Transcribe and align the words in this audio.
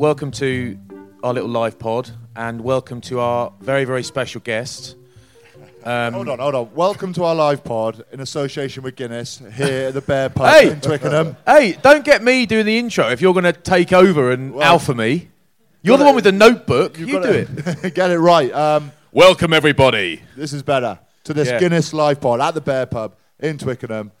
Welcome 0.00 0.30
to 0.32 0.78
our 1.22 1.34
little 1.34 1.50
live 1.50 1.78
pod, 1.78 2.08
and 2.34 2.62
welcome 2.62 3.02
to 3.02 3.20
our 3.20 3.52
very, 3.60 3.84
very 3.84 4.02
special 4.02 4.40
guest. 4.40 4.96
Um, 5.84 6.14
Hold 6.14 6.30
on, 6.30 6.38
hold 6.38 6.54
on. 6.54 6.74
Welcome 6.74 7.12
to 7.12 7.24
our 7.24 7.34
live 7.34 7.62
pod 7.62 8.02
in 8.10 8.20
association 8.20 8.82
with 8.82 8.96
Guinness 8.96 9.42
here 9.56 9.88
at 9.88 9.94
the 9.94 10.00
Bear 10.00 10.30
Pub 10.30 10.48
Hey! 10.54 10.70
in 10.70 10.80
Twickenham. 10.80 11.36
Hey, 11.46 11.72
don't 11.82 12.02
get 12.02 12.22
me 12.22 12.46
doing 12.46 12.64
the 12.64 12.78
intro 12.78 13.10
if 13.10 13.20
you're 13.20 13.34
going 13.34 13.44
to 13.44 13.52
take 13.52 13.92
over 13.92 14.30
and 14.30 14.54
Well, 14.54 14.62
alpha 14.64 14.94
me. 14.94 15.28
You're 15.82 15.98
the 15.98 16.04
gotta- 16.04 16.08
one 16.08 16.14
with 16.14 16.24
the 16.24 16.32
notebook. 16.32 16.98
You've 16.98 17.08
You 17.10 17.22
do 17.22 17.44
to 17.44 17.82
it. 17.86 17.94
Get 17.94 18.10
it 18.10 18.18
right. 18.18 18.50
Um, 18.54 18.92
Welcome, 19.12 19.52
everybody. 19.52 20.22
this 20.34 20.54
is 20.54 20.62
better. 20.62 20.98
To 21.24 21.34
this 21.34 21.48
Yeah. 21.48 21.58
Guinness 21.60 21.92
live 21.92 22.22
pod 22.22 22.40
at 22.40 22.54
the 22.54 22.62
Bear 22.62 22.86
Pub 22.86 23.16
in 23.38 23.58
Twickenham. 23.58 24.12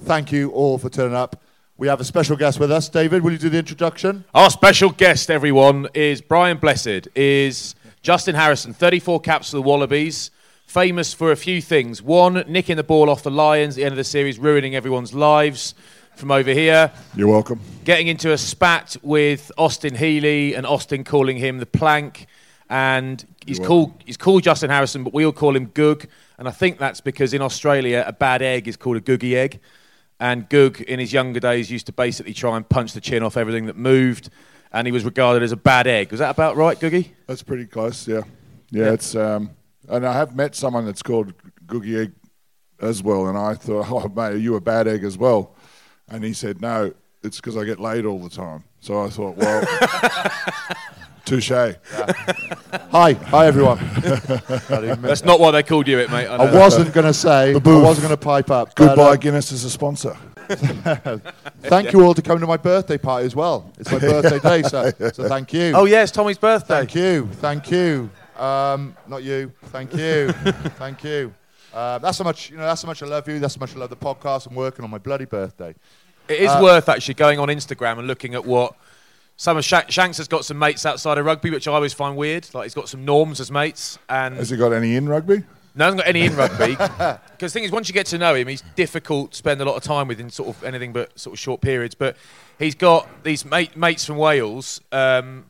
Thank 0.00 0.32
you 0.32 0.50
all 0.50 0.78
for 0.78 0.88
turning 0.90 1.14
up. 1.16 1.40
We 1.78 1.86
have 1.86 2.00
a 2.00 2.04
special 2.04 2.36
guest 2.36 2.58
with 2.58 2.72
us. 2.72 2.88
David, 2.88 3.22
will 3.22 3.30
you 3.30 3.38
do 3.38 3.48
the 3.48 3.58
introduction? 3.58 4.24
Our 4.34 4.50
special 4.50 4.90
guest, 4.90 5.30
everyone, 5.30 5.86
is 5.94 6.20
Brian 6.20 6.58
Blessed, 6.58 7.06
is 7.14 7.76
Justin 8.02 8.34
Harrison, 8.34 8.74
34 8.74 9.20
caps 9.20 9.50
for 9.50 9.58
the 9.58 9.62
Wallabies, 9.62 10.32
famous 10.66 11.14
for 11.14 11.30
a 11.30 11.36
few 11.36 11.62
things. 11.62 12.02
One, 12.02 12.42
nicking 12.48 12.74
the 12.74 12.82
ball 12.82 13.08
off 13.08 13.22
the 13.22 13.30
Lions 13.30 13.74
at 13.74 13.76
the 13.76 13.84
end 13.84 13.92
of 13.92 13.96
the 13.96 14.02
series, 14.02 14.40
ruining 14.40 14.74
everyone's 14.74 15.14
lives 15.14 15.76
from 16.16 16.32
over 16.32 16.50
here. 16.50 16.90
You're 17.14 17.28
welcome. 17.28 17.60
Getting 17.84 18.08
into 18.08 18.32
a 18.32 18.38
spat 18.38 18.96
with 19.00 19.52
Austin 19.56 19.94
Healey 19.94 20.56
and 20.56 20.66
Austin 20.66 21.04
calling 21.04 21.36
him 21.36 21.58
the 21.58 21.66
plank. 21.66 22.26
And 22.68 23.24
he's 23.46 23.60
called, 23.60 24.02
he's 24.04 24.16
called 24.16 24.42
Justin 24.42 24.70
Harrison, 24.70 25.04
but 25.04 25.14
we 25.14 25.24
all 25.24 25.30
call 25.30 25.54
him 25.54 25.66
Goog. 25.66 26.08
And 26.38 26.48
I 26.48 26.50
think 26.50 26.78
that's 26.78 27.00
because 27.00 27.32
in 27.34 27.40
Australia, 27.40 28.02
a 28.04 28.12
bad 28.12 28.42
egg 28.42 28.66
is 28.66 28.76
called 28.76 28.96
a 28.96 29.00
googie 29.00 29.36
egg. 29.36 29.60
And 30.20 30.48
Goog, 30.48 30.80
in 30.80 30.98
his 30.98 31.12
younger 31.12 31.40
days, 31.40 31.70
used 31.70 31.86
to 31.86 31.92
basically 31.92 32.34
try 32.34 32.56
and 32.56 32.68
punch 32.68 32.92
the 32.92 33.00
chin 33.00 33.22
off 33.22 33.36
everything 33.36 33.66
that 33.66 33.76
moved. 33.76 34.30
And 34.72 34.86
he 34.86 34.92
was 34.92 35.04
regarded 35.04 35.42
as 35.42 35.52
a 35.52 35.56
bad 35.56 35.86
egg. 35.86 36.10
Was 36.10 36.20
that 36.20 36.30
about 36.30 36.56
right, 36.56 36.78
Googie? 36.78 37.10
That's 37.26 37.42
pretty 37.42 37.66
close. 37.66 38.06
Yeah, 38.06 38.22
yeah. 38.70 38.92
It's 38.92 39.14
um, 39.14 39.50
and 39.88 40.06
I 40.06 40.12
have 40.12 40.36
met 40.36 40.54
someone 40.54 40.84
that's 40.84 41.02
called 41.02 41.32
Googie 41.66 42.02
Egg 42.02 42.12
as 42.80 43.02
well, 43.02 43.26
and 43.28 43.38
I 43.38 43.54
thought, 43.54 43.86
oh 43.90 44.08
mate, 44.08 44.34
are 44.34 44.36
you 44.36 44.56
a 44.56 44.60
bad 44.60 44.86
egg 44.86 45.04
as 45.04 45.16
well? 45.16 45.54
And 46.08 46.24
he 46.24 46.32
said, 46.32 46.60
no, 46.60 46.92
it's 47.22 47.36
because 47.36 47.56
I 47.56 47.64
get 47.64 47.80
laid 47.80 48.04
all 48.04 48.18
the 48.18 48.30
time. 48.30 48.64
So 48.80 49.04
I 49.04 49.08
thought, 49.10 49.36
well, 49.36 49.62
touche. 51.28 51.50
Hi, 51.50 53.12
hi 53.12 53.46
everyone. 53.46 53.78
That's 55.02 55.24
not 55.24 55.38
why 55.40 55.50
they 55.50 55.62
called 55.62 55.86
you 55.86 55.98
it, 55.98 56.10
mate. 56.10 56.26
I, 56.26 56.36
I 56.36 56.54
wasn't 56.54 56.92
going 56.94 57.06
to 57.06 57.12
say, 57.14 57.50
I 57.50 57.56
wasn't 57.58 58.06
going 58.06 58.16
to 58.16 58.16
pipe 58.16 58.50
up. 58.50 58.68
but, 58.74 58.76
Goodbye, 58.76 59.02
uh, 59.12 59.16
Guinness 59.16 59.52
as 59.52 59.64
a 59.64 59.70
sponsor. 59.70 60.16
thank 60.48 61.92
you 61.92 62.02
all 62.02 62.14
to 62.14 62.22
come 62.22 62.40
to 62.40 62.46
my 62.46 62.56
birthday 62.56 62.96
party 62.96 63.26
as 63.26 63.36
well. 63.36 63.70
It's 63.78 63.92
my 63.92 63.98
birthday 63.98 64.38
day, 64.38 64.62
so, 64.62 64.90
so 65.12 65.28
thank 65.28 65.52
you. 65.52 65.72
Oh, 65.74 65.84
yeah, 65.84 66.02
it's 66.02 66.12
Tommy's 66.12 66.38
birthday. 66.38 66.78
Thank 66.78 66.94
you, 66.94 67.26
thank 67.34 67.70
you. 67.70 68.08
Um, 68.38 68.96
not 69.06 69.22
you. 69.22 69.52
Thank 69.66 69.92
you, 69.94 70.32
thank 70.78 71.04
you. 71.04 71.34
Uh, 71.74 71.98
that's 71.98 72.16
how 72.16 72.24
much 72.24 72.50
you 72.50 72.56
know. 72.56 72.62
That's 72.62 72.80
how 72.82 72.86
much 72.86 73.02
I 73.02 73.06
love 73.06 73.28
you. 73.28 73.38
That's 73.38 73.56
how 73.56 73.60
much 73.60 73.76
I 73.76 73.78
love 73.78 73.90
the 73.90 73.96
podcast. 73.96 74.46
I'm 74.46 74.54
working 74.54 74.84
on 74.84 74.90
my 74.90 74.96
bloody 74.96 75.26
birthday. 75.26 75.74
It 76.28 76.40
is 76.40 76.50
Uh, 76.50 76.60
worth 76.62 76.88
actually 76.88 77.14
going 77.14 77.38
on 77.38 77.48
Instagram 77.48 77.98
and 77.98 78.06
looking 78.06 78.34
at 78.34 78.46
what 78.46 78.74
some 79.38 79.56
of 79.56 79.64
Shank- 79.64 79.90
Shanks 79.90 80.18
has 80.18 80.28
got 80.28 80.44
some 80.44 80.58
mates 80.58 80.84
outside 80.84 81.16
of 81.16 81.24
rugby, 81.24 81.48
which 81.50 81.66
I 81.66 81.72
always 81.72 81.94
find 81.94 82.16
weird. 82.16 82.46
Like 82.52 82.64
he's 82.64 82.74
got 82.74 82.88
some 82.88 83.04
norms 83.04 83.40
as 83.40 83.50
mates, 83.50 83.98
and 84.08 84.36
Has 84.36 84.50
he 84.50 84.56
got 84.56 84.72
any 84.72 84.96
in 84.96 85.08
rugby? 85.08 85.44
no 85.74 85.86
one's 85.88 86.00
got 86.00 86.08
any 86.08 86.22
in 86.26 86.34
rugby. 86.36 86.76
Because 87.38 87.52
the 87.52 87.60
thing 87.60 87.62
is, 87.62 87.70
once 87.70 87.88
you 87.88 87.94
get 87.94 88.06
to 88.06 88.18
know 88.18 88.34
him, 88.34 88.48
he's 88.48 88.62
difficult 88.74 89.30
to 89.30 89.36
spend 89.38 89.60
a 89.60 89.64
lot 89.64 89.76
of 89.76 89.84
time 89.84 90.08
with 90.08 90.18
in 90.18 90.28
sort 90.28 90.48
of 90.48 90.64
anything 90.64 90.92
but 90.92 91.16
sort 91.16 91.34
of 91.34 91.38
short 91.38 91.60
periods. 91.60 91.94
But 91.94 92.16
he's 92.58 92.74
got 92.74 93.08
these 93.22 93.44
mate, 93.44 93.76
mates 93.76 94.04
from 94.04 94.16
Wales, 94.16 94.80
um, 94.90 95.48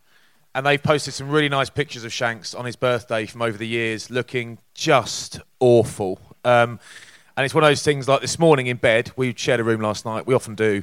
and 0.55 0.67
they've 0.67 0.83
posted 0.83 1.15
some 1.15 1.31
really 1.31 1.49
nice 1.49 1.71
pictures 1.71 2.05
of 2.05 2.13
Shanks 2.13 2.55
on 2.55 2.67
his 2.67 2.77
birthday 2.77 3.25
from 3.25 3.41
over 3.41 3.57
the 3.57 3.67
years, 3.67 4.11
looking 4.11 4.59
just 4.75 5.41
awful. 5.61 6.21
Um, 6.45 6.79
and 7.39 7.47
it's 7.47 7.55
one 7.55 7.65
of 7.65 7.71
those 7.71 7.83
things 7.83 8.07
like 8.07 8.21
this 8.21 8.39
morning 8.39 8.67
in 8.67 8.77
bed, 8.77 9.13
we 9.17 9.33
shared 9.35 9.61
a 9.61 9.65
room 9.65 9.81
last 9.81 10.05
night. 10.05 10.27
We 10.27 10.35
often 10.35 10.55
do. 10.55 10.83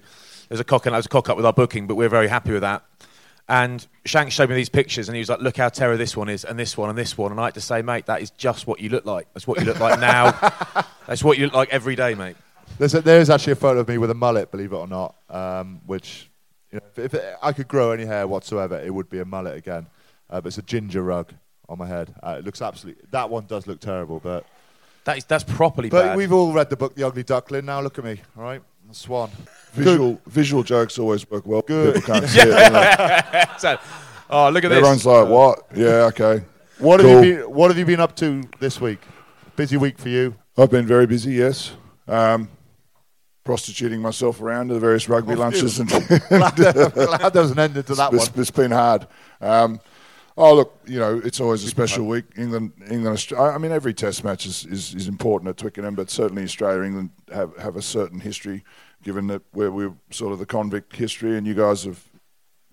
There's 0.50 0.60
a 0.60 0.64
cock 0.64 0.88
and 0.88 0.96
there's 0.96 1.06
a 1.06 1.10
cock 1.10 1.30
up 1.30 1.38
with 1.38 1.46
our 1.46 1.54
booking, 1.54 1.86
but 1.86 1.96
we're 1.96 2.10
very 2.10 2.28
happy 2.30 2.52
with 2.52 2.62
that. 2.62 2.84
And 3.48 3.86
Shanks 4.06 4.34
showed 4.34 4.50
me 4.50 4.56
these 4.56 4.70
pictures, 4.70 5.08
and 5.08 5.16
he 5.16 5.20
was 5.20 5.30
like, 5.30 5.40
"Look 5.40 5.58
how 5.58 5.70
terror 5.70 5.98
this 5.98 6.18
one 6.18 6.30
is, 6.30 6.44
and 6.44 6.58
this 6.58 6.76
one, 6.76 6.90
and 6.90 6.98
this 6.98 7.16
one." 7.18 7.32
And 7.32 7.40
I 7.40 7.46
had 7.46 7.54
to 7.54 7.62
say, 7.62 7.82
"Mate, 7.84 8.08
that 8.08 8.22
is 8.22 8.32
just 8.32 8.66
what 8.66 8.80
you 8.80 8.90
look 8.90 9.06
like. 9.06 9.28
That's 9.34 9.46
what 9.46 9.60
you 9.60 9.66
look 9.66 9.80
like 9.80 10.00
now. 10.00 10.32
That's 11.08 11.24
what 11.24 11.38
you 11.38 11.46
look 11.46 11.54
like 11.54 11.70
every 11.70 11.96
day, 11.96 12.16
mate." 12.16 12.36
There's 12.80 12.96
a, 12.96 13.02
there 13.02 13.22
is 13.22 13.30
actually 13.30 13.54
a 13.54 13.58
photo 13.58 13.82
of 13.82 13.88
me 13.88 14.00
with 14.00 14.10
a 14.10 14.16
mullet, 14.16 14.50
believe 14.50 14.74
it 14.74 14.76
or 14.78 14.88
not. 14.88 15.16
Um, 15.30 15.80
which, 15.86 16.30
you 16.72 16.80
know, 16.80 16.86
if, 16.92 17.00
if 17.00 17.14
it, 17.14 17.36
I 17.42 17.54
could 17.54 17.68
grow 17.68 17.92
any 17.92 18.06
hair 18.06 18.28
whatsoever, 18.28 18.80
it 18.80 18.92
would 18.94 19.10
be 19.10 19.20
a 19.20 19.26
mullet 19.26 19.56
again. 19.56 19.86
Uh, 20.30 20.42
but 20.42 20.48
it's 20.48 20.58
a 20.58 20.64
ginger 20.64 21.04
rug 21.04 21.32
on 21.70 21.78
my 21.78 21.86
head. 21.86 22.14
Uh, 22.24 22.38
it 22.40 22.46
looks 22.46 22.62
absolutely. 22.64 23.04
That 23.12 23.30
one 23.30 23.46
does 23.46 23.68
look 23.68 23.80
terrible, 23.80 24.20
but 24.20 24.46
That 25.04 25.18
is 25.20 25.26
that's 25.26 25.44
properly 25.44 25.90
but 25.90 26.04
bad. 26.04 26.18
we've 26.18 26.34
all 26.34 26.52
read 26.52 26.72
the 26.72 26.76
book, 26.78 26.96
The 26.96 27.04
Ugly 27.06 27.24
Duckling. 27.24 27.66
Now 27.66 27.80
look 27.82 28.00
at 28.00 28.04
me, 28.04 28.22
all 28.36 28.44
right? 28.44 28.62
I'm 28.96 29.00
swan. 29.00 29.32
Visual 29.74 30.22
visual 30.26 30.64
jokes 30.64 30.98
always 30.98 31.30
work 31.30 31.46
well. 31.46 31.62
Good. 31.62 31.96
People 31.96 32.14
can't 32.14 32.30
see 32.30 32.40
it. 32.42 32.48
you. 33.52 33.60
So- 33.60 33.78
oh, 34.30 34.50
look 34.50 34.64
at 34.64 34.70
this. 34.70 34.78
Everyone's 34.78 35.06
like, 35.06 35.28
what? 35.28 35.66
Yeah, 35.76 36.10
okay. 36.14 36.46
What 36.80 37.02
Cool. 37.02 37.10
have 37.10 37.26
you 37.26 37.36
been? 37.36 37.52
What 37.54 37.72
have 37.72 37.78
you 37.78 37.86
been 37.86 38.00
up 38.00 38.16
to 38.18 38.44
this 38.62 38.80
week? 38.80 39.00
Busy 39.58 39.76
week 39.76 39.98
for 39.98 40.08
you. 40.10 40.36
I've 40.58 40.72
been 40.72 40.86
very 40.86 41.06
busy, 41.08 41.34
yes. 41.34 41.74
Um, 42.08 42.48
prostituting 43.44 44.02
myself 44.02 44.40
around 44.42 44.70
to 44.70 44.76
the 44.76 44.80
various 44.80 45.10
rugby 45.10 45.34
Oh, 45.34 45.38
lunches. 45.40 45.80
And 45.80 45.90
glad, 46.30 46.56
there, 46.56 46.90
glad 46.90 47.34
there 47.34 47.42
was 47.42 47.52
an 47.52 47.60
ending 47.60 47.84
to 47.84 47.96
that 47.96 48.12
one. 48.12 48.22
it's, 48.22 48.32
it's 48.38 48.52
been 48.52 48.72
hard. 48.72 49.08
Um, 49.42 49.80
oh, 50.38 50.54
look, 50.56 50.80
you 50.86 51.00
know, 51.00 51.22
it's 51.24 51.40
always 51.42 51.64
a 51.64 51.68
special 51.68 52.06
week. 52.06 52.26
England, 52.38 52.72
England, 52.90 53.14
Australia. 53.14 53.52
I 53.52 53.58
mean, 53.58 53.72
every 53.72 53.94
test 53.94 54.24
match 54.24 54.46
is, 54.46 54.66
is, 54.66 54.94
is 54.96 55.08
important 55.08 55.50
at 55.50 55.58
Twickenham, 55.58 55.96
but 55.96 56.10
certainly 56.10 56.44
Australia, 56.44 56.84
England 56.84 57.12
have, 57.34 57.56
have 57.58 57.76
a 57.76 57.82
certain 57.82 58.20
history, 58.20 58.64
given 59.06 59.28
that 59.28 59.44
we're, 59.54 59.72
we're 59.72 59.94
sort 60.10 60.34
of 60.34 60.40
the 60.40 60.46
convict 60.46 60.94
history, 60.98 61.38
and 61.38 61.48
you 61.48 61.54
guys 61.54 61.86
have 61.86 62.04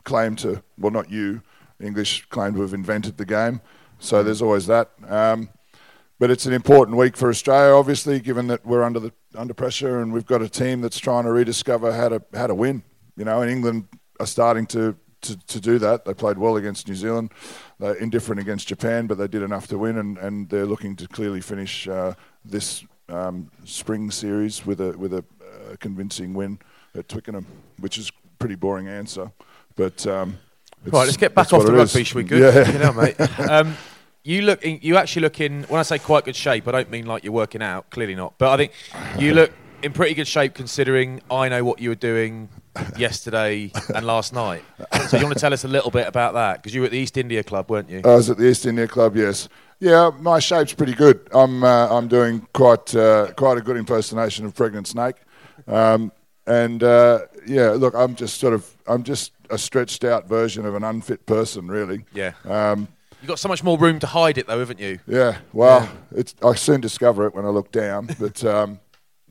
claimed 0.03 0.39
to, 0.39 0.65
well, 0.77 0.91
not 0.91 1.11
you, 1.11 1.43
English 1.81 2.27
claimed 2.31 2.57
to 2.57 2.63
have 2.63 2.75
invented 2.75 3.19
the 3.19 3.25
game. 3.25 3.61
So 4.01 4.25
there's 4.25 4.43
always 4.43 4.67
that. 4.67 4.91
Um, 5.07 5.51
but 6.19 6.31
it's 6.31 6.47
an 6.47 6.53
important 6.53 6.97
week 6.97 7.17
for 7.17 7.29
Australia, 7.29 7.75
obviously, 7.75 8.19
given 8.19 8.47
that 8.49 8.65
we're 8.65 8.83
under 8.83 8.99
the 8.99 9.13
under 9.35 9.55
pressure 9.55 10.01
and 10.01 10.13
we've 10.13 10.27
got 10.27 10.43
a 10.43 10.49
team 10.49 10.81
that's 10.81 10.99
trying 10.99 11.25
to 11.25 11.33
rediscover 11.33 11.93
how 11.93 12.09
to 12.09 12.23
how 12.35 12.47
to 12.47 12.55
win. 12.55 12.83
You 13.17 13.25
know, 13.25 13.43
and 13.43 13.51
England 13.51 13.89
are 14.21 14.27
starting 14.27 14.67
to, 14.67 14.97
to, 15.23 15.37
to 15.47 15.61
do 15.61 15.79
that. 15.81 16.05
They 16.05 16.15
played 16.15 16.39
well 16.39 16.57
against 16.57 16.89
New 16.89 16.95
Zealand. 16.95 17.33
They're 17.79 17.95
indifferent 17.95 18.41
against 18.41 18.69
Japan, 18.69 19.07
but 19.07 19.19
they 19.19 19.29
did 19.29 19.43
enough 19.43 19.67
to 19.69 19.79
win, 19.79 19.99
and, 19.99 20.17
and 20.19 20.49
they're 20.49 20.67
looking 20.67 20.97
to 20.97 21.09
clearly 21.09 21.41
finish 21.41 21.89
uh, 21.89 22.15
this 22.45 22.85
um, 23.09 23.51
spring 23.65 24.11
series 24.11 24.65
with 24.65 24.81
a 24.81 24.97
with 24.97 25.13
a 25.13 25.25
uh, 25.71 25.77
convincing 25.81 26.35
win 26.35 26.59
at 26.95 27.09
Twickenham, 27.09 27.47
which 27.79 27.99
is 27.99 28.09
a 28.09 28.13
pretty 28.39 28.55
boring 28.55 28.89
answer, 28.89 29.31
but. 29.77 30.07
Um, 30.07 30.39
Right, 30.85 31.05
let's 31.05 31.17
get 31.17 31.33
back 31.33 31.53
off 31.53 31.65
the 31.65 31.71
rugby, 31.73 32.03
shall 32.03 32.17
we? 32.19 32.25
Good, 32.25 32.41
Yeah. 32.57 32.73
you 32.73 32.79
know, 32.81 32.93
mate. 32.93 33.15
Um, 33.49 33.77
you 34.25 34.43
look, 34.43 34.65
in, 34.65 34.81
you 34.83 34.97
actually 34.97 35.23
look 35.23 35.41
in. 35.41 35.63
When 35.65 35.79
I 35.79 35.85
say 35.85 35.99
quite 36.01 36.25
good 36.25 36.35
shape, 36.35 36.67
I 36.67 36.73
don't 36.73 36.91
mean 36.91 37.07
like 37.07 37.23
you're 37.23 37.33
working 37.33 37.63
out. 37.63 37.89
Clearly 37.91 38.17
not. 38.17 38.35
But 38.37 38.51
I 38.51 38.57
think 38.57 38.73
you 39.17 39.33
look 39.33 39.53
in 39.85 39.93
pretty 39.93 40.15
good 40.15 40.27
shape 40.27 40.55
considering 40.55 41.21
I 41.31 41.49
know 41.49 41.63
what 41.65 41.79
you 41.81 41.89
were 41.91 41.95
doing 41.95 42.49
yesterday 42.97 43.71
and 43.95 44.05
last 44.07 44.33
night. 44.33 44.65
So 45.09 45.19
you 45.19 45.25
want 45.25 45.35
to 45.37 45.41
tell 45.41 45.53
us 45.53 45.65
a 45.65 45.69
little 45.69 45.91
bit 45.93 46.07
about 46.09 46.35
that 46.35 46.61
because 46.63 46.75
you 46.75 46.81
were 46.81 46.87
at 46.87 46.93
the 46.93 46.99
East 46.99 47.17
India 47.17 47.43
Club, 47.45 47.71
weren't 47.71 47.89
you? 47.91 48.01
I 48.05 48.15
was 48.17 48.31
at 48.31 48.39
the 48.39 48.49
East 48.49 48.67
India 48.67 48.89
Club. 48.89 49.17
Yes, 49.17 49.49
yeah. 49.81 50.11
My 50.21 50.39
shape's 50.39 50.73
pretty 50.75 50.95
good. 50.95 51.29
I'm 51.33 51.63
uh, 51.65 51.89
I'm 51.97 52.09
doing 52.09 52.47
quite 52.55 52.95
uh, 52.95 53.33
quite 53.37 53.59
a 53.59 53.61
good 53.61 53.77
impersonation 53.77 54.45
of 54.47 54.55
pregnant 54.55 54.87
snake, 54.89 55.17
um, 55.67 56.13
and 56.47 56.83
uh, 56.83 57.21
yeah. 57.47 57.71
Look, 57.71 57.95
I'm 57.95 58.15
just 58.15 58.39
sort 58.41 58.55
of 58.55 58.69
I'm 58.87 59.03
just 59.03 59.33
a 59.51 59.59
stretched 59.59 60.05
out 60.05 60.29
version 60.29 60.67
of 60.67 60.75
an 60.75 60.85
unfit 60.85 61.27
person, 61.27 61.69
really. 61.69 62.05
yeah. 62.15 62.33
Um, 62.45 62.89
You've 63.21 63.29
got 63.29 63.39
so 63.39 63.49
much 63.49 63.63
more 63.63 63.79
room 63.79 64.01
to 64.01 64.07
hide 64.09 64.37
it, 64.37 64.49
though, 64.49 64.59
haven't 64.59 64.81
you? 64.81 64.99
yeah. 65.07 65.39
Well, 65.53 65.89
it's 66.11 66.35
I 66.43 66.55
soon 66.55 66.81
discover 66.81 67.27
it 67.27 67.35
when 67.35 67.45
I 67.45 67.49
look 67.51 67.71
down, 67.73 68.09
but. 68.19 68.45
Um, 68.45 68.81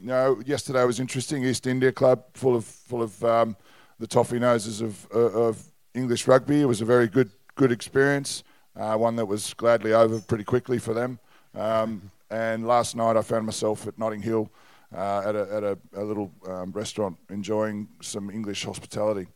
no, 0.03 0.41
yesterday 0.47 0.83
was 0.83 0.99
interesting. 0.99 1.43
East 1.45 1.67
India 1.67 1.91
Club, 1.91 2.23
full 2.33 2.55
of 2.55 2.65
full 2.65 3.03
of 3.03 3.23
um, 3.23 3.55
the 3.99 4.07
toffee 4.07 4.39
noses 4.39 4.81
of 4.81 5.07
uh, 5.13 5.19
of 5.19 5.63
English 5.93 6.25
rugby. 6.27 6.61
It 6.61 6.65
was 6.65 6.81
a 6.81 6.85
very 6.85 7.07
good 7.07 7.29
good 7.53 7.71
experience. 7.71 8.43
Uh, 8.75 8.95
one 8.95 9.15
that 9.17 9.27
was 9.27 9.53
gladly 9.53 9.93
over 9.93 10.19
pretty 10.19 10.43
quickly 10.43 10.79
for 10.79 10.95
them. 10.95 11.19
Um, 11.53 12.09
and 12.31 12.65
last 12.65 12.95
night 12.95 13.15
I 13.15 13.21
found 13.21 13.45
myself 13.45 13.85
at 13.85 13.99
Notting 13.99 14.23
Hill 14.23 14.49
uh, 14.95 15.23
at 15.25 15.35
a 15.35 15.53
at 15.53 15.63
a, 15.63 15.77
a 15.95 16.03
little 16.03 16.31
um, 16.47 16.71
restaurant 16.71 17.17
enjoying 17.29 17.87
some 18.01 18.29
English 18.29 18.65
hospitality 18.65 19.27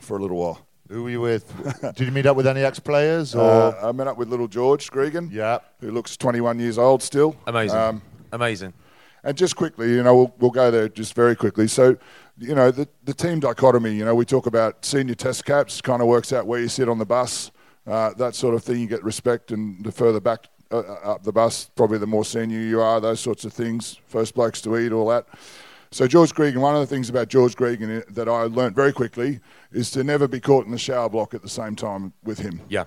for 0.00 0.16
a 0.16 0.20
little 0.20 0.38
while. 0.38 0.66
Who 0.90 1.04
were 1.04 1.10
you 1.10 1.20
with? 1.22 1.50
Did 1.96 2.06
you 2.06 2.12
meet 2.12 2.26
up 2.26 2.36
with 2.36 2.46
any 2.46 2.62
ex-players? 2.62 3.34
Or 3.34 3.40
Uh, 3.40 3.88
I 3.88 3.92
met 3.92 4.06
up 4.06 4.18
with 4.18 4.28
little 4.28 4.48
George 4.48 4.90
Gregan, 4.90 5.32
yeah, 5.32 5.58
who 5.80 5.90
looks 5.90 6.16
21 6.16 6.58
years 6.58 6.76
old 6.76 7.02
still. 7.02 7.34
Amazing. 7.46 7.78
Um, 7.78 8.02
Amazing. 8.32 8.74
And 9.22 9.34
just 9.38 9.56
quickly, 9.56 9.88
you 9.88 10.02
know, 10.02 10.14
we'll, 10.14 10.34
we'll 10.38 10.50
go 10.50 10.70
there 10.70 10.90
just 10.90 11.14
very 11.14 11.34
quickly. 11.34 11.66
So, 11.68 11.96
you 12.36 12.54
know, 12.54 12.70
the, 12.70 12.86
the 13.04 13.14
team 13.14 13.40
dichotomy, 13.40 13.94
you 13.94 14.04
know, 14.04 14.14
we 14.14 14.26
talk 14.26 14.44
about 14.44 14.84
senior 14.84 15.14
test 15.14 15.46
caps, 15.46 15.80
kind 15.80 16.02
of 16.02 16.08
works 16.08 16.30
out 16.34 16.46
where 16.46 16.60
you 16.60 16.68
sit 16.68 16.90
on 16.90 16.98
the 16.98 17.06
bus, 17.06 17.50
uh, 17.86 18.12
that 18.18 18.34
sort 18.34 18.54
of 18.54 18.62
thing. 18.62 18.80
You 18.80 18.86
get 18.86 19.02
respect, 19.02 19.50
and 19.52 19.82
the 19.82 19.92
further 19.92 20.20
back 20.20 20.48
uh, 20.78 21.12
up 21.12 21.22
the 21.22 21.32
bus, 21.32 21.70
probably 21.76 21.98
the 21.98 22.06
more 22.06 22.24
senior 22.24 22.58
you 22.58 22.80
are, 22.80 23.00
those 23.00 23.20
sorts 23.20 23.44
of 23.44 23.52
things. 23.52 23.98
First 24.06 24.34
blokes 24.34 24.60
to 24.62 24.76
eat, 24.76 24.92
all 24.92 25.08
that. 25.08 25.26
So, 25.90 26.08
George 26.08 26.32
Gregan, 26.34 26.56
one 26.56 26.74
of 26.74 26.80
the 26.80 26.86
things 26.88 27.08
about 27.08 27.28
George 27.28 27.54
Gregan 27.54 28.04
that 28.14 28.28
I 28.28 28.42
learnt 28.44 28.74
very 28.74 28.92
quickly 28.92 29.40
is 29.70 29.90
to 29.92 30.02
never 30.02 30.26
be 30.26 30.40
caught 30.40 30.64
in 30.66 30.72
the 30.72 30.78
shower 30.78 31.08
block 31.08 31.34
at 31.34 31.42
the 31.42 31.48
same 31.48 31.76
time 31.76 32.12
with 32.24 32.38
him 32.40 32.60
Yeah. 32.68 32.84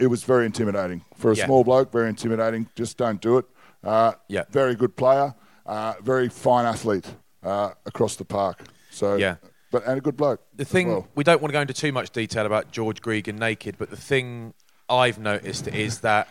it 0.00 0.08
was 0.08 0.24
very 0.24 0.44
intimidating 0.44 1.02
for 1.16 1.30
a 1.30 1.36
Yeah. 1.36 1.46
small 1.46 1.62
bloke. 1.62 1.92
Very 1.92 2.08
intimidating. 2.08 2.68
Just 2.74 2.96
don't 2.96 3.20
do 3.20 3.38
it. 3.38 3.44
Uh, 3.84 4.12
Yeah. 4.28 4.42
Very 4.50 4.74
good 4.74 4.96
player. 4.96 5.34
Uh, 5.64 5.94
very 6.02 6.28
fine 6.28 6.66
athlete 6.66 7.06
uh, 7.44 7.70
across 7.84 8.16
the 8.16 8.24
park. 8.24 8.64
So 8.90 9.14
Yeah. 9.16 9.36
but 9.70 9.84
and 9.86 9.98
a 9.98 10.00
good 10.00 10.16
bloke. 10.16 10.40
The 10.56 10.64
thing 10.64 10.88
well. 10.88 11.06
we 11.14 11.22
don't 11.22 11.40
want 11.40 11.50
to 11.50 11.52
go 11.52 11.60
into 11.60 11.74
too 11.74 11.92
much 11.92 12.10
detail 12.10 12.44
about 12.44 12.72
George 12.72 13.00
Gregan 13.00 13.38
naked, 13.38 13.76
but 13.78 13.90
the 13.90 13.96
thing 13.96 14.52
I've 14.88 15.18
noticed 15.20 15.68
is 15.68 16.00
that 16.00 16.26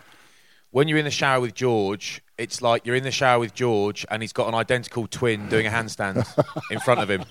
when 0.75 0.89
you're 0.89 0.98
in 0.98 1.06
the 1.06 1.10
shower 1.12 1.39
with 1.39 1.54
George, 1.54 2.22
it's 2.38 2.62
like 2.62 2.86
you're 2.86 2.98
in 2.98 3.04
the 3.06 3.10
shower 3.10 3.39
with 3.39 3.54
George 3.54 4.06
and 4.12 4.22
he's 4.22 4.33
got 4.33 4.50
an 4.50 4.54
identical 4.56 5.07
twin 5.07 5.48
doing 5.48 5.66
a 5.66 5.69
handstand 5.69 6.27
in 6.69 6.81
front 6.81 7.00
of 7.00 7.10
him. 7.10 7.24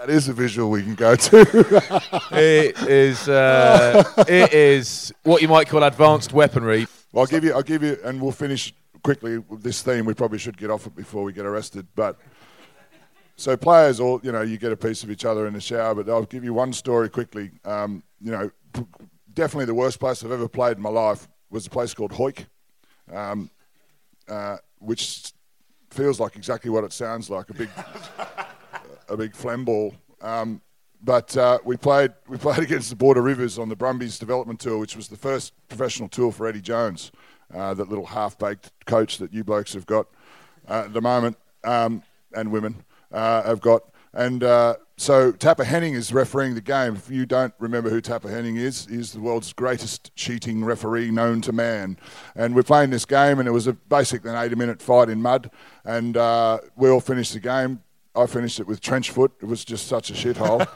that 0.00 0.08
is 0.08 0.30
a 0.30 0.32
visual 0.32 0.70
we 0.70 0.82
can 0.82 0.94
go 0.94 1.14
to. 1.14 2.00
It 2.32 2.80
is 2.88 3.28
uh, 3.28 4.02
it 4.26 4.54
is 4.54 5.12
what 5.24 5.42
you 5.42 5.48
might 5.48 5.68
call 5.68 5.82
advanced 5.82 6.32
weaponry. 6.32 6.86
well, 7.12 7.24
I'll 7.24 7.26
give 7.26 7.44
you. 7.44 7.52
I'll 7.52 7.62
give 7.62 7.82
you, 7.82 7.98
and 8.02 8.18
we'll 8.18 8.32
finish 8.32 8.72
quickly 9.02 9.36
with 9.36 9.62
this 9.62 9.82
theme. 9.82 10.06
We 10.06 10.14
probably 10.14 10.38
should 10.38 10.56
get 10.56 10.70
off 10.70 10.86
it 10.86 10.96
before 10.96 11.22
we 11.22 11.34
get 11.34 11.44
arrested, 11.44 11.86
but. 11.94 12.18
So 13.42 13.56
players, 13.56 13.98
all 13.98 14.20
you 14.22 14.30
know, 14.30 14.42
you 14.42 14.56
get 14.56 14.70
a 14.70 14.76
piece 14.76 15.02
of 15.02 15.10
each 15.10 15.24
other 15.24 15.48
in 15.48 15.52
the 15.52 15.60
shower. 15.60 15.96
But 15.96 16.08
I'll 16.08 16.22
give 16.22 16.44
you 16.44 16.54
one 16.54 16.72
story 16.72 17.08
quickly. 17.08 17.50
Um, 17.64 18.04
you 18.20 18.30
know, 18.30 18.52
definitely 19.34 19.64
the 19.64 19.74
worst 19.74 19.98
place 19.98 20.22
I've 20.22 20.30
ever 20.30 20.46
played 20.46 20.76
in 20.76 20.82
my 20.84 20.90
life 20.90 21.26
was 21.50 21.66
a 21.66 21.70
place 21.70 21.92
called 21.92 22.12
Hawick, 22.12 22.46
um, 23.12 23.50
uh, 24.28 24.58
which 24.78 25.32
feels 25.90 26.20
like 26.20 26.36
exactly 26.36 26.70
what 26.70 26.84
it 26.84 26.92
sounds 26.92 27.30
like 27.30 27.50
a 27.50 27.54
big, 27.54 27.68
a 29.08 29.16
big 29.16 29.34
phlegm 29.34 29.64
ball. 29.64 29.92
Um, 30.20 30.60
but 31.02 31.36
uh, 31.36 31.58
we 31.64 31.76
played 31.76 32.12
we 32.28 32.36
played 32.36 32.58
against 32.68 32.90
the 32.90 32.96
Border 32.96 33.22
Reivers 33.22 33.58
on 33.58 33.68
the 33.68 33.74
Brumbies 33.74 34.20
development 34.20 34.60
tour, 34.60 34.78
which 34.78 34.94
was 34.94 35.08
the 35.08 35.16
first 35.16 35.52
professional 35.68 36.08
tour 36.08 36.30
for 36.30 36.46
Eddie 36.46 36.60
Jones, 36.60 37.10
uh, 37.52 37.74
that 37.74 37.88
little 37.88 38.06
half-baked 38.06 38.70
coach 38.86 39.18
that 39.18 39.32
you 39.32 39.42
blokes 39.42 39.72
have 39.72 39.86
got 39.86 40.06
uh, 40.68 40.84
at 40.84 40.92
the 40.92 41.00
moment, 41.00 41.36
um, 41.64 42.04
and 42.36 42.52
women 42.52 42.84
uh, 43.12 43.42
have 43.42 43.60
got. 43.60 43.82
And 44.14 44.44
uh, 44.44 44.76
so 44.96 45.32
Tappe 45.32 45.64
Henning 45.64 45.94
is 45.94 46.12
refereeing 46.12 46.54
the 46.54 46.60
game. 46.60 46.96
If 46.96 47.10
you 47.10 47.24
don't 47.24 47.54
remember 47.58 47.88
who 47.88 48.00
Tappe 48.00 48.28
Henning 48.28 48.56
is, 48.56 48.86
he's 48.86 49.12
the 49.12 49.20
world's 49.20 49.52
greatest 49.52 50.14
cheating 50.14 50.64
referee 50.64 51.10
known 51.10 51.40
to 51.42 51.52
man. 51.52 51.98
And 52.36 52.54
we're 52.54 52.62
playing 52.62 52.90
this 52.90 53.04
game, 53.04 53.38
and 53.38 53.48
it 53.48 53.52
was 53.52 53.66
a, 53.66 53.72
basically 53.72 54.30
an 54.30 54.36
80-minute 54.36 54.82
fight 54.82 55.08
in 55.08 55.22
mud. 55.22 55.50
And 55.84 56.16
uh, 56.16 56.58
we 56.76 56.90
all 56.90 57.00
finished 57.00 57.32
the 57.32 57.40
game. 57.40 57.82
I 58.14 58.26
finished 58.26 58.60
it 58.60 58.66
with 58.66 58.80
trench 58.80 59.10
foot. 59.10 59.32
It 59.40 59.46
was 59.46 59.64
just 59.64 59.86
such 59.86 60.10
a 60.10 60.12
shithole. 60.12 60.66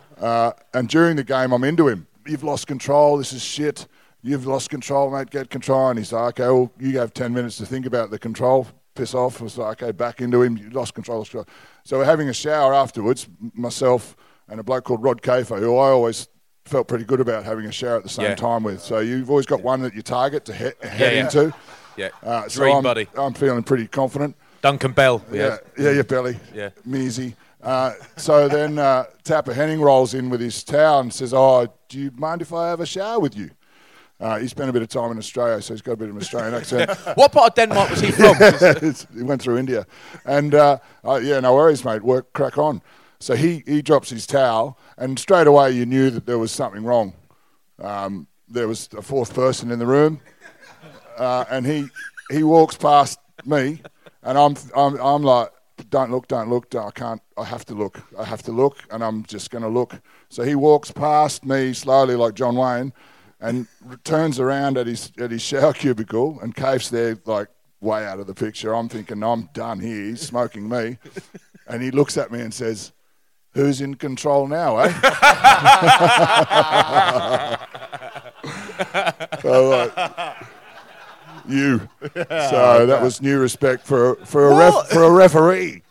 uh, 0.20 0.52
and 0.72 0.88
during 0.88 1.16
the 1.16 1.24
game, 1.24 1.52
I'm 1.52 1.64
into 1.64 1.88
him. 1.88 2.06
You've 2.26 2.44
lost 2.44 2.66
control. 2.66 3.18
This 3.18 3.34
is 3.34 3.42
shit. 3.42 3.86
You've 4.22 4.46
lost 4.46 4.70
control, 4.70 5.10
mate. 5.10 5.28
Get 5.28 5.50
control. 5.50 5.90
And 5.90 5.98
he's 5.98 6.12
like, 6.12 6.40
okay, 6.40 6.50
well, 6.50 6.72
you 6.78 6.98
have 6.98 7.12
10 7.12 7.34
minutes 7.34 7.58
to 7.58 7.66
think 7.66 7.84
about 7.84 8.10
the 8.10 8.18
control. 8.18 8.66
Piss 8.94 9.14
off. 9.14 9.40
I 9.40 9.44
was 9.44 9.56
like, 9.58 9.82
okay, 9.82 9.92
back 9.92 10.20
into 10.20 10.42
him. 10.42 10.56
You 10.56 10.70
lost 10.70 10.94
control. 10.94 11.24
So 11.24 11.44
we're 11.92 12.04
having 12.04 12.28
a 12.28 12.32
shower 12.32 12.74
afterwards, 12.74 13.26
myself 13.54 14.16
and 14.48 14.60
a 14.60 14.62
bloke 14.62 14.84
called 14.84 15.02
Rod 15.02 15.22
Kafer, 15.22 15.58
who 15.58 15.76
I 15.78 15.88
always 15.90 16.28
felt 16.64 16.88
pretty 16.88 17.04
good 17.04 17.20
about 17.20 17.44
having 17.44 17.66
a 17.66 17.72
shower 17.72 17.96
at 17.96 18.02
the 18.02 18.08
same 18.08 18.26
Yeah. 18.26 18.34
time 18.34 18.62
with. 18.62 18.80
So 18.82 18.98
you've 18.98 19.30
always 19.30 19.46
got 19.46 19.62
one 19.62 19.80
that 19.82 19.94
you 19.94 20.02
target 20.02 20.44
to 20.46 20.52
he- 20.54 20.86
head 20.86 21.14
yeah. 21.14 21.24
into. 21.24 21.54
Yeah, 21.96 22.08
Uh, 22.22 22.48
so 22.48 22.62
dream 22.62 22.76
I'm, 22.76 22.82
buddy. 22.82 23.06
I'm 23.16 23.34
feeling 23.34 23.62
pretty 23.62 23.86
confident. 23.86 24.36
Duncan 24.62 24.92
Bell. 24.92 25.22
Yeah, 25.32 25.58
yeah, 25.76 25.90
your 25.90 26.04
belly. 26.04 26.38
Yeah. 26.54 26.70
Measy. 26.88 27.34
Uh, 27.62 27.92
so 28.16 28.48
then 28.48 28.78
uh, 28.78 29.04
Tappe 29.24 29.52
Henning 29.52 29.80
rolls 29.80 30.14
in 30.14 30.30
with 30.30 30.40
his 30.40 30.62
towel 30.64 31.00
and 31.00 31.12
says, 31.12 31.32
Oh, 31.34 31.66
do 31.88 31.98
you 31.98 32.10
mind 32.14 32.42
if 32.42 32.52
I 32.52 32.68
have 32.68 32.80
a 32.80 32.86
shower 32.86 33.18
with 33.20 33.36
you? 33.36 33.50
Uh, 34.22 34.38
he 34.38 34.46
spent 34.46 34.70
a 34.70 34.72
bit 34.72 34.82
of 34.82 34.88
time 34.88 35.10
in 35.10 35.18
Australia, 35.18 35.60
so 35.60 35.74
he's 35.74 35.82
got 35.82 35.92
a 35.92 35.96
bit 35.96 36.08
of 36.08 36.14
an 36.14 36.22
Australian 36.22 36.54
accent. 36.54 36.88
What 37.16 37.32
part 37.32 37.50
of 37.50 37.54
Denmark 37.56 37.90
was 37.90 38.00
he 38.00 38.12
from? 38.12 38.36
He 39.18 39.24
went 39.24 39.42
through 39.42 39.58
India. 39.58 39.84
And 40.24 40.54
uh, 40.54 40.78
uh, 41.04 41.16
yeah, 41.16 41.40
no 41.40 41.54
worries, 41.54 41.84
mate. 41.84 42.02
Work, 42.02 42.32
crack 42.32 42.56
on. 42.56 42.82
So 43.18 43.34
he, 43.34 43.64
he 43.66 43.82
drops 43.82 44.10
his 44.10 44.24
towel, 44.24 44.78
and 44.96 45.18
straight 45.18 45.48
away 45.48 45.72
you 45.72 45.86
knew 45.86 46.08
that 46.10 46.24
there 46.24 46.38
was 46.38 46.52
something 46.52 46.84
wrong. 46.84 47.14
Um, 47.80 48.28
there 48.48 48.68
was 48.68 48.88
a 48.96 49.02
fourth 49.02 49.34
person 49.34 49.72
in 49.72 49.80
the 49.80 49.86
room, 49.86 50.20
uh, 51.18 51.44
and 51.50 51.66
he 51.66 51.88
he 52.30 52.44
walks 52.44 52.76
past 52.76 53.18
me, 53.44 53.82
and 54.22 54.38
I'm 54.38 54.54
I'm 54.76 55.00
I'm 55.00 55.22
like, 55.24 55.50
don't 55.90 56.12
look, 56.12 56.28
don't 56.28 56.48
look, 56.48 56.72
I 56.74 56.90
can't, 56.92 57.20
I 57.36 57.44
have 57.44 57.64
to 57.66 57.74
look, 57.74 58.00
I 58.16 58.24
have 58.24 58.42
to 58.44 58.52
look, 58.52 58.78
and 58.90 59.02
I'm 59.02 59.24
just 59.24 59.50
going 59.50 59.62
to 59.62 59.68
look. 59.68 60.00
So 60.28 60.42
he 60.42 60.54
walks 60.54 60.90
past 60.92 61.44
me 61.44 61.72
slowly, 61.72 62.14
like 62.14 62.34
John 62.34 62.56
Wayne, 62.56 62.92
and 63.42 63.66
turns 64.04 64.40
around 64.40 64.78
at 64.78 64.86
his 64.86 65.12
at 65.18 65.30
his 65.30 65.42
shower 65.42 65.74
cubicle, 65.74 66.38
and 66.40 66.54
Cave's 66.54 66.88
there, 66.88 67.18
like 67.26 67.48
way 67.80 68.06
out 68.06 68.20
of 68.20 68.26
the 68.26 68.34
picture. 68.34 68.74
I'm 68.74 68.88
thinking, 68.88 69.22
I'm 69.22 69.50
done 69.52 69.80
here. 69.80 70.04
He's 70.04 70.22
smoking 70.22 70.68
me, 70.68 70.96
and 71.66 71.82
he 71.82 71.90
looks 71.90 72.16
at 72.16 72.30
me 72.32 72.40
and 72.40 72.54
says. 72.54 72.92
Who's 73.54 73.82
in 73.82 73.96
control 73.96 74.46
now, 74.46 74.78
eh? 74.78 74.88
so, 79.42 79.68
like, 79.68 80.36
you. 81.46 81.88
So 82.14 82.86
that 82.86 83.00
was 83.02 83.20
new 83.20 83.38
respect 83.38 83.86
for 83.86 84.16
for 84.24 84.50
a 84.50 84.56
ref, 84.56 84.88
for 84.88 85.02
a 85.02 85.10
referee. 85.10 85.82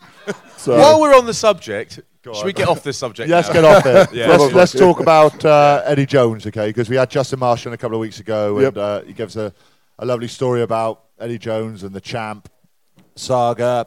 So 0.56 0.76
While 0.80 1.00
we're 1.00 1.14
on 1.14 1.26
the 1.26 1.34
subject, 1.34 2.00
should 2.24 2.44
we 2.44 2.52
get 2.52 2.68
off 2.68 2.82
this 2.82 2.96
subject? 2.98 3.28
Yes, 3.28 3.48
now? 3.48 3.52
get 3.54 3.64
off 3.64 3.86
it. 3.86 4.12
Yeah. 4.16 4.28
let's, 4.36 4.54
let's 4.54 4.72
talk 4.72 5.00
about 5.00 5.44
uh, 5.44 5.82
Eddie 5.84 6.06
Jones, 6.06 6.46
okay? 6.46 6.68
Because 6.68 6.88
we 6.88 6.96
had 6.96 7.10
Justin 7.10 7.38
Marsh 7.40 7.66
on 7.66 7.72
a 7.72 7.76
couple 7.76 7.96
of 7.96 8.00
weeks 8.00 8.20
ago, 8.20 8.54
and 8.58 8.62
Yep. 8.64 8.76
uh, 8.76 9.00
he 9.02 9.12
gave 9.12 9.26
us 9.28 9.36
a, 9.36 9.52
a 9.98 10.06
lovely 10.06 10.28
story 10.28 10.62
about 10.62 11.04
Eddie 11.18 11.38
Jones 11.38 11.82
and 11.82 11.94
the 11.94 12.00
champ 12.00 12.48
saga. 13.16 13.86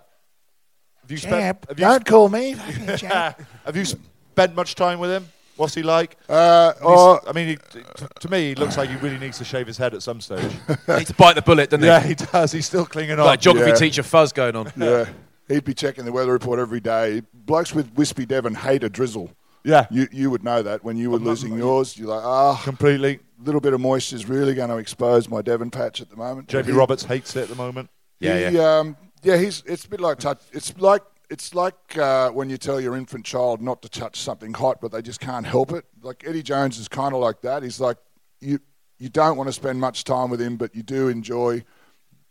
Have 1.01 1.11
you 1.11 1.17
spent? 1.17 1.65
Have 1.67 1.79
you, 1.79 1.85
don't 1.85 2.05
call 2.05 2.29
me. 2.29 2.51
have 2.53 3.75
you 3.75 3.85
spent 3.85 4.55
much 4.55 4.75
time 4.75 4.99
with 4.99 5.11
him? 5.11 5.27
What's 5.55 5.73
he 5.73 5.83
like? 5.83 6.17
Uh, 6.27 6.73
He's- 6.73 6.83
oh, 6.83 7.19
I 7.27 7.31
mean, 7.31 7.47
he, 7.47 7.55
t- 7.55 7.85
to 8.19 8.29
me, 8.29 8.49
he 8.49 8.55
looks 8.55 8.75
like 8.77 8.89
he 8.89 8.97
really 8.97 9.17
needs 9.17 9.37
to 9.37 9.45
shave 9.45 9.67
his 9.67 9.77
head 9.77 9.93
at 9.93 10.03
some 10.03 10.19
stage. 10.19 10.51
Needs 10.87 11.05
to 11.05 11.13
bite 11.13 11.35
the 11.35 11.41
bullet, 11.41 11.69
doesn't 11.69 11.81
he? 11.81 11.87
yeah, 11.87 12.01
he? 12.01 12.09
he 12.09 12.15
does. 12.15 12.51
He's 12.51 12.65
still 12.65 12.85
clinging 12.85 13.17
on. 13.19 13.25
Like 13.25 13.39
geography 13.39 13.69
Yeah. 13.69 13.75
teacher 13.75 14.03
fuzz 14.03 14.33
going 14.33 14.55
on. 14.57 14.69
yeah. 14.75 15.05
He'd 15.47 15.63
be 15.63 15.73
checking 15.73 16.05
the 16.05 16.11
weather 16.11 16.31
report 16.33 16.59
every 16.59 16.79
day. 16.79 17.21
Blokes 17.33 17.73
with 17.73 17.93
wispy 17.95 18.25
Devon 18.25 18.55
hate 18.55 18.83
a 18.83 18.89
drizzle. 18.89 19.31
yeah, 19.63 19.85
You 19.91 20.07
you 20.11 20.29
would 20.31 20.43
know 20.43 20.61
that 20.63 20.83
when 20.83 20.97
you 20.97 21.11
were 21.11 21.19
losing 21.19 21.55
yours. 21.57 21.97
You're 21.97 22.09
like, 22.09 22.23
ah, 22.23 22.59
completely. 22.63 23.19
a 23.39 23.43
little 23.43 23.61
bit 23.61 23.73
of 23.73 23.79
moisture 23.81 24.15
is 24.15 24.27
really 24.27 24.53
going 24.55 24.69
to 24.69 24.77
expose 24.77 25.29
my 25.29 25.41
Devon 25.41 25.69
patch 25.71 26.01
at 26.01 26.09
the 26.09 26.15
moment. 26.15 26.47
JB 26.49 26.65
He- 26.65 26.71
Roberts 26.71 27.03
hates 27.03 27.35
it 27.35 27.43
at 27.43 27.49
the 27.49 27.55
moment. 27.55 27.89
Yeah, 28.19 28.49
he, 28.49 28.55
yeah. 28.57 28.77
Um, 28.79 28.97
yeah, 29.23 29.37
he's. 29.37 29.61
It's 29.65 29.85
a 29.85 29.89
bit 29.89 29.99
like 29.99 30.17
touch. 30.19 30.39
It's 30.53 30.75
like 30.79 31.03
it's 31.29 31.53
like 31.53 31.97
uh, 31.97 32.29
when 32.29 32.49
you 32.49 32.57
tell 32.57 32.79
your 32.79 32.95
infant 32.95 33.25
child 33.25 33.61
not 33.61 33.81
to 33.81 33.89
touch 33.89 34.19
something 34.21 34.53
hot, 34.53 34.79
but 34.81 34.91
they 34.91 35.01
just 35.01 35.19
can't 35.19 35.45
help 35.45 35.71
it. 35.73 35.83
Like 36.01 36.23
Eddie 36.25 36.43
Jones 36.43 36.77
is 36.79 36.87
kind 36.87 37.13
of 37.13 37.19
like 37.19 37.41
that. 37.41 37.61
He's 37.63 37.79
like 37.79 37.97
you. 38.41 38.59
You 38.97 39.09
don't 39.09 39.35
want 39.35 39.47
to 39.49 39.53
spend 39.53 39.79
much 39.81 40.05
time 40.05 40.29
with 40.29 40.39
him, 40.41 40.55
but 40.55 40.73
you 40.73 40.81
do 40.81 41.09
enjoy 41.09 41.65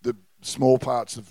the 0.03 0.17
small 0.41 0.79
parts 0.79 1.17
of 1.19 1.31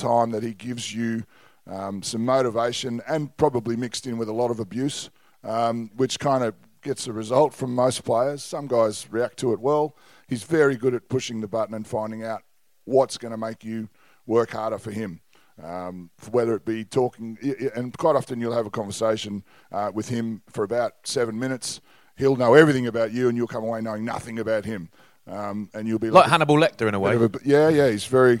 time 0.00 0.30
that 0.30 0.42
he 0.42 0.54
gives 0.54 0.94
you, 0.94 1.24
um, 1.66 2.02
some 2.02 2.24
motivation, 2.24 3.00
and 3.08 3.36
probably 3.36 3.76
mixed 3.76 4.06
in 4.06 4.18
with 4.18 4.28
a 4.28 4.32
lot 4.32 4.50
of 4.50 4.58
abuse, 4.60 5.10
um, 5.44 5.90
which 5.96 6.18
kind 6.18 6.42
of 6.44 6.54
gets 6.82 7.06
a 7.06 7.12
result 7.12 7.52
from 7.54 7.74
most 7.74 8.04
players. 8.04 8.42
Some 8.42 8.66
guys 8.66 9.06
react 9.10 9.36
to 9.38 9.52
it 9.52 9.60
well. 9.60 9.94
He's 10.28 10.42
very 10.44 10.76
good 10.76 10.94
at 10.94 11.08
pushing 11.08 11.40
the 11.40 11.48
button 11.48 11.74
and 11.74 11.86
finding 11.86 12.24
out 12.24 12.42
what's 12.84 13.18
going 13.18 13.32
to 13.32 13.36
make 13.38 13.62
you 13.64 13.88
work 14.26 14.52
harder 14.52 14.78
for 14.78 14.90
him. 14.90 15.20
Um, 15.62 16.08
whether 16.30 16.54
it 16.54 16.64
be 16.64 16.84
talking, 16.84 17.36
and 17.76 17.96
quite 17.98 18.16
often 18.16 18.40
you'll 18.40 18.54
have 18.54 18.64
a 18.64 18.70
conversation 18.70 19.44
uh, 19.70 19.90
with 19.92 20.08
him 20.08 20.40
for 20.48 20.64
about 20.64 20.94
seven 21.04 21.38
minutes. 21.38 21.82
He'll 22.16 22.36
know 22.36 22.54
everything 22.54 22.86
about 22.86 23.12
you, 23.12 23.28
and 23.28 23.36
you'll 23.36 23.46
come 23.46 23.64
away 23.64 23.82
knowing 23.82 24.02
nothing 24.06 24.38
about 24.38 24.64
him. 24.64 24.88
Um, 25.26 25.68
and 25.74 25.86
you'll 25.86 25.98
be 25.98 26.08
Like 26.08 26.22
like, 26.24 26.30
Hannibal 26.30 26.56
Lecter 26.56 26.88
in 26.88 26.94
a 26.94 26.98
way. 27.00 27.14
a- 27.14 27.30
yeah, 27.44 27.68
yeah, 27.68 27.90
he's 27.90 28.06
very, 28.06 28.40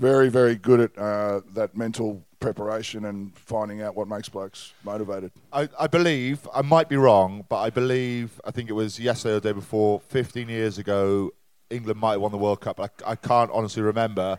very, 0.00 0.30
very 0.30 0.56
good 0.56 0.80
at 0.80 0.98
uh, 0.98 1.42
that 1.52 1.76
mental 1.76 2.24
preparation 2.40 3.04
and 3.04 3.36
finding 3.36 3.82
out 3.82 3.94
what 3.94 4.08
makes 4.08 4.30
blokes 4.30 4.72
motivated. 4.82 5.30
I, 5.52 5.68
I 5.78 5.86
believe, 5.86 6.48
I 6.54 6.62
might 6.62 6.88
be 6.88 6.96
wrong, 6.96 7.44
but 7.50 7.60
I 7.60 7.68
believe, 7.68 8.40
I 8.42 8.50
think 8.50 8.70
it 8.70 8.72
was 8.72 8.98
yesterday 8.98 9.34
or 9.34 9.40
the 9.40 9.48
day 9.50 9.52
before, 9.52 10.00
15 10.00 10.48
years 10.48 10.78
ago, 10.78 11.32
England 11.68 12.00
might 12.00 12.12
have 12.12 12.22
won 12.22 12.32
the 12.32 12.38
World 12.38 12.62
Cup. 12.62 12.80
I, 12.80 12.88
I 13.06 13.14
can't 13.14 13.50
honestly 13.52 13.82
remember. 13.82 14.38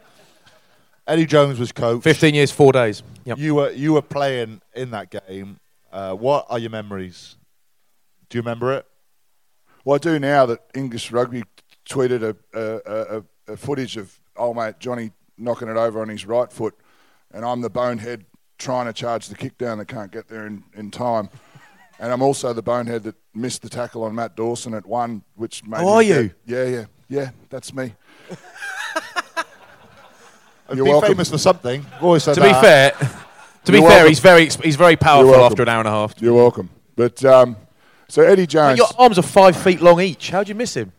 Eddie 1.07 1.27
Jones 1.27 1.59
was 1.59 1.71
coach. 1.71 2.01
15 2.01 2.33
years, 2.33 2.51
four 2.51 2.71
days. 2.71 3.03
Yep. 3.25 3.37
You 3.37 3.55
were 3.55 3.71
you 3.71 3.93
were 3.93 4.01
playing 4.01 4.61
in 4.73 4.91
that 4.91 5.09
game. 5.09 5.59
Uh, 5.91 6.13
what 6.13 6.45
are 6.49 6.59
your 6.59 6.69
memories? 6.69 7.37
Do 8.29 8.37
you 8.37 8.41
remember 8.41 8.73
it? 8.73 8.85
Well, 9.85 9.95
I 9.95 9.97
do 9.99 10.19
now 10.19 10.45
that 10.47 10.59
English 10.73 11.11
Rugby 11.11 11.43
tweeted 11.87 12.23
a, 12.23 12.35
a, 12.53 13.17
a, 13.17 13.53
a 13.53 13.57
footage 13.57 13.97
of 13.97 14.17
old 14.35 14.57
mate 14.57 14.79
Johnny 14.79 15.11
knocking 15.41 15.67
it 15.67 15.77
over 15.77 16.01
on 16.01 16.09
his 16.09 16.25
right 16.25 16.51
foot, 16.51 16.75
and 17.33 17.43
I'm 17.43 17.61
the 17.61 17.69
bonehead 17.69 18.25
trying 18.57 18.85
to 18.85 18.93
charge 18.93 19.27
the 19.27 19.35
kick 19.35 19.57
down 19.57 19.79
that 19.79 19.87
can't 19.87 20.11
get 20.11 20.27
there 20.27 20.45
in, 20.45 20.63
in 20.75 20.91
time. 20.91 21.29
And 21.99 22.11
I'm 22.11 22.21
also 22.21 22.53
the 22.53 22.61
bonehead 22.61 23.03
that 23.03 23.15
missed 23.33 23.61
the 23.61 23.69
tackle 23.69 24.03
on 24.03 24.15
Matt 24.15 24.35
Dawson 24.35 24.73
at 24.73 24.85
one, 24.85 25.23
which 25.35 25.63
made. 25.65 25.81
Oh, 25.81 25.99
me 25.99 26.11
are 26.11 26.23
get- 26.23 26.23
you? 26.23 26.31
Yeah, 26.45 26.63
yeah, 26.65 26.85
yeah. 27.09 27.29
That's 27.49 27.73
me. 27.73 27.93
You're 30.69 30.77
You're 30.77 30.85
welcome. 30.85 31.09
famous 31.09 31.29
for 31.29 31.37
something. 31.37 31.85
Always 32.01 32.23
said 32.23 32.35
To 32.35 32.41
be 32.41 32.47
that. 32.47 32.61
fair, 32.63 32.91
to 33.65 33.71
be 33.73 33.77
You're 33.79 33.87
fair, 33.89 33.97
welcome. 33.97 34.07
he's 34.07 34.19
very 34.19 34.45
he's 34.63 34.75
very 34.77 34.95
powerful 34.95 35.35
after 35.43 35.63
an 35.63 35.67
hour 35.69 35.79
and 35.79 35.87
a 35.87 35.91
half. 35.91 36.13
You're 36.21 36.33
welcome. 36.33 36.69
But 36.95 37.23
um, 37.25 37.57
so 38.07 38.21
Eddie 38.21 38.47
Jones. 38.47 38.77
Your 38.77 38.87
arms 38.97 39.19
are 39.19 39.23
five 39.23 39.57
feet 39.57 39.81
long 39.81 39.99
each. 39.99 40.29
How'd 40.29 40.47
you 40.47 40.55
miss 40.55 40.73
him? 40.75 40.93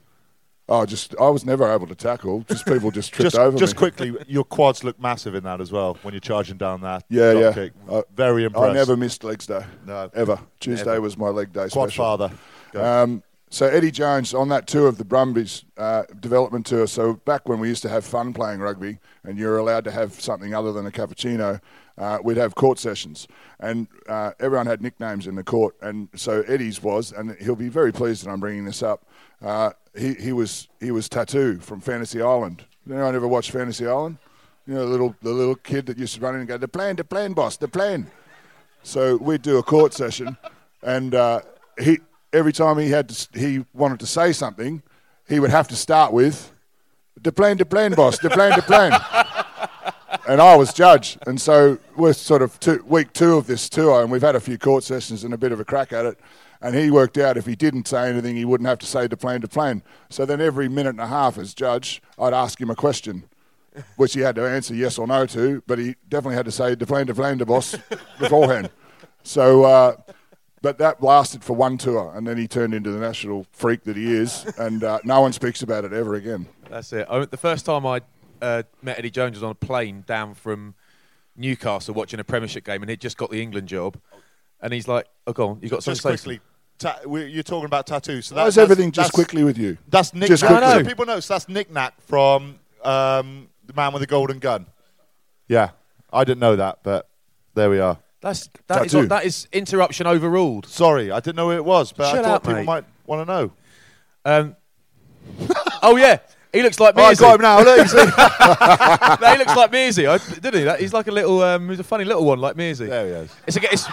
Oh, 0.72 0.86
just 0.86 1.14
I 1.20 1.28
was 1.28 1.44
never 1.44 1.70
able 1.72 1.86
to 1.86 1.94
tackle. 1.94 2.40
Just 2.48 2.64
people 2.66 2.90
just 2.90 3.12
tripped 3.12 3.32
Just, 3.32 3.36
over 3.38 3.56
just 3.58 3.74
me. 3.74 3.78
quickly, 3.78 4.16
your 4.26 4.44
quads 4.44 4.82
look 4.82 4.98
massive 5.00 5.34
in 5.34 5.44
that 5.44 5.60
as 5.60 5.70
well 5.70 5.98
when 6.02 6.14
you're 6.14 6.20
charging 6.20 6.56
down 6.56 6.80
that. 6.80 7.04
Yeah, 7.08 7.32
yeah. 7.32 7.52
Kick. 7.52 7.72
I- 7.90 8.02
Very 8.16 8.44
impressed. 8.44 8.70
I 8.70 8.72
never 8.72 8.96
missed 8.96 9.22
legs 9.22 9.46
day. 9.46 9.64
No. 9.86 10.10
ever. 10.14 10.40
Tuesday 10.60 10.84
Never. 10.86 11.00
was 11.02 11.16
my 11.18 11.28
leg 11.28 11.52
day. 11.52 11.68
Quad 11.68 11.90
special. 11.90 12.04
father. 12.04 12.30
Um, 12.74 13.22
so 13.50 13.66
Eddie 13.66 13.90
Jones 13.90 14.32
on 14.32 14.48
that 14.48 14.66
tour 14.66 14.86
of 14.88 14.96
the 14.96 15.04
Brumbies 15.04 15.64
uh, 15.76 16.04
development 16.20 16.64
tour. 16.64 16.86
So 16.86 17.14
back 17.26 17.48
when 17.48 17.60
we 17.60 17.68
used 17.68 17.82
to 17.82 17.88
have 17.90 18.02
fun 18.04 18.32
playing 18.32 18.60
rugby, 18.60 18.98
and 19.24 19.36
you're 19.38 19.58
allowed 19.58 19.84
to 19.84 19.90
have 19.90 20.18
something 20.18 20.54
other 20.54 20.72
than 20.72 20.86
a 20.86 20.90
cappuccino, 20.90 21.60
uh, 21.98 22.18
we'd 22.22 22.36
have 22.36 22.54
court 22.54 22.78
sessions, 22.78 23.28
and 23.60 23.86
uh, 24.08 24.32
everyone 24.40 24.66
had 24.66 24.80
nicknames 24.80 25.26
in 25.26 25.34
the 25.34 25.44
court. 25.44 25.76
And 25.82 26.08
so 26.14 26.42
Eddie's 26.42 26.82
was, 26.82 27.12
and 27.12 27.36
he'll 27.40 27.56
be 27.56 27.68
very 27.68 27.92
pleased 27.92 28.24
that 28.24 28.30
I'm 28.30 28.40
bringing 28.40 28.64
this 28.64 28.82
up. 28.82 29.06
Uh, 29.42 29.70
he 29.94 30.14
he 30.14 30.32
was 30.32 30.68
he 30.80 30.90
was 30.90 31.08
Tattoo 31.08 31.58
from 31.58 31.80
Fantasy 31.80 32.22
Island. 32.22 32.64
Anyone 32.88 33.14
ever 33.14 33.28
watched 33.28 33.50
Fantasy 33.50 33.86
Island? 33.86 34.18
You 34.66 34.74
know, 34.74 34.80
the 34.80 34.90
little 34.90 35.16
the 35.22 35.30
little 35.30 35.54
kid 35.54 35.86
that 35.86 35.98
used 35.98 36.14
to 36.14 36.20
run 36.20 36.34
in 36.34 36.40
and 36.40 36.48
go, 36.48 36.56
"The 36.56 36.68
plan, 36.68 36.96
the 36.96 37.04
plan, 37.04 37.32
boss, 37.32 37.56
the 37.56 37.68
plan." 37.68 38.10
So 38.82 39.16
we'd 39.16 39.42
do 39.42 39.58
a 39.58 39.62
court 39.62 39.92
session, 39.92 40.36
and 40.82 41.14
uh, 41.14 41.42
he 41.78 41.98
every 42.32 42.52
time 42.52 42.78
he 42.78 42.90
had 42.90 43.08
to, 43.10 43.38
he 43.38 43.64
wanted 43.74 44.00
to 44.00 44.06
say 44.06 44.32
something, 44.32 44.82
he 45.28 45.40
would 45.40 45.50
have 45.50 45.68
to 45.68 45.76
start 45.76 46.12
with, 46.12 46.52
"The 47.20 47.32
plan, 47.32 47.58
the 47.58 47.66
plan, 47.66 47.92
boss, 47.92 48.18
the 48.18 48.30
plan, 48.30 48.52
the 48.56 48.62
plan." 48.62 48.92
and 50.32 50.40
I 50.40 50.56
was 50.56 50.72
judge, 50.72 51.18
and 51.26 51.38
so 51.38 51.76
we're 51.94 52.14
sort 52.14 52.40
of 52.40 52.58
two, 52.58 52.82
week 52.86 53.12
two 53.12 53.36
of 53.36 53.46
this 53.46 53.68
tour, 53.68 54.00
and 54.00 54.10
we've 54.10 54.22
had 54.22 54.34
a 54.34 54.40
few 54.40 54.56
court 54.56 54.82
sessions 54.82 55.24
and 55.24 55.34
a 55.34 55.36
bit 55.36 55.52
of 55.52 55.60
a 55.60 55.64
crack 55.64 55.92
at 55.92 56.06
it. 56.06 56.18
And 56.62 56.74
he 56.74 56.90
worked 56.90 57.18
out 57.18 57.36
if 57.36 57.44
he 57.44 57.54
didn't 57.54 57.86
say 57.86 58.08
anything, 58.08 58.34
he 58.34 58.46
wouldn't 58.46 58.66
have 58.66 58.78
to 58.78 58.86
say 58.86 59.06
the 59.06 59.16
plan 59.18 59.42
to 59.42 59.48
plan. 59.48 59.82
So 60.08 60.24
then 60.24 60.40
every 60.40 60.70
minute 60.70 60.90
and 60.90 61.00
a 61.00 61.06
half, 61.06 61.36
as 61.36 61.52
judge, 61.52 62.00
I'd 62.18 62.32
ask 62.32 62.58
him 62.58 62.70
a 62.70 62.74
question, 62.74 63.24
which 63.96 64.14
he 64.14 64.20
had 64.20 64.36
to 64.36 64.48
answer 64.48 64.74
yes 64.74 64.96
or 64.96 65.06
no 65.06 65.26
to, 65.26 65.62
but 65.66 65.78
he 65.78 65.96
definitely 66.08 66.36
had 66.36 66.46
to 66.46 66.52
say 66.52 66.76
the 66.76 66.86
plan 66.86 67.08
to 67.08 67.14
plan 67.14 67.36
to 67.36 67.44
boss 67.44 67.76
beforehand. 68.18 68.70
So, 69.24 69.64
uh, 69.64 69.96
but 70.62 70.78
that 70.78 71.02
lasted 71.02 71.44
for 71.44 71.54
one 71.54 71.76
tour, 71.76 72.10
and 72.16 72.26
then 72.26 72.38
he 72.38 72.48
turned 72.48 72.72
into 72.72 72.90
the 72.90 73.00
national 73.00 73.44
freak 73.52 73.84
that 73.84 73.98
he 73.98 74.10
is, 74.14 74.46
and 74.56 74.82
uh, 74.82 75.00
no 75.04 75.20
one 75.20 75.34
speaks 75.34 75.60
about 75.60 75.84
it 75.84 75.92
ever 75.92 76.14
again. 76.14 76.48
That's 76.70 76.90
it. 76.94 77.06
I, 77.10 77.22
the 77.26 77.36
first 77.36 77.66
time 77.66 77.84
I 77.84 78.00
uh, 78.42 78.62
met 78.82 78.98
Eddie 78.98 79.10
Jones 79.10 79.36
was 79.36 79.42
on 79.42 79.52
a 79.52 79.54
plane 79.54 80.04
down 80.06 80.34
from 80.34 80.74
Newcastle 81.36 81.94
watching 81.94 82.20
a 82.20 82.24
Premiership 82.24 82.64
game, 82.64 82.82
and 82.82 82.90
he'd 82.90 83.00
just 83.00 83.16
got 83.16 83.30
the 83.30 83.40
England 83.40 83.68
job. 83.68 83.96
And 84.60 84.72
he's 84.72 84.86
like, 84.86 85.06
"Oh, 85.26 85.32
go 85.32 85.48
on, 85.50 85.58
you 85.62 85.68
got 85.70 85.82
something 85.82 85.94
just 85.94 86.02
to 86.02 86.08
say?" 86.18 86.24
quickly. 86.24 86.40
Ta- 86.78 87.00
we, 87.06 87.24
you're 87.26 87.42
talking 87.42 87.66
about 87.66 87.86
tattoos. 87.86 88.26
So 88.26 88.34
Why 88.36 88.42
that, 88.42 88.48
is 88.48 88.54
that's- 88.56 88.70
everything 88.70 88.92
just 88.92 89.12
that's- 89.12 89.14
quickly 89.14 89.44
with 89.44 89.56
you? 89.58 89.78
That's 89.88 90.12
Nick. 90.14 90.28
Just 90.28 90.42
Knack. 90.42 90.50
quickly. 90.62 90.82
So 90.84 90.88
people 90.88 91.06
know. 91.06 91.20
So 91.20 91.34
that's 91.34 91.48
Nick 91.48 91.70
Nack 91.70 91.94
from 92.02 92.58
um, 92.84 93.48
the 93.66 93.72
Man 93.74 93.92
with 93.92 94.00
the 94.02 94.06
Golden 94.06 94.38
Gun. 94.38 94.66
Yeah, 95.48 95.70
I 96.12 96.24
didn't 96.24 96.40
know 96.40 96.56
that, 96.56 96.80
but 96.82 97.08
there 97.54 97.70
we 97.70 97.78
are. 97.80 97.98
That's 98.20 98.48
that 98.68 98.86
is, 98.86 98.92
Tattoo. 98.92 99.08
that 99.08 99.24
is 99.24 99.48
interruption 99.52 100.06
overruled. 100.06 100.66
Sorry, 100.66 101.10
I 101.10 101.18
didn't 101.20 101.36
know 101.36 101.50
who 101.50 101.56
it 101.56 101.64
was, 101.64 101.92
but 101.92 102.06
I 102.06 102.12
Shut 102.12 102.24
thought 102.24 102.34
up, 102.34 102.42
people 102.42 102.54
mate. 102.60 102.66
might 102.66 102.84
want 103.06 103.26
to 103.26 103.32
know. 103.32 103.52
Um, 104.24 104.56
oh 105.82 105.96
yeah, 105.96 106.18
he 106.52 106.62
looks 106.62 106.78
like 106.80 106.94
Oh, 106.96 107.02
I 107.04 107.12
Mearsy. 107.14 107.20
got 107.20 107.34
him 107.36 107.40
now. 107.42 107.62
Look, 107.62 107.78
you 107.78 107.88
see? 107.88 107.96
no, 109.20 109.32
he 109.32 109.38
looks 109.38 109.56
like 109.56 109.72
Mearsy, 109.72 110.08
I, 110.08 110.40
didn't 110.40 110.76
he? 110.76 110.82
He's 110.82 110.92
like 110.92 111.06
a 111.06 111.12
little, 111.12 111.42
um, 111.42 111.68
he's 111.68 111.80
a 111.80 111.84
funny 111.84 112.04
little 112.04 112.24
one, 112.24 112.38
like 112.40 112.56
Mearsy. 112.56 112.88
there 112.88 113.06
he 113.06 113.12
is. 113.12 113.34
It's 113.46 113.56
a, 113.56 113.72
it's, 113.72 113.86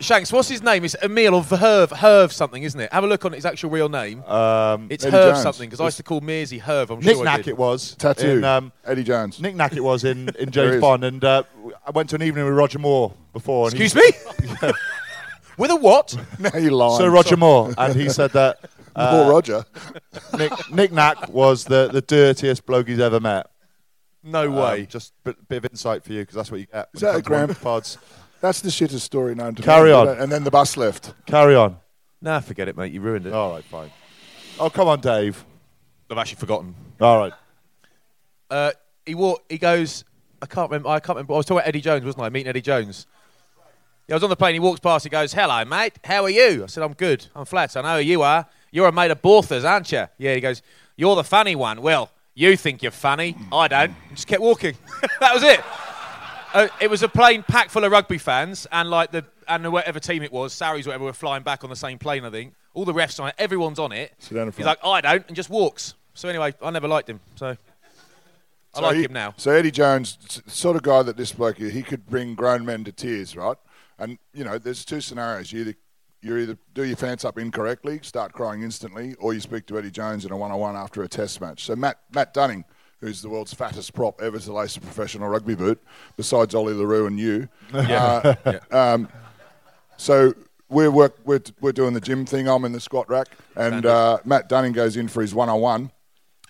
Shanks, 0.00 0.32
what's 0.32 0.48
his 0.48 0.64
name? 0.64 0.84
It's 0.84 0.96
Emil 1.00 1.32
or 1.36 1.42
Herv, 1.44 1.90
Herv 1.90 2.32
something, 2.32 2.60
isn't 2.64 2.80
it? 2.80 2.92
Have 2.92 3.04
a 3.04 3.06
look 3.06 3.24
on 3.24 3.32
his 3.32 3.46
actual 3.46 3.70
real 3.70 3.88
name. 3.88 4.24
Um, 4.24 4.88
it's 4.90 5.04
Eddie 5.04 5.16
Herv 5.16 5.30
Jones. 5.34 5.42
something 5.42 5.68
because 5.70 5.80
I 5.80 5.84
used 5.84 5.96
to 5.98 6.02
call 6.02 6.20
Mearsy 6.20 6.60
Herv. 6.60 6.90
I'm 6.90 6.98
Nick 6.98 7.14
sure 7.14 7.22
I 7.22 7.24
Knack 7.24 7.36
did. 7.44 7.48
it 7.48 7.56
was. 7.56 7.94
Tattoo. 7.94 8.38
In, 8.38 8.44
um, 8.44 8.72
Eddie 8.84 9.04
Jones. 9.04 9.38
Nick 9.40 9.54
Nack 9.54 9.74
it 9.76 9.80
was 9.84 10.02
in, 10.02 10.28
in 10.40 10.50
James 10.50 10.74
is. 10.74 10.80
Bond, 10.80 11.04
and 11.04 11.22
uh, 11.22 11.44
I 11.86 11.92
went 11.92 12.08
to 12.10 12.16
an 12.16 12.22
evening 12.22 12.46
with 12.46 12.54
Roger 12.54 12.80
Moore 12.80 13.14
before. 13.32 13.68
And 13.68 13.76
he- 13.78 13.84
Excuse 13.84 14.12
me. 14.62 14.72
With 15.56 15.70
a 15.70 15.76
what? 15.76 16.16
now 16.40 16.50
you're 16.58 16.72
lying. 16.72 16.98
So 16.98 17.06
Roger 17.06 17.36
Moore, 17.36 17.72
and 17.78 17.94
he 17.94 18.08
said 18.08 18.32
that 18.32 18.58
Poor 18.94 19.30
Roger. 19.30 19.64
Nick, 20.38 20.52
Nick 20.70 20.92
Nack 20.92 21.28
was 21.28 21.64
the, 21.64 21.88
the 21.88 22.00
dirtiest 22.02 22.66
bloke 22.66 22.88
he's 22.88 22.98
ever 23.00 23.20
met. 23.20 23.46
No 24.22 24.48
Um, 24.48 24.54
way. 24.56 24.86
just 24.86 25.12
a 25.24 25.30
bit, 25.30 25.48
bit 25.48 25.56
of 25.64 25.70
insight 25.72 26.04
for 26.04 26.12
you 26.12 26.20
because 26.20 26.34
that's 26.36 26.50
what 26.50 26.60
you 26.60 26.66
get. 26.66 26.88
Is 26.94 27.00
that 27.00 27.14
it 27.16 27.26
a 27.26 27.28
comes? 27.28 27.58
Pods. 27.58 27.98
That's 28.40 28.60
the 28.60 28.68
shittest 28.70 29.00
story 29.00 29.34
known 29.34 29.54
to 29.56 29.62
Carry 29.62 29.90
man. 29.92 30.08
on. 30.08 30.18
And 30.18 30.30
then 30.30 30.44
the 30.44 30.50
bus 30.50 30.76
left. 30.76 31.14
Carry 31.26 31.54
on. 31.56 31.76
nah, 32.20 32.40
forget 32.40 32.68
it, 32.68 32.76
mate. 32.76 32.92
You 32.92 33.00
ruined 33.00 33.26
it. 33.26 33.32
All 33.32 33.52
right, 33.52 33.64
fine. 33.64 33.90
Oh, 34.60 34.68
come 34.70 34.88
on, 34.88 35.00
Dave. 35.00 35.44
I've 36.10 36.18
actually 36.18 36.36
forgotten. 36.40 36.74
All 37.00 37.18
right. 37.18 37.32
Uh, 38.50 38.72
he 39.06 39.14
walk, 39.14 39.42
He 39.48 39.58
goes. 39.58 40.04
I 40.42 40.46
can't 40.46 40.68
remember. 40.70 40.88
I 40.88 40.98
can't 41.00 41.16
remember. 41.16 41.34
I 41.34 41.36
was 41.38 41.46
talking 41.46 41.58
about 41.58 41.68
Eddie 41.68 41.80
Jones, 41.80 42.04
wasn't 42.04 42.24
I? 42.24 42.28
Meeting 42.28 42.48
Eddie 42.48 42.60
Jones. 42.60 43.06
Yeah, 44.08 44.14
I 44.14 44.16
was 44.16 44.24
on 44.24 44.30
the 44.30 44.36
plane. 44.36 44.54
He 44.54 44.60
walks 44.60 44.80
past. 44.80 45.04
He 45.04 45.10
goes, 45.10 45.32
"Hello, 45.32 45.64
mate. 45.64 45.94
How 46.04 46.24
are 46.24 46.30
you?" 46.30 46.64
I 46.64 46.66
said, 46.66 46.82
"I'm 46.82 46.92
good. 46.94 47.26
I'm 47.36 47.44
flat. 47.44 47.76
I 47.76 47.82
know 47.82 47.96
who 47.98 48.02
you 48.02 48.22
are. 48.22 48.46
You're 48.72 48.88
a 48.88 48.92
mate 48.92 49.12
of 49.12 49.22
Borthas, 49.22 49.64
aren't 49.68 49.92
you?" 49.92 50.06
Yeah. 50.18 50.34
He 50.34 50.40
goes, 50.40 50.62
"You're 50.96 51.14
the 51.14 51.22
funny 51.24 51.54
one." 51.54 51.80
Well, 51.82 52.10
you 52.34 52.56
think 52.56 52.82
you're 52.82 52.90
funny. 52.90 53.36
I 53.52 53.68
don't. 53.68 53.90
And 53.90 53.94
just 54.16 54.26
kept 54.26 54.40
walking. 54.42 54.74
that 55.20 55.32
was 55.32 55.44
it. 55.44 55.60
Uh, 56.54 56.68
it 56.80 56.90
was 56.90 57.02
a 57.02 57.08
plane 57.08 57.42
packed 57.42 57.70
full 57.70 57.84
of 57.84 57.92
rugby 57.92 58.18
fans, 58.18 58.66
and 58.72 58.90
like 58.90 59.10
the 59.12 59.24
and 59.48 59.70
whatever 59.72 60.00
team 60.00 60.22
it 60.22 60.32
was, 60.32 60.52
Sarries, 60.52 60.86
whatever, 60.86 61.04
were 61.04 61.12
flying 61.12 61.42
back 61.42 61.62
on 61.64 61.70
the 61.70 61.76
same 61.76 61.98
plane. 61.98 62.24
I 62.24 62.30
think 62.30 62.54
all 62.74 62.84
the 62.84 62.92
refs 62.94 63.20
on 63.20 63.28
it, 63.28 63.34
everyone's 63.38 63.78
on 63.78 63.92
it. 63.92 64.12
Sit 64.18 64.34
down 64.34 64.42
in 64.42 64.48
He's 64.48 64.56
front. 64.56 64.66
like, 64.66 64.78
"Oh, 64.82 64.90
I 64.92 65.00
don't, 65.00 65.26
and 65.28 65.36
just 65.36 65.50
walks. 65.50 65.94
So 66.14 66.28
anyway, 66.28 66.54
I 66.62 66.70
never 66.70 66.88
liked 66.88 67.08
him. 67.08 67.20
So 67.36 67.48
I 67.48 67.56
So 68.74 68.82
like 68.82 68.96
he- 68.96 69.04
him 69.04 69.12
now. 69.12 69.34
So 69.36 69.50
Eddie 69.50 69.70
Jones, 69.70 70.18
s- 70.26 70.42
sort 70.46 70.76
of 70.76 70.82
guy 70.82 71.02
that 71.02 71.16
this 71.16 71.32
bloke, 71.32 71.60
is, 71.60 71.72
he 71.72 71.82
could 71.82 72.06
bring 72.06 72.34
grown 72.34 72.64
men 72.64 72.84
to 72.84 72.92
tears, 72.92 73.34
right? 73.36 73.56
And 73.98 74.18
you 74.34 74.44
know, 74.44 74.58
there's 74.58 74.84
two 74.84 75.00
scenarios. 75.00 75.52
You 75.52 75.60
either 75.62 75.74
you 76.22 76.36
either 76.36 76.56
do 76.72 76.84
your 76.84 76.96
fence 76.96 77.24
up 77.24 77.38
incorrectly, 77.38 77.98
start 78.02 78.32
crying 78.32 78.62
instantly, 78.62 79.14
or 79.18 79.34
you 79.34 79.40
speak 79.40 79.66
to 79.66 79.78
Eddie 79.78 79.90
Jones 79.90 80.24
in 80.24 80.32
a 80.32 80.36
one-on-one 80.36 80.76
after 80.76 81.02
a 81.02 81.08
test 81.08 81.40
match. 81.40 81.64
So 81.64 81.74
Matt 81.74 81.98
Matt 82.12 82.32
Dunning, 82.32 82.64
who's 83.00 83.20
the 83.22 83.28
world's 83.28 83.52
fattest 83.52 83.92
prop 83.92 84.22
ever 84.22 84.38
to 84.38 84.52
lace 84.52 84.76
a 84.76 84.80
professional 84.80 85.28
rugby 85.28 85.56
boot, 85.56 85.82
besides 86.16 86.54
Ollie 86.54 86.74
le 86.74 86.86
Roux 86.86 87.06
and 87.06 87.18
you. 87.18 87.48
uh, 87.72 88.34
um, 88.70 89.08
so 89.96 90.32
we're 90.68 90.90
work, 90.90 91.18
we're 91.24 91.42
we're 91.60 91.72
doing 91.72 91.92
the 91.92 92.00
gym 92.00 92.24
thing. 92.24 92.48
I'm 92.48 92.64
in 92.64 92.72
the 92.72 92.80
squat 92.80 93.08
rack, 93.08 93.28
and 93.56 93.84
uh, 93.84 94.18
Matt 94.24 94.48
Dunning 94.48 94.72
goes 94.72 94.96
in 94.96 95.08
for 95.08 95.22
his 95.22 95.34
one-on-one. 95.34 95.90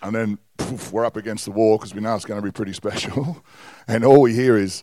And 0.03 0.15
then 0.15 0.39
poof, 0.59 0.93
we're 0.93 1.05
up 1.05 1.17
against 1.17 1.45
the 1.45 1.53
wall 1.53 1.79
because 1.79 1.95
we 1.95 2.01
know 2.01 2.15
it's 2.15 2.25
going 2.25 2.41
to 2.41 2.45
be 2.45 2.53
pretty 2.53 2.73
special. 2.75 3.43
And 3.89 4.05
all 4.05 4.21
we 4.21 4.35
hear 4.35 4.57
is 4.57 4.83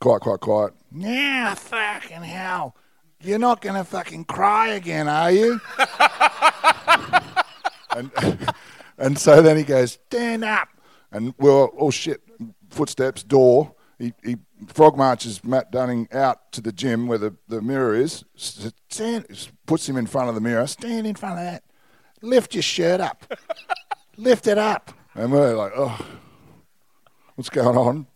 quiet, 0.00 0.22
quiet, 0.22 0.40
quiet. 0.40 0.72
Yeah, 0.92 1.54
fucking 1.54 2.22
hell. 2.22 2.76
You're 3.20 3.38
not 3.38 3.60
going 3.60 3.74
to 3.74 3.84
fucking 3.84 4.26
cry 4.26 4.68
again, 4.68 5.08
are 5.08 5.30
you? 5.30 5.60
and, 7.96 8.10
and 8.98 9.18
so 9.18 9.42
then 9.42 9.56
he 9.56 9.64
goes, 9.64 9.92
stand 9.92 10.44
up. 10.44 10.68
And 11.10 11.34
we're 11.38 11.50
all, 11.50 11.74
oh 11.78 11.90
shit, 11.90 12.22
footsteps, 12.70 13.22
door. 13.22 13.74
He, 13.98 14.12
he 14.22 14.36
frog 14.68 14.96
marches 14.96 15.42
Matt 15.42 15.72
Dunning 15.72 16.08
out 16.12 16.52
to 16.52 16.60
the 16.60 16.70
gym 16.70 17.08
where 17.08 17.18
the, 17.18 17.34
the 17.48 17.60
mirror 17.60 17.94
is, 17.94 18.24
stand, 18.36 19.26
puts 19.66 19.88
him 19.88 19.96
in 19.96 20.06
front 20.06 20.28
of 20.28 20.34
the 20.34 20.40
mirror, 20.40 20.66
stand 20.66 21.06
in 21.06 21.16
front 21.16 21.38
of 21.38 21.44
that, 21.44 21.64
lift 22.22 22.54
your 22.54 22.62
shirt 22.62 23.00
up, 23.00 23.32
lift 24.16 24.46
it 24.46 24.58
up. 24.58 24.92
And 25.14 25.32
we're 25.32 25.54
like, 25.54 25.72
oh, 25.74 25.98
what's 27.34 27.50
going 27.50 27.76
on? 27.76 28.06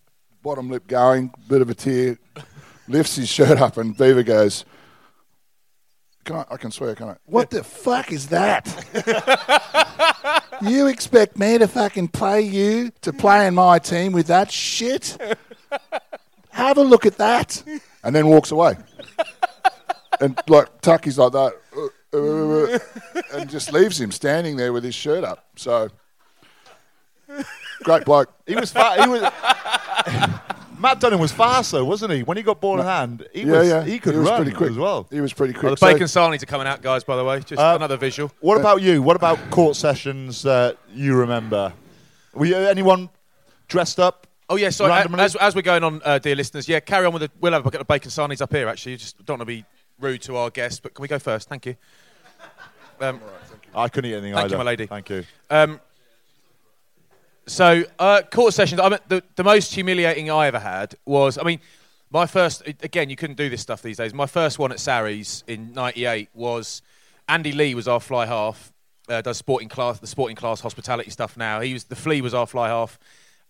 Bottom 0.42 0.70
lip 0.70 0.86
going, 0.86 1.32
bit 1.48 1.62
of 1.62 1.70
a 1.70 1.74
tear, 1.74 2.18
lifts 2.86 3.16
his 3.16 3.28
shirt 3.28 3.60
up, 3.60 3.76
and 3.76 3.96
Beaver 3.96 4.22
goes, 4.22 4.64
can 6.24 6.36
I, 6.36 6.44
I 6.50 6.56
can 6.56 6.70
swear, 6.70 6.94
can 6.94 7.08
I? 7.08 7.16
What 7.26 7.50
the 7.50 7.64
fuck 7.64 8.12
is 8.12 8.28
that? 8.28 8.66
you 10.62 10.86
expect 10.86 11.38
me 11.38 11.58
to 11.58 11.66
fucking 11.66 12.08
play 12.08 12.42
you 12.42 12.92
to 13.02 13.12
play 13.12 13.46
in 13.46 13.54
my 13.54 13.78
team 13.78 14.12
with 14.12 14.28
that 14.28 14.50
shit? 14.50 15.16
Have 16.50 16.78
a 16.78 16.82
look 16.82 17.06
at 17.06 17.18
that. 17.18 17.62
And 18.04 18.14
then 18.14 18.26
walks 18.28 18.50
away. 18.50 18.76
And 20.20 20.38
like 20.48 20.80
Tucky's 20.80 21.18
like 21.18 21.32
that, 21.32 21.52
uh, 21.76 21.88
uh, 22.16 22.76
uh, 22.76 23.38
and 23.38 23.50
just 23.50 23.72
leaves 23.72 24.00
him 24.00 24.12
standing 24.12 24.56
there 24.56 24.72
with 24.72 24.84
his 24.84 24.94
shirt 24.94 25.24
up. 25.24 25.46
So 25.56 25.88
great 27.82 28.04
bloke. 28.04 28.32
He 28.46 28.54
was 28.54 28.70
fa- 28.70 29.02
he 29.02 29.08
was 29.08 29.22
Matt 30.82 31.00
Dunning 31.00 31.20
was 31.20 31.30
fast 31.32 31.70
though, 31.72 31.84
wasn't 31.84 32.12
he? 32.12 32.22
When 32.24 32.36
he 32.36 32.42
got 32.42 32.60
ball 32.60 32.80
in 32.80 32.84
hand, 32.84 33.26
he 33.32 33.42
yeah, 33.42 33.52
was 33.58 33.68
yeah. 33.68 33.84
he 33.84 33.98
could 33.98 34.16
was 34.16 34.28
run 34.28 34.42
pretty 34.42 34.56
quick 34.56 34.70
as 34.72 34.76
well. 34.76 35.06
He 35.10 35.20
was 35.20 35.32
pretty 35.32 35.54
Oh, 35.56 35.60
quick. 35.60 35.70
the 35.72 35.76
So- 35.76 35.92
bacon 35.92 36.06
sarnies 36.06 36.42
are 36.42 36.46
coming 36.46 36.66
out, 36.66 36.82
guys. 36.82 37.04
By 37.04 37.16
the 37.16 37.24
way, 37.24 37.38
just 37.40 37.60
Uh, 37.60 37.74
another 37.76 37.96
visual. 37.96 38.32
What 38.40 38.58
about 38.60 38.82
you? 38.82 39.00
What 39.00 39.16
about 39.16 39.38
court 39.50 39.76
sessions 39.76 40.42
that 40.42 40.76
you 40.92 41.14
remember? 41.14 41.72
Were 42.34 42.46
you, 42.46 42.56
anyone 42.56 43.08
dressed 43.68 44.00
up? 44.00 44.26
Oh 44.48 44.56
yeah, 44.56 44.70
sorry. 44.70 44.92
As, 45.18 45.36
as 45.36 45.54
we're 45.54 45.62
going 45.62 45.84
on, 45.84 46.02
uh, 46.04 46.18
dear 46.18 46.34
listeners, 46.34 46.68
yeah, 46.68 46.80
carry 46.80 47.06
on 47.06 47.12
with 47.12 47.22
the. 47.22 47.30
We'll 47.40 47.52
have 47.52 47.62
a 47.62 47.64
look 47.64 47.74
at 47.74 47.78
the 47.78 47.84
bacon 47.84 48.10
sarnies 48.10 48.42
up 48.42 48.52
here. 48.52 48.68
Actually, 48.68 48.92
you 48.92 48.98
just 48.98 49.24
don't 49.24 49.38
want 49.38 49.42
to 49.42 49.46
be 49.46 49.64
rude 50.00 50.20
to 50.22 50.36
our 50.36 50.50
guests, 50.50 50.80
but 50.80 50.92
can 50.94 51.02
we 51.02 51.08
go 51.08 51.18
first? 51.18 51.48
Thank 51.48 51.64
you. 51.66 51.76
Um, 53.00 53.20
I 53.74 53.88
couldn't 53.88 54.10
eat 54.10 54.14
anything 54.14 54.34
Thank 54.34 54.44
either. 54.46 54.54
you, 54.54 54.58
my 54.58 54.64
lady. 54.64 54.86
Thank 54.86 55.08
you. 55.10 55.24
Um, 55.48 55.80
so 57.46 57.84
uh, 57.98 58.22
court 58.30 58.54
sessions. 58.54 58.80
I 58.80 58.88
mean, 58.88 58.98
the 59.08 59.22
the 59.36 59.44
most 59.44 59.74
humiliating 59.74 60.30
I 60.30 60.46
ever 60.46 60.58
had 60.58 60.94
was. 61.04 61.38
I 61.38 61.42
mean, 61.42 61.60
my 62.10 62.26
first. 62.26 62.62
Again, 62.66 63.10
you 63.10 63.16
couldn't 63.16 63.36
do 63.36 63.48
this 63.48 63.60
stuff 63.60 63.82
these 63.82 63.96
days. 63.96 64.14
My 64.14 64.26
first 64.26 64.58
one 64.58 64.72
at 64.72 64.78
Sarries 64.78 65.44
in 65.46 65.72
'98 65.72 66.28
was 66.34 66.82
Andy 67.28 67.52
Lee 67.52 67.74
was 67.74 67.88
our 67.88 68.00
fly 68.00 68.26
half. 68.26 68.72
Uh, 69.08 69.20
does 69.20 69.36
sporting 69.36 69.68
class 69.68 69.98
the 69.98 70.06
sporting 70.06 70.36
class 70.36 70.60
hospitality 70.60 71.10
stuff 71.10 71.36
now. 71.36 71.60
He 71.60 71.72
was 71.72 71.84
the 71.84 71.96
flea 71.96 72.20
was 72.20 72.34
our 72.34 72.46
fly 72.46 72.68
half, 72.68 72.98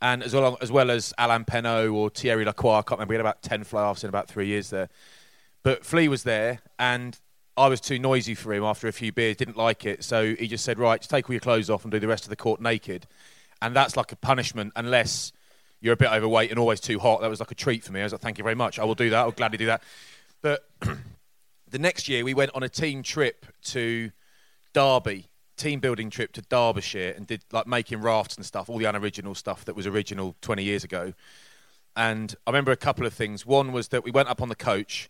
and 0.01 0.23
as 0.23 0.35
well 0.35 0.57
as 0.61 0.73
well 0.73 0.90
as 0.90 1.12
Alain 1.19 1.45
Penaud 1.45 1.95
or 1.95 2.09
Thierry 2.09 2.45
Lacroix. 2.45 2.79
I 2.79 2.83
can't 2.83 2.93
remember. 2.93 3.12
We 3.12 3.17
had 3.17 3.21
about 3.21 3.43
ten 3.43 3.64
fly 3.64 3.87
halves 3.87 4.05
in 4.05 4.09
about 4.09 4.29
three 4.29 4.47
years 4.47 4.71
there. 4.71 4.88
But 5.62 5.85
Flea 5.85 6.09
was 6.09 6.25
there, 6.25 6.61
and 6.79 7.19
I 7.57 7.69
was 7.69 7.81
too 7.81 7.99
noisy 7.99 8.35
for 8.35 8.53
him 8.53 8.64
after 8.64 8.88
a 8.88 8.93
few 8.93 9.12
beers, 9.12 9.37
didn't 9.37 9.57
like 9.57 9.85
it. 9.85 10.03
So 10.05 10.35
he 10.35 10.49
just 10.49 10.64
said, 10.64 10.79
Right, 10.79 11.01
just 11.01 11.11
take 11.11 11.29
all 11.29 11.35
your 11.35 11.40
clothes 11.40 11.69
off 11.69 11.85
and 11.85 11.93
do 11.93 12.01
the 12.01 12.09
rest 12.09 12.25
of 12.25 12.31
the 12.31 12.37
court 12.37 12.61
naked. 12.61 13.07
And 13.62 13.75
that's 13.75 13.96
like 13.96 14.12
a 14.12 14.16
punishment 14.16 14.72
unless 14.77 15.33
you're 15.81 15.94
a 15.94 15.96
bit 15.96 16.11
overweight 16.11 16.51
and 16.51 16.59
always 16.59 16.81
too 16.81 16.98
hot. 16.98 17.20
That 17.22 17.31
was 17.31 17.40
like 17.40 17.51
a 17.51 17.55
treat 17.55 17.85
for 17.85 17.92
me. 17.92 18.01
I 18.01 18.05
was 18.05 18.12
like, 18.12 18.20
Thank 18.20 18.37
you 18.37 18.44
very 18.44 18.57
much. 18.57 18.79
I 18.79 18.85
will 18.85 18.94
do 18.94 19.09
that. 19.11 19.18
I'll 19.20 19.31
gladly 19.31 19.59
do 19.59 19.66
that. 19.66 19.83
But 20.42 20.68
the 21.68 21.79
next 21.79 22.09
year, 22.09 22.25
we 22.25 22.35
went 22.35 22.51
on 22.55 22.62
a 22.62 22.68
team 22.68 23.03
trip 23.03 23.46
to 23.66 24.11
Derby, 24.75 25.29
team 25.57 25.81
building 25.81 26.11
trip 26.11 26.33
to 26.33 26.42
Derbyshire, 26.42 27.14
and 27.16 27.27
did 27.27 27.44
like 27.53 27.66
making 27.66 28.01
rafts 28.01 28.37
and 28.37 28.44
stuff, 28.44 28.68
all 28.68 28.79
the 28.79 28.85
unoriginal 28.85 29.35
stuff 29.35 29.64
that 29.64 29.77
was 29.77 29.87
original 29.87 30.35
20 30.42 30.64
years 30.64 30.83
ago. 30.83 31.12
And 31.94 32.35
I 32.46 32.51
remember 32.51 32.72
a 32.72 32.77
couple 32.77 33.07
of 33.07 33.14
things. 33.14 33.46
One 33.46 33.72
was 33.72 33.88
that 33.88 34.03
we 34.03 34.11
went 34.11 34.29
up 34.29 34.42
on 34.42 34.48
the 34.48 34.57
coach, 34.57 35.09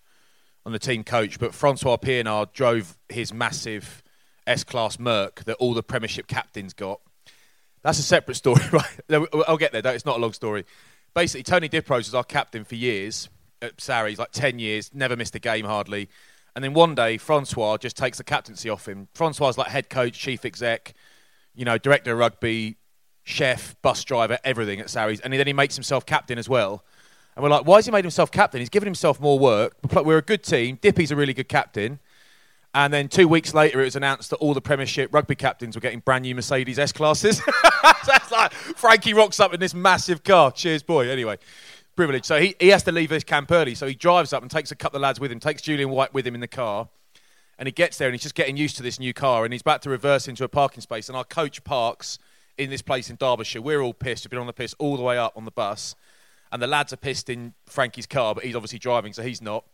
on 0.66 0.72
the 0.72 0.78
team 0.78 1.04
coach, 1.04 1.38
but 1.38 1.54
Francois 1.54 1.96
Pienaar 1.96 2.52
drove 2.52 2.98
his 3.08 3.32
massive 3.32 4.02
S 4.46 4.62
Class 4.64 4.98
Merc 4.98 5.44
that 5.44 5.56
all 5.56 5.74
the 5.74 5.82
Premiership 5.82 6.26
captains 6.26 6.74
got. 6.74 7.00
That's 7.82 7.98
a 7.98 8.02
separate 8.02 8.36
story, 8.36 8.62
right? 8.72 9.30
I'll 9.46 9.56
get 9.56 9.72
there. 9.72 9.94
It's 9.94 10.06
not 10.06 10.16
a 10.16 10.20
long 10.20 10.32
story. 10.32 10.64
Basically, 11.14 11.42
Tony 11.42 11.68
Diprose 11.68 12.06
was 12.06 12.14
our 12.14 12.24
captain 12.24 12.64
for 12.64 12.74
years 12.74 13.28
at 13.60 13.80
Sarries, 13.80 14.18
like 14.18 14.32
10 14.32 14.58
years, 14.58 14.90
never 14.92 15.16
missed 15.16 15.34
a 15.34 15.38
game 15.38 15.64
hardly. 15.64 16.08
And 16.54 16.62
then 16.62 16.74
one 16.74 16.94
day, 16.94 17.16
Francois 17.16 17.78
just 17.78 17.96
takes 17.96 18.18
the 18.18 18.24
captaincy 18.24 18.68
off 18.68 18.86
him. 18.86 19.08
Francois 19.14 19.48
is 19.48 19.58
like 19.58 19.68
head 19.68 19.88
coach, 19.88 20.18
chief 20.18 20.44
exec, 20.44 20.94
you 21.54 21.64
know, 21.64 21.78
director 21.78 22.12
of 22.12 22.18
rugby, 22.18 22.76
chef, 23.24 23.76
bus 23.82 24.04
driver, 24.04 24.38
everything 24.44 24.80
at 24.80 24.90
Sarries. 24.90 25.20
And 25.20 25.32
then 25.32 25.46
he 25.46 25.52
makes 25.52 25.76
himself 25.76 26.04
captain 26.04 26.38
as 26.38 26.48
well. 26.48 26.84
And 27.34 27.42
we're 27.42 27.48
like, 27.48 27.66
why 27.66 27.76
has 27.76 27.86
he 27.86 27.92
made 27.92 28.04
himself 28.04 28.30
captain? 28.30 28.60
He's 28.60 28.68
given 28.68 28.86
himself 28.86 29.18
more 29.18 29.38
work. 29.38 29.74
We're 29.92 30.18
a 30.18 30.22
good 30.22 30.42
team. 30.42 30.78
Dippy's 30.80 31.10
a 31.10 31.16
really 31.16 31.32
good 31.32 31.48
captain. 31.48 32.00
And 32.74 32.92
then 32.92 33.08
two 33.08 33.28
weeks 33.28 33.52
later, 33.52 33.82
it 33.82 33.84
was 33.84 33.96
announced 33.96 34.30
that 34.30 34.36
all 34.36 34.54
the 34.54 34.60
Premiership 34.62 35.12
rugby 35.12 35.34
captains 35.34 35.74
were 35.74 35.80
getting 35.80 36.00
brand 36.00 36.22
new 36.22 36.34
Mercedes 36.34 36.78
S 36.78 36.90
classes. 36.90 37.42
it's 37.46 38.30
like 38.30 38.52
Frankie 38.52 39.12
rocks 39.12 39.40
up 39.40 39.52
in 39.52 39.60
this 39.60 39.74
massive 39.74 40.24
car. 40.24 40.50
Cheers, 40.50 40.82
boy. 40.82 41.08
Anyway, 41.08 41.36
privilege. 41.96 42.24
So 42.24 42.40
he, 42.40 42.54
he 42.58 42.68
has 42.68 42.82
to 42.84 42.92
leave 42.92 43.10
his 43.10 43.24
camp 43.24 43.50
early. 43.50 43.74
So 43.74 43.86
he 43.86 43.94
drives 43.94 44.32
up 44.32 44.40
and 44.40 44.50
takes 44.50 44.70
a 44.70 44.76
couple 44.76 44.96
of 44.96 45.02
lads 45.02 45.20
with 45.20 45.30
him, 45.30 45.38
takes 45.38 45.60
Julian 45.60 45.90
White 45.90 46.14
with 46.14 46.26
him 46.26 46.34
in 46.34 46.40
the 46.40 46.48
car. 46.48 46.88
And 47.58 47.66
he 47.66 47.72
gets 47.72 47.98
there 47.98 48.08
and 48.08 48.14
he's 48.14 48.22
just 48.22 48.34
getting 48.34 48.56
used 48.56 48.76
to 48.76 48.82
this 48.82 48.98
new 48.98 49.12
car. 49.12 49.44
And 49.44 49.52
he's 49.52 49.60
about 49.60 49.82
to 49.82 49.90
reverse 49.90 50.26
into 50.26 50.42
a 50.42 50.48
parking 50.48 50.80
space. 50.80 51.08
And 51.08 51.16
our 51.16 51.24
coach 51.24 51.62
parks 51.64 52.18
in 52.58 52.70
this 52.70 52.82
place 52.82 53.10
in 53.10 53.16
Derbyshire. 53.16 53.62
We're 53.62 53.80
all 53.80 53.94
pissed. 53.94 54.24
We've 54.24 54.30
been 54.30 54.40
on 54.40 54.46
the 54.46 54.52
piss 54.52 54.74
all 54.78 54.96
the 54.96 55.02
way 55.02 55.18
up 55.18 55.34
on 55.36 55.44
the 55.44 55.50
bus. 55.50 55.94
And 56.50 56.60
the 56.60 56.66
lads 56.66 56.92
are 56.92 56.98
pissed 56.98 57.30
in 57.30 57.54
Frankie's 57.66 58.06
car, 58.06 58.34
but 58.34 58.44
he's 58.44 58.54
obviously 58.54 58.78
driving, 58.78 59.12
so 59.12 59.22
he's 59.22 59.40
not. 59.40 59.64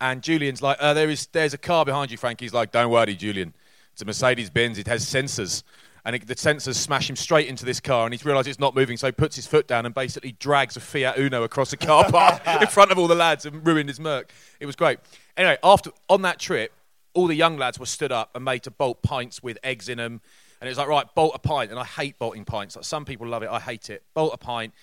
And 0.00 0.22
Julian's 0.22 0.62
like, 0.62 0.76
uh, 0.80 0.94
there 0.94 1.08
is, 1.08 1.26
there's 1.28 1.54
a 1.54 1.58
car 1.58 1.84
behind 1.84 2.10
you, 2.10 2.16
Frankie's 2.16 2.52
like, 2.52 2.70
don't 2.72 2.90
worry, 2.90 3.14
Julian. 3.14 3.54
It's 3.92 4.02
a 4.02 4.04
Mercedes 4.04 4.50
Benz. 4.50 4.78
It 4.78 4.86
has 4.88 5.04
sensors. 5.04 5.62
And 6.04 6.14
it, 6.14 6.26
the 6.26 6.34
sensors 6.34 6.74
smash 6.74 7.10
him 7.10 7.16
straight 7.16 7.48
into 7.48 7.64
this 7.64 7.80
car, 7.80 8.04
and 8.04 8.14
he's 8.14 8.24
realised 8.24 8.46
it's 8.46 8.60
not 8.60 8.76
moving, 8.76 8.96
so 8.96 9.08
he 9.08 9.12
puts 9.12 9.34
his 9.34 9.46
foot 9.46 9.66
down 9.66 9.86
and 9.86 9.94
basically 9.94 10.32
drags 10.32 10.76
a 10.76 10.80
Fiat 10.80 11.18
Uno 11.18 11.42
across 11.42 11.70
the 11.70 11.76
car 11.76 12.08
park 12.10 12.42
in 12.60 12.68
front 12.68 12.92
of 12.92 12.98
all 12.98 13.08
the 13.08 13.14
lads 13.14 13.44
and 13.44 13.66
ruined 13.66 13.88
his 13.88 13.98
Merc. 13.98 14.30
It 14.60 14.66
was 14.66 14.76
great. 14.76 15.00
Anyway, 15.36 15.56
after 15.64 15.90
on 16.08 16.22
that 16.22 16.38
trip, 16.38 16.72
all 17.14 17.26
the 17.26 17.34
young 17.34 17.56
lads 17.56 17.80
were 17.80 17.86
stood 17.86 18.12
up 18.12 18.30
and 18.34 18.44
made 18.44 18.62
to 18.64 18.70
bolt 18.70 19.02
pints 19.02 19.42
with 19.42 19.58
eggs 19.64 19.88
in 19.88 19.98
them. 19.98 20.20
And 20.60 20.68
it 20.68 20.70
was 20.70 20.78
like, 20.78 20.88
right, 20.88 21.06
bolt 21.14 21.32
a 21.34 21.38
pint. 21.38 21.70
And 21.70 21.80
I 21.80 21.84
hate 21.84 22.18
bolting 22.18 22.44
pints. 22.44 22.76
Like, 22.76 22.84
some 22.84 23.04
people 23.04 23.26
love 23.26 23.42
it. 23.42 23.48
I 23.50 23.58
hate 23.58 23.90
it. 23.90 24.02
Bolt 24.14 24.32
a 24.32 24.38
pint. 24.38 24.74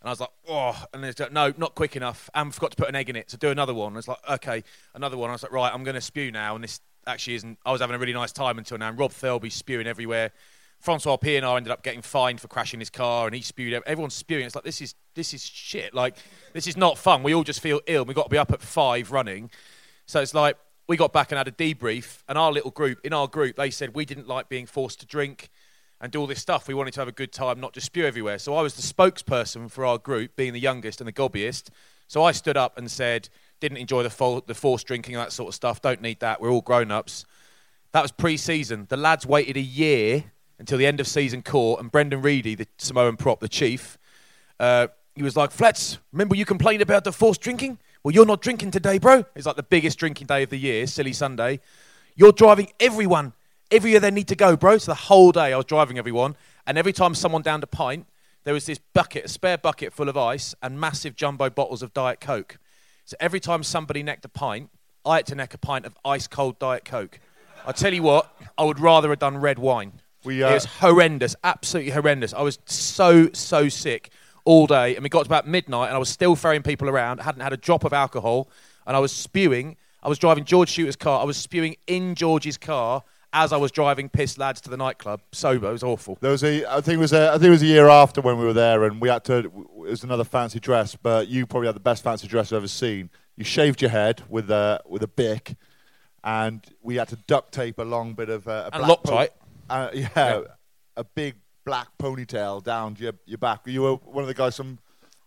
And 0.00 0.08
I 0.08 0.12
was 0.12 0.20
like, 0.20 0.30
oh, 0.48 0.84
and 0.94 1.02
there's 1.02 1.18
like, 1.18 1.32
no, 1.32 1.52
not 1.56 1.74
quick 1.74 1.96
enough. 1.96 2.30
And 2.34 2.54
forgot 2.54 2.70
to 2.70 2.76
put 2.76 2.88
an 2.88 2.94
egg 2.94 3.10
in 3.10 3.16
it. 3.16 3.30
So 3.30 3.36
do 3.36 3.50
another 3.50 3.74
one. 3.74 3.88
And 3.88 3.98
it's 3.98 4.06
like, 4.06 4.18
okay, 4.30 4.62
another 4.94 5.16
one. 5.16 5.30
I 5.30 5.32
was 5.32 5.42
like, 5.42 5.52
right, 5.52 5.72
I'm 5.72 5.82
going 5.82 5.96
to 5.96 6.00
spew 6.00 6.30
now. 6.30 6.54
And 6.54 6.62
this 6.62 6.80
actually 7.06 7.34
isn't, 7.34 7.58
I 7.66 7.72
was 7.72 7.80
having 7.80 7.96
a 7.96 7.98
really 7.98 8.12
nice 8.12 8.30
time 8.30 8.58
until 8.58 8.78
now. 8.78 8.90
And 8.90 8.98
Rob 8.98 9.10
Thirlby 9.10 9.50
spewing 9.50 9.88
everywhere. 9.88 10.30
Francois 10.78 11.16
Pienaar 11.16 11.56
ended 11.56 11.72
up 11.72 11.82
getting 11.82 12.02
fined 12.02 12.40
for 12.40 12.46
crashing 12.46 12.78
his 12.78 12.90
car 12.90 13.26
and 13.26 13.34
he 13.34 13.42
spewed, 13.42 13.82
everyone's 13.86 14.14
spewing. 14.14 14.44
It's 14.44 14.54
like, 14.54 14.62
this 14.62 14.80
is, 14.80 14.94
this 15.14 15.34
is 15.34 15.42
shit. 15.42 15.92
Like, 15.92 16.16
this 16.52 16.68
is 16.68 16.76
not 16.76 16.96
fun. 16.96 17.24
We 17.24 17.34
all 17.34 17.42
just 17.42 17.60
feel 17.60 17.80
ill. 17.88 18.04
We've 18.04 18.14
got 18.14 18.24
to 18.24 18.30
be 18.30 18.38
up 18.38 18.52
at 18.52 18.62
five 18.62 19.10
running. 19.10 19.50
So 20.06 20.20
it's 20.20 20.34
like, 20.34 20.56
we 20.86 20.96
got 20.96 21.12
back 21.12 21.32
and 21.32 21.38
had 21.38 21.48
a 21.48 21.52
debrief. 21.52 22.22
And 22.28 22.38
our 22.38 22.52
little 22.52 22.70
group, 22.70 23.00
in 23.02 23.12
our 23.12 23.26
group, 23.26 23.56
they 23.56 23.70
said 23.70 23.96
we 23.96 24.04
didn't 24.04 24.28
like 24.28 24.48
being 24.48 24.66
forced 24.66 25.00
to 25.00 25.06
drink 25.06 25.50
and 26.00 26.12
do 26.12 26.20
all 26.20 26.26
this 26.26 26.40
stuff. 26.40 26.68
We 26.68 26.74
wanted 26.74 26.94
to 26.94 27.00
have 27.00 27.08
a 27.08 27.12
good 27.12 27.32
time, 27.32 27.60
not 27.60 27.72
just 27.72 27.86
spew 27.86 28.06
everywhere. 28.06 28.38
So 28.38 28.54
I 28.54 28.62
was 28.62 28.74
the 28.74 28.82
spokesperson 28.82 29.70
for 29.70 29.84
our 29.84 29.98
group, 29.98 30.36
being 30.36 30.52
the 30.52 30.60
youngest 30.60 31.00
and 31.00 31.08
the 31.08 31.12
gobbiest. 31.12 31.70
So 32.06 32.22
I 32.22 32.32
stood 32.32 32.56
up 32.56 32.78
and 32.78 32.90
said, 32.90 33.28
didn't 33.60 33.78
enjoy 33.78 34.02
the 34.02 34.10
full, 34.10 34.42
the 34.46 34.54
forced 34.54 34.86
drinking 34.86 35.16
and 35.16 35.24
that 35.24 35.32
sort 35.32 35.48
of 35.48 35.54
stuff. 35.54 35.82
Don't 35.82 36.00
need 36.00 36.20
that. 36.20 36.40
We're 36.40 36.50
all 36.50 36.60
grown 36.60 36.90
ups. 36.90 37.24
That 37.92 38.02
was 38.02 38.12
pre-season. 38.12 38.86
The 38.88 38.96
lads 38.96 39.26
waited 39.26 39.56
a 39.56 39.60
year 39.60 40.24
until 40.58 40.78
the 40.78 40.86
end 40.86 41.00
of 41.00 41.06
season 41.06 41.42
court, 41.42 41.80
and 41.80 41.90
Brendan 41.90 42.20
Reidy, 42.20 42.54
the 42.54 42.66
Samoan 42.78 43.16
prop, 43.16 43.40
the 43.40 43.48
chief, 43.48 43.96
uh, 44.58 44.88
he 45.14 45.22
was 45.22 45.36
like, 45.36 45.50
"Flats, 45.50 45.98
remember 46.12 46.34
you 46.34 46.44
complained 46.44 46.82
about 46.82 47.04
the 47.04 47.12
forced 47.12 47.40
drinking? 47.40 47.78
Well, 48.02 48.12
you're 48.12 48.26
not 48.26 48.40
drinking 48.40 48.72
today, 48.72 48.98
bro. 48.98 49.24
It's 49.34 49.46
like 49.46 49.56
the 49.56 49.62
biggest 49.62 49.98
drinking 49.98 50.26
day 50.26 50.42
of 50.42 50.50
the 50.50 50.56
year, 50.56 50.86
silly 50.86 51.12
Sunday. 51.12 51.60
You're 52.14 52.32
driving 52.32 52.72
everyone 52.80 53.32
everywhere 53.70 54.00
they 54.00 54.10
need 54.10 54.28
to 54.28 54.36
go, 54.36 54.56
bro. 54.56 54.78
So 54.78 54.92
the 54.92 54.96
whole 54.96 55.32
day 55.32 55.52
I 55.52 55.56
was 55.56 55.66
driving 55.66 55.98
everyone, 55.98 56.36
and 56.66 56.78
every 56.78 56.92
time 56.92 57.14
someone 57.14 57.42
downed 57.42 57.62
a 57.62 57.68
pint, 57.68 58.06
there 58.44 58.54
was 58.54 58.66
this 58.66 58.78
bucket, 58.94 59.26
a 59.26 59.28
spare 59.28 59.58
bucket 59.58 59.92
full 59.92 60.08
of 60.08 60.16
ice, 60.16 60.54
and 60.62 60.80
massive 60.80 61.16
jumbo 61.16 61.50
bottles 61.50 61.82
of 61.82 61.92
Diet 61.92 62.20
Coke. 62.20 62.58
So 63.04 63.16
every 63.20 63.40
time 63.40 63.62
somebody 63.62 64.02
necked 64.02 64.24
a 64.24 64.28
pint, 64.28 64.70
I 65.04 65.16
had 65.16 65.26
to 65.26 65.34
neck 65.34 65.54
a 65.54 65.58
pint 65.58 65.86
of 65.86 65.96
ice 66.04 66.26
cold 66.26 66.58
Diet 66.58 66.84
Coke. 66.84 67.20
I 67.66 67.72
tell 67.72 67.92
you 67.92 68.02
what, 68.02 68.34
I 68.56 68.64
would 68.64 68.80
rather 68.80 69.10
have 69.10 69.18
done 69.18 69.38
red 69.38 69.58
wine. 69.58 70.00
We, 70.24 70.42
uh, 70.42 70.50
it 70.50 70.54
was 70.54 70.64
horrendous, 70.64 71.36
absolutely 71.44 71.92
horrendous. 71.92 72.34
I 72.34 72.42
was 72.42 72.58
so 72.66 73.30
so 73.32 73.68
sick 73.68 74.10
all 74.44 74.66
day, 74.66 74.94
and 74.94 75.02
we 75.02 75.08
got 75.08 75.24
to 75.24 75.28
about 75.28 75.46
midnight, 75.46 75.88
and 75.88 75.94
I 75.94 75.98
was 75.98 76.08
still 76.08 76.34
ferrying 76.34 76.62
people 76.62 76.88
around. 76.88 77.20
I 77.20 77.24
hadn't 77.24 77.42
had 77.42 77.52
a 77.52 77.56
drop 77.56 77.84
of 77.84 77.92
alcohol, 77.92 78.48
and 78.86 78.96
I 78.96 78.98
was 79.00 79.12
spewing. 79.12 79.76
I 80.02 80.08
was 80.08 80.18
driving 80.18 80.44
George 80.44 80.70
Shooter's 80.70 80.96
car. 80.96 81.20
I 81.20 81.24
was 81.24 81.36
spewing 81.36 81.76
in 81.86 82.14
George's 82.14 82.56
car 82.56 83.02
as 83.32 83.52
I 83.52 83.56
was 83.56 83.70
driving 83.70 84.08
pissed 84.08 84.38
lads 84.38 84.60
to 84.62 84.70
the 84.70 84.76
nightclub. 84.76 85.20
Sober, 85.32 85.68
it 85.68 85.72
was 85.72 85.82
awful. 85.82 86.16
There 86.20 86.30
was 86.30 86.42
a, 86.42 86.64
I 86.66 86.80
think 86.80 86.96
it 86.96 87.00
was 87.00 87.12
a, 87.12 87.28
I 87.28 87.32
think 87.32 87.44
it 87.44 87.50
was 87.50 87.62
a 87.62 87.66
year 87.66 87.88
after 87.88 88.20
when 88.20 88.38
we 88.38 88.44
were 88.44 88.52
there, 88.52 88.84
and 88.84 89.00
we 89.00 89.08
had 89.08 89.24
to. 89.24 89.38
It 89.38 89.52
was 89.90 90.04
another 90.04 90.24
fancy 90.24 90.60
dress, 90.60 90.96
but 90.96 91.28
you 91.28 91.46
probably 91.46 91.66
had 91.66 91.76
the 91.76 91.80
best 91.80 92.02
fancy 92.02 92.26
dress 92.26 92.52
I've 92.52 92.58
ever 92.58 92.68
seen. 92.68 93.10
You 93.36 93.44
shaved 93.44 93.80
your 93.82 93.90
head 93.90 94.22
with 94.28 94.50
a 94.50 94.80
with 94.86 95.02
a 95.02 95.08
bic, 95.08 95.54
and 96.24 96.64
we 96.82 96.96
had 96.96 97.08
to 97.08 97.16
duct 97.26 97.52
tape 97.52 97.78
a 97.78 97.84
long 97.84 98.14
bit 98.14 98.28
of 98.30 98.48
uh, 98.48 98.70
a 98.72 98.76
And 98.76 98.84
black 98.86 99.02
Loctite. 99.02 99.28
uh, 99.70 99.90
yeah, 99.94 100.40
a 100.96 101.04
big 101.04 101.36
black 101.64 101.88
ponytail 101.98 102.64
down 102.64 102.96
your 102.98 103.12
your 103.26 103.38
back. 103.38 103.60
You 103.66 103.82
were 103.82 103.94
one 103.96 104.22
of 104.24 104.28
the 104.28 104.34
guys 104.34 104.56
from 104.56 104.78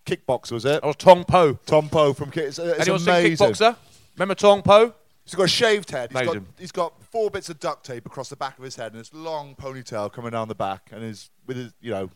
Kickbox, 0.05 0.51
was 0.51 0.65
it? 0.65 0.83
I 0.83 0.87
was 0.87 0.95
Tong 0.95 1.23
Po. 1.23 1.53
Tong 1.65 1.87
Po 1.87 2.13
from 2.13 2.31
Kick. 2.31 2.45
It's, 2.45 2.59
it's 2.59 2.79
Anyone 2.81 2.99
seen. 2.99 3.37
Kickboxer? 3.37 3.75
Remember 4.17 4.35
Tong 4.35 4.61
Po? 4.63 4.93
He's 5.23 5.35
got 5.35 5.43
a 5.43 5.47
shaved 5.47 5.91
head. 5.91 6.11
He's 6.11 6.21
got, 6.21 6.35
Amazing. 6.35 6.47
he's 6.57 6.71
got 6.71 7.01
four 7.03 7.29
bits 7.29 7.49
of 7.49 7.59
duct 7.59 7.85
tape 7.85 8.05
across 8.05 8.29
the 8.29 8.35
back 8.35 8.57
of 8.57 8.63
his 8.63 8.75
head 8.75 8.91
and 8.91 8.99
this 8.99 9.13
long 9.13 9.55
ponytail 9.55 10.11
coming 10.11 10.31
down 10.31 10.47
the 10.47 10.55
back, 10.55 10.89
and 10.91 11.03
his 11.03 11.29
with 11.45 11.57
his 11.57 11.73
you 11.79 11.91
know 11.91 12.09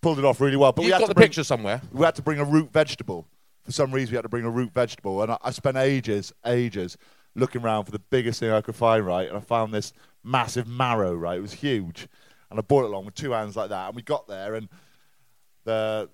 pulled 0.00 0.18
it 0.18 0.24
off 0.24 0.40
really 0.40 0.56
well. 0.56 0.72
But 0.72 0.82
we 0.82 0.86
You've 0.86 0.94
had 0.94 1.00
got 1.00 1.06
to 1.06 1.10
the 1.10 1.14
bring, 1.14 1.26
picture 1.28 1.44
somewhere. 1.44 1.80
We 1.92 2.04
had 2.04 2.14
to 2.16 2.22
bring 2.22 2.38
a 2.38 2.44
root 2.44 2.72
vegetable. 2.72 3.26
For 3.64 3.72
some 3.72 3.92
reason, 3.92 4.12
we 4.12 4.16
had 4.16 4.22
to 4.22 4.28
bring 4.28 4.44
a 4.44 4.50
root 4.50 4.72
vegetable, 4.72 5.22
and 5.22 5.32
I, 5.32 5.38
I 5.42 5.50
spent 5.50 5.76
ages, 5.76 6.32
ages 6.46 6.96
looking 7.34 7.62
around 7.62 7.84
for 7.84 7.92
the 7.92 7.98
biggest 7.98 8.40
thing 8.40 8.50
I 8.50 8.60
could 8.60 8.74
find. 8.76 9.04
Right, 9.04 9.28
and 9.28 9.36
I 9.36 9.40
found 9.40 9.74
this 9.74 9.92
massive 10.24 10.66
marrow. 10.66 11.14
Right, 11.14 11.38
it 11.38 11.42
was 11.42 11.52
huge, 11.54 12.08
and 12.50 12.58
I 12.58 12.62
brought 12.62 12.84
it 12.84 12.90
along 12.90 13.04
with 13.06 13.14
two 13.14 13.32
hands 13.32 13.56
like 13.56 13.70
that. 13.70 13.88
And 13.88 13.96
we 13.96 14.02
got 14.02 14.26
there, 14.28 14.54
and 14.54 14.68
the 15.64 16.08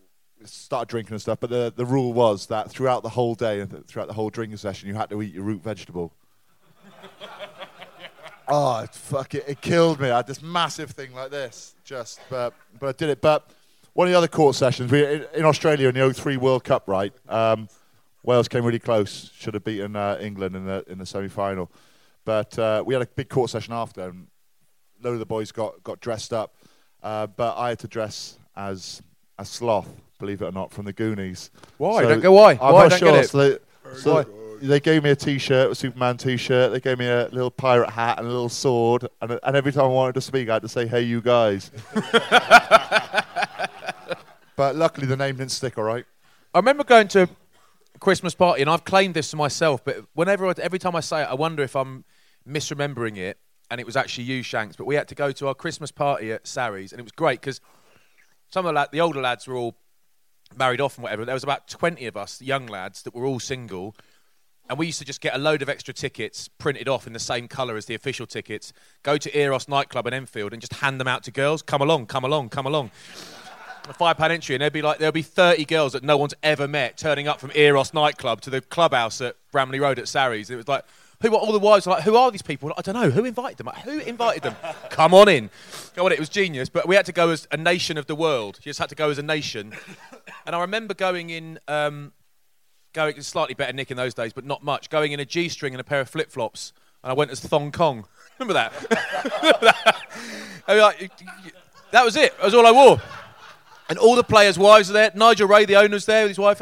started 0.44 0.88
drinking 0.88 1.12
and 1.14 1.20
stuff. 1.20 1.40
But 1.40 1.50
the 1.50 1.72
the 1.74 1.86
rule 1.86 2.12
was 2.12 2.46
that 2.46 2.70
throughout 2.70 3.02
the 3.02 3.08
whole 3.10 3.34
day 3.34 3.60
and 3.60 3.70
th- 3.70 3.84
throughout 3.84 4.08
the 4.08 4.14
whole 4.14 4.30
drinking 4.30 4.58
session, 4.58 4.88
you 4.88 4.94
had 4.94 5.10
to 5.10 5.20
eat 5.22 5.34
your 5.34 5.44
root 5.44 5.62
vegetable. 5.62 6.14
Oh, 8.50 8.80
it, 8.80 8.94
fuck 8.94 9.34
it! 9.34 9.44
It 9.46 9.60
killed 9.60 10.00
me. 10.00 10.08
I 10.08 10.16
had 10.16 10.26
this 10.26 10.40
massive 10.40 10.92
thing 10.92 11.12
like 11.14 11.30
this, 11.30 11.74
just 11.84 12.18
but 12.30 12.54
but 12.80 12.88
I 12.88 12.92
did 12.92 13.10
it. 13.10 13.20
But 13.20 13.50
one 13.92 14.06
of 14.08 14.12
the 14.12 14.16
other 14.16 14.26
court 14.28 14.54
sessions, 14.54 14.90
we 14.90 15.04
in, 15.04 15.26
in 15.34 15.44
Australia 15.44 15.88
in 15.88 15.94
the 15.94 16.14
03 16.14 16.38
World 16.38 16.64
Cup, 16.64 16.88
right? 16.88 17.12
Um, 17.28 17.68
Wales 18.22 18.48
came 18.48 18.64
really 18.64 18.78
close. 18.78 19.30
Should 19.34 19.52
have 19.52 19.64
beaten 19.64 19.96
uh, 19.96 20.16
England 20.18 20.56
in 20.56 20.64
the 20.64 20.82
in 20.88 20.96
the 20.96 21.04
semi 21.04 21.28
final, 21.28 21.70
but 22.24 22.58
uh, 22.58 22.82
we 22.86 22.94
had 22.94 23.02
a 23.02 23.06
big 23.06 23.28
court 23.28 23.50
session 23.50 23.74
after, 23.74 24.08
and 24.08 24.28
a 25.02 25.06
load 25.06 25.12
of 25.12 25.18
the 25.18 25.26
boys 25.26 25.52
got 25.52 25.82
got 25.82 26.00
dressed 26.00 26.32
up. 26.32 26.54
Uh, 27.02 27.26
but 27.26 27.54
I 27.58 27.68
had 27.68 27.78
to 27.80 27.88
dress 27.88 28.38
as 28.56 29.02
a 29.38 29.44
sloth, 29.44 29.88
believe 30.18 30.40
it 30.40 30.46
or 30.46 30.52
not, 30.52 30.72
from 30.72 30.86
the 30.86 30.94
Goonies. 30.94 31.50
Why? 31.76 32.02
Don't 32.02 32.20
go 32.20 32.32
why. 32.32 32.52
I'm 32.52 32.72
Why? 32.72 32.82
not 32.84 32.90
Don't 32.90 32.98
sure. 32.98 33.12
get 33.12 33.24
it. 33.24 33.28
So 33.28 33.38
they, 33.38 33.58
so 33.98 34.24
they 34.60 34.80
gave 34.80 35.02
me 35.02 35.10
a 35.10 35.16
T-shirt, 35.16 35.72
a 35.72 35.74
Superman 35.74 36.16
T-shirt. 36.16 36.72
They 36.72 36.80
gave 36.80 36.98
me 36.98 37.06
a 37.06 37.28
little 37.32 37.50
pirate 37.50 37.90
hat 37.90 38.18
and 38.18 38.26
a 38.26 38.30
little 38.30 38.48
sword. 38.48 39.06
And, 39.20 39.38
and 39.42 39.56
every 39.56 39.72
time 39.72 39.84
I 39.84 39.88
wanted 39.88 40.14
to 40.14 40.20
speak, 40.20 40.48
I 40.48 40.54
had 40.54 40.62
to 40.62 40.68
say, 40.68 40.86
"Hey, 40.86 41.02
you 41.02 41.20
guys." 41.20 41.70
but 44.56 44.76
luckily, 44.76 45.06
the 45.06 45.16
name 45.16 45.36
didn't 45.36 45.52
stick. 45.52 45.78
All 45.78 45.84
right. 45.84 46.04
I 46.54 46.58
remember 46.58 46.84
going 46.84 47.08
to 47.08 47.28
a 47.94 47.98
Christmas 47.98 48.34
party, 48.34 48.62
and 48.62 48.70
I've 48.70 48.84
claimed 48.84 49.14
this 49.14 49.30
to 49.30 49.36
myself, 49.36 49.84
but 49.84 50.04
whenever, 50.14 50.46
I, 50.46 50.54
every 50.58 50.78
time 50.78 50.96
I 50.96 51.00
say 51.00 51.22
it, 51.22 51.26
I 51.26 51.34
wonder 51.34 51.62
if 51.62 51.76
I'm 51.76 52.04
misremembering 52.48 53.16
it, 53.16 53.38
and 53.70 53.80
it 53.80 53.86
was 53.86 53.96
actually 53.96 54.24
you, 54.24 54.42
Shanks. 54.42 54.76
But 54.76 54.86
we 54.86 54.94
had 54.94 55.08
to 55.08 55.14
go 55.14 55.32
to 55.32 55.48
our 55.48 55.54
Christmas 55.54 55.90
party 55.90 56.32
at 56.32 56.46
Sarries, 56.46 56.92
and 56.92 57.00
it 57.00 57.04
was 57.04 57.12
great 57.12 57.40
because 57.40 57.60
some 58.50 58.64
of 58.64 58.70
the, 58.70 58.76
lad, 58.76 58.88
the 58.92 59.00
older 59.00 59.20
lads 59.20 59.46
were 59.46 59.56
all 59.56 59.76
married 60.56 60.80
off 60.80 60.96
and 60.96 61.02
whatever. 61.02 61.24
There 61.24 61.34
was 61.34 61.44
about 61.44 61.68
20 61.68 62.06
of 62.06 62.16
us, 62.16 62.40
young 62.40 62.66
lads, 62.66 63.02
that 63.02 63.14
were 63.14 63.26
all 63.26 63.40
single. 63.40 63.94
And 64.68 64.78
we 64.78 64.86
used 64.86 64.98
to 64.98 65.04
just 65.04 65.20
get 65.20 65.34
a 65.34 65.38
load 65.38 65.62
of 65.62 65.68
extra 65.68 65.94
tickets 65.94 66.48
printed 66.48 66.88
off 66.88 67.06
in 67.06 67.12
the 67.12 67.18
same 67.18 67.48
colour 67.48 67.76
as 67.76 67.86
the 67.86 67.94
official 67.94 68.26
tickets, 68.26 68.72
go 69.02 69.16
to 69.16 69.38
Eros 69.38 69.68
nightclub 69.68 70.06
in 70.06 70.12
Enfield 70.12 70.52
and 70.52 70.60
just 70.60 70.74
hand 70.74 71.00
them 71.00 71.08
out 71.08 71.22
to 71.24 71.30
girls. 71.30 71.62
Come 71.62 71.80
along, 71.80 72.06
come 72.06 72.24
along, 72.24 72.50
come 72.50 72.66
along. 72.66 72.90
A 73.88 73.94
five 73.94 74.18
pound 74.18 74.34
entry, 74.34 74.54
and 74.54 74.60
there'd 74.60 74.72
be 74.72 74.82
like 74.82 74.98
there'll 74.98 75.12
be 75.12 75.22
30 75.22 75.64
girls 75.64 75.94
that 75.94 76.02
no 76.02 76.18
one's 76.18 76.34
ever 76.42 76.68
met 76.68 76.98
turning 76.98 77.26
up 77.26 77.40
from 77.40 77.50
Eros 77.54 77.94
nightclub 77.94 78.42
to 78.42 78.50
the 78.50 78.60
clubhouse 78.60 79.22
at 79.22 79.36
Bramley 79.50 79.80
Road 79.80 79.98
at 79.98 80.08
Sarries. 80.08 80.50
It 80.50 80.56
was 80.56 80.68
like, 80.68 80.84
who 81.22 81.34
are 81.34 81.38
all 81.38 81.52
the 81.52 81.58
wives 81.58 81.86
like, 81.86 82.02
who 82.04 82.14
are 82.14 82.30
these 82.30 82.42
people? 82.42 82.70
I 82.76 82.82
don't 82.82 82.94
know. 82.94 83.10
Who 83.10 83.24
invited 83.24 83.56
them? 83.56 83.66
Like, 83.66 83.78
who 83.78 83.98
invited 84.00 84.42
them? 84.42 84.56
Come 84.90 85.14
on 85.14 85.28
in. 85.28 85.48
Come 85.96 86.04
on, 86.04 86.12
it 86.12 86.18
was 86.18 86.28
genius. 86.28 86.68
But 86.68 86.86
we 86.86 86.94
had 86.94 87.06
to 87.06 87.12
go 87.12 87.30
as 87.30 87.48
a 87.50 87.56
nation 87.56 87.96
of 87.96 88.06
the 88.06 88.14
world. 88.14 88.58
You 88.58 88.70
just 88.70 88.78
had 88.78 88.90
to 88.90 88.94
go 88.94 89.08
as 89.08 89.16
a 89.16 89.22
nation. 89.22 89.72
And 90.46 90.54
I 90.54 90.60
remember 90.60 90.94
going 90.94 91.30
in. 91.30 91.58
Um, 91.66 92.12
going 92.98 93.20
slightly 93.22 93.54
better 93.54 93.72
Nick 93.72 93.90
in 93.90 93.96
those 93.96 94.14
days, 94.14 94.32
but 94.32 94.44
not 94.44 94.62
much. 94.64 94.90
Going 94.90 95.12
in 95.12 95.20
a 95.20 95.24
G 95.24 95.48
string 95.48 95.72
and 95.74 95.80
a 95.80 95.84
pair 95.84 96.00
of 96.00 96.08
flip 96.10 96.30
flops, 96.30 96.72
and 97.02 97.10
I 97.10 97.14
went 97.14 97.30
as 97.30 97.40
Thong 97.40 97.70
Kong. 97.72 98.04
Remember 98.38 98.54
that? 98.54 98.72
Remember 99.42 99.60
that? 99.60 99.96
Like, 100.68 101.10
that 101.92 102.04
was 102.04 102.16
it. 102.16 102.36
That 102.36 102.44
was 102.44 102.54
all 102.54 102.66
I 102.66 102.72
wore. 102.72 103.00
And 103.88 103.98
all 103.98 104.16
the 104.16 104.22
players' 104.24 104.58
wives 104.58 104.88
were 104.88 104.92
there. 104.94 105.10
Nigel 105.14 105.48
Wray, 105.48 105.64
the 105.64 105.76
owner's 105.76 106.04
there 106.06 106.24
with 106.24 106.30
his 106.30 106.38
wife. 106.38 106.60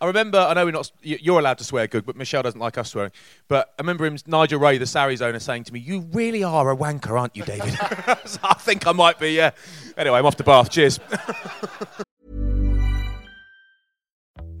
I 0.00 0.06
remember. 0.06 0.38
I 0.38 0.54
know 0.54 0.64
we're 0.64 0.72
not. 0.72 0.90
you- 1.02 1.18
You're 1.20 1.38
allowed 1.38 1.58
to 1.58 1.64
swear, 1.64 1.86
good, 1.86 2.04
but 2.04 2.16
Michelle 2.16 2.42
doesn't 2.42 2.58
like 2.60 2.76
us 2.78 2.90
swearing. 2.90 3.12
But 3.46 3.72
I 3.78 3.82
remember 3.82 4.04
him, 4.06 4.16
Nigel 4.26 4.58
Wray, 4.58 4.76
the 4.78 4.86
Sarries 4.86 5.22
owner, 5.22 5.38
saying 5.38 5.64
to 5.64 5.72
me, 5.72 5.78
"You 5.80 6.00
really 6.12 6.42
are 6.42 6.70
a 6.70 6.76
wanker, 6.76 7.18
aren't 7.18 7.36
you, 7.36 7.44
David?" 7.44 7.76
I 7.80 8.54
think 8.58 8.86
I 8.86 8.92
might 8.92 9.18
be. 9.20 9.30
Yeah. 9.32 9.52
Anyway, 9.96 10.18
I'm 10.18 10.26
off 10.26 10.36
to 10.36 10.44
Bath. 10.44 10.70
Cheers. 10.70 10.98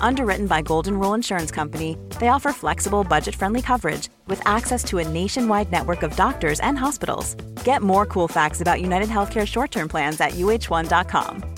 Underwritten 0.00 0.46
by 0.46 0.62
Golden 0.62 0.98
Rule 0.98 1.14
Insurance 1.14 1.50
Company, 1.50 1.96
they 2.20 2.28
offer 2.28 2.52
flexible, 2.52 3.04
budget 3.04 3.34
friendly 3.34 3.60
coverage 3.60 4.08
with 4.28 4.40
access 4.46 4.82
to 4.84 4.98
a 4.98 5.08
nationwide 5.08 5.72
network 5.72 6.02
of 6.02 6.14
doctors 6.16 6.60
and 6.60 6.78
hospitals. 6.78 7.34
Get 7.64 7.82
more 7.82 8.06
cool 8.06 8.28
facts 8.28 8.60
about 8.60 8.80
United 8.80 9.08
Healthcare 9.08 9.46
short 9.46 9.70
term 9.70 9.88
plans 9.88 10.20
at 10.20 10.32
uh1.com. 10.32 11.44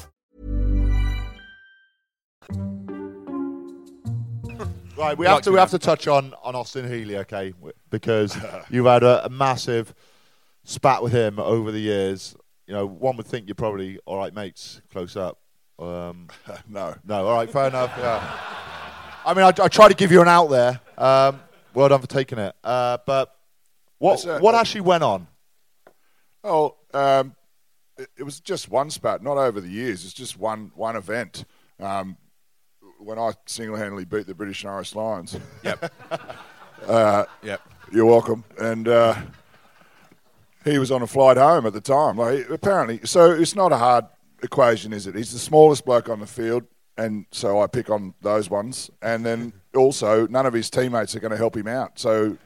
Right, 4.97 5.17
we 5.17 5.27
have 5.27 5.39
to 5.39 5.45
to 5.45 5.53
we 5.53 5.59
have 5.61 5.71
to 5.71 5.79
touch 5.79 6.09
on, 6.09 6.35
on 6.43 6.57
Austin 6.57 6.91
Healey, 6.91 7.19
okay? 7.19 7.53
Because 7.89 8.37
you've 8.69 8.87
had 8.87 9.05
a, 9.05 9.27
a 9.27 9.29
massive 9.29 9.95
spat 10.65 11.05
with 11.05 11.13
him 11.13 11.39
over 11.39 11.71
the 11.71 11.79
years. 11.79 12.35
You 12.67 12.75
know, 12.75 12.85
one 12.85 13.17
would 13.17 13.27
think 13.27 13.47
you're 13.47 13.55
probably 13.55 14.01
all 14.07 14.17
right, 14.17 14.35
mates, 14.35 14.83
close 14.91 15.15
up. 15.15 15.39
Um, 15.79 16.29
no. 16.69 16.95
no, 17.05 17.27
all 17.27 17.35
right, 17.35 17.51
fair 17.51 17.69
enough. 17.69 17.93
Yeah. 17.97 18.39
I 19.25 19.35
mean, 19.35 19.45
I, 19.45 19.49
I 19.63 19.69
try 19.69 19.89
to 19.89 19.95
give 19.95 20.11
you 20.11 20.23
an 20.23 20.29
out 20.29 20.49
there. 20.49 20.81
Um, 20.97 21.41
well 21.75 21.89
done 21.89 22.01
for 22.01 22.07
taking 22.07 22.39
it. 22.39 22.55
Uh, 22.65 22.99
but 23.07 23.35
what 23.99 24.25
uh, 24.27 24.39
what 24.39 24.55
actually 24.55 24.81
went 24.83 25.05
on? 25.05 25.27
Oh, 26.43 26.77
um, 26.95 27.35
it, 27.97 28.09
it 28.19 28.23
was 28.23 28.41
just 28.41 28.69
one 28.71 28.91
spat, 28.91 29.23
not 29.23 29.37
over 29.37 29.61
the 29.61 29.69
years. 29.69 30.05
It's 30.05 30.15
just 30.15 30.39
one 30.39 30.73
one 30.75 30.97
event. 30.97 31.45
Um, 31.79 32.17
when 32.99 33.19
I 33.19 33.33
single-handedly 33.47 34.07
beat 34.07 34.27
the 34.27 34.35
British 34.35 34.65
and 34.65 34.73
Irish 34.73 34.95
Lions. 34.95 35.39
Yep. 35.63 35.93
Uh, 36.87 37.25
Yep. 37.43 37.61
You're 37.93 38.07
welcome. 38.07 38.45
And 38.57 38.87
uh, 38.87 39.17
he 40.65 40.79
was 40.79 40.93
on 40.93 41.03
a 41.03 41.09
flight 41.09 41.37
home 41.37 41.67
at 41.67 41.73
the 41.73 41.81
time. 41.81 42.17
Like 42.17 42.49
apparently, 42.49 43.01
so 43.05 43.33
it's 43.33 43.57
not 43.57 43.73
a 43.73 43.77
hard 43.77 44.05
equation, 44.43 44.93
is 44.93 45.07
it? 45.07 45.15
He's 45.15 45.33
the 45.33 45.39
smallest 45.39 45.85
bloke 45.85 46.09
on 46.09 46.21
the 46.21 46.27
field, 46.27 46.65
and 46.97 47.27
so 47.31 47.61
I 47.61 47.67
pick 47.67 47.91
on 47.91 48.15
those 48.23 48.51
ones. 48.51 48.91
And 49.03 49.25
then 49.25 49.53
also, 49.75 50.27
none 50.27 50.47
of 50.47 50.53
his 50.53 50.71
teammates 50.71 51.15
are 51.15 51.21
going 51.21 51.31
to 51.31 51.37
help 51.37 51.57
him 51.57 51.69
out. 51.69 51.99
So 51.99 52.37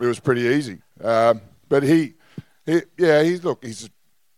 it 0.00 0.06
was 0.06 0.20
pretty 0.20 0.42
easy. 0.42 0.82
Um, 1.02 1.40
but 1.68 1.82
he, 1.82 2.14
he, 2.66 2.82
yeah, 2.98 3.22
he's 3.22 3.44
look, 3.44 3.64
he's 3.64 3.88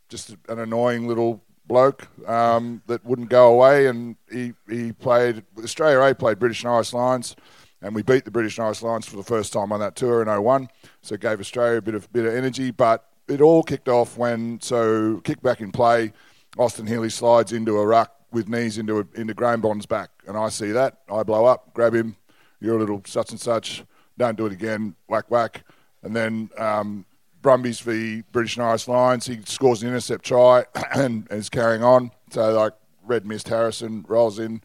just 0.09 0.37
an 0.49 0.59
annoying 0.59 1.09
little 1.09 1.43
bloke 1.67 2.07
um, 2.29 2.83
that 2.87 3.05
wouldn't 3.05 3.31
go 3.31 3.53
away. 3.53 3.87
And 3.87 4.17
he, 4.31 4.53
he 4.69 4.93
played 4.93 5.45
Australia 5.63 6.01
A 6.01 6.15
played 6.15 6.39
British 6.39 6.63
and 6.65 6.73
Irish 6.73 6.93
Lions, 6.93 7.37
and 7.81 7.95
we 7.95 8.03
beat 8.03 8.25
the 8.25 8.31
British 8.31 8.59
and 8.59 8.67
Irish 8.67 8.83
Lions 8.83 9.07
for 9.07 9.17
the 9.17 9.23
first 9.23 9.53
time 9.53 9.73
on 9.73 9.81
that 9.81 9.97
tour 9.97 10.23
in 10.23 10.43
01. 10.43 10.69
So 11.01 11.15
it 11.15 11.21
gave 11.21 11.41
Australia 11.41 11.79
a 11.79 11.83
bit 11.83 11.95
of 11.95 12.13
bit 12.13 12.27
of 12.27 12.35
energy. 12.35 12.71
But 12.71 13.09
it 13.29 13.41
all 13.41 13.63
kicked 13.63 13.89
off 13.89 14.17
when 14.17 14.61
so 14.61 15.21
kick 15.25 15.43
back 15.43 15.61
in 15.61 15.73
play. 15.73 16.13
Austin 16.59 16.87
Healey 16.87 17.11
slides 17.11 17.53
into 17.53 17.79
a 17.79 17.87
ruck 17.87 18.15
with 18.31 18.49
knees 18.49 18.79
into 18.79 18.99
a, 18.99 19.07
into 19.15 19.35
Graeme 19.35 19.61
Bond's 19.61 19.87
back, 19.87 20.11
and 20.27 20.37
I 20.37 20.49
see 20.49 20.73
that. 20.73 20.99
I 21.11 21.23
blow 21.23 21.45
up, 21.45 21.73
grab 21.75 21.95
him. 21.95 22.17
You're 22.61 22.77
a 22.77 22.79
little 22.79 23.03
such 23.07 23.31
and 23.31 23.41
such. 23.41 23.85
Don't 24.19 24.37
do 24.37 24.47
it 24.47 24.53
again. 24.53 24.95
Whack 25.09 25.31
whack. 25.31 25.65
And 26.03 26.15
then 26.15 26.51
um, 26.59 27.07
Brumbies 27.41 27.81
v 27.81 28.23
British 28.33 28.57
and 28.57 28.67
Irish 28.67 28.89
Lions. 28.89 29.27
He 29.27 29.41
scores 29.45 29.83
an 29.83 29.89
intercept 29.89 30.25
try 30.25 30.65
and, 30.95 31.27
is 31.31 31.49
carrying 31.49 31.83
on. 31.83 32.11
So 32.31 32.53
like 32.53 32.73
red 33.05 33.27
missed 33.27 33.49
Harrison 33.49 34.05
rolls 34.09 34.39
in, 34.39 34.63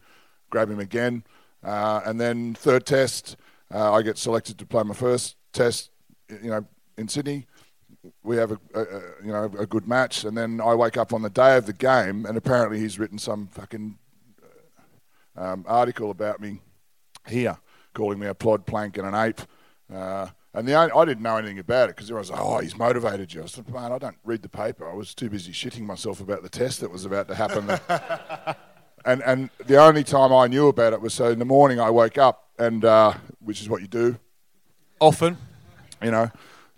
grab 0.50 0.70
him 0.70 0.78
again, 0.78 1.24
uh, 1.64 2.00
and 2.04 2.20
then 2.20 2.54
third 2.54 2.86
test, 2.86 3.36
uh, 3.74 3.92
I 3.92 4.02
get 4.02 4.16
selected 4.16 4.58
to 4.58 4.66
play 4.66 4.82
my 4.82 4.94
first 4.94 5.36
test. 5.52 5.90
You 6.28 6.50
know, 6.50 6.66
in 6.96 7.08
Sydney, 7.08 7.46
we 8.22 8.36
have 8.36 8.52
a, 8.52 8.58
a, 8.74 8.80
a 8.80 9.00
you 9.24 9.32
know 9.32 9.44
a 9.58 9.66
good 9.66 9.86
match, 9.88 10.24
and 10.24 10.36
then 10.36 10.60
I 10.60 10.74
wake 10.74 10.96
up 10.96 11.12
on 11.12 11.22
the 11.22 11.30
day 11.30 11.56
of 11.56 11.66
the 11.66 11.72
game, 11.72 12.26
and 12.26 12.36
apparently 12.36 12.78
he's 12.78 12.98
written 12.98 13.18
some 13.18 13.48
fucking 13.48 13.98
um, 15.36 15.64
article 15.68 16.10
about 16.10 16.40
me 16.40 16.60
here, 17.26 17.58
calling 17.94 18.18
me 18.18 18.26
a 18.26 18.34
plod, 18.34 18.66
plank, 18.66 18.98
and 18.98 19.06
an 19.06 19.14
ape. 19.14 19.40
Uh, 19.92 20.28
and 20.54 20.66
the 20.66 20.74
only, 20.74 20.92
I 20.92 21.04
didn't 21.04 21.22
know 21.22 21.36
anything 21.36 21.58
about 21.58 21.90
it 21.90 21.96
because 21.96 22.06
everyone 22.06 22.20
was 22.20 22.30
like, 22.30 22.40
"Oh, 22.40 22.58
he's 22.58 22.76
motivated 22.76 23.32
you." 23.32 23.42
I 23.42 23.46
said, 23.46 23.68
"Man, 23.68 23.92
I 23.92 23.98
don't 23.98 24.16
read 24.24 24.42
the 24.42 24.48
paper. 24.48 24.90
I 24.90 24.94
was 24.94 25.14
too 25.14 25.30
busy 25.30 25.52
shitting 25.52 25.82
myself 25.82 26.20
about 26.20 26.42
the 26.42 26.48
test 26.48 26.80
that 26.80 26.90
was 26.90 27.04
about 27.04 27.28
to 27.28 27.34
happen." 27.34 27.68
and 29.04 29.22
and 29.22 29.50
the 29.66 29.76
only 29.76 30.04
time 30.04 30.32
I 30.32 30.46
knew 30.46 30.68
about 30.68 30.92
it 30.92 31.00
was 31.00 31.14
so 31.14 31.30
in 31.30 31.38
the 31.38 31.44
morning 31.44 31.78
I 31.80 31.90
woke 31.90 32.18
up, 32.18 32.48
and 32.58 32.84
uh, 32.84 33.14
which 33.40 33.60
is 33.60 33.68
what 33.68 33.82
you 33.82 33.88
do 33.88 34.18
Often. 35.00 35.36
you 36.02 36.10
know, 36.10 36.30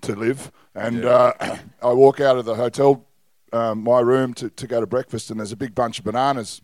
to 0.02 0.14
live. 0.14 0.52
And 0.80 1.04
uh, 1.04 1.32
I 1.82 1.92
walk 1.92 2.20
out 2.20 2.38
of 2.38 2.44
the 2.44 2.54
hotel, 2.54 3.06
um, 3.52 3.84
my 3.84 4.00
room 4.00 4.34
to, 4.34 4.50
to 4.50 4.66
go 4.66 4.80
to 4.80 4.86
breakfast, 4.86 5.30
and 5.30 5.38
there's 5.38 5.52
a 5.52 5.56
big 5.56 5.74
bunch 5.74 5.98
of 5.98 6.04
bananas 6.04 6.62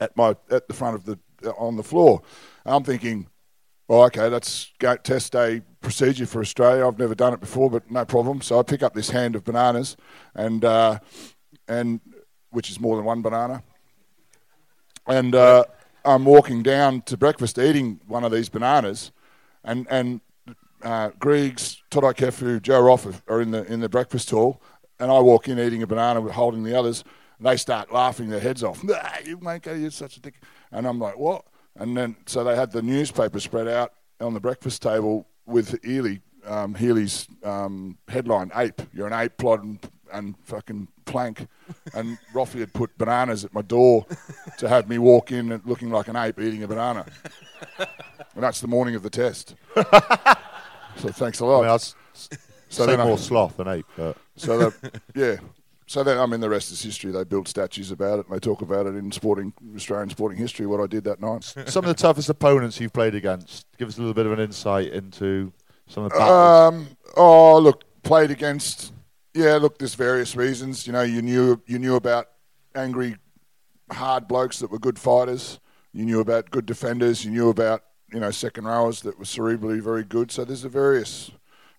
at 0.00 0.16
my 0.16 0.36
at 0.50 0.68
the 0.68 0.74
front 0.74 0.94
of 0.94 1.04
the 1.04 1.18
on 1.56 1.76
the 1.76 1.82
floor. 1.82 2.22
And 2.64 2.74
I'm 2.74 2.84
thinking, 2.84 3.28
well, 3.86 4.02
okay, 4.04 4.28
that's 4.28 4.72
go, 4.78 4.96
test 4.96 5.32
day 5.32 5.62
procedure 5.80 6.26
for 6.26 6.40
Australia. 6.40 6.86
I've 6.86 6.98
never 6.98 7.14
done 7.14 7.32
it 7.32 7.40
before, 7.40 7.70
but 7.70 7.90
no 7.90 8.04
problem. 8.04 8.42
So 8.42 8.58
I 8.58 8.62
pick 8.62 8.82
up 8.82 8.94
this 8.94 9.10
hand 9.10 9.34
of 9.34 9.44
bananas, 9.44 9.96
and 10.34 10.64
uh, 10.64 10.98
and 11.66 12.00
which 12.50 12.70
is 12.70 12.78
more 12.78 12.96
than 12.96 13.04
one 13.04 13.22
banana. 13.22 13.62
And 15.06 15.34
uh, 15.34 15.64
I'm 16.04 16.26
walking 16.26 16.62
down 16.62 17.00
to 17.02 17.16
breakfast, 17.16 17.58
eating 17.58 18.00
one 18.06 18.24
of 18.24 18.32
these 18.32 18.50
bananas, 18.50 19.10
and 19.64 19.86
and 19.90 20.20
uh, 20.82 21.10
Griggs, 21.18 21.82
Toutai 21.90 22.14
Kefu, 22.14 22.62
Joe 22.62 22.80
Roff 22.80 23.22
are 23.28 23.40
in 23.40 23.50
the 23.50 23.64
in 23.64 23.80
the 23.80 23.88
breakfast 23.88 24.30
hall, 24.30 24.62
and 24.98 25.10
I 25.10 25.18
walk 25.20 25.48
in 25.48 25.58
eating 25.58 25.82
a 25.82 25.86
banana, 25.86 26.20
with 26.20 26.32
holding 26.32 26.64
the 26.64 26.78
others. 26.78 27.04
And 27.38 27.46
they 27.46 27.56
start 27.56 27.92
laughing 27.92 28.30
their 28.30 28.40
heads 28.40 28.64
off. 28.64 28.82
Nah, 28.84 28.98
you 29.24 29.38
make 29.38 29.66
you're 29.66 29.90
such 29.90 30.16
a 30.16 30.20
dick. 30.20 30.34
And 30.72 30.86
I'm 30.86 30.98
like, 30.98 31.16
what? 31.16 31.44
And 31.76 31.96
then 31.96 32.16
so 32.26 32.42
they 32.42 32.56
had 32.56 32.72
the 32.72 32.82
newspaper 32.82 33.38
spread 33.40 33.68
out 33.68 33.92
on 34.20 34.34
the 34.34 34.40
breakfast 34.40 34.82
table 34.82 35.28
with 35.46 35.78
Ely, 35.86 36.16
um, 36.44 36.74
Healey's 36.74 37.28
um, 37.44 37.98
headline: 38.08 38.50
"Ape, 38.54 38.82
you're 38.92 39.06
an 39.06 39.12
ape, 39.12 39.36
plod 39.36 39.62
and, 39.62 39.78
and 40.12 40.34
fucking 40.44 40.88
plank." 41.04 41.46
And 41.94 42.18
Roffy 42.34 42.60
had 42.60 42.72
put 42.72 42.96
bananas 42.98 43.44
at 43.44 43.54
my 43.54 43.62
door 43.62 44.06
to 44.58 44.68
have 44.68 44.88
me 44.88 44.98
walk 44.98 45.30
in 45.30 45.60
looking 45.64 45.90
like 45.90 46.08
an 46.08 46.16
ape 46.16 46.40
eating 46.40 46.62
a 46.62 46.68
banana. 46.68 47.06
And 48.34 48.44
that's 48.44 48.60
the 48.60 48.68
morning 48.68 48.94
of 48.94 49.02
the 49.02 49.10
test. 49.10 49.56
So 50.98 51.08
thanks 51.10 51.40
a 51.40 51.46
lot. 51.46 51.58
I 51.58 51.60
mean, 51.62 51.68
that's 51.68 51.94
So 52.70 52.84
say 52.84 52.92
then 52.92 53.00
I- 53.00 53.04
more 53.06 53.18
sloth 53.18 53.56
than 53.56 53.68
ape. 53.68 53.86
But 53.96 54.16
so 54.36 54.58
that, 54.70 55.00
yeah. 55.14 55.36
So 55.86 56.04
then, 56.04 56.18
I 56.18 56.26
mean, 56.26 56.40
the 56.40 56.50
rest 56.50 56.70
is 56.70 56.82
history. 56.82 57.10
They 57.12 57.24
built 57.24 57.48
statues 57.48 57.90
about 57.90 58.18
it. 58.18 58.26
and 58.26 58.34
They 58.34 58.38
talk 58.40 58.60
about 58.60 58.84
it 58.84 58.94
in 58.94 59.10
sporting 59.10 59.54
Australian 59.74 60.10
sporting 60.10 60.36
history. 60.36 60.66
What 60.66 60.80
I 60.80 60.86
did 60.86 61.04
that 61.04 61.18
night. 61.18 61.44
some 61.66 61.82
of 61.82 61.88
the 61.88 61.94
toughest 61.94 62.28
opponents 62.28 62.78
you've 62.78 62.92
played 62.92 63.14
against. 63.14 63.66
Give 63.78 63.88
us 63.88 63.96
a 63.96 64.00
little 64.00 64.12
bit 64.12 64.26
of 64.26 64.32
an 64.32 64.40
insight 64.40 64.92
into 64.92 65.50
some 65.86 66.04
of 66.04 66.12
the 66.12 66.18
battles. 66.18 66.74
Um, 66.74 66.88
oh, 67.16 67.58
look, 67.58 67.84
played 68.02 68.30
against. 68.30 68.92
Yeah, 69.32 69.54
look, 69.56 69.78
there's 69.78 69.94
various 69.94 70.36
reasons. 70.36 70.86
You 70.86 70.92
know, 70.92 71.02
you 71.02 71.22
knew 71.22 71.62
you 71.66 71.78
knew 71.78 71.96
about 71.96 72.26
angry, 72.74 73.16
hard 73.90 74.28
blokes 74.28 74.58
that 74.58 74.70
were 74.70 74.78
good 74.78 74.98
fighters. 74.98 75.58
You 75.94 76.04
knew 76.04 76.20
about 76.20 76.50
good 76.50 76.66
defenders. 76.66 77.24
You 77.24 77.30
knew 77.30 77.48
about 77.48 77.82
you 78.12 78.20
know 78.20 78.30
second 78.30 78.64
rowers 78.64 79.00
that 79.02 79.18
were 79.18 79.24
cerebrally 79.24 79.80
very 79.80 80.04
good. 80.04 80.30
So 80.30 80.44
there's 80.44 80.64
a 80.64 80.68
various 80.68 81.30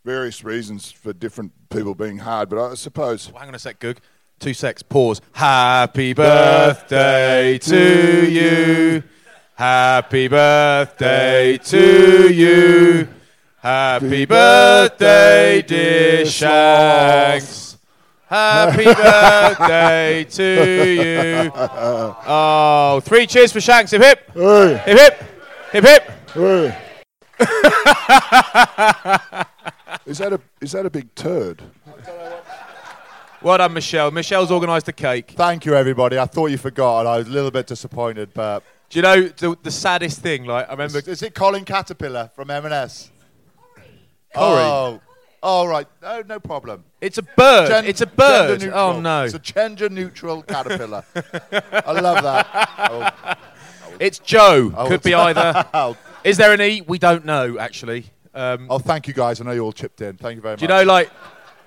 various 0.05 0.43
reasons 0.43 0.91
for 0.91 1.13
different 1.13 1.51
people 1.69 1.95
being 1.95 2.19
hard. 2.19 2.49
But 2.49 2.71
I 2.71 2.75
suppose 2.75 3.27
Hang 3.27 3.49
on 3.49 3.55
a 3.55 3.59
sec, 3.59 3.79
Goog. 3.79 3.97
Two 4.39 4.53
secs. 4.53 4.81
Pause. 4.81 5.21
Happy 5.33 6.13
birthday 6.13 7.57
to 7.57 8.29
you. 8.29 9.03
Happy 9.55 10.29
birthday 10.29 11.57
to 11.57 12.33
you. 12.33 13.09
Happy 13.57 14.25
birthday, 14.25 15.61
dear 15.61 16.25
Shanks. 16.25 17.77
Happy 18.27 18.85
birthday 18.85 20.23
to 20.23 21.43
you. 21.43 21.51
Oh, 22.31 23.01
three 23.03 23.27
cheers 23.27 23.51
for 23.51 23.59
Shanks. 23.59 23.91
Hip 23.91 24.01
hip. 24.01 24.31
Hey. 24.33 24.77
Hip 24.85 24.97
hip. 24.97 25.23
Hip 25.73 25.83
hip. 25.83 26.11
Hey. 26.33 26.77
is 30.05 30.17
that 30.19 30.33
a 30.33 30.39
is 30.61 30.71
that 30.73 30.85
a 30.85 30.89
big 30.89 31.13
turd? 31.15 31.61
Well 33.41 33.57
done, 33.57 33.73
Michelle. 33.73 34.11
Michelle's 34.11 34.51
organised 34.51 34.85
the 34.85 34.93
cake. 34.93 35.31
Thank 35.35 35.65
you, 35.65 35.73
everybody. 35.73 36.19
I 36.19 36.25
thought 36.25 36.47
you 36.47 36.57
forgot, 36.57 36.99
and 37.01 37.09
I 37.09 37.17
was 37.17 37.27
a 37.27 37.31
little 37.31 37.51
bit 37.51 37.67
disappointed. 37.67 38.33
But 38.33 38.63
Do 38.89 38.99
you 38.99 39.03
know 39.03 39.27
the, 39.27 39.57
the 39.63 39.71
saddest 39.71 40.19
thing? 40.19 40.43
Like 40.45 40.67
I 40.67 40.71
remember. 40.71 40.99
is, 40.99 41.07
is 41.07 41.23
it 41.23 41.33
Colin 41.33 41.63
Caterpillar 41.63 42.29
from 42.35 42.51
M&S? 42.51 43.09
Corey. 44.35 44.61
Oh, 44.61 44.99
oh, 45.41 45.65
right. 45.67 45.87
No, 46.01 46.21
no 46.27 46.39
problem. 46.39 46.83
It's 47.01 47.17
a 47.17 47.23
bird. 47.23 47.69
Gen- 47.69 47.85
it's 47.85 48.01
a 48.01 48.05
bird. 48.07 48.59
gender 48.59 48.65
neutral. 48.65 48.79
Oh 48.79 48.99
no. 48.99 49.23
It's 49.23 49.33
a 49.33 49.39
gender-neutral 49.39 50.43
caterpillar. 50.43 51.03
I 51.15 51.91
love 51.93 52.23
that. 52.23 53.39
It's 53.99 54.17
Joe. 54.19 54.71
Oh, 54.77 54.87
Could 54.87 55.03
be 55.03 55.11
it's- 55.11 55.35
either. 55.35 55.67
oh, 55.73 55.97
Is 56.23 56.37
there 56.37 56.53
an 56.53 56.61
E? 56.61 56.81
We 56.81 56.97
don't 56.97 57.25
know 57.25 57.57
actually. 57.59 58.05
Um, 58.33 58.67
oh, 58.69 58.79
thank 58.79 59.07
you 59.07 59.13
guys. 59.13 59.41
I 59.41 59.45
know 59.45 59.51
you 59.51 59.61
all 59.61 59.71
chipped 59.71 60.01
in. 60.01 60.17
Thank 60.17 60.35
you 60.35 60.41
very 60.41 60.53
much. 60.53 60.59
do 60.59 60.65
you 60.65 60.69
know 60.69 60.83
like 60.83 61.09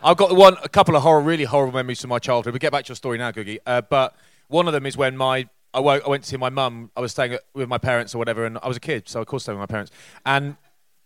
I've 0.05 0.17
got 0.17 0.35
one, 0.35 0.57
a 0.62 0.69
couple 0.69 0.97
of 0.97 1.03
horror, 1.03 1.21
really 1.21 1.45
horrible 1.45 1.75
memories 1.75 2.01
from 2.01 2.11
my 2.11 2.19
childhood. 2.19 2.53
We 2.53 2.59
get 2.59 2.73
back 2.73 2.85
to 2.85 2.91
your 2.91 2.97
story 2.97 3.19
now, 3.19 3.31
Googie. 3.31 3.59
Uh, 3.65 3.83
but 3.83 4.17
one 4.49 4.67
of 4.67 4.73
them 4.73 4.85
is 4.85 4.97
when 4.97 5.17
my 5.17 5.49
I, 5.73 5.81
woke, 5.81 6.03
I 6.05 6.09
went 6.09 6.25
to 6.25 6.29
see 6.29 6.37
my 6.37 6.51
mum. 6.51 6.91
I 6.97 7.01
was 7.01 7.12
staying 7.12 7.35
at, 7.35 7.43
with 7.55 7.69
my 7.69 7.79
parents 7.79 8.15
or 8.15 8.19
whatever, 8.19 8.45
and 8.45 8.59
I 8.62 8.69
was 8.69 8.77
a 8.77 8.81
kid, 8.81 9.09
so 9.09 9.21
of 9.21 9.27
course 9.27 9.45
staying 9.45 9.59
with 9.59 9.69
my 9.69 9.73
parents. 9.73 9.91
And 10.27 10.57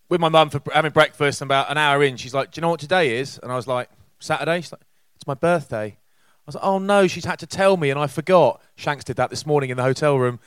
with 0.09 0.21
my 0.21 0.29
mum 0.29 0.51
for 0.51 0.61
having 0.73 0.93
breakfast, 0.93 1.41
and 1.41 1.49
about 1.49 1.71
an 1.71 1.79
hour 1.79 2.03
in, 2.03 2.17
she's 2.17 2.35
like, 2.35 2.53
"Do 2.53 2.59
you 2.59 2.63
know 2.63 2.71
what 2.71 2.81
today 2.81 3.19
is?" 3.19 3.39
And 3.43 3.53
I 3.53 3.57
was 3.57 3.67
like, 3.67 3.91
"Saturday." 4.19 4.61
She's 4.63 4.73
like, 4.73 4.83
"It's 5.15 5.27
my 5.27 5.35
birthday." 5.35 5.97
I 5.97 6.43
was 6.47 6.55
like, 6.57 6.65
"Oh 6.65 6.79
no!" 6.79 7.07
She's 7.07 7.25
had 7.25 7.39
to 7.41 7.47
tell 7.47 7.77
me, 7.77 7.91
and 7.91 8.01
I 8.01 8.07
forgot. 8.07 8.61
Shanks 8.75 9.05
did 9.05 9.17
that 9.17 9.31
this 9.31 9.47
morning 9.47 9.71
in 9.71 9.77
the 9.77 9.83
hotel 9.83 10.19
room. 10.19 10.41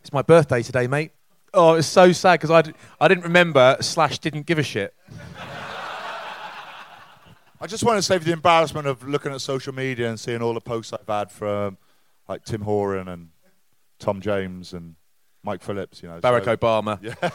It's 0.00 0.12
my 0.12 0.22
birthday 0.22 0.62
today, 0.62 0.86
mate. 0.86 1.12
Oh, 1.54 1.74
it's 1.74 1.88
so 1.88 2.12
sad 2.12 2.34
because 2.40 2.50
I, 2.50 2.62
d- 2.62 2.72
I 3.00 3.08
didn't 3.08 3.24
remember 3.24 3.76
slash 3.80 4.18
didn't 4.18 4.46
give 4.46 4.58
a 4.58 4.62
shit. 4.62 4.94
I 7.60 7.66
just 7.66 7.82
want 7.82 7.98
to 7.98 8.02
save 8.02 8.24
the 8.24 8.32
embarrassment 8.32 8.86
of 8.86 9.06
looking 9.08 9.32
at 9.32 9.40
social 9.40 9.74
media 9.74 10.08
and 10.08 10.18
seeing 10.20 10.42
all 10.42 10.54
the 10.54 10.60
posts 10.60 10.92
I've 10.92 11.06
had 11.08 11.30
from 11.30 11.76
like 12.28 12.44
Tim 12.44 12.60
Horan 12.60 13.08
and 13.08 13.30
Tom 13.98 14.20
James 14.20 14.72
and 14.74 14.94
Mike 15.42 15.62
Phillips. 15.62 16.02
You 16.02 16.08
know, 16.10 16.20
Barack 16.20 16.44
so- 16.44 16.56
Obama. 16.56 16.98
Yeah. 17.02 17.30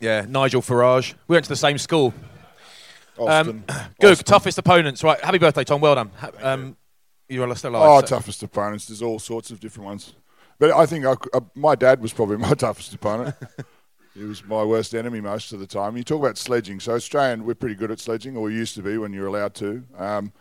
yeah, 0.00 0.26
Nigel 0.28 0.62
Farage. 0.62 1.14
We 1.28 1.34
went 1.34 1.44
to 1.44 1.48
the 1.50 1.56
same 1.56 1.78
school. 1.78 2.12
Austin. 3.18 3.64
Um, 3.68 3.76
good, 4.00 4.12
Austin. 4.12 4.24
toughest 4.24 4.58
opponents. 4.58 5.04
Right, 5.04 5.20
happy 5.22 5.38
birthday, 5.38 5.64
Tom. 5.64 5.80
Well 5.80 5.94
done. 5.94 6.10
Um, 6.42 6.76
you're 7.28 7.54
still 7.54 7.76
Oh, 7.76 7.78
alive. 7.98 8.08
so- 8.08 8.16
toughest 8.16 8.42
opponents. 8.42 8.86
There's 8.86 9.02
all 9.02 9.18
sorts 9.20 9.50
of 9.52 9.60
different 9.60 9.86
ones. 9.86 10.14
But 10.58 10.72
I 10.72 10.86
think 10.86 11.04
I, 11.04 11.14
uh, 11.32 11.40
my 11.54 11.74
dad 11.74 12.00
was 12.00 12.12
probably 12.12 12.36
my 12.48 12.54
toughest 12.54 12.92
opponent. 12.94 13.34
he 14.14 14.24
was 14.24 14.44
my 14.44 14.64
worst 14.64 14.94
enemy 14.94 15.20
most 15.20 15.52
of 15.52 15.60
the 15.60 15.66
time. 15.66 15.96
You 15.96 16.02
talk 16.04 16.20
about 16.20 16.38
sledging. 16.38 16.80
So 16.80 16.94
Australian, 16.94 17.44
we're 17.44 17.54
pretty 17.54 17.74
good 17.76 17.90
at 17.90 18.00
sledging, 18.00 18.36
or 18.36 18.44
we 18.44 18.54
used 18.54 18.74
to 18.74 18.82
be 18.82 18.98
when 18.98 19.12
you're 19.12 19.26
allowed 19.26 19.54
to. 19.56 19.84
Um, 19.96 20.32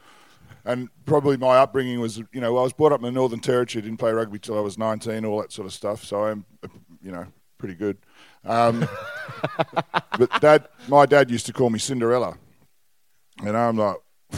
and 0.66 0.90
probably 1.06 1.38
my 1.38 1.58
upbringing 1.58 2.00
was, 2.02 2.18
you 2.18 2.42
know, 2.42 2.58
I 2.58 2.64
was 2.64 2.74
brought 2.74 2.92
up 2.92 3.00
in 3.00 3.06
the 3.06 3.12
Northern 3.12 3.40
Territory. 3.40 3.82
Didn't 3.84 3.98
play 3.98 4.12
rugby 4.12 4.40
till 4.40 4.58
I 4.58 4.62
was 4.62 4.78
19, 4.78 5.24
all 5.24 5.40
that 5.42 5.52
sort 5.52 5.66
of 5.66 5.74
stuff. 5.74 6.04
So 6.04 6.26
I'm, 6.26 6.46
uh, 6.64 6.68
you 7.02 7.12
know, 7.12 7.26
pretty 7.58 7.76
good. 7.76 7.98
Um, 8.44 8.88
but 10.18 10.30
dad, 10.42 10.68
my 10.88 11.06
dad 11.06 11.30
used 11.32 11.46
to 11.46 11.54
call 11.54 11.70
me 11.70 11.80
Cinderella, 11.80 12.38
and 13.46 13.56
I'm 13.56 13.78
like, 13.78 13.98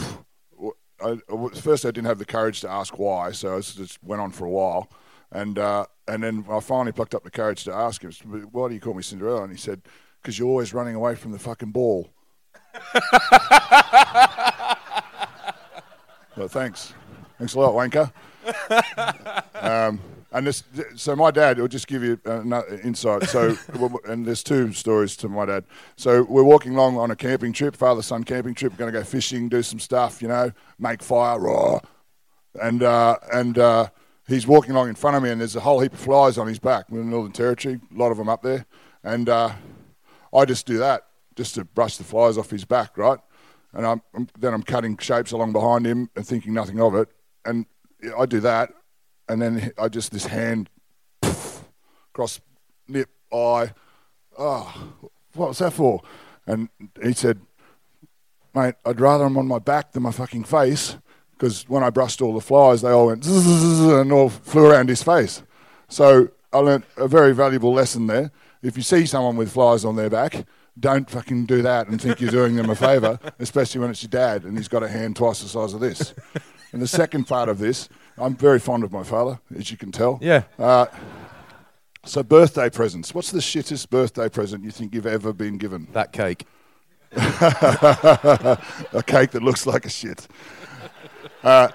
I, 1.02 1.18
I- 1.32 1.48
first 1.54 1.84
I 1.84 1.90
didn't 1.90 2.06
have 2.06 2.18
the 2.18 2.24
courage 2.26 2.60
to 2.60 2.70
ask 2.70 2.98
why, 2.98 3.32
so 3.32 3.56
it 3.56 3.62
just 3.76 4.02
went 4.04 4.20
on 4.20 4.30
for 4.30 4.44
a 4.44 4.50
while, 4.50 4.88
and 5.32 5.58
uh, 5.58 5.86
and 6.08 6.22
then 6.22 6.44
I 6.50 6.60
finally 6.60 6.92
plucked 6.92 7.14
up 7.14 7.24
the 7.24 7.30
courage 7.30 7.64
to 7.64 7.74
ask 7.74 8.02
him, 8.02 8.12
"Why 8.52 8.68
do 8.68 8.74
you 8.74 8.80
call 8.80 8.94
me 8.94 9.02
Cinderella?" 9.02 9.42
And 9.42 9.52
he 9.52 9.58
said, 9.58 9.82
"Because 10.20 10.38
you're 10.38 10.48
always 10.48 10.74
running 10.74 10.94
away 10.94 11.14
from 11.14 11.32
the 11.32 11.38
fucking 11.38 11.70
ball." 11.70 12.10
well, 16.36 16.48
thanks, 16.48 16.94
thanks 17.38 17.54
a 17.54 17.60
lot, 17.60 17.74
wanker. 17.74 18.12
um, 19.60 20.00
and 20.32 20.46
this, 20.46 20.62
so 20.94 21.16
my 21.16 21.30
dad, 21.30 21.58
will 21.58 21.68
just 21.68 21.88
give 21.88 22.04
you 22.04 22.20
another 22.24 22.80
insight. 22.84 23.24
So, 23.24 23.56
and 24.06 24.24
there's 24.24 24.44
two 24.44 24.72
stories 24.72 25.16
to 25.18 25.28
my 25.28 25.44
dad. 25.44 25.64
So 25.96 26.22
we're 26.22 26.44
walking 26.44 26.74
along 26.74 26.98
on 26.98 27.10
a 27.10 27.16
camping 27.16 27.52
trip, 27.52 27.74
father-son 27.74 28.24
camping 28.24 28.54
trip. 28.54 28.72
We're 28.72 28.78
going 28.78 28.92
to 28.92 28.98
go 28.98 29.04
fishing, 29.04 29.48
do 29.48 29.62
some 29.62 29.80
stuff, 29.80 30.22
you 30.22 30.28
know, 30.28 30.52
make 30.78 31.02
fire, 31.02 31.38
raw, 31.38 31.80
and 32.60 32.82
uh, 32.82 33.16
and 33.32 33.58
uh, 33.58 33.88
he's 34.30 34.46
walking 34.46 34.72
along 34.72 34.88
in 34.88 34.94
front 34.94 35.16
of 35.16 35.22
me, 35.22 35.30
and 35.30 35.40
there's 35.40 35.56
a 35.56 35.60
whole 35.60 35.80
heap 35.80 35.92
of 35.92 35.98
flies 35.98 36.38
on 36.38 36.46
his 36.46 36.58
back. 36.58 36.86
We're 36.88 37.00
in 37.00 37.06
the 37.06 37.12
Northern 37.12 37.32
Territory, 37.32 37.80
a 37.94 37.98
lot 37.98 38.12
of 38.12 38.18
them 38.18 38.28
up 38.28 38.42
there, 38.42 38.66
and 39.02 39.28
uh, 39.28 39.52
I 40.34 40.44
just 40.44 40.66
do 40.66 40.78
that 40.78 41.06
just 41.36 41.54
to 41.56 41.64
brush 41.64 41.96
the 41.96 42.04
flies 42.04 42.38
off 42.38 42.50
his 42.50 42.64
back, 42.64 42.96
right? 42.96 43.18
And 43.72 43.86
I'm, 43.86 44.28
then 44.38 44.52
I'm 44.54 44.62
cutting 44.62 44.96
shapes 44.98 45.32
along 45.32 45.52
behind 45.52 45.86
him 45.86 46.10
and 46.16 46.26
thinking 46.26 46.54
nothing 46.54 46.80
of 46.80 46.94
it, 46.94 47.08
and 47.44 47.66
I 48.18 48.26
do 48.26 48.40
that, 48.40 48.70
and 49.28 49.40
then 49.40 49.72
I 49.78 49.88
just 49.88 50.12
this 50.12 50.26
hand 50.26 50.70
poof, 51.20 51.64
across 52.12 52.40
nip 52.88 53.10
eye. 53.32 53.72
Oh, 54.38 54.92
what 55.34 55.48
was 55.48 55.58
that 55.58 55.72
for? 55.72 56.02
And 56.46 56.68
he 57.02 57.12
said, 57.12 57.40
mate, 58.54 58.74
I'd 58.84 59.00
rather 59.00 59.24
I'm 59.24 59.36
on 59.36 59.46
my 59.46 59.58
back 59.58 59.92
than 59.92 60.02
my 60.02 60.10
fucking 60.10 60.44
face 60.44 60.96
because 61.40 61.66
when 61.70 61.82
I 61.82 61.88
brushed 61.88 62.20
all 62.20 62.34
the 62.34 62.40
flies, 62.42 62.82
they 62.82 62.90
all 62.90 63.06
went 63.06 63.24
and 63.26 64.12
all 64.12 64.28
flew 64.28 64.66
around 64.66 64.90
his 64.90 65.02
face. 65.02 65.42
So 65.88 66.28
I 66.52 66.58
learnt 66.58 66.84
a 66.98 67.08
very 67.08 67.32
valuable 67.32 67.72
lesson 67.72 68.08
there. 68.08 68.30
If 68.62 68.76
you 68.76 68.82
see 68.82 69.06
someone 69.06 69.36
with 69.36 69.50
flies 69.50 69.86
on 69.86 69.96
their 69.96 70.10
back, 70.10 70.44
don't 70.78 71.08
fucking 71.08 71.46
do 71.46 71.62
that 71.62 71.88
and 71.88 71.98
think 72.00 72.20
you're 72.20 72.30
doing 72.30 72.56
them 72.56 72.68
a 72.68 72.74
favour, 72.74 73.18
especially 73.38 73.80
when 73.80 73.88
it's 73.88 74.02
your 74.02 74.10
dad 74.10 74.44
and 74.44 74.54
he's 74.58 74.68
got 74.68 74.82
a 74.82 74.88
hand 74.88 75.16
twice 75.16 75.40
the 75.40 75.48
size 75.48 75.72
of 75.72 75.80
this. 75.80 76.14
And 76.72 76.80
the 76.80 76.86
second 76.86 77.24
part 77.24 77.48
of 77.48 77.58
this, 77.58 77.88
I'm 78.16 78.36
very 78.36 78.60
fond 78.60 78.84
of 78.84 78.92
my 78.92 79.02
father, 79.02 79.40
as 79.58 79.72
you 79.72 79.76
can 79.76 79.90
tell. 79.90 80.20
Yeah. 80.22 80.44
Uh, 80.56 80.86
so 82.04 82.22
birthday 82.22 82.70
presents. 82.70 83.12
What's 83.12 83.32
the 83.32 83.40
shittest 83.40 83.90
birthday 83.90 84.28
present 84.28 84.62
you 84.62 84.70
think 84.70 84.94
you've 84.94 85.04
ever 85.04 85.32
been 85.32 85.58
given? 85.58 85.88
that 85.94 86.12
cake. 86.12 86.46
a 87.16 89.02
cake 89.04 89.32
that 89.32 89.42
looks 89.42 89.66
like 89.66 89.84
a 89.84 89.90
shit. 89.90 90.28
Uh, 91.42 91.68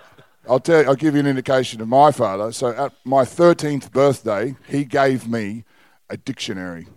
I'll 0.47 0.60
tell. 0.60 0.82
You, 0.82 0.88
I'll 0.89 0.95
give 0.95 1.15
you 1.15 1.19
an 1.19 1.28
indication 1.28 1.82
of 1.82 1.88
my 1.88 2.12
father. 2.12 2.51
So 2.51 2.67
at 2.69 2.93
my 3.04 3.25
thirteenth 3.25 3.91
birthday, 3.91 4.56
he 4.67 4.86
gave 4.86 5.28
me 5.28 5.63
a 6.10 6.17
dictionary 6.17 6.88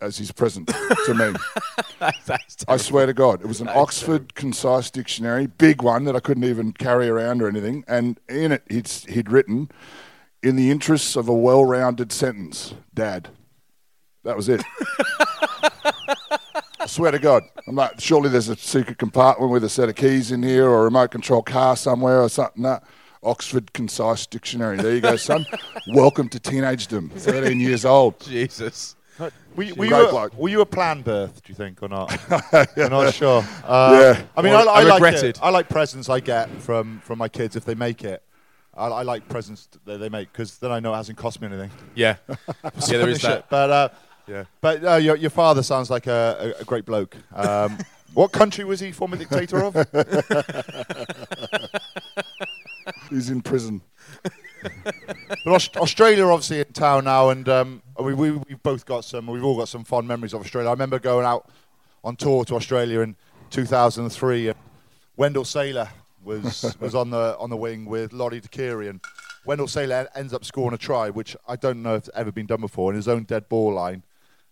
as 0.00 0.18
his 0.18 0.32
present 0.32 0.68
to 1.06 1.14
me. 1.14 1.32
That's 2.26 2.64
I 2.68 2.76
swear 2.76 3.06
to 3.06 3.14
God, 3.14 3.40
it 3.40 3.46
was 3.46 3.60
an 3.60 3.68
Oxford 3.68 4.34
concise 4.34 4.90
dictionary, 4.90 5.46
big 5.46 5.82
one 5.82 6.04
that 6.04 6.16
I 6.16 6.20
couldn't 6.20 6.44
even 6.44 6.72
carry 6.72 7.08
around 7.08 7.42
or 7.42 7.48
anything. 7.48 7.84
And 7.88 8.20
in 8.28 8.52
it, 8.52 8.62
he'd, 8.68 8.88
he'd 8.88 9.30
written, 9.30 9.70
"In 10.42 10.56
the 10.56 10.70
interests 10.70 11.16
of 11.16 11.28
a 11.28 11.34
well-rounded 11.34 12.12
sentence, 12.12 12.74
Dad." 12.92 13.28
That 14.24 14.36
was 14.36 14.48
it. 14.48 14.62
I 16.84 16.86
swear 16.86 17.12
to 17.12 17.18
God, 17.18 17.44
I'm 17.66 17.76
like, 17.76 17.98
surely 17.98 18.28
there's 18.28 18.50
a 18.50 18.56
secret 18.56 18.98
compartment 18.98 19.50
with 19.50 19.64
a 19.64 19.70
set 19.70 19.88
of 19.88 19.94
keys 19.94 20.30
in 20.32 20.42
here 20.42 20.68
or 20.68 20.80
a 20.82 20.84
remote 20.84 21.10
control 21.12 21.40
car 21.42 21.76
somewhere 21.76 22.20
or 22.20 22.28
something. 22.28 22.60
No. 22.62 22.78
Oxford 23.22 23.72
Concise 23.72 24.26
Dictionary. 24.26 24.76
There 24.76 24.94
you 24.94 25.00
go, 25.00 25.16
son. 25.16 25.46
Welcome 25.94 26.28
to 26.28 26.38
teenagedom. 26.38 27.08
13 27.08 27.58
years 27.58 27.86
old. 27.86 28.20
Jesus. 28.20 28.96
Were, 29.56 29.62
you- 29.62 29.74
were, 29.76 29.86
you 29.86 29.94
a, 29.96 30.10
bloke. 30.10 30.34
were 30.36 30.50
you 30.50 30.60
a 30.60 30.66
planned 30.66 31.04
birth, 31.04 31.42
do 31.42 31.52
you 31.52 31.54
think, 31.54 31.82
or 31.82 31.88
not? 31.88 32.12
I'm 32.76 32.90
not 32.90 33.14
sure. 33.14 33.38
Um, 33.38 33.44
Yeah. 33.66 34.22
I 34.36 34.42
mean, 34.42 34.52
Or 34.52 34.56
I, 34.58 34.62
I, 34.64 34.82
a 34.82 34.84
like 34.84 35.02
regretted. 35.02 35.24
it. 35.36 35.38
I 35.42 35.48
like 35.48 35.70
presents 35.70 36.10
I 36.10 36.20
get 36.20 36.50
from, 36.60 37.00
from 37.02 37.18
my 37.18 37.30
kids 37.30 37.56
if 37.56 37.64
they 37.64 37.74
make 37.74 38.04
it. 38.04 38.22
I, 38.74 38.88
I 38.88 39.02
like 39.04 39.26
presents 39.30 39.70
that 39.86 39.96
they 39.96 40.10
make 40.10 40.30
because 40.32 40.58
then 40.58 40.70
I 40.70 40.80
know 40.80 40.92
it 40.92 40.96
hasn't 40.98 41.16
cost 41.16 41.40
me 41.40 41.46
anything. 41.46 41.70
Yeah. 41.94 42.16
yeah, 42.28 42.98
there 42.98 43.08
is 43.08 43.22
that. 43.22 43.48
But 43.48 43.70
uh, 43.70 43.88
yeah, 44.26 44.44
but 44.60 44.84
uh, 44.84 44.96
your, 44.96 45.16
your 45.16 45.30
father 45.30 45.62
sounds 45.62 45.90
like 45.90 46.06
a, 46.06 46.54
a, 46.58 46.62
a 46.62 46.64
great 46.64 46.84
bloke. 46.84 47.16
Um, 47.32 47.78
what 48.14 48.32
country 48.32 48.64
was 48.64 48.80
he 48.80 48.92
former 48.92 49.16
dictator 49.16 49.62
of? 49.62 49.74
He's 53.10 53.30
in 53.30 53.40
prison. 53.42 53.80
But 54.62 55.46
Aus- 55.46 55.76
Australia, 55.76 56.26
obviously, 56.26 56.60
in 56.60 56.72
town 56.72 57.04
now, 57.04 57.30
and 57.30 57.48
um, 57.48 57.82
we, 57.98 58.14
we 58.14 58.30
we've 58.32 58.62
both 58.62 58.86
got 58.86 59.04
some. 59.04 59.26
We've 59.26 59.44
all 59.44 59.56
got 59.56 59.68
some 59.68 59.84
fond 59.84 60.08
memories 60.08 60.32
of 60.32 60.40
Australia. 60.40 60.68
I 60.68 60.72
remember 60.72 60.98
going 60.98 61.26
out 61.26 61.50
on 62.02 62.16
tour 62.16 62.44
to 62.46 62.54
Australia 62.54 63.00
in 63.00 63.16
2003. 63.50 64.48
And 64.48 64.58
Wendell 65.16 65.44
Saylor 65.44 65.88
was 66.22 66.76
was 66.80 66.94
on 66.94 67.10
the 67.10 67.36
on 67.38 67.50
the 67.50 67.56
wing 67.56 67.84
with 67.84 68.12
Lote 68.12 68.32
Tuqiri, 68.34 68.88
and 68.88 69.00
Wendell 69.44 69.66
Saylor 69.66 70.06
ends 70.14 70.32
up 70.32 70.44
scoring 70.44 70.74
a 70.74 70.78
try, 70.78 71.10
which 71.10 71.36
I 71.46 71.56
don't 71.56 71.82
know 71.82 71.94
if 71.96 72.08
it's 72.08 72.10
ever 72.14 72.32
been 72.32 72.46
done 72.46 72.60
before. 72.60 72.90
In 72.92 72.96
his 72.96 73.08
own 73.08 73.24
dead 73.24 73.48
ball 73.48 73.74
line, 73.74 74.02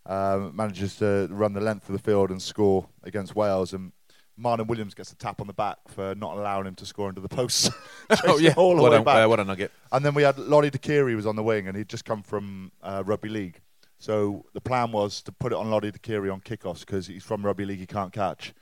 um, 0.07 0.55
manages 0.57 0.97
to 0.97 1.29
run 1.31 1.53
the 1.53 1.61
length 1.61 1.89
of 1.89 1.93
the 1.93 1.99
field 2.03 2.31
and 2.31 2.41
score 2.43 2.89
against 3.03 3.35
Wales, 3.37 3.73
and 3.73 3.93
Marlon 4.39 4.67
Williams 4.67 4.95
gets 4.95 5.13
a 5.13 5.17
tap 5.17 5.41
on 5.41 5.47
the 5.47 5.53
back 5.53 5.77
for 5.89 6.15
not 6.15 6.37
allowing 6.37 6.67
him 6.67 6.75
to 6.77 6.87
score 6.87 7.09
into 7.09 7.21
the 7.21 7.29
post. 7.29 7.71
Oh, 8.27 8.39
yeah. 8.39 8.55
all 8.57 8.77
the 8.77 8.83
What 8.83 8.93
way 8.93 8.99
a, 8.99 9.03
back. 9.03 9.25
uh, 9.25 9.29
what 9.29 9.41
a 9.41 9.45
nugget. 9.45 9.71
And 9.93 10.05
then 10.05 10.15
we 10.15 10.23
had 10.23 10.39
Lote 10.39 10.73
Tuqiri 10.73 11.15
was 11.17 11.27
on 11.27 11.37
the 11.37 11.43
wing, 11.43 11.69
and 11.69 11.77
he'd 11.77 11.89
just 11.89 12.05
come 12.05 12.23
from 12.23 12.73
uh, 12.83 13.03
rugby 13.07 13.29
league. 13.29 13.61
So 13.99 14.45
the 14.53 14.61
plan 14.61 14.91
was 14.91 15.23
to 15.23 15.33
put 15.33 15.53
it 15.53 15.57
on 15.57 15.71
Lote 15.71 15.85
Tuqiri 15.85 16.33
on 16.33 16.41
kickoffs 16.41 16.81
because 16.81 17.07
he's 17.07 17.23
from 17.23 17.45
rugby 17.47 17.65
league, 17.65 17.79
he 17.79 17.87
can't 17.87 18.13
catch. 18.13 18.53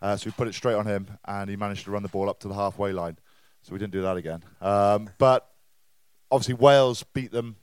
Uh, 0.00 0.16
so 0.16 0.26
we 0.26 0.32
put 0.32 0.48
it 0.48 0.54
straight 0.54 0.74
on 0.74 0.86
him, 0.86 1.06
and 1.26 1.48
he 1.48 1.56
managed 1.56 1.84
to 1.84 1.90
run 1.92 2.02
the 2.02 2.08
ball 2.08 2.28
up 2.28 2.40
to 2.40 2.48
the 2.48 2.54
halfway 2.54 2.92
line. 2.92 3.16
So 3.62 3.72
we 3.72 3.78
didn't 3.78 3.92
do 3.92 4.02
that 4.02 4.16
again. 4.16 4.42
Um, 4.60 5.08
but 5.18 5.48
obviously 6.30 6.54
Wales 6.54 7.04
beat 7.14 7.30
them 7.30 7.54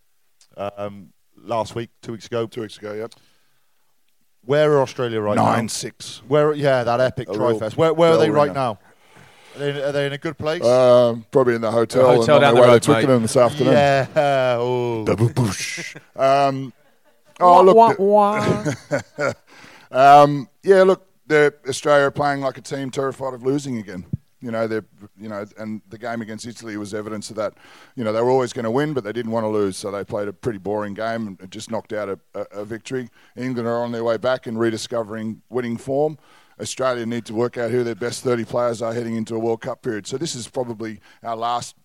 um, 0.56 1.12
last 1.44 1.76
week, 1.76 1.90
two 2.02 2.14
weeks 2.14 2.28
ago. 2.28 2.48
Two 2.48 2.62
weeks 2.62 2.78
ago, 2.78 2.94
yep. 2.94 3.14
Where 4.46 4.74
are 4.74 4.82
Australia 4.82 5.20
right 5.22 5.36
now? 5.36 5.46
Nine 5.46 5.70
six. 5.70 6.22
Where? 6.28 6.54
Yeah, 6.54 6.84
that 6.84 7.00
epic 7.02 7.30
A 7.30 7.34
try 7.34 7.50
real 7.50 7.60
fest. 7.60 7.78
Where, 7.78 7.94
where 7.94 8.12
are 8.12 8.14
bell 8.14 8.20
they 8.22 8.30
right 8.30 8.44
ringer. 8.46 8.54
now? 8.54 8.80
Are 9.56 9.60
they, 9.60 9.84
are 9.84 9.92
they 9.92 10.06
in 10.08 10.14
a 10.14 10.18
good 10.18 10.38
place? 10.38 10.64
Um, 10.64 11.26
probably 11.32 11.56
in 11.56 11.62
the 11.62 11.72
hotel, 11.72 12.06
hotel 12.06 12.18
and 12.20 12.28
down 12.28 12.36
on 12.36 12.42
the 12.42 12.62
their 12.62 12.62
way 12.62 12.74
road, 12.74 12.84
to 12.84 12.90
mate. 12.92 12.96
Twickenham 12.96 13.22
this 13.24 13.36
afternoon. 13.36 13.74
yeah. 13.74 14.08
Oh. 14.16 15.04
Double 15.06 15.30
push. 15.30 15.96
um, 16.16 16.72
oh, 17.40 17.64
look. 17.64 19.36
um, 19.92 20.48
yeah, 20.64 20.84
look. 20.84 21.06
they're 21.28 21.56
Australia 21.68 22.06
are 22.06 22.12
playing 22.12 22.42
like 22.42 22.58
a 22.58 22.62
team 22.62 22.90
terrified 22.90 23.34
of 23.34 23.44
losing 23.44 23.78
again. 23.78 24.06
You 24.42 24.52
know, 24.52 24.68
they're 24.68 24.86
you 25.20 25.28
know, 25.28 25.46
and 25.58 25.82
the 25.90 25.98
game 25.98 26.22
against 26.22 26.48
Italy 26.48 26.78
was 26.78 26.94
evidence 26.94 27.30
of 27.30 27.36
that. 27.36 27.56
You 27.96 28.04
know, 28.04 28.14
they 28.14 28.22
were 28.22 28.30
always 28.30 28.54
going 28.54 28.64
to 28.64 28.72
win, 28.72 28.94
but 28.94 29.04
they 29.04 29.12
didn't 29.12 29.32
want 29.32 29.44
to 29.44 29.50
lose, 29.50 29.76
so 29.78 29.92
they 29.92 30.04
played 30.04 30.28
a 30.28 30.34
pretty 30.34 30.60
boring 30.60 30.94
game 30.94 31.38
and 31.40 31.52
just 31.52 31.70
knocked 31.72 31.94
out 31.94 32.10
a, 32.10 32.20
a, 32.34 32.62
a 32.62 32.66
victory. 32.66 33.10
England 33.36 33.68
are 33.68 33.84
on 33.84 33.92
their 33.92 34.04
way 34.04 34.18
back 34.18 34.48
and 34.48 34.60
rediscovering 34.60 35.42
winning 35.50 35.78
form. 35.78 36.18
Australia 36.62 37.06
need 37.06 37.26
to 37.26 37.34
work 37.34 37.58
out 37.58 37.72
who 37.72 37.84
their 37.84 37.96
best 37.96 38.24
30 38.24 38.46
players 38.46 38.82
are 38.82 38.94
heading 38.94 39.16
into 39.16 39.36
a 39.36 39.40
World 39.40 39.62
Cup 39.62 39.82
period. 39.82 40.06
So 40.06 40.18
this 40.18 40.36
is 40.36 40.48
probably 40.48 41.00
our 41.24 41.36
last 41.36 41.76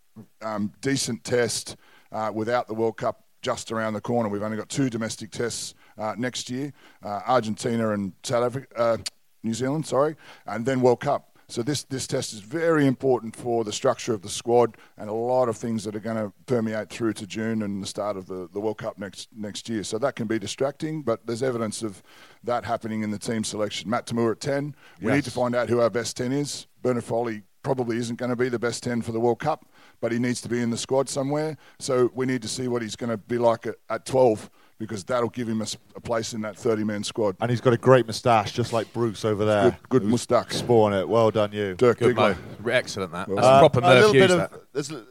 um, 0.42 0.72
decent 0.80 1.24
test 1.24 1.76
uh, 2.12 2.30
without 2.34 2.66
the 2.66 2.74
World 2.74 2.96
Cup 2.96 3.24
just 3.42 3.70
around 3.70 3.92
the 3.94 4.00
corner. 4.00 4.28
We've 4.28 4.42
only 4.42 4.56
got 4.56 4.68
two 4.68 4.90
domestic 4.90 5.30
tests 5.30 5.74
uh, 5.98 6.14
next 6.16 6.50
year: 6.50 6.72
uh, 7.02 7.20
Argentina 7.26 7.90
and 7.90 8.12
South 8.22 8.44
Africa, 8.44 8.66
uh, 8.76 8.96
New 9.42 9.54
Zealand, 9.54 9.86
sorry, 9.86 10.16
and 10.46 10.64
then 10.64 10.80
World 10.80 11.00
Cup. 11.00 11.33
So 11.54 11.62
this, 11.62 11.84
this 11.84 12.08
test 12.08 12.32
is 12.32 12.40
very 12.40 12.84
important 12.84 13.36
for 13.36 13.62
the 13.62 13.72
structure 13.72 14.12
of 14.12 14.22
the 14.22 14.28
squad 14.28 14.76
and 14.98 15.08
a 15.08 15.12
lot 15.12 15.48
of 15.48 15.56
things 15.56 15.84
that 15.84 15.94
are 15.94 16.00
going 16.00 16.16
to 16.16 16.32
permeate 16.46 16.90
through 16.90 17.12
to 17.12 17.28
June 17.28 17.62
and 17.62 17.80
the 17.80 17.86
start 17.86 18.16
of 18.16 18.26
the, 18.26 18.48
the 18.52 18.58
World 18.58 18.78
Cup 18.78 18.98
next 18.98 19.28
next 19.32 19.68
year. 19.68 19.84
So 19.84 19.96
that 19.98 20.16
can 20.16 20.26
be 20.26 20.40
distracting, 20.40 21.02
but 21.02 21.24
there's 21.28 21.44
evidence 21.44 21.84
of 21.84 22.02
that 22.42 22.64
happening 22.64 23.04
in 23.04 23.12
the 23.12 23.20
team 23.20 23.44
selection. 23.44 23.88
Matt 23.88 24.06
Toomua 24.06 24.32
at 24.32 24.40
10. 24.40 24.74
We 25.00 25.06
Yes. 25.06 25.14
need 25.14 25.24
to 25.26 25.30
find 25.30 25.54
out 25.54 25.68
who 25.68 25.78
our 25.78 25.90
best 25.90 26.16
10 26.16 26.32
is. 26.32 26.66
Bernard 26.82 27.04
Foley 27.04 27.44
probably 27.62 27.98
isn't 27.98 28.16
going 28.16 28.30
to 28.30 28.36
be 28.36 28.48
the 28.48 28.58
best 28.58 28.82
10 28.82 29.02
for 29.02 29.12
the 29.12 29.20
World 29.20 29.38
Cup, 29.38 29.64
but 30.00 30.10
he 30.10 30.18
needs 30.18 30.40
to 30.40 30.48
be 30.48 30.60
in 30.60 30.70
the 30.70 30.76
squad 30.76 31.08
somewhere. 31.08 31.56
So 31.78 32.10
we 32.16 32.26
need 32.26 32.42
to 32.42 32.48
see 32.48 32.66
what 32.66 32.82
he's 32.82 32.96
going 32.96 33.10
to 33.10 33.16
be 33.16 33.38
like 33.38 33.64
at, 33.68 33.76
at 33.88 34.06
12 34.06 34.50
because 34.78 35.04
that'll 35.04 35.28
give 35.28 35.48
him 35.48 35.62
a 35.94 36.00
place 36.00 36.32
in 36.34 36.40
that 36.42 36.56
30 36.56 36.84
man 36.84 37.04
squad. 37.04 37.36
And 37.40 37.50
he's 37.50 37.60
got 37.60 37.72
a 37.72 37.76
great 37.76 38.06
moustache, 38.06 38.52
just 38.52 38.72
like 38.72 38.92
Bruce 38.92 39.24
over 39.24 39.44
there. 39.44 39.70
Good- 39.70 39.88
good 39.88 40.02
who's 40.02 40.10
moustache. 40.10 40.52
Spawn 40.56 40.92
it. 40.92 41.08
Well 41.08 41.30
done, 41.30 41.52
you. 41.52 41.74
Dirk 41.74 41.98
Good 41.98 42.16
Diggler. 42.16 42.36
mate. 42.64 42.72
Excellent 42.74 43.12
that. 43.12 43.28
That's 43.28 43.40
Uh, 43.46 43.58
proper 43.60 43.80
a 43.80 43.88
little 43.94 44.12
bit 44.12 44.30
of 44.30 44.38
that. 44.38 44.52
there's 44.72 44.90
a 44.90 45.04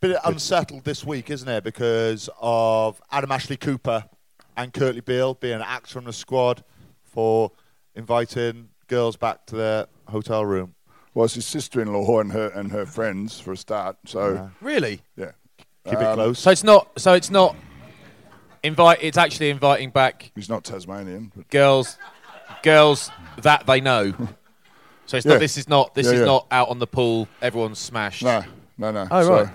bit 0.00 0.16
unsettled 0.24 0.84
this 0.84 1.04
week, 1.04 1.30
isn't 1.30 1.48
it? 1.48 1.64
Because 1.64 2.28
of 2.40 3.00
Adam 3.10 3.32
Ashley 3.32 3.56
Cooper 3.56 4.04
and 4.56 4.72
Kurtley 4.72 5.04
Beale 5.04 5.34
being 5.34 5.60
axed 5.62 5.92
from 5.92 6.04
the 6.04 6.12
squad 6.12 6.62
for 7.02 7.52
inviting 7.94 8.68
girls 8.88 9.16
back 9.16 9.46
to 9.46 9.56
their 9.56 9.86
hotel 10.08 10.44
room. 10.44 10.74
Well, 11.14 11.24
it's 11.24 11.34
his 11.34 11.46
sister-in-law 11.46 12.20
and 12.20 12.32
her 12.32 12.48
and 12.48 12.70
her 12.72 12.84
friends 12.84 13.40
for 13.40 13.52
a 13.52 13.56
start. 13.56 13.96
So 14.04 14.50
Really? 14.60 15.00
yeah, 15.16 15.32
Keep 15.84 15.94
it 15.94 16.02
Um, 16.04 16.14
close. 16.16 16.38
So 16.40 16.50
it's 16.50 16.64
not. 16.64 16.88
So 17.00 17.14
it's 17.14 17.30
not. 17.30 17.56
Invite. 18.66 18.98
It's 19.02 19.16
actually 19.18 19.50
inviting 19.50 19.90
back 19.90 20.30
he's 20.34 20.48
not 20.48 20.64
Tasmanian. 20.64 21.32
But 21.34 21.48
girls, 21.50 21.96
girls 22.62 23.10
that 23.42 23.66
they 23.66 23.80
know. 23.80 24.12
So 25.06 25.16
it's 25.16 25.26
Yeah. 25.26 25.32
not. 25.34 25.40
This 25.40 25.56
is 25.56 25.68
not. 25.68 25.94
This 25.94 26.06
Yeah, 26.06 26.12
is 26.12 26.18
yeah. 26.20 26.26
not 26.26 26.46
out 26.50 26.68
on 26.68 26.78
the 26.78 26.86
pool. 26.86 27.28
Everyone's 27.40 27.78
smashed. 27.78 28.22
no, 28.24 28.42
no, 28.78 28.90
no. 28.90 29.06
Oh, 29.10 29.22
So, 29.22 29.32
right. 29.44 29.48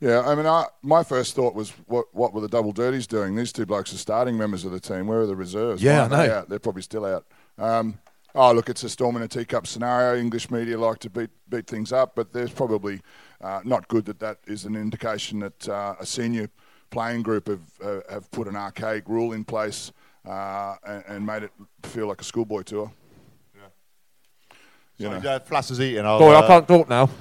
Yeah, 0.00 0.20
I 0.26 0.34
mean, 0.34 0.46
I, 0.46 0.66
my 0.82 1.04
first 1.04 1.34
thought 1.36 1.54
was, 1.54 1.70
what 1.86 2.06
what 2.12 2.34
were 2.34 2.40
the 2.40 2.48
double 2.48 2.72
dirties 2.72 3.06
doing? 3.06 3.36
These 3.36 3.52
two 3.52 3.64
blokes 3.66 3.94
are 3.94 3.98
starting 3.98 4.36
members 4.36 4.64
of 4.64 4.72
the 4.72 4.80
team. 4.80 5.06
Where 5.06 5.20
are 5.20 5.26
the 5.26 5.36
reserves? 5.36 5.80
Yeah, 5.82 5.92
Why 5.94 6.00
aren't 6.02 6.12
I 6.14 6.22
they 6.22 6.28
know. 6.28 6.38
out? 6.38 6.48
They're 6.48 6.58
probably 6.58 6.82
still 6.82 7.04
out. 7.06 7.24
Um, 7.56 7.98
oh, 8.34 8.52
look, 8.52 8.68
it's 8.68 8.82
a 8.82 8.88
storm 8.88 9.14
in 9.16 9.22
a 9.22 9.28
teacup 9.28 9.66
scenario. 9.68 10.20
English 10.20 10.50
media 10.50 10.76
like 10.76 10.98
to 11.00 11.10
beat 11.10 11.30
beat 11.48 11.68
things 11.68 11.92
up, 11.92 12.16
but 12.16 12.32
there's 12.32 12.50
probably 12.50 13.00
uh, 13.40 13.60
not 13.64 13.86
good 13.88 14.04
that 14.06 14.18
that 14.18 14.38
is 14.46 14.64
an 14.64 14.74
indication 14.74 15.38
that 15.38 15.68
uh, 15.68 15.94
a 16.00 16.04
senior 16.04 16.48
playing 16.92 17.22
group 17.22 17.48
have 17.48 17.60
uh, 17.84 18.00
have 18.08 18.30
put 18.30 18.46
an 18.46 18.54
archaic 18.54 19.08
rule 19.08 19.32
in 19.32 19.44
place 19.44 19.90
uh, 20.24 20.76
and, 20.86 21.04
and 21.08 21.26
made 21.26 21.42
it 21.42 21.50
feel 21.82 22.06
like 22.06 22.20
a 22.20 22.24
schoolboy 22.24 22.62
tour. 22.62 22.92
You 24.98 25.08
know. 25.08 25.20
Sorry, 25.20 25.34
uh, 25.34 25.40
Flass 25.40 25.70
is 25.72 25.80
eating. 25.80 26.06
I'll, 26.06 26.20
Boy, 26.20 26.34
uh, 26.34 26.42
I 26.42 26.46
can't 26.46 26.68
talk 26.68 26.88
now. 26.88 27.10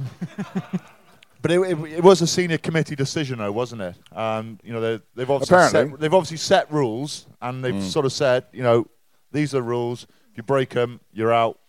But 1.42 1.52
it, 1.52 1.60
it, 1.60 1.80
it 1.98 2.04
was 2.04 2.22
a 2.22 2.28
senior 2.28 2.60
committee 2.60 2.96
decision, 2.96 3.40
though, 3.40 3.52
wasn't 3.52 3.82
it? 3.82 3.96
Um, 4.16 4.60
you 4.64 4.74
know, 4.74 4.80
they, 4.80 5.04
they've 5.16 5.30
obviously 5.30 5.56
Apparently. 5.56 5.92
set, 5.92 6.00
they've 6.00 6.14
obviously 6.14 6.38
set 6.38 6.72
rules, 6.72 7.26
and 7.42 7.64
they've 7.64 7.84
sort 7.84 8.06
of 8.06 8.14
said, 8.14 8.46
you 8.52 8.62
know, 8.62 8.86
these 9.32 9.56
are 9.56 9.62
rules. 9.62 10.04
If 10.30 10.38
you 10.38 10.44
break 10.44 10.70
them, 10.70 11.00
you're 11.12 11.34
out. 11.34 11.60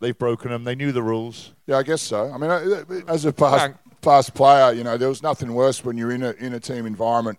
They've 0.00 0.18
broken 0.18 0.50
them. 0.50 0.64
They 0.64 0.74
knew 0.74 0.90
the 0.90 1.02
rules. 1.02 1.52
Yeah, 1.66 1.78
I 1.78 1.82
guess 1.82 2.02
so. 2.02 2.30
I 2.32 2.38
mean, 2.38 2.50
uh, 2.50 2.84
as 3.06 3.26
a 3.26 3.32
past, 3.32 3.74
Frank. 4.04 4.16
past 4.16 4.34
player, 4.34 4.72
you 4.72 4.84
know, 4.84 4.96
there 4.96 5.08
was 5.08 5.22
nothing 5.22 5.52
worse 5.54 5.84
when 5.84 5.96
you're 5.98 6.12
in 6.12 6.22
a 6.22 6.30
in 6.32 6.52
a 6.54 6.60
team 6.60 6.86
environment 6.86 7.38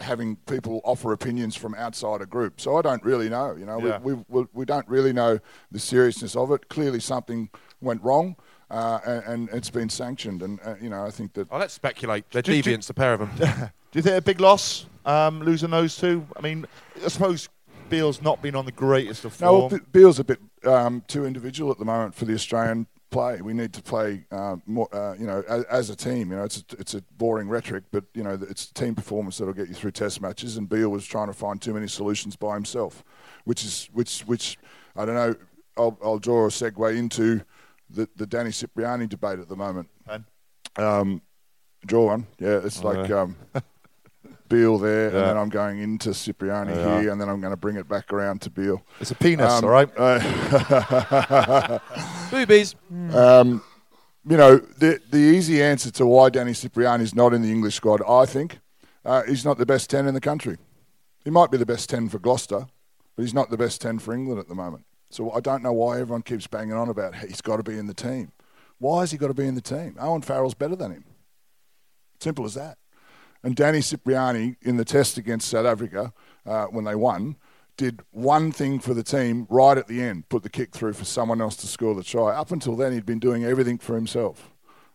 having 0.00 0.36
people 0.46 0.82
offer 0.84 1.12
opinions 1.12 1.56
from 1.56 1.74
outside 1.74 2.20
a 2.20 2.26
group. 2.26 2.60
So 2.60 2.76
I 2.76 2.82
don't 2.82 3.02
really 3.02 3.28
know. 3.30 3.56
You 3.56 3.64
know, 3.64 3.78
Yeah. 3.84 3.98
we, 4.00 4.12
we 4.12 4.24
we 4.28 4.46
we 4.52 4.64
don't 4.64 4.86
really 4.88 5.12
know 5.12 5.38
the 5.72 5.78
seriousness 5.78 6.36
of 6.36 6.50
it. 6.52 6.68
Clearly, 6.68 7.00
something 7.00 7.48
went 7.80 8.02
wrong, 8.02 8.36
uh, 8.70 9.00
and, 9.06 9.24
and 9.24 9.48
it's 9.50 9.70
been 9.70 9.88
sanctioned. 9.88 10.42
And 10.42 10.60
uh, 10.64 10.74
you 10.80 10.90
know, 10.90 11.04
I 11.04 11.10
think 11.10 11.32
that 11.34 11.48
Oh, 11.50 11.58
let's 11.58 11.74
speculate. 11.74 12.30
They're 12.30 12.42
Do- 12.42 12.60
do- 12.62 12.70
deviants, 12.76 12.86
the 12.86 12.94
pair 12.94 13.14
of 13.14 13.20
them. 13.20 13.30
Do 13.92 13.98
you 13.98 14.02
think 14.02 14.16
a 14.16 14.20
big 14.22 14.40
loss 14.40 14.84
um, 15.06 15.40
losing 15.42 15.70
those 15.70 15.96
two? 15.96 16.26
I 16.36 16.42
mean, 16.42 16.66
I 17.02 17.08
suppose 17.08 17.48
Beale's 17.88 18.20
not 18.20 18.42
been 18.42 18.54
on 18.54 18.66
the 18.66 18.72
greatest 18.72 19.24
of 19.24 19.40
No, 19.40 19.48
form. 19.48 19.60
well, 19.70 19.78
Be- 19.80 19.84
Beale's 19.92 20.18
a 20.18 20.24
bit 20.24 20.40
um, 20.66 21.02
too 21.08 21.24
individual 21.24 21.70
at 21.72 21.78
the 21.78 21.84
moment 21.86 22.14
for 22.14 22.26
the 22.26 22.34
Australian 22.34 22.86
play. 23.16 23.40
We 23.40 23.54
need 23.54 23.72
to 23.72 23.82
play 23.82 24.24
uh, 24.30 24.56
more, 24.66 24.88
uh, 24.94 25.14
you 25.18 25.26
know, 25.26 25.42
as, 25.48 25.64
as 25.64 25.90
a 25.90 25.96
team. 25.96 26.30
You 26.30 26.36
know, 26.36 26.44
it's 26.44 26.58
a, 26.58 26.64
it's 26.78 26.94
a 26.94 27.02
boring 27.16 27.48
rhetoric, 27.48 27.84
but 27.90 28.04
you 28.14 28.22
know, 28.22 28.38
it's 28.50 28.66
team 28.66 28.94
performance 28.94 29.38
that'll 29.38 29.54
get 29.54 29.68
you 29.68 29.74
through 29.74 29.92
Test 29.92 30.20
matches. 30.20 30.56
And 30.58 30.68
Beale 30.68 30.90
was 30.90 31.06
trying 31.06 31.28
to 31.28 31.32
find 31.32 31.60
too 31.60 31.72
many 31.72 31.88
solutions 31.88 32.36
by 32.36 32.54
himself, 32.54 33.02
which 33.44 33.64
is 33.64 33.88
which 33.92 34.20
which 34.22 34.58
I 34.94 35.04
don't 35.06 35.14
know. 35.14 35.34
I'll, 35.78 35.98
I'll 36.02 36.18
draw 36.18 36.44
a 36.46 36.48
segue 36.48 36.96
into 36.96 37.42
the 37.88 38.08
the 38.16 38.26
Danny 38.26 38.50
Cipriani 38.52 39.06
debate 39.06 39.38
at 39.38 39.48
the 39.48 39.56
moment. 39.56 39.88
Um, 40.76 41.22
draw 41.86 42.06
one, 42.06 42.26
yeah. 42.38 42.60
It's 42.64 42.82
Oh, 42.84 42.88
like 42.88 43.08
yeah. 43.08 43.20
um, 43.22 43.36
Beale 44.48 44.78
there, 44.78 45.10
Yeah. 45.10 45.18
and 45.18 45.26
then 45.28 45.36
I'm 45.36 45.48
going 45.48 45.78
into 45.80 46.12
Cipriani 46.14 46.72
Yeah. 46.72 47.00
here, 47.00 47.10
and 47.12 47.20
then 47.20 47.28
I'm 47.28 47.40
going 47.40 47.52
to 47.52 47.56
bring 47.56 47.76
it 47.76 47.88
back 47.88 48.12
around 48.12 48.40
to 48.42 48.50
Beale. 48.50 48.82
it's 49.00 49.10
a 49.10 49.14
penis, 49.14 49.50
Um, 49.52 49.64
all 49.64 49.70
right? 49.70 49.90
uh, 49.96 50.18
Boobies. 52.30 52.74
um, 53.14 53.62
you 54.28 54.36
know, 54.36 54.56
the 54.56 55.00
the 55.10 55.18
easy 55.18 55.62
answer 55.62 55.90
to 55.92 56.06
why 56.06 56.30
Danny 56.30 56.52
Cipriani 56.54 57.04
is 57.04 57.14
not 57.14 57.32
in 57.32 57.42
the 57.42 57.50
English 57.50 57.76
squad, 57.76 58.02
I 58.08 58.26
think, 58.26 58.58
uh, 59.04 59.22
he's 59.22 59.44
not 59.44 59.58
the 59.58 59.66
best 59.66 59.90
ten 59.90 60.06
in 60.06 60.14
the 60.14 60.20
country. 60.20 60.58
He 61.24 61.30
might 61.30 61.50
be 61.50 61.58
the 61.58 61.66
best 61.66 61.88
ten 61.90 62.08
for 62.08 62.18
Gloucester, 62.18 62.66
but 63.16 63.22
he's 63.22 63.34
not 63.34 63.50
the 63.50 63.56
best 63.56 63.80
ten 63.80 63.98
for 63.98 64.12
England 64.14 64.40
at 64.40 64.48
the 64.48 64.54
moment. 64.54 64.84
So 65.10 65.30
I 65.30 65.40
don't 65.40 65.62
know 65.62 65.72
why 65.72 66.00
everyone 66.00 66.22
keeps 66.22 66.46
banging 66.48 66.72
on 66.74 66.88
about 66.88 67.14
he's 67.16 67.40
got 67.40 67.58
to 67.58 67.62
be 67.62 67.78
in 67.78 67.86
the 67.86 67.94
team. 67.94 68.32
Why 68.78 69.00
has 69.00 69.12
he 69.12 69.18
got 69.18 69.28
to 69.28 69.34
be 69.34 69.46
in 69.46 69.54
the 69.54 69.60
team? 69.60 69.96
Owen 69.98 70.22
Farrell's 70.22 70.54
better 70.54 70.76
than 70.76 70.92
him. 70.92 71.04
Simple 72.20 72.44
as 72.44 72.54
that. 72.54 72.78
And 73.46 73.54
Danny 73.54 73.80
Cipriani 73.80 74.56
in 74.62 74.76
the 74.76 74.84
test 74.84 75.18
against 75.18 75.46
South 75.48 75.66
Africa 75.66 76.12
uh, 76.44 76.64
when 76.64 76.82
they 76.82 76.96
won 76.96 77.36
did 77.76 78.02
one 78.10 78.50
thing 78.50 78.80
for 78.80 78.92
the 78.92 79.04
team 79.04 79.46
right 79.48 79.78
at 79.78 79.86
the 79.86 80.02
end, 80.02 80.28
put 80.28 80.42
the 80.42 80.48
kick 80.48 80.72
through 80.72 80.94
for 80.94 81.04
someone 81.04 81.40
else 81.40 81.54
to 81.58 81.68
score 81.68 81.94
the 81.94 82.02
try. 82.02 82.34
Up 82.34 82.50
until 82.50 82.74
then, 82.74 82.92
he'd 82.92 83.06
been 83.06 83.20
doing 83.20 83.44
everything 83.44 83.78
for 83.78 83.94
himself. 83.94 84.50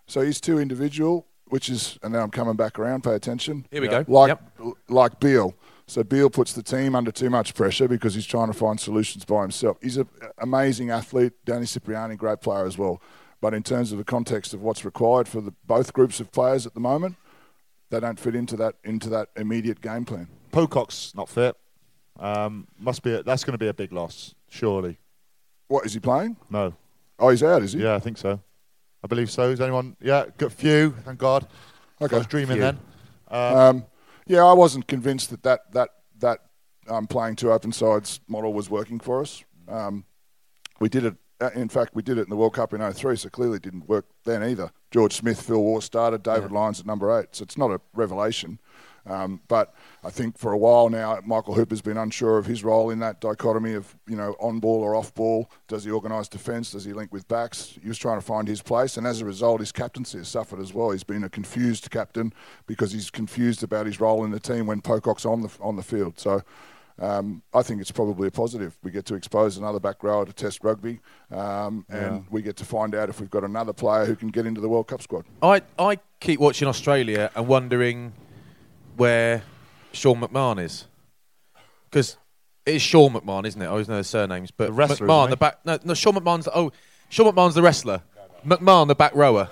So 0.06 0.20
he's 0.20 0.42
too 0.42 0.60
individual, 0.60 1.28
which 1.46 1.70
is, 1.70 1.98
and 2.04 2.12
now 2.12 2.24
I'm 2.24 2.30
coming 2.30 2.58
back 2.58 2.78
around. 2.78 3.06
Pay 3.06 3.14
attention. 3.14 3.68
Here 3.72 3.82
we 3.82 3.88
go. 3.88 4.04
Like 4.06 4.38
Yep. 4.60 4.76
like 4.90 5.20
Beale. 5.22 5.56
So 5.88 6.04
Beale 6.04 6.30
puts 6.30 6.52
the 6.52 6.64
team 6.64 6.94
under 6.94 7.12
too 7.12 7.30
much 7.30 7.56
pressure 7.56 7.88
because 7.88 8.16
he's 8.16 8.26
trying 8.26 8.48
to 8.48 8.54
find 8.54 8.82
solutions 8.82 9.24
by 9.24 9.44
himself. 9.44 9.78
He's 9.82 9.96
an 9.96 10.10
amazing 10.40 10.90
athlete. 10.90 11.32
Danny 11.46 11.68
Cipriani, 11.68 12.18
great 12.18 12.42
player 12.42 12.66
as 12.66 12.78
well. 12.78 13.02
But 13.40 13.54
in 13.54 13.64
terms 13.64 13.94
of 13.94 13.98
the 13.98 14.04
context 14.04 14.54
of 14.54 14.62
what's 14.62 14.84
required 14.84 15.30
for 15.30 15.40
the, 15.40 15.54
both 15.68 15.94
groups 15.94 16.20
of 16.20 16.34
players 16.34 16.66
at 16.66 16.74
the 16.74 16.82
moment, 16.82 17.16
they 17.92 18.00
don't 18.00 18.20
fit 18.20 18.36
into 18.36 18.56
that 18.56 18.76
into 18.84 19.10
that 19.10 19.30
immediate 19.36 19.82
game 19.82 20.06
plan. 20.06 20.28
Pocock's 20.52 21.14
not 21.16 21.30
fit. 21.30 21.56
Um, 22.20 22.68
must 22.80 23.04
be. 23.04 23.14
A, 23.14 23.24
that's 23.24 23.44
going 23.44 23.54
to 23.54 23.58
be 23.58 23.68
a 23.68 23.74
big 23.74 23.92
loss, 23.92 24.34
surely. 24.50 24.98
What 25.68 25.86
is 25.86 25.94
he 25.94 26.00
playing? 26.00 26.38
No. 26.50 26.74
Oh, 27.20 27.30
he's 27.30 27.44
out, 27.44 27.62
is 27.62 27.74
he? 27.74 27.84
Yeah, 27.84 27.96
I 27.96 28.00
think 28.00 28.18
so. 28.18 28.40
I 29.04 29.08
believe 29.08 29.30
so. 29.30 29.50
Is 29.50 29.62
anyone? 29.62 29.96
Yeah, 30.02 30.26
got 30.38 30.52
few. 30.52 30.92
Thank 31.06 31.20
God. 31.20 31.48
Okay. 32.02 32.16
I 32.16 32.20
was 32.20 32.28
dreaming 32.28 32.58
Few. 32.58 32.62
then. 32.62 32.80
Um, 33.30 33.86
yeah, 34.26 34.44
I 34.44 34.54
wasn't 34.54 34.88
convinced 34.88 35.30
that 35.30 35.44
that 35.44 35.72
that, 35.74 35.90
that 36.20 36.40
um, 36.88 37.08
playing 37.08 37.36
two 37.36 37.52
open 37.52 37.72
sides 37.72 38.20
model 38.28 38.54
was 38.54 38.70
working 38.70 39.00
for 39.00 39.22
us. 39.22 39.44
Um, 39.68 40.06
we 40.80 40.90
did 40.90 41.06
it. 41.06 41.16
Uh, 41.42 41.50
In 41.56 41.68
fact, 41.70 41.96
we 41.96 42.04
did 42.04 42.18
it 42.18 42.22
in 42.22 42.30
the 42.30 42.36
World 42.36 42.54
Cup 42.54 42.74
in 42.74 42.94
03, 42.94 43.16
so 43.16 43.30
clearly 43.30 43.58
it 43.58 43.64
didn't 43.64 43.90
work 43.90 44.06
then 44.24 44.44
either. 44.44 44.72
George 44.92 45.14
Smith, 45.14 45.42
Phil 45.42 45.62
Waugh 45.62 45.80
started, 45.80 46.22
David 46.22 46.52
Lyons 46.52 46.80
at 46.80 46.86
number 46.86 47.18
eight, 47.20 47.30
so 47.32 47.44
it's 47.44 47.58
not 47.58 47.72
a 47.72 47.82
revelation. 47.96 48.60
Um, 49.06 49.42
but 49.48 49.74
I 50.04 50.12
think 50.12 50.38
for 50.38 50.52
a 50.52 50.58
while 50.58 50.88
now, 50.90 51.20
Michael 51.26 51.56
Hooper's 51.56 51.82
been 51.82 51.98
unsure 51.98 52.38
of 52.38 52.46
his 52.46 52.64
role 52.64 52.92
in 52.92 53.00
that 53.00 53.20
dichotomy 53.20 53.74
of 53.74 53.96
you 54.08 54.16
know 54.16 54.36
on 54.40 54.60
ball 54.60 54.84
or 54.84 54.94
off 54.96 55.12
ball. 55.16 55.50
Does 55.68 55.84
he 55.84 55.90
organise 55.90 56.28
defence? 56.28 56.72
Does 56.72 56.86
he 56.86 56.94
link 56.94 57.12
with 57.12 57.28
backs? 57.28 57.80
He 57.82 57.88
was 57.88 57.98
trying 57.98 58.20
to 58.20 58.26
find 58.26 58.48
his 58.48 58.62
place, 58.62 58.98
and 58.98 59.08
as 59.08 59.20
a 59.22 59.26
result, 59.26 59.60
his 59.60 59.72
captaincy 59.72 60.20
has 60.20 60.28
suffered 60.28 60.60
as 60.60 60.72
well. 60.72 60.92
He's 60.92 61.04
been 61.04 61.24
a 61.24 61.30
confused 61.30 61.90
captain 61.90 62.32
because 62.68 62.92
he's 62.92 63.10
confused 63.10 63.64
about 63.64 63.88
his 63.88 64.00
role 64.00 64.24
in 64.24 64.30
the 64.30 64.40
team 64.40 64.68
when 64.68 64.82
Pocock's 64.82 65.26
on 65.26 65.42
the 65.42 65.50
on 65.62 65.78
the 65.78 65.84
field. 65.84 66.20
So. 66.20 66.44
Um, 67.02 67.42
I 67.54 67.62
think 67.64 67.82
it's 67.82 67.92
probably 67.92 68.28
a 68.28 68.32
positive. 68.32 68.78
We 68.84 68.92
get 68.92 69.06
to 69.08 69.16
expose 69.16 69.58
another 69.58 69.80
back 69.80 70.04
rower 70.04 70.26
to 70.26 70.32
Test 70.32 70.64
rugby, 70.64 71.00
um, 71.32 71.86
and 71.90 72.26
we 72.30 72.42
get 72.42 72.56
to 72.58 72.66
find 72.66 72.94
out 72.96 73.10
if 73.10 73.20
we've 73.20 73.30
got 73.30 73.44
another 73.44 73.74
player 73.74 74.06
who 74.06 74.16
can 74.16 74.30
get 74.30 74.46
into 74.46 74.62
the 74.62 74.70
World 74.70 74.88
Cup 74.88 75.02
squad. 75.02 75.26
I, 75.42 75.62
I 75.80 75.98
keep 76.20 76.40
watching 76.40 76.68
Australia 76.68 77.32
and 77.36 77.48
wondering 77.48 78.14
where 78.98 79.44
Sean 79.94 80.22
McMahon 80.22 80.64
is. 80.64 80.86
Because 81.90 82.18
it 82.66 82.76
is 82.76 82.82
Sean 82.82 83.12
McMahon, 83.14 83.46
isn't 83.46 83.62
it? 83.62 83.66
I 83.66 83.70
always 83.70 83.88
know 83.90 83.98
the 83.98 84.04
surnames. 84.04 84.52
But 84.52 84.68
The 84.68 84.74
wrestler, 84.74 85.08
McMahon, 85.08 85.30
the 85.32 85.38
back. 85.38 85.66
No, 85.66 85.78
no, 85.84 85.94
Sean 85.94 86.14
McMahon's. 86.14 86.48
Oh, 86.54 86.72
Sean 87.10 87.34
McMahon's 87.34 87.56
the 87.56 87.62
wrestler. 87.62 88.02
McMahon, 88.46 88.88
the 88.88 88.96
back 88.96 89.14
rower. 89.16 89.50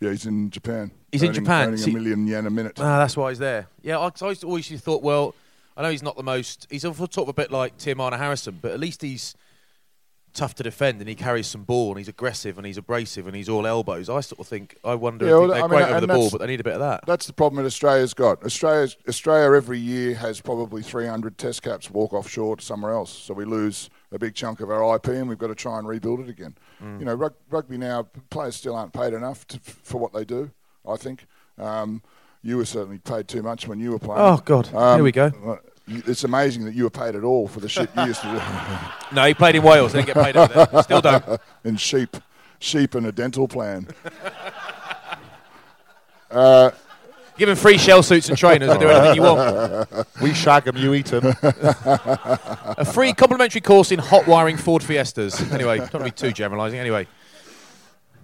Yeah, 0.00 0.10
he's 0.10 0.26
in 0.26 0.50
Japan. 0.50 0.90
He's 1.12 1.22
in 1.22 1.32
Japan. 1.32 1.68
earning 1.68 1.78
See- 1.78 1.90
a 1.90 1.94
million 1.94 2.26
yen 2.26 2.46
a 2.46 2.50
minute. 2.50 2.78
Ah, 2.78 2.98
that's 2.98 3.16
why 3.16 3.30
he's 3.30 3.38
there. 3.38 3.66
Yeah, 3.82 3.98
I, 3.98 4.10
'cause 4.10 4.22
I 4.22 4.26
always- 4.26 4.44
always 4.44 4.70
used 4.70 4.84
to 4.84 4.90
thought, 4.92 5.02
well, 5.02 5.34
I 5.76 5.82
know 5.82 5.90
he's 5.90 6.02
not 6.02 6.16
the 6.16 6.22
most. 6.22 6.66
He's 6.70 6.82
sort 6.82 7.00
of 7.00 7.28
a 7.28 7.32
bit 7.32 7.50
like 7.50 7.76
Tim 7.78 8.00
Arna 8.00 8.18
Harrison, 8.18 8.58
but 8.60 8.72
at 8.72 8.80
least 8.80 9.02
he's 9.02 9.34
tough 10.32 10.54
to 10.54 10.62
defend 10.62 11.00
and 11.00 11.08
he 11.08 11.14
carries 11.14 11.46
some 11.46 11.64
ball 11.64 11.90
and 11.90 11.98
he's 11.98 12.08
aggressive 12.08 12.56
and 12.56 12.66
he's 12.66 12.76
abrasive 12.76 13.26
and 13.26 13.34
he's 13.34 13.48
all 13.48 13.66
elbows. 13.66 14.08
I 14.08 14.20
sort 14.20 14.40
of 14.40 14.46
think, 14.46 14.76
I 14.84 14.94
wonder 14.94 15.26
Yeah, 15.26 15.32
if 15.32 15.38
well, 15.38 15.48
they're 15.48 15.56
I 15.58 15.60
mean, 15.62 15.68
great 15.70 15.88
over 15.88 16.00
the 16.00 16.06
ball, 16.06 16.30
but 16.30 16.38
they 16.38 16.46
need 16.46 16.60
a 16.60 16.64
bit 16.64 16.74
of 16.74 16.80
that. 16.80 17.04
That's 17.06 17.26
the 17.26 17.32
problem 17.32 17.62
that 17.62 17.66
Australia's 17.66 18.14
got. 18.14 18.44
Australia's, 18.44 18.96
Australia 19.08 19.56
every 19.56 19.78
year 19.78 20.14
has 20.14 20.40
probably 20.40 20.82
300 20.82 21.36
test 21.36 21.62
caps 21.62 21.90
walk 21.90 22.12
offshore 22.12 22.56
to 22.56 22.64
somewhere 22.64 22.92
else. 22.92 23.10
So 23.10 23.34
we 23.34 23.44
lose 23.44 23.90
a 24.12 24.18
big 24.18 24.34
chunk 24.34 24.60
of 24.60 24.70
our 24.70 24.96
IP 24.96 25.08
and 25.08 25.28
we've 25.28 25.38
got 25.38 25.48
to 25.48 25.54
try 25.54 25.78
and 25.78 25.88
rebuild 25.88 26.20
it 26.20 26.28
again. 26.28 26.56
Mm. 26.82 27.00
You 27.00 27.04
know, 27.06 27.14
rug, 27.14 27.34
rugby 27.50 27.78
now, 27.78 28.06
players 28.30 28.56
still 28.56 28.76
aren't 28.76 28.92
paid 28.92 29.12
enough 29.14 29.46
to, 29.48 29.58
for 29.60 29.98
what 29.98 30.12
they 30.12 30.24
do, 30.24 30.50
I 30.88 30.96
think. 30.96 31.26
Um, 31.58 32.02
you 32.42 32.56
were 32.56 32.64
certainly 32.64 32.98
paid 32.98 33.28
too 33.28 33.42
much 33.42 33.66
when 33.68 33.78
you 33.80 33.92
were 33.92 33.98
playing. 33.98 34.20
Oh, 34.20 34.38
God. 34.44 34.66
Here 34.68 35.02
we 35.02 35.12
go. 35.12 35.26
uh, 35.46 35.56
It's 35.86 36.24
amazing 36.24 36.64
that 36.64 36.74
you 36.74 36.84
were 36.84 36.90
paid 36.90 37.14
at 37.16 37.24
all 37.24 37.48
for 37.48 37.60
the 37.60 37.68
shit 37.68 37.90
you 37.96 38.04
used 38.04 38.22
to 38.22 38.30
do. 38.30 38.40
No, 39.16 39.24
he 39.24 39.34
played 39.34 39.56
in 39.56 39.62
Wales. 39.64 39.92
Didn't 39.92 40.06
get 40.06 40.14
paid 40.16 40.36
over 40.36 40.66
there. 40.66 40.82
Still 40.84 41.00
don't. 41.00 41.40
and 41.64 41.80
sheep, 41.80 42.16
sheep 42.60 42.94
and 42.94 43.06
a 43.06 43.12
dental 43.12 43.48
plan. 43.48 43.88
Give 47.36 47.48
him 47.48 47.56
free 47.56 47.78
shell 47.78 48.02
suits 48.02 48.28
and 48.28 48.36
trainers 48.36 48.68
and 48.70 48.78
do 48.78 48.88
anything 48.88 49.16
you 49.16 49.22
want. 49.22 49.88
We 50.20 50.34
shag 50.34 50.68
'em, 50.68 50.76
you 50.76 50.92
eat 50.94 51.10
'em. 51.12 51.22
A 51.42 52.84
free 52.84 53.12
complimentary 53.14 53.62
course 53.62 53.90
in 53.92 53.98
hot 53.98 54.26
wiring 54.26 54.58
Ford 54.58 54.82
Fiestas. 54.82 55.50
Anyway, 55.50 55.78
don't 55.90 56.04
be 56.04 56.10
too 56.10 56.32
generalising. 56.32 56.78
Anyway, 56.78 57.06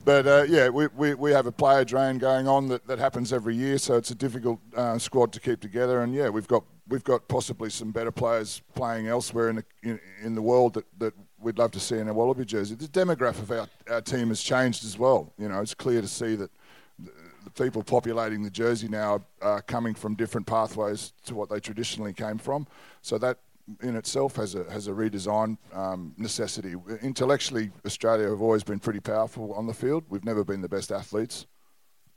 But 0.07 0.24
uh, 0.28 0.44
yeah, 0.48 0.68
we, 0.68 0.86
we, 0.86 1.14
we 1.14 1.32
have 1.32 1.46
a 1.46 1.52
player 1.52 1.84
drain 1.84 2.18
going 2.18 2.46
on 2.46 2.68
that, 2.68 2.86
that 2.86 3.00
happens 3.00 3.32
every 3.32 3.57
year, 3.57 3.76
so 3.76 3.96
it's 3.96 4.12
a 4.12 4.14
difficult 4.14 4.61
uh, 4.76 4.96
squad 4.98 5.32
to 5.32 5.40
keep 5.40 5.61
together. 5.61 6.02
And 6.02 6.14
yeah, 6.14 6.28
we've 6.28 6.46
got 6.46 6.62
we've 6.86 7.02
got 7.02 7.26
possibly 7.26 7.70
some 7.70 7.90
better 7.90 8.12
players 8.12 8.62
playing 8.76 9.09
elsewhere 9.09 9.48
in 9.48 9.57
the 9.57 9.64
in, 9.82 10.00
in 10.22 10.34
the 10.36 10.42
world 10.42 10.74
that, 10.74 10.84
that 11.00 11.12
we'd 11.40 11.59
love 11.59 11.72
to 11.72 11.80
see 11.80 11.98
in 11.98 12.07
a 12.07 12.14
Wallaby 12.14 12.44
jersey. 12.44 12.76
The 12.76 12.86
demographic 12.86 13.42
of 13.42 13.50
our, 13.50 13.68
our 13.90 14.00
team 14.00 14.28
has 14.28 14.40
changed 14.40 14.84
as 14.84 14.96
well. 14.96 15.32
You 15.38 15.48
know, 15.48 15.61
it's 15.61 15.74
clear 15.74 16.00
to 16.00 16.09
see 16.09 16.36
that 16.36 16.52
the, 17.00 17.11
people 17.57 17.82
populating 17.82 18.42
the 18.42 18.50
jersey 18.50 18.86
now 18.86 19.24
are 19.40 19.62
coming 19.62 19.94
from 19.94 20.14
different 20.14 20.46
pathways 20.46 21.14
to 21.24 21.34
what 21.34 21.48
they 21.48 21.59
traditionally 21.59 22.12
came 22.12 22.38
from. 22.38 22.66
So 23.02 23.18
that 23.18 23.38
in 23.82 23.96
itself 23.96 24.36
has 24.36 24.54
a 24.54 24.70
has 24.70 24.86
a 24.88 24.92
redesign 24.92 25.58
um, 25.72 26.14
necessity. 26.16 26.74
Intellectually, 27.02 27.70
Australia 27.84 28.28
have 28.28 28.40
always 28.40 28.62
been 28.62 28.78
pretty 28.78 29.00
powerful 29.00 29.52
on 29.54 29.66
the 29.66 29.74
field. 29.74 30.04
We've 30.08 30.24
never 30.24 30.44
been 30.44 30.60
the 30.60 30.68
best 30.68 30.92
athletes, 30.92 31.46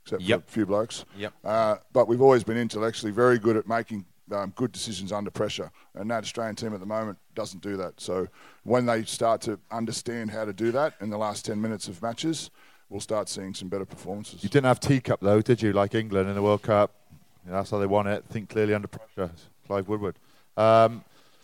except 0.04 0.22
Yep. 0.22 0.44
for 0.44 0.48
a 0.48 0.52
few 0.52 0.66
blokes. 0.66 1.04
Yep. 1.16 1.32
Uh, 1.44 1.76
but 1.92 2.06
we've 2.08 2.22
always 2.22 2.44
been 2.44 2.56
intellectually 2.56 3.12
very 3.12 3.38
good 3.38 3.56
at 3.56 3.66
making 3.66 4.04
um, 4.32 4.52
good 4.54 4.70
decisions 4.70 5.10
under 5.10 5.30
pressure, 5.30 5.72
and 5.94 6.08
that 6.10 6.22
Australian 6.22 6.54
team 6.54 6.72
at 6.72 6.78
the 6.80 6.86
moment 6.86 7.18
doesn't 7.34 7.62
do 7.62 7.76
that. 7.76 8.00
So 8.00 8.28
when 8.62 8.86
they 8.86 9.02
start 9.04 9.40
to 9.42 9.58
understand 9.72 10.30
how 10.30 10.44
to 10.44 10.52
do 10.52 10.70
that 10.72 10.94
in 11.00 11.10
the 11.10 11.18
last 11.18 11.44
ten 11.44 11.60
minutes 11.60 11.88
of 11.88 12.00
matches, 12.00 12.50
we'll 12.88 13.00
start 13.00 13.28
seeing 13.28 13.54
some 13.54 13.68
better 13.68 13.84
performances. 13.84 14.44
You 14.44 14.48
didn't 14.48 14.66
have 14.66 14.78
teacup 14.78 15.20
though, 15.20 15.40
did 15.42 15.60
you? 15.62 15.72
Like 15.72 15.96
England 15.96 16.28
in 16.28 16.36
the 16.36 16.42
World 16.42 16.62
Cup. 16.62 16.92
Yeah, 17.44 17.52
that's 17.54 17.70
how 17.70 17.78
they 17.78 17.86
won 17.86 18.06
it. 18.06 18.24
Think 18.28 18.50
clearly 18.50 18.72
under 18.74 18.86
pressure. 18.86 19.32
Clive 19.66 19.88
Woodward. 19.88 20.16
Um, 20.56 21.02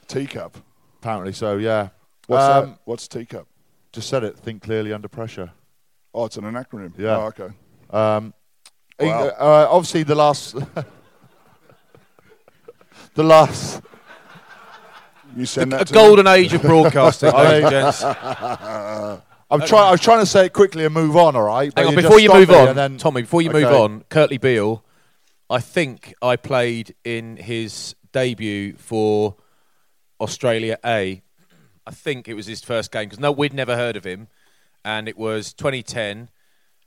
teacup. 0.08 0.56
apparently 1.00 1.32
so. 1.32 1.56
Yeah. 1.56 1.88
What's 2.26 2.44
Um, 2.44 2.70
that? 2.70 2.78
What's 2.84 3.08
teacup? 3.08 3.46
Just 3.92 4.08
said 4.08 4.24
it. 4.24 4.36
Think 4.38 4.62
clearly 4.62 4.92
under 4.92 5.08
pressure. 5.08 5.50
Oh, 6.14 6.24
it's 6.24 6.36
an 6.36 6.44
acronym. 6.44 6.92
Yeah. 6.98 7.16
Oh, 7.18 7.26
okay. 7.26 7.48
Um, 7.90 8.34
Eng- 8.98 9.08
Wow. 9.10 9.26
uh, 9.28 9.68
obviously, 9.70 10.02
the 10.02 10.14
last, 10.14 10.54
the 13.14 13.22
last. 13.22 13.82
You 15.36 15.44
send 15.44 15.72
a 15.74 15.78
that 15.78 15.88
to 15.88 15.94
golden 15.94 16.26
age 16.26 16.54
of 16.54 16.62
broadcasting, 16.62 17.32
ladies 17.34 17.64
and 17.64 17.70
gents. 17.70 18.02
I'm 18.02 19.60
trying. 19.60 19.88
I 19.88 19.90
was 19.90 20.00
trying 20.00 20.20
to 20.20 20.26
say 20.26 20.46
it 20.46 20.52
quickly 20.52 20.84
and 20.84 20.94
move 20.94 21.16
on. 21.16 21.36
All 21.36 21.42
right. 21.42 21.72
Hang 21.76 21.86
on, 21.88 21.92
you 21.92 22.02
before 22.02 22.20
you 22.20 22.32
move 22.32 22.50
on, 22.50 22.68
and 22.68 22.78
then- 22.78 22.96
Tommy, 22.96 23.22
before 23.22 23.42
you 23.42 23.50
move 23.50 23.66
on, 23.70 24.04
Kurtley 24.10 24.40
Beale, 24.40 24.82
I 25.50 25.60
think 25.60 26.14
I 26.22 26.36
played 26.36 26.94
in 27.04 27.36
his 27.36 27.94
debut 28.12 28.74
for 28.76 29.36
Australia 30.20 30.78
A. 30.84 31.22
I 31.86 31.90
think 31.90 32.28
it 32.28 32.34
was 32.34 32.46
his 32.46 32.62
first 32.62 32.90
game 32.90 33.04
because 33.04 33.20
no, 33.20 33.30
we'd 33.30 33.54
never 33.54 33.76
heard 33.76 33.96
of 33.96 34.04
him, 34.04 34.28
and 34.84 35.08
it 35.08 35.16
was 35.16 35.52
2010, 35.52 36.30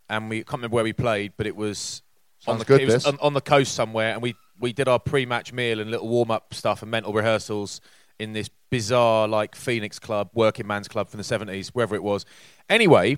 and 0.09 0.29
we 0.29 0.39
can't 0.39 0.53
remember 0.53 0.75
where 0.75 0.83
we 0.83 0.93
played, 0.93 1.33
but 1.37 1.47
it 1.47 1.55
was 1.55 2.01
on 2.47 2.59
the 2.59 2.65
good, 2.65 2.81
it 2.81 2.87
was 2.87 3.05
on, 3.05 3.17
on 3.21 3.33
the 3.33 3.41
coast 3.41 3.73
somewhere, 3.73 4.13
and 4.13 4.21
we 4.21 4.35
we 4.59 4.73
did 4.73 4.87
our 4.87 4.99
pre-match 4.99 5.53
meal 5.53 5.79
and 5.79 5.89
little 5.89 6.07
warm-up 6.07 6.53
stuff 6.53 6.81
and 6.81 6.91
mental 6.91 7.13
rehearsals 7.13 7.79
in 8.19 8.33
this 8.33 8.49
bizarre 8.69 9.27
like 9.27 9.55
Phoenix 9.55 9.99
Club, 9.99 10.29
working 10.33 10.67
man's 10.67 10.89
club 10.89 11.09
from 11.09 11.17
the 11.17 11.23
70s, 11.23 11.69
wherever 11.69 11.95
it 11.95 12.03
was. 12.03 12.25
Anyway, 12.69 13.17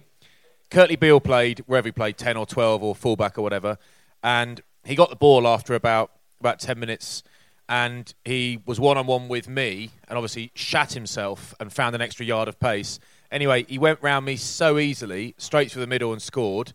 Kurtley 0.70 1.00
Beale 1.00 1.20
played 1.20 1.60
wherever 1.66 1.88
he 1.88 1.92
played, 1.92 2.18
10 2.18 2.38
or 2.38 2.46
12 2.46 2.84
or 2.84 2.94
fullback 2.96 3.38
or 3.38 3.42
whatever, 3.42 3.78
and 4.24 4.62
he 4.86 4.96
got 4.96 5.10
the 5.10 5.16
ball 5.16 5.48
after 5.48 5.74
about 5.74 6.12
about 6.40 6.60
10 6.60 6.80
minutes, 6.80 7.24
and 7.72 8.14
he 8.26 8.60
was 8.66 8.82
one 8.82 8.98
on 8.98 9.08
one 9.08 9.30
with 9.30 9.48
me, 9.48 9.92
and 10.10 10.18
obviously 10.18 10.52
shat 10.54 10.92
himself 10.92 11.56
and 11.58 11.72
found 11.72 11.96
an 11.96 12.02
extra 12.02 12.26
yard 12.26 12.50
of 12.50 12.60
pace. 12.60 13.00
Anyway, 13.32 13.64
he 13.64 13.78
went 13.78 13.98
round 14.02 14.26
me 14.26 14.36
so 14.36 14.78
easily, 14.78 15.34
straight 15.38 15.72
through 15.72 15.80
the 15.80 15.88
middle, 15.88 16.12
and 16.12 16.22
scored, 16.22 16.74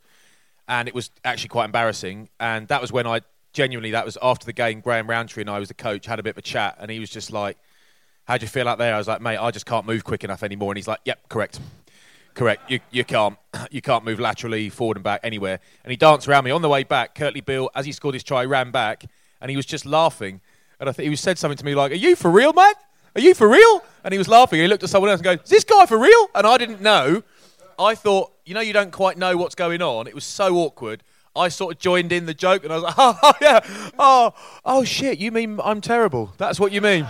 and 0.67 0.89
it 0.89 0.95
was 0.95 1.11
actually 1.23 1.51
quite 1.51 1.67
embarrassing. 1.67 2.31
And 2.41 2.67
that 2.69 2.81
was 2.81 2.93
when 2.93 3.07
I 3.07 3.21
genuinely, 3.53 3.91
that 3.91 4.07
was 4.07 4.17
after 4.23 4.47
the 4.47 4.55
game. 4.55 4.81
Graham 4.81 5.07
Rowntree 5.07 5.43
and 5.43 5.51
I 5.51 5.59
was 5.59 5.69
the 5.69 5.75
coach, 5.75 6.07
had 6.07 6.19
a 6.19 6.23
bit 6.23 6.31
of 6.31 6.39
a 6.39 6.43
chat, 6.43 6.79
and 6.81 6.91
he 6.91 6.99
was 6.99 7.11
just 7.11 7.31
like, 7.31 7.59
"How 8.25 8.39
do 8.39 8.45
you 8.45 8.49
feel 8.49 8.67
out 8.67 8.79
there?" 8.79 8.95
I 8.95 8.99
was 8.99 9.07
like, 9.07 9.21
"Mate, 9.21 9.37
I 9.37 9.51
just 9.51 9.67
can't 9.67 9.85
move 9.85 10.03
quick 10.03 10.25
enough 10.25 10.43
anymore." 10.43 10.73
And 10.73 10.79
he's 10.79 10.89
like, 10.89 11.01
"Yep, 11.05 11.29
correct." 11.29 11.61
Correct. 12.33 12.71
You, 12.71 12.81
you 12.91 13.05
can't 13.05 13.37
you 13.71 13.83
can't 13.83 14.05
move 14.05 14.19
laterally 14.19 14.71
forward 14.71 14.97
and 14.97 15.05
back 15.05 15.21
anywhere. 15.23 15.61
And 15.85 15.91
he 15.91 15.99
danced 15.99 16.27
around 16.27 16.45
me 16.45 16.53
on 16.53 16.63
the 16.63 16.71
way 16.71 16.85
back. 16.85 17.15
Kurtley 17.15 17.45
Beale, 17.45 17.69
as 17.75 17.85
he 17.85 17.93
scored 17.93 18.15
his 18.15 18.25
try, 18.25 18.47
ran 18.47 18.71
back 18.71 19.05
and 19.43 19.51
he 19.51 19.57
was 19.57 19.67
just 19.67 19.85
laughing. 19.85 20.41
And 20.81 20.89
I 20.89 20.93
think 20.93 21.09
he 21.09 21.16
said 21.16 21.39
something 21.39 21.57
to 21.57 21.64
me 21.64 21.74
like, 21.74 21.93
"Are 21.93 21.97
you 21.97 22.16
for 22.16 22.31
real, 22.31 22.53
man? 22.53 22.72
Are 23.14 23.20
you 23.20 23.35
for 23.35 23.49
real?" 23.49 23.83
And 24.05 24.12
he 24.12 24.18
was 24.18 24.29
laughing. 24.29 24.61
He 24.61 24.68
looked 24.68 24.83
at 24.83 24.91
someone 24.91 25.11
else 25.11 25.20
and 25.20 25.24
goes, 25.24 25.39
"Is 25.45 25.51
this 25.51 25.64
guy 25.64 25.87
for 25.87 25.99
real?" 25.99 26.29
And 26.35 26.47
I 26.47 26.59
didn't 26.59 26.81
know. 26.81 27.22
I 27.79 27.95
thought, 27.95 28.33
you 28.45 28.55
know, 28.55 28.61
you 28.61 28.72
don't 28.72 28.93
quite 28.93 29.18
know 29.18 29.37
what's 29.37 29.55
going 29.55 29.83
on. 29.83 30.07
It 30.07 30.14
was 30.14 30.24
so 30.24 30.57
awkward. 30.57 31.03
I 31.35 31.49
sort 31.49 31.74
of 31.74 31.81
joined 31.81 32.12
in 32.12 32.24
the 32.24 32.33
joke 32.33 32.64
and 32.64 32.72
I 32.72 32.77
was 32.77 32.85
like, 32.85 32.95
oh, 32.99 33.18
"Oh 33.22 33.33
yeah, 33.41 33.61
oh 33.99 34.35
oh 34.64 34.85
shit, 34.85 35.18
you 35.18 35.31
mean 35.33 35.61
I'm 35.62 35.81
terrible? 35.81 36.33
That's 36.39 36.59
what 36.61 36.72
you 36.72 36.81
mean." 36.81 37.07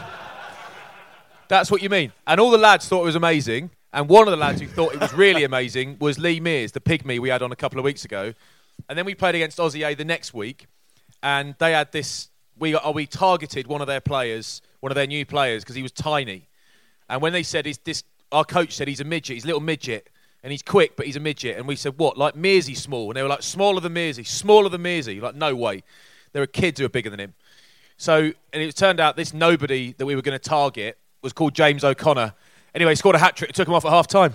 That's 1.48 1.70
what 1.70 1.82
you 1.82 1.88
mean. 1.88 2.12
And 2.26 2.40
all 2.40 2.50
the 2.50 2.58
lads 2.58 2.88
thought 2.88 3.02
it 3.02 3.06
was 3.06 3.14
amazing. 3.14 3.70
And 3.92 4.08
one 4.08 4.26
of 4.26 4.32
the 4.32 4.36
lads 4.36 4.60
who 4.60 4.66
thought 4.66 4.94
it 4.94 5.00
was 5.00 5.14
really 5.14 5.44
amazing 5.52 5.96
was 6.00 6.18
Lee 6.18 6.40
Mears, 6.40 6.72
the 6.72 6.80
pygmy 6.80 7.18
we 7.18 7.28
had 7.28 7.42
on 7.42 7.52
a 7.52 7.56
couple 7.56 7.78
of 7.78 7.84
weeks 7.84 8.04
ago. 8.04 8.34
And 8.88 8.98
then 8.98 9.06
we 9.06 9.14
played 9.14 9.34
against 9.34 9.58
Aussie 9.58 9.86
A 9.86 9.94
the 9.94 10.04
next 10.04 10.34
week, 10.34 10.66
and 11.22 11.54
they 11.58 11.72
had 11.72 11.92
this. 11.92 12.28
We 12.58 12.72
got, 12.72 12.82
oh, 12.84 12.92
we 12.92 13.06
targeted 13.06 13.66
one 13.66 13.80
of 13.80 13.86
their 13.86 14.00
players, 14.00 14.62
one 14.80 14.90
of 14.90 14.96
their 14.96 15.06
new 15.06 15.26
players, 15.26 15.62
because 15.62 15.76
he 15.76 15.82
was 15.82 15.92
tiny. 15.92 16.48
And 17.08 17.20
when 17.20 17.32
they 17.32 17.42
said 17.42 17.66
he's 17.66 17.78
this, 17.78 18.02
our 18.32 18.44
coach 18.44 18.72
said 18.72 18.88
he's 18.88 19.00
a 19.00 19.04
midget, 19.04 19.34
he's 19.34 19.44
a 19.44 19.46
little 19.46 19.60
midget, 19.60 20.08
and 20.42 20.50
he's 20.50 20.62
quick, 20.62 20.96
but 20.96 21.06
he's 21.06 21.16
a 21.16 21.20
midget. 21.20 21.58
And 21.58 21.66
we 21.66 21.76
said, 21.76 21.98
what? 21.98 22.16
Like 22.16 22.34
Mearsy 22.34 22.76
small? 22.76 23.10
And 23.10 23.16
they 23.16 23.22
were 23.22 23.28
like, 23.28 23.42
smaller 23.42 23.80
than 23.80 23.94
Mearsy, 23.94 24.26
smaller 24.26 24.68
than 24.68 24.82
Mearsy. 24.82 25.20
Like, 25.20 25.34
no 25.34 25.54
way. 25.54 25.82
There 26.32 26.42
are 26.42 26.46
kids 26.46 26.80
who 26.80 26.86
are 26.86 26.90
bigger 26.90 27.10
than 27.10 27.20
him. 27.20 27.34
So, 27.98 28.32
and 28.52 28.62
it 28.62 28.74
turned 28.76 29.00
out 29.00 29.16
this 29.16 29.32
nobody 29.32 29.94
that 29.98 30.06
we 30.06 30.14
were 30.14 30.22
going 30.22 30.38
to 30.38 30.48
target 30.48 30.98
was 31.22 31.32
called 31.32 31.54
James 31.54 31.82
O'Connor. 31.82 32.34
Anyway, 32.74 32.92
he 32.92 32.96
scored 32.96 33.16
a 33.16 33.18
hat 33.18 33.36
trick. 33.36 33.52
Took 33.52 33.68
him 33.68 33.74
off 33.74 33.84
at 33.84 33.90
half 33.90 34.06
time. 34.06 34.34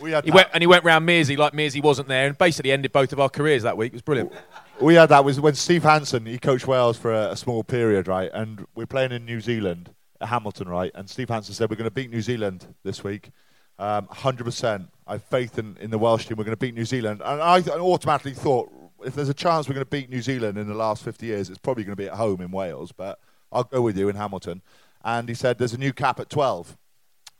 We 0.00 0.12
had 0.12 0.24
He 0.24 0.30
went 0.30 0.48
and 0.52 0.62
he 0.62 0.66
went 0.66 0.84
round 0.84 1.08
Mearsy 1.08 1.36
like 1.36 1.52
Mearsy 1.52 1.82
wasn't 1.82 2.08
there, 2.08 2.26
and 2.26 2.36
basically 2.36 2.72
ended 2.72 2.92
both 2.92 3.12
of 3.12 3.20
our 3.20 3.28
careers 3.28 3.62
that 3.62 3.76
week. 3.76 3.92
It 3.92 3.96
was 3.96 4.02
brilliant. 4.02 4.32
We 4.80 4.94
had 4.94 5.08
that 5.10 5.24
was 5.24 5.40
when 5.40 5.54
Steve 5.54 5.82
Hansen 5.82 6.26
he 6.26 6.38
coached 6.38 6.66
Wales 6.66 6.96
for 6.96 7.12
a, 7.12 7.32
a 7.32 7.36
small 7.36 7.62
period, 7.62 8.08
right? 8.08 8.30
And 8.32 8.66
we're 8.74 8.86
playing 8.86 9.12
in 9.12 9.24
New 9.24 9.40
Zealand, 9.40 9.94
at 10.20 10.28
Hamilton, 10.28 10.68
right? 10.68 10.90
And 10.94 11.08
Steve 11.08 11.28
Hansen 11.28 11.54
said 11.54 11.70
we're 11.70 11.76
going 11.76 11.88
to 11.88 11.94
beat 11.94 12.10
New 12.10 12.22
Zealand 12.22 12.74
this 12.82 13.02
week. 13.04 13.30
Um, 13.78 14.06
100%. 14.08 14.88
I 15.06 15.12
have 15.12 15.24
faith 15.24 15.58
in, 15.58 15.76
in 15.80 15.90
the 15.90 15.98
Welsh 15.98 16.26
team. 16.26 16.36
We're 16.36 16.44
going 16.44 16.56
to 16.56 16.60
beat 16.60 16.74
New 16.74 16.84
Zealand. 16.84 17.22
And 17.24 17.40
I 17.40 17.60
automatically 17.60 18.34
thought 18.34 18.70
if 19.04 19.14
there's 19.14 19.30
a 19.30 19.34
chance 19.34 19.68
we're 19.68 19.74
going 19.74 19.86
to 19.86 19.90
beat 19.90 20.10
New 20.10 20.20
Zealand 20.20 20.58
in 20.58 20.68
the 20.68 20.74
last 20.74 21.02
50 21.02 21.26
years, 21.26 21.48
it's 21.48 21.58
probably 21.58 21.84
going 21.84 21.96
to 21.96 22.02
be 22.02 22.08
at 22.08 22.14
home 22.14 22.40
in 22.40 22.50
Wales. 22.50 22.92
But 22.92 23.18
I'll 23.50 23.64
go 23.64 23.80
with 23.80 23.96
you 23.96 24.08
in 24.08 24.16
Hamilton. 24.16 24.62
and 25.02 25.28
he 25.28 25.34
said, 25.34 25.58
"There's 25.58 25.72
a 25.72 25.78
new 25.78 25.92
cap 25.92 26.20
at 26.20 26.28
12." 26.28 26.76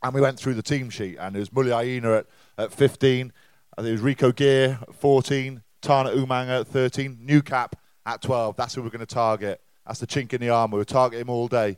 And 0.03 0.15
we 0.15 0.21
went 0.21 0.39
through 0.39 0.55
the 0.55 0.63
team 0.63 0.89
sheet, 0.89 1.17
and 1.19 1.35
it 1.35 1.39
was 1.39 1.49
Muliaina 1.51 2.19
at, 2.19 2.25
at 2.57 2.73
15, 2.73 3.31
and 3.77 3.87
it 3.87 3.91
was 3.91 4.01
Rico 4.01 4.31
Gear 4.31 4.79
at 4.81 4.95
14, 4.95 5.61
Tana 5.81 6.09
Umaga 6.11 6.61
at 6.61 6.67
13, 6.67 7.19
new 7.21 7.41
cap 7.41 7.75
at 8.05 8.21
12. 8.21 8.55
That's 8.55 8.75
who 8.75 8.81
we're 8.83 8.89
going 8.89 8.99
to 8.99 9.05
target. 9.05 9.61
That's 9.85 9.99
the 9.99 10.07
chink 10.07 10.33
in 10.33 10.41
the 10.41 10.49
armour. 10.49 10.77
We'll 10.77 10.85
target 10.85 11.19
him 11.19 11.29
all 11.29 11.47
day. 11.47 11.77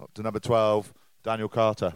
Up 0.00 0.12
to 0.14 0.22
number 0.22 0.40
12, 0.40 0.92
Daniel 1.22 1.48
Carter. 1.48 1.94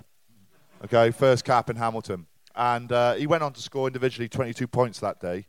Okay, 0.84 1.10
first 1.10 1.44
cap 1.44 1.68
in 1.70 1.76
Hamilton. 1.76 2.26
And 2.54 2.90
uh, 2.90 3.14
he 3.14 3.26
went 3.26 3.42
on 3.42 3.52
to 3.52 3.60
score 3.60 3.86
individually 3.86 4.28
22 4.28 4.66
points 4.66 5.00
that 5.00 5.20
day 5.20 5.46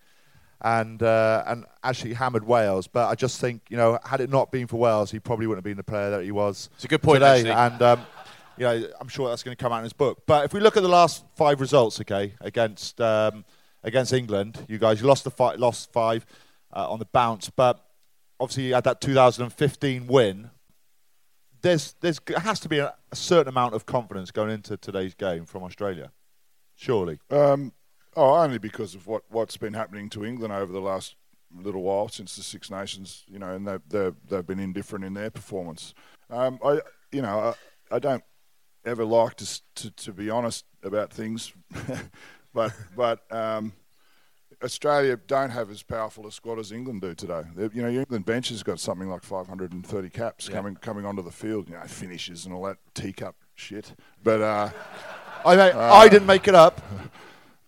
and 0.61 1.01
uh, 1.01 1.43
and 1.47 1.65
actually 1.84 2.13
hammered 2.13 2.45
Wales. 2.45 2.88
But 2.88 3.07
I 3.07 3.15
just 3.15 3.39
think, 3.39 3.61
you 3.69 3.77
know, 3.77 3.97
had 4.03 4.21
it 4.21 4.30
not 4.30 4.51
been 4.51 4.67
for 4.67 4.77
Wales, 4.77 5.09
he 5.11 5.19
probably 5.19 5.47
wouldn't 5.47 5.59
have 5.65 5.69
been 5.69 5.77
the 5.77 5.84
player 5.84 6.09
that 6.11 6.23
he 6.23 6.32
was 6.32 6.69
It's 6.75 6.86
a 6.86 6.88
good 6.88 7.01
point, 7.01 7.17
today. 7.21 7.49
actually. 7.49 7.51
And, 7.51 7.82
um, 7.82 8.05
you 8.57 8.63
know, 8.65 8.88
I'm 8.99 9.07
sure 9.07 9.30
that's 9.30 9.41
going 9.43 9.55
to 9.55 9.61
come 9.63 9.71
out 9.71 9.77
in 9.77 9.84
his 9.84 9.93
book. 9.93 10.23
But 10.25 10.45
if 10.45 10.53
we 10.53 10.59
look 10.59 10.75
at 10.75 10.84
the 10.84 10.89
last 10.89 11.23
five 11.36 11.61
results, 11.61 12.01
okay, 12.01 12.34
against 12.41 12.99
um, 12.99 13.45
against 13.84 14.13
England, 14.13 14.65
you 14.67 14.77
guys, 14.77 15.01
you 15.01 15.07
lost 15.07 15.23
the 15.23 15.32
fight, 15.32 15.59
lost 15.59 15.91
five 15.91 16.25
uh, 16.73 16.89
on 16.89 16.99
the 16.99 17.05
bounce, 17.05 17.49
but 17.49 17.86
obviously 18.39 18.67
you 18.67 18.73
had 18.73 18.84
that 18.84 19.01
2015 19.01 20.07
win. 20.07 20.51
There's 21.61 21.95
there's 21.99 22.19
there 22.25 22.39
has 22.39 22.59
to 22.61 22.69
be 22.69 22.80
a, 22.80 22.93
a 23.11 23.15
certain 23.15 23.49
amount 23.49 23.73
of 23.73 23.86
confidence 23.86 24.32
going 24.32 24.49
into 24.49 24.77
today's 24.77 25.13
game 25.13 25.45
from 25.45 25.63
Australia, 25.63 26.11
surely. 26.75 27.19
Um, 27.30 27.73
oh, 28.15 28.36
only 28.36 28.57
because 28.57 28.95
of 28.95 29.07
what, 29.07 29.23
what's 29.30 29.57
been 29.57 29.73
happening 29.73 30.09
to 30.11 30.25
England 30.25 30.53
over 30.53 30.71
the 30.71 30.82
last 30.82 31.15
little 31.55 31.82
while 31.82 32.07
since 32.07 32.36
the 32.36 32.43
Six 32.43 32.69
Nations, 32.69 33.23
you 33.27 33.39
know, 33.39 33.53
and 33.53 33.67
they've, 33.67 33.82
they've, 33.89 34.15
they've 34.27 34.45
been 34.45 34.59
indifferent 34.59 35.05
in 35.05 35.13
their 35.13 35.30
performance. 35.30 35.93
Um, 36.30 36.59
I, 36.63 36.82
you 37.11 37.21
know, 37.21 37.53
I, 37.91 37.95
I 37.95 37.99
don't 37.99 38.23
ever 38.86 39.03
like 39.03 39.36
to, 39.36 39.61
to, 39.75 39.91
to 39.91 40.13
be 40.13 40.30
honest 40.30 40.65
about 40.84 41.11
things, 41.11 41.53
but, 42.60 42.74
but 43.30 43.36
um, 43.36 43.74
Australia 44.64 45.18
don't 45.28 45.49
have 45.51 45.70
as 45.72 45.82
powerful 45.84 46.28
a 46.28 46.32
squad 46.32 46.60
as 46.60 46.72
England 46.72 47.01
do 47.01 47.14
today. 47.16 47.43
They're- 47.55 47.72
You 47.74 47.82
know, 47.84 47.89
England 47.89 48.26
bench 48.26 48.49
has 48.49 48.64
got 48.64 48.80
something 48.80 49.07
like 49.10 49.24
530 49.24 50.10
caps 50.10 50.49
coming 50.49 50.76
coming 50.76 51.05
onto 51.05 51.22
the 51.22 51.32
field, 51.32 51.70
you 51.70 51.76
know, 51.76 51.84
finishes 51.86 52.45
and 52.45 52.53
all 52.53 52.64
that 52.64 52.78
teacup 52.93 53.36
shit. 53.55 53.93
But 54.24 54.41
uh, 54.41 54.70
I 55.45 55.55
mean, 55.55 55.76
I 55.76 56.07
didn't 56.10 56.28
make 56.28 56.47
it 56.47 56.55
up. 56.55 56.82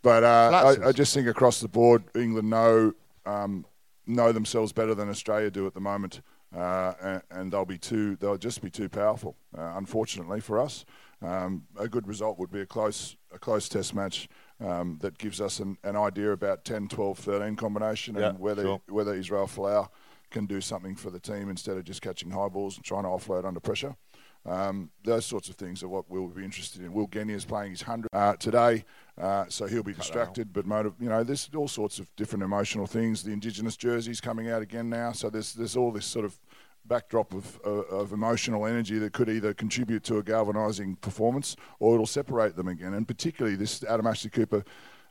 but 0.02 0.24
uh, 0.24 0.76
I, 0.84 0.90
I 0.90 0.92
just 0.92 1.14
think 1.14 1.28
across 1.28 1.62
the 1.62 1.70
board, 1.70 2.04
England 2.16 2.50
know 2.50 2.94
um, 3.26 3.66
know 4.06 4.32
themselves 4.34 4.74
better 4.74 4.94
than 4.96 5.10
Australia 5.10 5.50
do 5.50 5.66
at 5.68 5.74
the 5.74 5.80
moment, 5.80 6.22
uh, 6.56 6.94
and, 7.02 7.22
and 7.32 7.52
they'll 7.54 7.66
be 7.66 7.78
too 7.78 8.18
they'll 8.18 8.38
just 8.38 8.62
be 8.62 8.70
too 8.70 8.90
powerful. 8.90 9.36
Uh, 9.58 9.74
unfortunately 9.78 10.42
for 10.42 10.60
us, 10.60 10.84
um, 11.22 11.64
a 11.80 11.88
good 11.88 12.06
result 12.08 12.38
would 12.40 12.52
be 12.52 12.60
a 12.62 12.66
close 12.66 13.16
a 13.34 13.40
close 13.40 13.70
Test 13.70 13.94
match 13.96 14.28
um, 14.64 14.98
that 15.02 15.18
gives 15.18 15.42
us 15.42 15.60
an, 15.60 15.78
an 15.84 15.96
idea 15.96 16.32
about 16.32 16.64
10, 16.66 16.88
12, 16.88 17.18
13 17.20 17.56
combination 17.56 18.16
Yeah, 18.16 18.30
and 18.30 18.40
whether 18.40 18.64
sure. 18.64 18.82
whether 18.88 19.14
Israel 19.14 19.48
Folau 19.48 19.90
can 20.30 20.46
do 20.46 20.62
something 20.62 20.96
for 20.96 21.10
the 21.10 21.20
team 21.20 21.50
instead 21.50 21.78
of 21.78 21.84
just 21.84 22.02
catching 22.02 22.32
high 22.32 22.48
balls 22.48 22.78
and 22.78 22.86
trying 22.86 23.04
to 23.04 23.10
offload 23.10 23.46
under 23.46 23.60
pressure. 23.60 23.96
Um, 24.44 24.90
those 25.04 25.26
sorts 25.26 25.50
of 25.50 25.56
things 25.56 25.84
are 25.84 25.88
what 25.88 26.10
we'll 26.10 26.28
be 26.28 26.44
interested 26.44 26.82
in. 26.82 26.94
Will 26.94 27.06
Genia 27.08 27.36
is 27.36 27.46
playing 27.46 27.72
his 27.72 27.86
100 27.86 28.08
uh, 28.12 28.36
today, 28.38 28.86
uh, 29.20 29.46
so 29.50 29.68
he'll 29.68 29.84
be 29.84 29.94
distracted, 29.94 30.52
but 30.52 30.66
motiv- 30.66 30.96
you 31.00 31.10
know, 31.10 31.24
there's 31.24 31.48
all 31.56 31.68
sorts 31.68 32.00
of 32.00 32.08
different 32.16 32.42
emotional 32.42 32.88
things. 32.88 33.22
The 33.22 33.34
Indigenous 33.34 33.78
jerseys 33.78 34.20
coming 34.20 34.50
out 34.50 34.64
again 34.64 34.90
now, 34.90 35.12
so 35.12 35.30
there's 35.30 35.54
there's 35.54 35.78
all 35.78 35.92
this 35.92 36.06
sort 36.08 36.26
of 36.26 36.40
backdrop 36.86 37.34
of, 37.34 37.60
uh, 37.66 37.70
of 37.70 38.12
emotional 38.12 38.66
energy 38.66 38.98
that 39.00 39.14
could 39.14 39.30
either 39.30 39.54
contribute 39.54 40.04
to 40.04 40.18
a 40.18 40.24
galvanising 40.24 40.96
performance 40.98 41.56
or 41.80 41.94
it'll 41.94 42.06
separate 42.06 42.56
them 42.56 42.68
again, 42.68 42.94
and 42.94 43.08
particularly 43.08 43.56
this 43.56 43.84
Adam 43.84 44.08
Ashley 44.08 44.30
Cooper, 44.30 44.64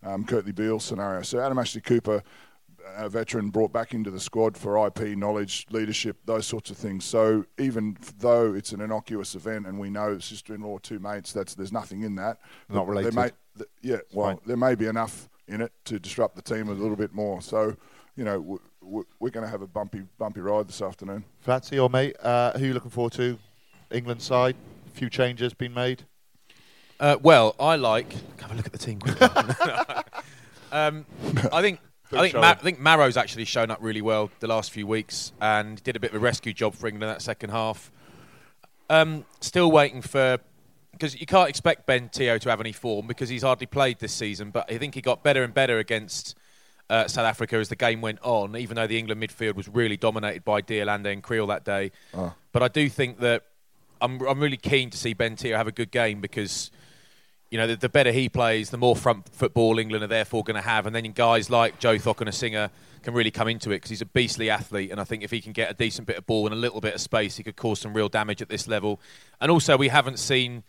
um, 0.03 0.25
Kurtley 0.25 0.55
Beale 0.55 0.81
scenario. 0.81 1.23
So 1.23 1.41
Adam 1.41 1.59
Ashley 1.59 1.81
Cooper 1.81 2.23
a 2.97 3.09
veteran 3.09 3.51
brought 3.51 3.73
back 3.73 3.95
into 3.95 4.11
the 4.11 4.21
squad 4.21 4.57
for 4.57 4.87
IP, 4.87 5.17
knowledge, 5.17 5.67
leadership, 5.71 6.19
those 6.25 6.47
sorts 6.47 6.71
of 6.71 6.77
things. 6.77 7.05
So 7.05 7.45
even 7.59 7.97
though 8.19 8.55
it's 8.55 8.73
an 8.73 8.81
innocuous 8.81 9.35
event 9.35 9.67
and 9.67 9.79
we 9.79 9.91
know 9.91 10.19
sister-in-law, 10.19 10.79
two 10.79 10.99
mates, 10.99 11.33
that's 11.33 11.55
there's 11.55 11.73
nothing 11.73 12.03
in 12.03 12.15
that. 12.17 12.39
Not 12.69 12.87
There 12.87 12.95
related. 12.95 13.15
may, 13.15 13.31
yeah, 13.83 13.99
well, 14.13 14.41
there 14.47 14.57
may 14.57 14.75
be 14.75 14.87
enough 14.87 15.29
in 15.49 15.61
it 15.61 15.73
to 15.85 15.99
disrupt 15.99 16.37
the 16.37 16.43
team 16.43 16.69
a 16.69 16.73
little 16.73 16.97
bit 16.97 17.13
more. 17.13 17.43
So, 17.43 17.77
you 18.17 18.25
know, 18.25 18.61
we're 18.91 19.31
going 19.31 19.45
to 19.45 19.51
have 19.51 19.63
a 19.63 19.67
bumpy, 19.67 20.03
bumpy 20.19 20.41
ride 20.41 20.69
this 20.69 20.83
afternoon. 20.83 21.25
Fancy 21.41 21.79
or 21.79 21.89
mate, 21.89 22.17
uh, 22.23 22.53
who 22.53 22.65
are 22.65 22.69
you 22.69 22.75
looking 22.75 22.91
forward 22.91 23.13
to? 23.15 23.39
England 23.91 24.23
side, 24.23 24.57
a 24.87 24.91
few 24.91 25.09
changes 25.09 25.55
been 25.55 25.75
made. 25.75 26.05
Uh, 26.99 27.17
well, 27.23 27.55
I 27.59 27.77
like. 27.77 28.13
Have 28.41 28.53
a 28.53 28.55
look 28.55 28.67
at 28.67 28.73
the 28.73 28.79
team 28.79 29.01
um, 30.73 31.07
I 31.53 31.63
think. 31.63 31.81
I 32.13 32.23
think, 32.23 32.33
show 32.33 32.41
Ma- 32.41 32.49
I 32.49 32.55
think 32.55 32.81
Maro's 32.81 33.17
actually 33.17 33.45
shown 33.45 33.71
up 33.71 33.79
really 33.81 34.03
well 34.03 34.31
the 34.41 34.49
last 34.49 34.73
few 34.73 34.85
weeks 34.85 35.31
and 35.41 35.81
did 35.85 35.95
a 35.95 36.01
bit 36.01 36.11
of 36.11 36.17
a 36.17 36.19
rescue 36.19 36.53
job 36.53 36.75
for 36.75 36.89
England 36.89 37.05
in 37.05 37.09
that 37.09 37.23
second 37.23 37.51
half. 37.51 37.93
Um, 38.89 39.25
still 39.41 39.71
waiting 39.71 40.03
for 40.03 40.39
because 40.91 41.19
you 41.19 41.27
can't 41.27 41.49
expect 41.49 41.87
Ben 41.87 42.09
Te'o 42.09 42.39
to 42.41 42.51
have 42.51 42.61
any 42.61 42.73
form 42.73 43.07
because 43.07 43.29
he's 43.29 43.43
hardly 43.43 43.67
played 43.67 44.01
this 44.01 44.13
season. 44.13 44.51
But 44.51 44.71
I 44.71 44.77
think 44.77 44.97
he 44.97 45.01
got 45.01 45.23
better 45.23 45.45
and 45.45 45.55
better 45.55 45.79
against 45.79 46.37
uh, 46.91 47.09
South 47.09 47.25
Africa 47.25 47.57
as 47.57 47.71
the 47.71 47.77
game 47.77 48.01
went 48.01 48.19
on. 48.23 48.57
Even 48.57 48.77
though 48.77 48.87
the 48.87 48.99
England 48.99 49.23
midfield 49.23 49.55
was 49.55 49.69
really 49.69 49.97
dominated 49.97 50.45
by 50.45 50.61
de 50.61 50.81
Allende 50.81 51.13
and 51.13 51.23
Kriel 51.23 51.49
that 51.49 51.65
day, 51.65 51.93
but 52.53 52.63
I 52.63 52.69
do 52.69 52.89
think 52.89 53.21
that 53.21 53.45
I'm 54.01 54.21
I'm 54.27 54.41
really 54.41 54.59
keen 54.59 54.91
to 54.91 54.99
see 54.99 55.15
Ben 55.15 55.37
Te'o 55.37 55.57
have 55.57 55.69
a 55.69 55.73
good 55.73 55.91
game 55.91 56.21
because 56.21 56.71
you 57.51 57.59
know, 57.59 57.67
the, 57.67 57.77
the 57.77 57.89
better 57.89 58.13
he 58.13 58.29
plays, 58.29 58.71
the 58.71 58.79
more 58.79 58.95
front 58.95 59.29
football 59.29 59.79
England 59.79 60.05
are 60.05 60.09
therefore 60.09 60.45
going 60.45 60.55
to 60.55 60.67
have. 60.67 60.87
And 60.87 60.95
then 60.95 61.05
guys 61.13 61.51
like 61.51 61.81
Joe 61.81 61.97
Cokanasiga 61.97 62.71
can 63.03 63.13
really 63.13 63.33
come 63.33 63.49
into 63.49 63.71
it 63.71 63.77
because 63.77 63.91
he's 63.91 64.03
a 64.03 64.07
beastly 64.07 64.51
athlete. 64.51 64.91
And 64.93 65.01
I 65.01 65.05
think 65.05 65.25
if 65.25 65.33
he 65.33 65.41
can 65.41 65.53
get 65.53 65.71
a 65.71 65.75
decent 65.75 66.07
bit 66.07 66.17
of 66.17 66.27
ball 66.27 66.47
and 66.47 66.55
a 66.55 66.59
little 66.59 66.81
bit 66.81 66.95
of 66.95 67.01
space, 67.01 67.37
he 67.37 67.43
could 67.43 67.57
cause 67.57 67.81
some 67.81 67.93
real 67.93 68.09
damage 68.09 68.41
at 68.41 68.49
this 68.49 68.69
level. 68.69 69.01
And 69.41 69.51
also, 69.51 69.77
we 69.77 69.89
haven't 69.89 70.21
seen 70.21 70.63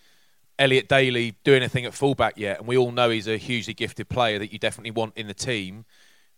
Elliot 0.57 0.89
Daly 0.89 1.35
do 1.43 1.53
anything 1.53 1.85
at 1.85 1.93
fullback 1.93 2.33
yet. 2.35 2.59
And 2.59 2.67
we 2.67 2.77
all 2.77 2.91
know 2.91 3.11
he's 3.11 3.27
a 3.27 3.37
hugely 3.37 3.75
gifted 3.75 4.09
player 4.09 4.39
that 4.39 4.51
you 4.51 4.57
definitely 4.57 4.91
want 4.91 5.15
in 5.15 5.27
the 5.27 5.35
team. 5.35 5.85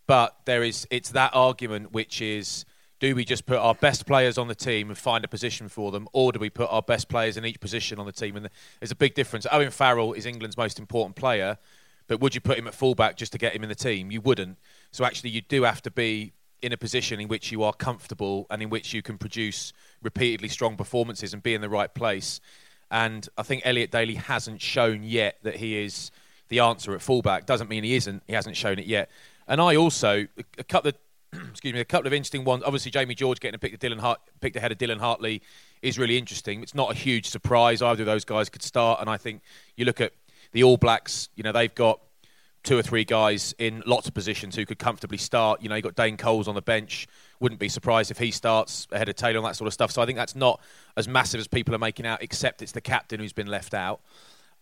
But 0.06 0.36
there 0.44 0.62
is, 0.62 0.86
it's 0.90 1.10
that 1.10 1.30
argument 1.34 1.92
which 1.92 2.20
is. 2.20 2.64
Do 3.00 3.14
we 3.14 3.24
just 3.24 3.44
put 3.44 3.58
our 3.58 3.74
best 3.74 4.06
players 4.06 4.38
on 4.38 4.48
the 4.48 4.54
team 4.54 4.88
and 4.88 4.96
find 4.96 5.24
a 5.24 5.28
position 5.28 5.68
for 5.68 5.90
them, 5.90 6.08
or 6.12 6.32
do 6.32 6.38
we 6.38 6.48
put 6.48 6.70
our 6.70 6.80
best 6.80 7.08
players 7.08 7.36
in 7.36 7.44
each 7.44 7.60
position 7.60 7.98
on 7.98 8.06
the 8.06 8.12
team? 8.12 8.36
And 8.36 8.48
there's 8.80 8.92
a 8.92 8.96
big 8.96 9.14
difference. 9.14 9.46
Owen 9.50 9.70
Farrell 9.70 10.14
is 10.14 10.24
England's 10.24 10.56
most 10.56 10.78
important 10.78 11.14
player, 11.14 11.58
but 12.06 12.20
would 12.20 12.34
you 12.34 12.40
put 12.40 12.56
him 12.56 12.66
at 12.66 12.74
fullback 12.74 13.16
just 13.16 13.32
to 13.32 13.38
get 13.38 13.54
him 13.54 13.62
in 13.62 13.68
the 13.68 13.74
team? 13.74 14.10
You 14.10 14.22
wouldn't. 14.22 14.56
So 14.90 15.04
actually, 15.04 15.30
you 15.30 15.42
do 15.42 15.64
have 15.64 15.82
to 15.82 15.90
be 15.90 16.32
in 16.62 16.72
a 16.72 16.78
position 16.78 17.20
in 17.20 17.28
which 17.28 17.52
you 17.52 17.62
are 17.62 17.74
comfortable 17.74 18.46
and 18.48 18.62
in 18.62 18.70
which 18.70 18.94
you 18.94 19.02
can 19.02 19.18
produce 19.18 19.74
repeatedly 20.00 20.48
strong 20.48 20.76
performances 20.76 21.34
and 21.34 21.42
be 21.42 21.52
in 21.52 21.60
the 21.60 21.68
right 21.68 21.92
place. 21.92 22.40
And 22.90 23.28
I 23.36 23.42
think 23.42 23.62
Elliot 23.66 23.90
Daly 23.90 24.14
hasn't 24.14 24.62
shown 24.62 25.02
yet 25.02 25.36
that 25.42 25.56
he 25.56 25.76
is 25.76 26.10
the 26.48 26.60
answer 26.60 26.94
at 26.94 27.02
fullback. 27.02 27.44
Doesn't 27.44 27.68
mean 27.68 27.84
he 27.84 27.96
isn't. 27.96 28.22
He 28.26 28.32
hasn't 28.32 28.56
shown 28.56 28.78
it 28.78 28.86
yet. 28.86 29.10
And 29.46 29.60
I 29.60 29.76
also 29.76 30.26
a 30.58 30.64
couple 30.64 30.90
of 30.90 30.96
excuse 31.50 31.74
me, 31.74 31.80
a 31.80 31.84
couple 31.84 32.06
of 32.06 32.12
interesting 32.12 32.44
ones. 32.44 32.62
Obviously, 32.64 32.90
Jamie 32.90 33.14
George 33.14 33.40
getting 33.40 33.56
a 33.56 33.58
pick, 33.58 33.74
of 33.74 33.80
Dylan 33.80 34.00
Hart, 34.00 34.20
picked 34.40 34.56
ahead 34.56 34.72
of 34.72 34.78
Dylan 34.78 34.98
Hartley 34.98 35.42
is 35.82 35.98
really 35.98 36.16
interesting. 36.16 36.62
It's 36.62 36.74
not 36.74 36.92
a 36.92 36.94
huge 36.94 37.28
surprise. 37.28 37.82
Either 37.82 38.02
of 38.02 38.06
those 38.06 38.24
guys 38.24 38.48
could 38.48 38.62
start, 38.62 39.00
and 39.00 39.10
I 39.10 39.16
think 39.16 39.42
you 39.76 39.84
look 39.84 40.00
at 40.00 40.12
the 40.52 40.62
All 40.62 40.76
Blacks. 40.76 41.28
You 41.34 41.42
know, 41.42 41.52
they've 41.52 41.74
got 41.74 42.00
two 42.62 42.78
or 42.78 42.82
three 42.82 43.04
guys 43.04 43.54
in 43.58 43.82
lots 43.86 44.08
of 44.08 44.14
positions 44.14 44.56
who 44.56 44.64
could 44.64 44.78
comfortably 44.78 45.18
start. 45.18 45.62
You 45.62 45.68
know, 45.68 45.74
you've 45.74 45.84
got 45.84 45.94
Dane 45.94 46.16
Coles 46.16 46.48
on 46.48 46.54
the 46.54 46.62
bench. 46.62 47.06
Wouldn't 47.38 47.60
be 47.60 47.68
surprised 47.68 48.10
if 48.10 48.18
he 48.18 48.30
starts 48.30 48.88
ahead 48.90 49.08
of 49.08 49.16
Taylor 49.16 49.36
and 49.36 49.46
that 49.46 49.56
sort 49.56 49.66
of 49.66 49.74
stuff. 49.74 49.90
So 49.90 50.00
I 50.00 50.06
think 50.06 50.16
that's 50.16 50.34
not 50.34 50.60
as 50.96 51.06
massive 51.06 51.40
as 51.40 51.46
people 51.46 51.74
are 51.74 51.78
making 51.78 52.06
out, 52.06 52.22
except 52.22 52.62
it's 52.62 52.72
the 52.72 52.80
captain 52.80 53.20
who's 53.20 53.34
been 53.34 53.48
left 53.48 53.74
out. 53.74 54.00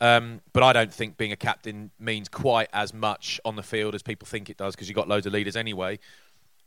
Um, 0.03 0.41
but 0.53 0.65
I 0.65 0.73
don't 0.73 0.93
think 0.93 1.17
being 1.17 1.31
a 1.31 1.37
captain 1.37 1.93
means 2.01 2.29
quite 2.29 2.69
as 2.73 2.93
much 2.93 3.41
on 3.45 3.55
the 3.55 3.63
field 3.63 3.95
as 3.95 4.03
people 4.03 4.27
think 4.27 4.51
it 4.51 4.57
does 4.57 4.75
because 4.75 4.89
you've 4.89 4.97
got 4.97 5.07
loads 5.07 5.27
of 5.27 5.33
leaders 5.33 5.55
anyway. 5.55 6.01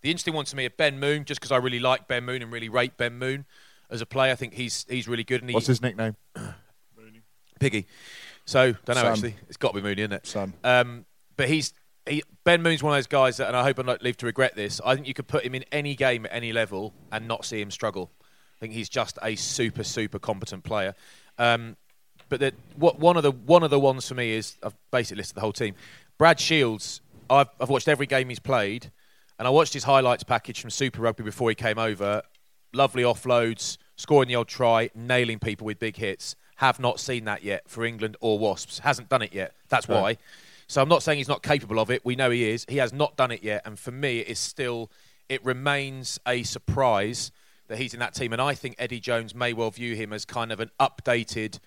The 0.02 0.10
interesting 0.10 0.34
one 0.34 0.46
to 0.46 0.56
me 0.56 0.64
is 0.64 0.72
Ben 0.78 1.02
Moon, 1.02 1.26
just 1.26 1.42
because 1.42 1.52
I 1.52 1.58
really 1.58 1.82
like 1.82 2.08
Ben 2.08 2.24
Moon 2.24 2.42
and 2.42 2.50
really 2.50 2.70
rate 2.70 2.96
Ben 2.96 3.18
Moon 3.20 3.44
as 3.90 4.00
a 4.00 4.06
player. 4.06 4.32
I 4.32 4.36
think 4.36 4.54
he's 4.54 4.86
he's 4.88 5.10
really 5.10 5.26
good. 5.26 5.42
And 5.42 5.50
he, 5.50 5.54
What's 5.54 5.68
his 5.68 5.82
nickname? 5.82 6.16
Piggy. 7.60 7.88
So 8.46 8.72
don't 8.72 8.96
know 8.96 9.02
Son. 9.02 9.12
actually. 9.12 9.36
It's 9.50 9.58
got 9.58 9.74
to 9.74 9.76
be 9.76 9.82
Mooney, 9.82 10.04
isn't 10.04 10.14
it? 10.14 10.28
Son. 10.28 10.54
Um, 10.64 11.06
but 11.36 11.50
he's 11.50 11.74
he, 12.08 12.24
Ben 12.46 12.62
Moon's 12.62 12.82
one 12.82 12.94
of 12.94 12.98
those 12.98 13.08
guys 13.08 13.36
that, 13.38 13.50
and 13.50 13.58
I 13.58 13.64
hope 13.64 13.80
I 13.80 13.84
don't 13.84 14.02
live 14.02 14.16
to 14.18 14.28
regret 14.28 14.56
this. 14.56 14.80
I 14.86 14.96
think 14.96 15.10
you 15.10 15.14
could 15.14 15.28
put 15.28 15.44
him 15.44 15.56
in 15.56 15.66
any 15.74 15.96
game 15.96 16.26
at 16.26 16.34
any 16.34 16.54
level 16.54 16.94
and 17.12 17.28
not 17.28 17.44
see 17.44 17.60
him 17.60 17.70
struggle. 17.70 18.12
I 18.22 18.60
think 18.62 18.72
he's 18.72 18.88
just 18.88 19.20
a 19.22 19.36
super 19.36 19.84
super 19.84 20.20
competent 20.20 20.64
player. 20.64 20.96
Um, 21.38 21.76
but 22.30 22.40
that 22.40 22.54
what 22.76 23.00
one 23.00 23.18
of 23.18 23.24
the 23.24 23.32
one 23.32 23.64
of 23.64 23.70
the 23.70 23.80
ones 23.80 24.08
for 24.08 24.16
me 24.16 24.32
is 24.34 24.56
I've 24.64 24.76
basically 24.92 25.18
listed 25.18 25.36
the 25.38 25.42
whole 25.42 25.54
team. 25.54 25.76
Brad 26.18 26.40
Shields. 26.40 27.02
I've, 27.30 27.48
I've 27.60 27.70
watched 27.70 27.88
every 27.88 28.06
game 28.06 28.30
he's 28.30 28.40
played, 28.40 28.92
and 29.40 29.48
I 29.48 29.52
watched 29.52 29.74
his 29.74 29.84
highlights 29.84 30.24
package 30.24 30.62
from 30.62 30.70
Super 30.70 31.02
Rugby 31.02 31.24
before 31.24 31.50
he 31.50 31.56
came 31.56 31.80
over. 31.80 32.22
Lovely 32.72 33.02
offloads, 33.04 33.78
scoring 33.96 34.28
the 34.28 34.36
old 34.36 34.48
try, 34.48 34.92
nailing 34.94 35.40
people 35.40 35.66
with 35.66 35.80
big 35.80 35.98
hits. 35.98 36.36
Have 36.58 36.80
not 36.80 37.00
seen 37.00 37.26
that 37.26 37.44
yet 37.44 37.68
for 37.68 37.84
England 37.84 38.16
or 38.22 38.38
Wasps. 38.38 38.80
Hasn't 38.80 39.10
done 39.10 39.22
it 39.24 39.34
yet. 39.34 39.56
That's 39.70 39.90
Right. 39.90 40.00
why. 40.00 40.18
So 40.68 40.82
I'm 40.82 40.90
not 40.90 41.02
saying 41.04 41.18
he's 41.18 41.28
not 41.28 41.42
capable 41.44 41.80
of 41.80 41.90
it. 41.90 42.06
We 42.06 42.16
know 42.16 42.30
he 42.30 42.50
is. 42.50 42.66
He 42.70 42.78
has 42.78 42.94
not 42.94 43.18
done 43.18 43.32
it 43.32 43.44
yet, 43.44 43.64
and 43.66 43.78
for 43.80 43.92
me, 43.92 44.20
it 44.20 44.28
is 44.28 44.40
still. 44.40 44.92
It 45.28 45.44
remains 45.44 46.20
a 46.28 46.44
surprise 46.44 47.32
that 47.68 47.80
he's 47.80 47.94
in 47.96 48.00
that 48.02 48.14
team, 48.14 48.34
and 48.34 48.42
I 48.42 48.54
think 48.54 48.76
Eddie 48.78 49.00
Jones 49.00 49.34
may 49.34 49.52
well 49.52 49.72
view 49.72 49.96
him 49.96 50.14
as 50.14 50.26
kind 50.26 50.52
of 50.52 50.60
an 50.60 50.70
updated, 50.80 51.60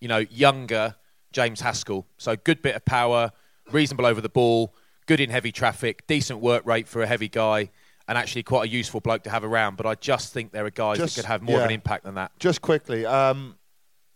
you 0.00 0.08
know, 0.08 0.18
younger 0.30 0.96
James 1.32 1.60
Haskell. 1.60 2.06
So 2.18 2.36
good 2.36 2.60
bit 2.62 2.74
of 2.74 2.84
power, 2.84 3.32
reasonable 3.70 4.06
over 4.06 4.20
the 4.20 4.28
ball, 4.28 4.74
good 5.06 5.20
in 5.20 5.30
heavy 5.30 5.52
traffic, 5.52 6.06
decent 6.06 6.40
work 6.40 6.64
rate 6.66 6.88
for 6.88 7.02
a 7.02 7.06
heavy 7.06 7.28
guy, 7.28 7.70
and 8.08 8.18
actually 8.18 8.42
quite 8.42 8.68
a 8.68 8.72
useful 8.72 9.00
bloke 9.00 9.22
to 9.24 9.30
have 9.30 9.44
around. 9.44 9.76
But 9.76 9.86
I 9.86 9.94
just 9.94 10.32
think 10.32 10.52
there 10.52 10.64
are 10.66 10.70
guys 10.70 10.98
Just- 10.98 11.16
that 11.16 11.22
could 11.22 11.28
have 11.28 11.42
more 11.42 11.58
of 11.58 11.64
an 11.66 11.70
impact 11.70 12.04
than 12.04 12.14
that. 12.16 12.32
Just 12.38 12.60
quickly, 12.62 13.06
um, 13.06 13.56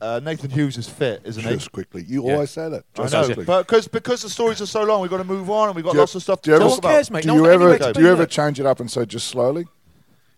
uh, 0.01 0.21
Nathan 0.23 0.51
Hughes 0.51 0.77
is 0.77 0.89
fit, 0.89 1.23
isn't 1.25 1.43
he? 1.45 1.51
Just 1.51 1.71
quickly. 1.73 2.05
You 2.07 2.27
Yeah. 2.27 2.33
always 2.35 2.51
say 2.51 2.69
that. 2.69 2.85
I 2.99 3.09
know, 3.09 3.25
quickly. 3.27 3.45
but 3.45 3.67
because 3.67 3.87
because 3.87 4.23
the 4.23 4.29
stories 4.29 4.61
are 4.61 4.67
so 4.67 4.83
long, 4.83 5.01
we've 5.01 5.11
got 5.11 5.19
to 5.19 5.25
move 5.25 5.49
on, 5.49 5.69
and 5.69 5.77
we've 5.77 5.85
got 5.85 5.93
Do 5.93 5.99
you- 5.99 6.01
lots 6.03 6.15
of 6.17 6.23
stuff 6.23 6.43
do 6.43 6.51
to 6.51 6.55
you 6.57 6.59
talk 6.61 6.71
ever- 6.73 6.79
about. 6.81 6.89
cares, 6.91 7.11
mate? 7.11 7.23
do 7.23 7.29
No 7.29 7.35
you 7.37 7.43
one- 7.43 7.51
ever 7.53 7.93
do 7.93 8.01
you 8.03 8.09
ever 8.09 8.23
look. 8.23 8.31
change 8.31 8.59
it 8.59 8.67
up 8.67 8.81
and 8.81 8.91
say 8.91 9.05
just 9.07 9.29
slowly? 9.29 9.67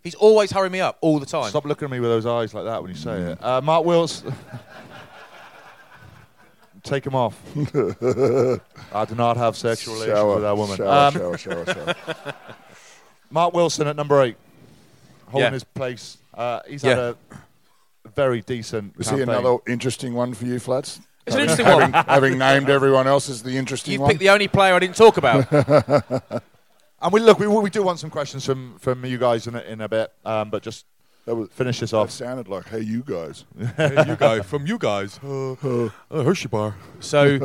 He's 0.04 0.14
always 0.14 0.52
hurrying 0.52 0.70
me 0.72 0.80
up 0.80 0.98
all 1.00 1.18
the 1.18 1.26
time. 1.26 1.48
Stop 1.50 1.64
looking 1.64 1.86
at 1.86 1.90
me 1.90 1.98
with 1.98 2.10
those 2.10 2.26
eyes 2.26 2.54
like 2.54 2.64
that 2.64 2.80
when 2.82 2.92
you 2.92 2.96
say 2.96 3.18
it. 3.32 3.42
Uh, 3.42 3.60
Mark 3.62 3.84
Wills. 3.84 4.22
Take 6.86 7.04
him 7.04 7.14
off. 7.16 7.34
I 8.94 9.04
do 9.06 9.14
not 9.16 9.36
have 9.36 9.56
sexual 9.56 9.94
relations 9.94 10.16
Shower, 10.18 10.34
with 10.34 10.42
that 10.44 10.56
woman. 10.56 10.76
Shower, 10.76 10.88
Um, 10.88 11.14
shower, 11.14 11.36
shower, 11.38 11.64
shower. 11.66 11.94
Mark 13.30 13.52
Wilson 13.54 13.88
at 13.88 13.96
number 13.96 14.22
eight, 14.22 14.36
holding 15.26 15.46
Yeah. 15.46 15.50
his 15.50 15.64
place. 15.64 16.18
Uh, 16.32 16.60
he's 16.68 16.84
Yeah. 16.84 16.90
had 16.90 16.98
a 16.98 17.16
very 18.14 18.40
decent. 18.40 18.94
Is 18.98 19.10
he 19.10 19.20
another 19.20 19.56
interesting 19.66 20.14
one 20.14 20.32
for 20.32 20.44
you, 20.46 20.60
Flats? 20.60 21.00
It's 21.26 21.34
an 21.34 21.42
interesting 21.42 21.66
having, 21.66 21.90
one. 21.90 22.04
having 22.06 22.38
named 22.38 22.70
everyone 22.70 23.08
else 23.08 23.28
as 23.28 23.42
the 23.42 23.56
interesting 23.58 23.94
You've 23.94 24.02
one. 24.02 24.10
picked 24.10 24.20
the 24.20 24.30
only 24.30 24.46
player 24.46 24.74
I 24.74 24.78
didn't 24.78 24.96
talk 24.96 25.16
about. 25.16 25.44
And 27.02 27.12
we 27.12 27.20
look, 27.20 27.38
we, 27.38 27.46
we 27.46 27.68
do 27.68 27.82
want 27.82 27.98
some 27.98 28.08
questions 28.08 28.44
from, 28.46 28.78
from 28.78 29.04
you 29.04 29.18
guys 29.18 29.46
in 29.46 29.54
a, 29.54 29.60
in 29.60 29.82
a 29.82 29.88
bit, 29.88 30.10
um, 30.24 30.48
but 30.48 30.62
just 30.62 30.86
that, 31.26 31.34
was, 31.34 31.48
finish 31.50 31.80
this 31.80 31.90
that 31.90 31.98
off. 31.98 32.10
sounded 32.10 32.48
like, 32.48 32.68
hey, 32.68 32.80
you 32.80 33.02
guys. 33.02 33.44
Hey, 33.76 34.04
you 34.06 34.16
guys, 34.16 34.46
from 34.46 34.66
you 34.66 34.78
guys, 34.78 35.18
uh, 35.22 35.90
Hershey 36.10 36.48
bar, 36.48 36.76
so 37.00 37.38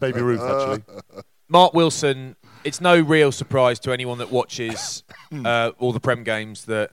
Baby 0.00 0.20
Ruth 0.20 0.40
actually. 0.40 0.82
Mark 1.48 1.72
Wilson, 1.72 2.36
it's 2.64 2.80
no 2.80 2.98
real 3.00 3.32
surprise 3.32 3.78
to 3.80 3.92
anyone 3.92 4.18
that 4.18 4.30
watches 4.30 5.02
uh, 5.44 5.72
all 5.78 5.92
the 5.92 6.00
Prem 6.00 6.24
games 6.24 6.66
that 6.66 6.90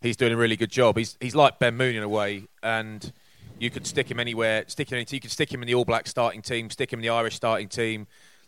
he's 0.00 0.16
doing 0.16 0.32
a 0.32 0.36
really 0.36 0.56
good 0.56 0.70
job. 0.70 0.96
He's 0.96 1.16
he's 1.20 1.34
like 1.34 1.58
Ben 1.58 1.76
Moon 1.76 1.96
in 1.96 2.02
a 2.02 2.08
way, 2.08 2.44
and 2.62 3.12
you 3.58 3.70
could 3.70 3.86
stick 3.86 4.10
him 4.10 4.20
anywhere. 4.20 4.64
Stick 4.68 4.90
him. 4.90 5.04
You 5.08 5.20
could 5.20 5.30
stick 5.30 5.52
him 5.52 5.62
in 5.62 5.66
the 5.66 5.74
All 5.74 5.84
Black 5.84 6.06
starting 6.06 6.42
team, 6.42 6.70
stick 6.70 6.92
him 6.92 7.00
in 7.00 7.02
the 7.02 7.10
Irish 7.10 7.34
starting 7.34 7.68
team, 7.68 8.06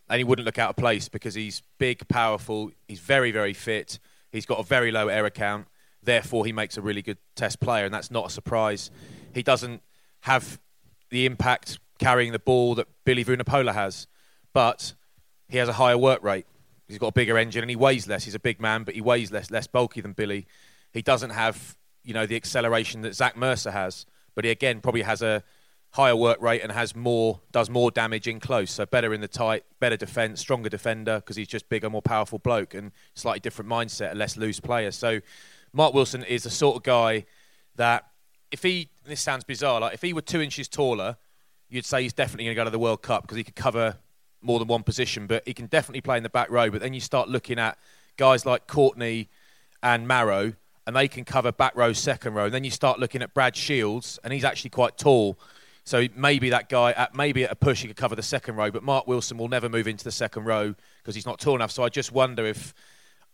and 0.09 0.19
he 0.19 0.25
wouldn't 0.25 0.47
look 0.47 0.59
out 0.59 0.71
of 0.71 0.77
place 0.77 1.09
because 1.09 1.35
he's 1.35 1.63
big, 1.79 2.07
powerful. 2.09 2.71
He's 2.89 3.01
very, 3.01 3.33
very 3.33 3.55
fit. 3.55 3.99
He's 4.31 4.47
got 4.47 4.61
a 4.61 4.65
very 4.65 4.91
low 4.93 5.09
error 5.09 5.31
count. 5.31 5.67
Therefore, 6.05 6.45
he 6.47 6.53
makes 6.53 6.77
a 6.77 6.83
really 6.83 7.03
good 7.03 7.19
Test 7.35 7.61
player, 7.61 7.85
and 7.85 7.95
that's 7.95 8.11
not 8.11 8.27
a 8.27 8.31
surprise. 8.31 8.91
He 9.35 9.43
doesn't 9.43 9.83
have 10.21 10.61
the 11.11 11.27
impact 11.27 11.79
carrying 11.99 12.33
the 12.33 12.39
ball 12.39 12.75
that 12.75 12.89
Billy 13.05 13.25
Vunipola 13.25 13.75
has, 13.75 14.07
but 14.53 14.95
he 15.49 15.59
has 15.59 15.69
a 15.69 15.75
higher 15.75 15.99
work 15.99 16.23
rate. 16.23 16.47
He's 16.89 16.99
got 16.99 17.09
a 17.09 17.13
bigger 17.13 17.39
engine 17.39 17.63
and 17.63 17.71
he 17.71 17.77
weighs 17.77 18.07
less. 18.07 18.25
He's 18.25 18.35
a 18.35 18.41
big 18.41 18.61
man, 18.61 18.85
but 18.85 18.95
he 18.95 19.01
weighs 19.01 19.33
less, 19.33 19.51
less 19.51 19.67
bulky 19.67 20.01
than 20.01 20.13
Billy. 20.13 20.47
He 20.93 21.03
doesn't 21.03 21.31
have, 21.31 21.77
you 22.03 22.15
know, 22.15 22.27
the 22.27 22.37
acceleration 22.37 23.03
that 23.03 23.15
Zach 23.15 23.37
Mercer 23.37 23.71
has, 23.71 24.07
but 24.35 24.45
he 24.45 24.51
again 24.51 24.81
probably 24.81 25.03
has 25.03 25.23
a 25.23 25.43
higher 25.91 26.17
work 26.17 26.43
rate 26.43 26.61
and 26.61 26.73
has 26.73 26.97
more, 26.97 27.41
does 27.53 27.71
more 27.71 27.91
damage 27.91 28.27
in 28.27 28.41
close. 28.41 28.71
So 28.73 28.85
better 28.85 29.15
in 29.15 29.21
the 29.21 29.29
tight, 29.29 29.65
better 29.79 29.97
defense, 29.97 30.41
stronger 30.41 30.69
defender 30.69 31.17
because 31.17 31.37
he's 31.37 31.49
just 31.49 31.69
bigger, 31.69 31.89
more 31.89 32.03
powerful 32.03 32.39
bloke 32.39 32.75
and 32.75 32.91
slightly 33.15 33.41
different 33.41 33.71
mindset, 33.71 34.13
a 34.13 34.15
less 34.15 34.37
loose 34.37 34.61
player. 34.61 34.91
So 34.91 35.21
Mark 35.75 35.93
Wilson 35.93 36.23
is 36.23 36.45
the 36.45 36.51
sort 36.51 36.77
of 36.77 36.83
guy 36.85 37.27
that 37.75 38.07
if 38.51 38.63
he, 38.63 38.89
this 39.05 39.21
sounds 39.21 39.43
bizarre, 39.43 39.81
like 39.81 39.93
if 39.93 40.01
he 40.01 40.13
were 40.13 40.23
two 40.23 40.41
inches 40.41 40.69
taller, 40.69 41.17
you'd 41.69 41.85
say 41.85 42.03
he's 42.03 42.13
definitely 42.13 42.45
going 42.45 42.55
to 42.55 42.61
go 42.61 42.65
to 42.65 42.71
the 42.71 42.79
World 42.79 43.03
Cup 43.03 43.23
because 43.23 43.37
he 43.37 43.43
could 43.43 43.57
cover 43.57 43.97
more 44.41 44.61
than 44.61 44.69
one 44.69 44.85
position, 44.85 45.27
but 45.27 45.43
he 45.47 45.53
can 45.53 45.67
definitely 45.67 46.01
play 46.01 46.17
in 46.17 46.23
the 46.23 46.29
back 46.29 46.49
row. 46.49 46.71
But 46.71 46.81
then 46.81 46.95
you 46.95 47.01
start 47.01 47.29
looking 47.29 47.59
at 47.59 47.77
guys 48.17 48.47
like 48.47 48.69
Courtney 48.69 49.29
and 49.83 50.07
Maro, 50.07 50.53
and 50.87 50.95
they 50.95 51.09
can 51.09 51.25
cover 51.25 51.51
back 51.51 51.75
row, 51.75 51.93
second 51.93 52.35
row. 52.35 52.45
And 52.45 52.55
then 52.55 52.63
you 52.63 52.71
start 52.71 53.01
looking 53.01 53.23
at 53.23 53.35
Brad 53.35 53.57
Shields, 53.57 54.21
and 54.23 54.33
he's 54.33 54.45
actually 54.45 54.71
quite 54.71 54.97
tall. 54.97 55.39
So 55.83 56.07
maybe 56.15 56.51
that 56.51 56.69
guy, 56.69 56.93
at, 56.93 57.15
maybe 57.17 57.45
at 57.45 57.51
a 57.51 57.57
push, 57.57 57.83
he 57.83 57.89
could 57.89 57.97
cover 57.97 58.15
the 58.15 58.23
second 58.23 58.57
row. 58.57 58.71
But 58.71 58.85
Mark 58.85 59.09
Wilson 59.09 59.39
will 59.39 59.49
never 59.49 59.69
move 59.69 59.89
into 59.89 60.05
the 60.05 60.13
second 60.13 60.45
row 60.45 60.75
because 61.03 61.15
he's 61.15 61.27
not 61.27 61.41
tall 61.41 61.57
enough. 61.57 61.73
So 61.73 61.83
I 61.83 61.89
just 61.89 62.13
wonder 62.13 62.47
if, 62.47 62.75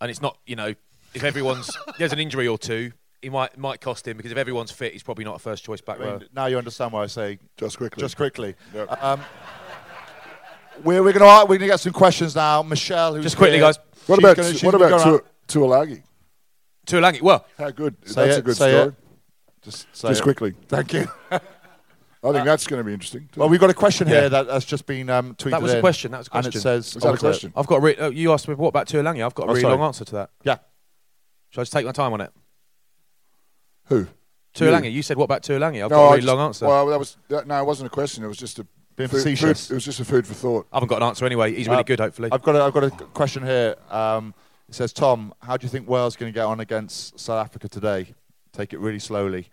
and 0.00 0.10
it's 0.10 0.22
not, 0.22 0.38
you 0.46 0.56
know, 0.56 0.74
if 1.14 1.24
everyone's 1.24 1.70
there's 1.98 2.12
an 2.12 2.18
injury 2.18 2.46
or 2.48 2.58
two, 2.58 2.92
he 3.22 3.28
might 3.30 3.56
might 3.58 3.80
cost 3.80 4.06
him 4.08 4.16
because 4.16 4.32
if 4.32 4.38
everyone's 4.38 4.70
fit, 4.70 4.92
he's 4.92 5.02
probably 5.02 5.24
not 5.24 5.36
a 5.36 5.38
first 5.38 5.64
choice 5.64 5.80
back 5.80 5.96
I 6.00 6.04
mean, 6.04 6.08
row. 6.12 6.20
now 6.34 6.46
you 6.46 6.58
understand 6.58 6.92
why 6.92 7.02
I 7.02 7.06
say 7.06 7.38
Just 7.56 7.76
quickly. 7.76 8.00
just 8.00 8.16
quickly. 8.16 8.54
Yep. 8.74 9.02
Um, 9.02 9.20
we're 10.84 11.02
we're 11.02 11.12
gonna 11.12 11.44
we're 11.46 11.58
gonna 11.58 11.66
get 11.70 11.80
some 11.80 11.92
questions 11.92 12.34
now. 12.34 12.62
Michelle, 12.62 13.14
who's 13.14 13.24
Just 13.24 13.36
quickly, 13.36 13.56
here, 13.58 13.66
guys. 13.66 13.78
What 14.06 14.18
about, 14.18 14.36
gonna- 14.36 14.48
what 14.52 14.62
gonna 14.72 14.76
about 14.76 14.88
go 15.04 15.10
around- 15.10 15.20
Tu- 15.46 15.58
Tuilagi? 15.58 16.02
Tuilagi, 16.86 17.20
well, 17.20 17.46
How 17.58 17.70
good? 17.70 17.96
Say 18.08 18.24
That's 18.26 18.36
it, 18.36 18.40
a 18.40 18.42
good 18.42 18.56
say 18.56 18.70
story. 18.72 18.88
it. 18.88 18.94
Just, 19.62 19.86
say 19.94 20.08
Just 20.08 20.20
it. 20.20 20.24
quickly. 20.24 20.54
Thank 20.68 20.92
you. 20.94 21.06
I 21.30 22.32
think 22.32 22.44
that's 22.44 22.66
going 22.66 22.80
to 22.80 22.84
be 22.84 22.92
interesting. 22.92 23.28
Well, 23.36 23.48
we've 23.48 23.60
got 23.60 23.70
a 23.70 23.74
question 23.74 24.08
Yeah. 24.08 24.20
here 24.20 24.28
that 24.30 24.46
has 24.48 24.64
just 24.64 24.86
been 24.86 25.08
um, 25.10 25.34
tweeted 25.36 25.50
That 25.52 25.62
was 25.62 25.72
a 25.74 25.80
question, 25.80 26.10
that 26.12 26.18
was 26.18 26.26
a 26.26 26.30
question. 26.30 26.46
And 26.48 26.54
it 26.54 26.62
question. 26.62 26.82
says, 26.82 26.94
Was 26.94 27.02
that 27.04 27.10
a 27.10 27.12
it? 27.14 27.18
question? 27.20 27.52
I've 27.56 27.66
got 27.66 27.76
a 27.76 27.80
re- 27.80 27.96
oh, 27.98 28.10
you 28.10 28.32
asked 28.32 28.48
me 28.48 28.54
what 28.54 28.68
about 28.68 28.88
Tuilagi. 28.88 29.24
I've 29.24 29.34
got 29.34 29.44
a 29.44 29.46
Oh, 29.46 29.48
really 29.52 29.60
sorry. 29.62 29.74
long 29.76 29.86
answer 29.86 30.04
to 30.06 30.12
that. 30.12 30.30
Yeah. 30.44 30.56
Shall 31.50 31.60
I 31.60 31.64
just 31.64 31.72
take 31.72 31.84
my 31.86 31.92
time 31.92 32.12
on 32.12 32.20
it? 32.20 32.32
Who? 33.86 34.06
Tuilagi, 34.54 34.92
you 34.92 35.02
said 35.02 35.16
what 35.16 35.24
about 35.24 35.42
Tuilagi? 35.42 35.82
I've 35.84 35.90
No, 35.90 35.96
got 35.96 36.02
a 36.02 36.08
really 36.10 36.16
just- 36.18 36.26
long 36.26 36.46
answer. 36.46 36.66
Well, 36.66 36.86
that 36.86 36.98
was 36.98 37.16
that, 37.28 37.46
no, 37.46 37.60
it 37.60 37.64
wasn't 37.66 37.86
a 37.86 37.90
question. 37.90 38.24
It 38.24 38.28
was 38.28 38.36
just 38.36 38.58
a 38.58 38.66
Being 38.96 39.08
food, 39.08 39.22
food- 39.22 39.50
it 39.50 39.70
was 39.70 39.84
just 39.84 40.00
a 40.00 40.04
food 40.04 40.26
for 40.26 40.34
thought. 40.34 40.66
I 40.72 40.76
haven't 40.76 40.88
got 40.88 41.02
an 41.02 41.08
answer 41.08 41.24
anyway. 41.24 41.54
He's 41.54 41.66
really 41.68 41.80
Uh, 41.80 41.84
good, 41.84 42.00
hopefully. 42.00 42.28
I've 42.32 42.42
got 42.42 42.56
a, 42.56 42.62
I've 42.62 42.72
got 42.72 42.84
a 42.84 42.90
question 42.90 43.44
here. 43.44 43.76
Um, 43.90 44.34
it 44.68 44.74
says, 44.74 44.92
Tom, 44.92 45.32
how 45.40 45.56
do 45.56 45.64
you 45.64 45.70
think 45.70 45.88
Wales 45.88 46.16
going 46.16 46.32
to 46.32 46.36
get 46.36 46.44
on 46.44 46.60
against 46.60 47.18
South 47.18 47.44
Africa 47.44 47.68
today? 47.68 48.14
Take 48.52 48.72
it 48.72 48.78
really 48.80 48.98
slowly 48.98 49.48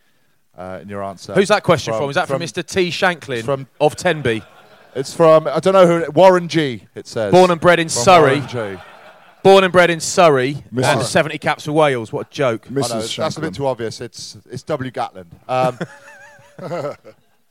uh, 0.58 0.80
in 0.82 0.89
your 0.89 1.04
answer. 1.04 1.34
Who's 1.34 1.48
that 1.50 1.64
question 1.64 1.93
from? 1.93 2.10
Is 2.10 2.16
that 2.16 2.28
from, 2.28 2.39
from 2.39 2.48
Mr. 2.48 2.66
T. 2.66 2.89
Shanklin 2.91 3.43
from- 3.43 3.68
of 3.80 3.95
Tenby? 3.95 4.43
It's 4.95 5.14
from 5.14 5.48
I 5.48 5.60
don't 5.60 5.74
know 5.74 5.86
who. 6.06 6.12
Warren 6.12 6.48
G. 6.48 6.86
It 6.95 7.06
says. 7.08 7.32
Born 7.32 7.52
and 7.52 7.62
bred 7.62 7.80
in 7.80 7.88
From 7.89 8.04
Surrey. 8.04 8.39
Warren 9.48 9.54
G. 9.54 9.56
Born 9.56 9.64
and 9.64 9.74
bred 9.74 9.89
in 9.89 10.00
Surrey. 10.00 10.56
Mrs. 10.74 10.93
And 10.93 11.02
70 11.04 11.38
caps 11.38 11.66
for 11.66 11.72
Wales. 11.72 12.12
What 12.12 12.28
a 12.28 12.30
joke. 12.30 12.68
I 12.70 12.74
know, 12.74 12.82
Mrs. 12.82 12.89
that's 12.89 13.06
a 13.06 13.08
Shanklin. 13.08 13.41
bit 13.41 13.54
too 13.56 13.66
obvious. 13.68 14.02
It's 14.02 14.38
it's 14.50 14.64
W 14.64 14.91
Gatland. 14.91 15.28
Um, 15.50 15.80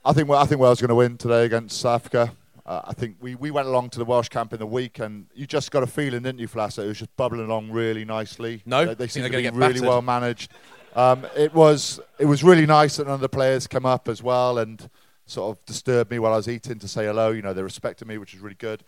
I 0.05 0.13
think 0.13 0.29
I 0.31 0.45
think 0.47 0.61
Wales 0.61 0.81
are 0.81 0.87
going 0.87 0.89
to 0.89 0.95
win 0.95 1.17
today 1.17 1.45
against 1.45 1.81
South 1.81 2.01
Africa. 2.03 2.33
Uh, 2.65 2.81
I 2.85 2.93
think 2.95 3.17
we, 3.21 3.37
we 3.37 3.53
went 3.53 3.69
along 3.69 3.91
to 3.91 3.99
the 4.01 4.05
Welsh 4.05 4.29
camp 4.29 4.53
in 4.53 4.59
the 4.59 4.67
week, 4.67 4.99
and 4.99 5.27
you 5.35 5.47
just 5.47 5.71
got 5.71 5.85
a 5.85 5.87
feeling, 5.87 6.23
didn't 6.23 6.41
you, 6.41 6.49
Flass? 6.49 6.75
that 6.75 6.83
It 6.83 6.89
was 6.89 6.99
just 6.99 7.17
bubbling 7.17 7.45
along 7.45 7.71
really 7.71 8.05
nicely. 8.05 8.63
No, 8.67 8.85
they, 8.85 8.95
they 8.95 8.95
think 9.07 9.11
seemed 9.13 9.25
they're 9.25 9.31
to 9.31 9.43
gonna 9.43 9.53
be 9.53 9.59
get 9.59 9.67
really 9.67 9.73
battered. 9.75 9.89
well 9.89 10.03
managed. 10.03 10.51
Um, 10.97 11.27
it 11.37 11.55
was 11.55 12.01
it 12.19 12.25
was 12.25 12.43
really 12.43 12.67
nice 12.67 12.97
that 12.97 13.07
none 13.07 13.15
of 13.15 13.21
the 13.21 13.29
players 13.29 13.67
come 13.67 13.87
up 13.87 14.09
as 14.09 14.23
well 14.23 14.59
and 14.59 14.89
sort 15.27 15.57
of 15.57 15.65
disturbed 15.67 16.11
me 16.11 16.19
while 16.19 16.33
I 16.33 16.37
was 16.37 16.49
eating 16.49 16.79
to 16.81 16.89
say 16.89 17.07
hello. 17.07 17.31
You 17.31 17.43
know, 17.43 17.53
they 17.53 17.63
respected 17.63 18.09
me, 18.09 18.19
which 18.19 18.35
is 18.35 18.41
really 18.41 18.57
good. 18.57 18.83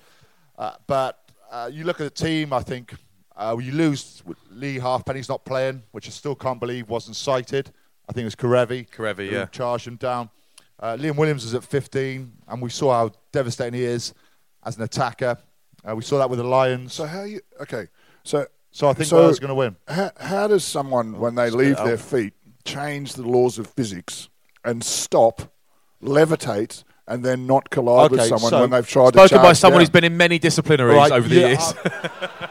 Uh, 0.59 0.73
but 0.87 1.28
uh, 1.51 1.71
you 1.73 1.85
look 1.85 2.01
at 2.01 2.05
the 2.05 2.25
team, 2.25 2.53
I 2.53 2.63
think 2.63 2.95
uh, 3.37 3.57
you 3.61 3.73
lose 3.73 4.23
Leigh 4.51 4.79
Halfpenny's 4.79 5.29
not 5.29 5.45
playing, 5.45 5.83
which 5.93 6.07
I 6.07 6.11
still 6.11 6.35
can't 6.35 6.61
believe 6.61 6.89
wasn't 6.89 7.17
cited. 7.17 7.71
I 8.09 8.13
think 8.13 8.23
it 8.23 8.27
was 8.27 8.37
Kerevi. 8.37 8.89
Kerevi, 8.91 9.31
yeah. 9.31 9.47
charged 9.47 9.87
him 9.87 9.97
down. 9.97 10.31
Uh, 10.81 10.97
Liam 10.97 11.17
Williams 11.17 11.45
was 11.45 11.55
at 11.55 11.65
15, 11.65 12.33
and 12.49 12.63
we 12.63 12.71
saw 12.71 12.93
how 12.93 13.13
devastating 13.33 13.75
he 13.75 13.85
is 13.85 14.15
as 14.65 14.77
an 14.77 14.83
attacker. 14.83 15.37
Uh, 15.89 15.95
we 15.95 16.03
saw 16.03 16.19
that 16.19 16.31
with 16.31 16.39
the 16.39 16.45
Lions. 16.45 16.93
So 16.93 17.07
how 17.07 17.23
you? 17.23 17.41
Okay. 17.61 17.89
So 18.23 18.47
So 18.71 18.89
I 18.89 18.93
think 18.93 19.09
so 19.09 19.17
Wales 19.17 19.39
are 19.39 19.41
going 19.41 19.49
to 19.49 19.55
win. 19.55 19.77
How, 19.87 20.11
how 20.19 20.47
does 20.47 20.65
someone, 20.65 21.19
when 21.19 21.35
they 21.35 21.51
leave 21.51 21.77
their 21.77 21.97
feet, 21.97 22.35
change 22.65 23.15
the 23.15 23.23
laws 23.23 23.59
of 23.59 23.67
physics 23.69 24.29
and 24.65 24.85
stop, 24.85 25.53
levitate, 26.03 26.85
and 27.09 27.25
then 27.25 27.47
not 27.47 27.71
collide 27.71 28.11
with 28.11 28.21
someone 28.23 28.51
so- 28.51 28.61
when 28.61 28.71
they've 28.71 28.87
tried 28.87 29.13
to 29.15 29.19
Spoken 29.27 29.43
by 29.43 29.53
someone 29.55 29.79
down? 29.79 29.81
who's 29.83 29.91
been 29.91 30.05
in 30.05 30.17
many 30.17 30.39
disciplinaries 30.39 30.95
Right, 30.97 31.13
over 31.13 31.27
the 31.29 31.35
yeah, 31.35 31.47
years. 31.49 31.75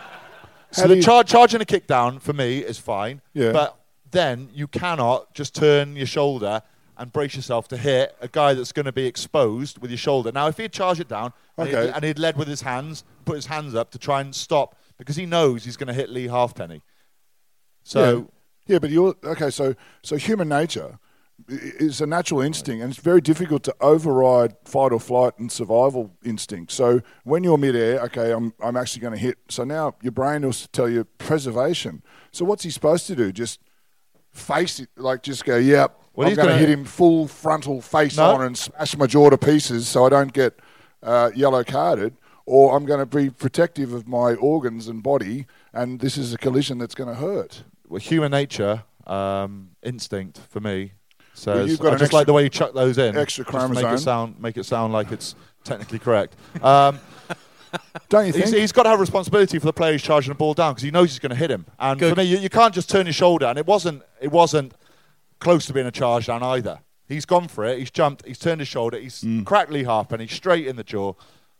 So 0.71 0.85
the 0.87 1.01
char- 1.01 1.23
charging 1.23 1.61
a 1.61 1.65
kick 1.65 1.87
down 1.87 2.19
for 2.19 2.33
me 2.33 2.59
is 2.59 2.77
fine. 2.77 3.21
Yeah. 3.33 3.51
But 3.53 3.77
then 4.11 4.49
you 4.53 4.67
cannot 4.67 5.33
just 5.33 5.55
turn 5.55 5.95
your 5.95 6.05
shoulder 6.05 6.61
and 6.97 7.11
brace 7.11 7.35
yourself 7.35 7.67
to 7.69 7.77
hit 7.77 8.15
a 8.21 8.27
guy 8.27 8.53
that's 8.53 8.73
going 8.73 8.85
to 8.85 8.91
be 8.91 9.05
exposed 9.05 9.77
with 9.79 9.89
your 9.91 9.97
shoulder. 9.97 10.31
Now, 10.31 10.47
if 10.47 10.57
he'd 10.57 10.73
charged 10.73 10.99
it 10.99 11.07
down 11.07 11.31
and, 11.57 11.69
Okay. 11.69 11.85
he'd, 11.87 11.93
and 11.93 12.03
he'd 12.03 12.19
led 12.19 12.35
with 12.37 12.47
his 12.49 12.61
hands, 12.61 13.05
put 13.23 13.35
his 13.35 13.45
hands 13.45 13.75
up 13.75 13.91
to 13.91 13.97
try 13.97 14.19
and 14.21 14.35
stop 14.35 14.75
because 14.97 15.15
he 15.15 15.25
knows 15.25 15.63
he's 15.63 15.77
going 15.77 15.87
to 15.87 15.93
hit 15.93 16.09
Leigh 16.09 16.27
Halfpenny. 16.27 16.81
So 17.83 18.29
yeah. 18.67 18.73
yeah, 18.73 18.79
but 18.79 18.89
you're 18.89 19.15
okay. 19.23 19.49
So 19.49 19.75
so 20.03 20.17
human 20.17 20.49
nature 20.49 20.99
is 21.47 22.01
a 22.01 22.07
natural 22.07 22.41
instinct, 22.41 22.81
and 22.81 22.91
it's 22.91 22.99
very 23.01 23.21
difficult 23.21 23.63
to 23.63 23.75
override 23.79 24.55
fight 24.65 24.91
or 24.91 24.99
flight 24.99 25.37
and 25.37 25.51
survival 25.51 26.11
instinct. 26.23 26.71
So 26.71 27.01
when 27.23 27.43
you're 27.43 27.57
midair, 27.57 28.01
okay, 28.01 28.31
I'm 28.31 28.53
I'm 28.61 28.75
actually 28.75 29.01
going 29.01 29.13
to 29.13 29.19
hit. 29.19 29.37
So 29.49 29.63
now 29.63 29.95
your 30.01 30.11
brain 30.11 30.41
will 30.41 30.53
tell 30.71 30.89
you 30.89 31.03
preservation. 31.17 32.01
So 32.31 32.43
what's 32.45 32.63
he 32.63 32.69
supposed 32.69 33.07
to 33.07 33.15
do? 33.15 33.31
Just 33.31 33.59
face 34.31 34.79
it, 34.79 34.89
like 34.97 35.23
just 35.23 35.45
go, 35.45 35.57
yep. 35.57 35.99
Well, 36.13 36.27
I'm 36.27 36.35
going 36.35 36.47
to 36.49 36.57
hit 36.57 36.69
him 36.69 36.83
full 36.83 37.27
frontal 37.27 37.81
face 37.81 38.17
No. 38.17 38.31
on 38.35 38.41
and 38.41 38.57
smash 38.57 38.97
my 38.97 39.05
jaw 39.05 39.29
to 39.29 39.37
pieces, 39.37 39.87
so 39.87 40.05
I 40.05 40.09
don't 40.09 40.33
get 40.33 40.59
uh, 41.03 41.29
yellow 41.35 41.63
carded. 41.63 42.15
Or 42.45 42.75
I'm 42.75 42.85
going 42.85 42.99
to 42.99 43.05
be 43.05 43.29
protective 43.29 43.91
of 43.93 44.07
my 44.07 44.33
organs 44.35 44.87
and 44.87 45.03
body, 45.03 45.45
and 45.73 45.99
this 45.99 46.17
is 46.17 46.33
a 46.33 46.37
collision 46.37 46.77
that's 46.77 46.95
going 46.95 47.09
to 47.09 47.15
hurt. 47.15 47.63
well, 47.89 47.99
human 47.99 48.31
nature, 48.31 48.83
um, 49.05 49.71
instinct 49.83 50.39
for 50.49 50.61
me 50.61 50.93
says. 51.37 51.69
you've 51.69 51.79
got 51.79 51.93
I 51.93 51.97
just 51.97 52.13
like 52.13 52.25
the 52.27 52.33
way 52.33 52.43
you 52.43 52.49
chuck 52.49 52.73
those 52.73 52.97
in. 52.97 53.15
extra 53.17 53.45
just 53.45 53.73
make 53.73 53.85
it 53.85 53.99
sound 53.99 54.39
make 54.39 54.57
it 54.57 54.65
sound 54.65 54.93
like 54.93 55.11
it's 55.11 55.35
technically 55.63 55.99
correct. 55.99 56.35
Um, 56.63 56.99
Don't 58.09 58.25
you 58.27 58.31
think? 58.31 58.45
he's, 58.45 58.53
he's 58.53 58.71
got 58.71 58.83
to 58.83 58.89
have 58.89 58.99
responsibility 58.99 59.59
for 59.59 59.65
the 59.65 59.73
player 59.73 59.91
who's 59.91 60.01
charging 60.01 60.31
the 60.31 60.35
ball 60.35 60.53
down 60.53 60.71
because 60.73 60.83
he 60.83 60.91
knows 60.91 61.11
he's 61.11 61.19
going 61.19 61.31
to 61.31 61.35
hit 61.35 61.51
him. 61.51 61.65
And 61.77 61.99
Good. 61.99 62.13
for 62.13 62.15
me, 62.21 62.23
you, 62.23 62.37
you 62.37 62.49
can't 62.49 62.73
just 62.73 62.89
turn 62.89 63.05
your 63.05 63.13
shoulder. 63.13 63.45
And 63.45 63.59
it 63.59 63.65
wasn't 63.65 64.03
it 64.21 64.31
wasn't 64.31 64.73
close 65.39 65.65
to 65.67 65.73
being 65.73 65.85
a 65.87 65.91
charge 65.91 66.27
down 66.27 66.43
either. 66.43 66.79
He's 67.07 67.25
gone 67.25 67.47
for 67.47 67.65
it. 67.65 67.79
He's 67.79 67.91
jumped. 67.91 68.25
He's 68.25 68.39
turned 68.39 68.59
his 68.61 68.67
shoulder. 68.67 68.99
He's 68.99 69.21
Mm. 69.21 69.45
cracked 69.45 69.71
Lee 69.71 69.83
he's 70.21 70.31
straight 70.33 70.67
in 70.67 70.75
the 70.75 70.83
jaw 70.83 71.13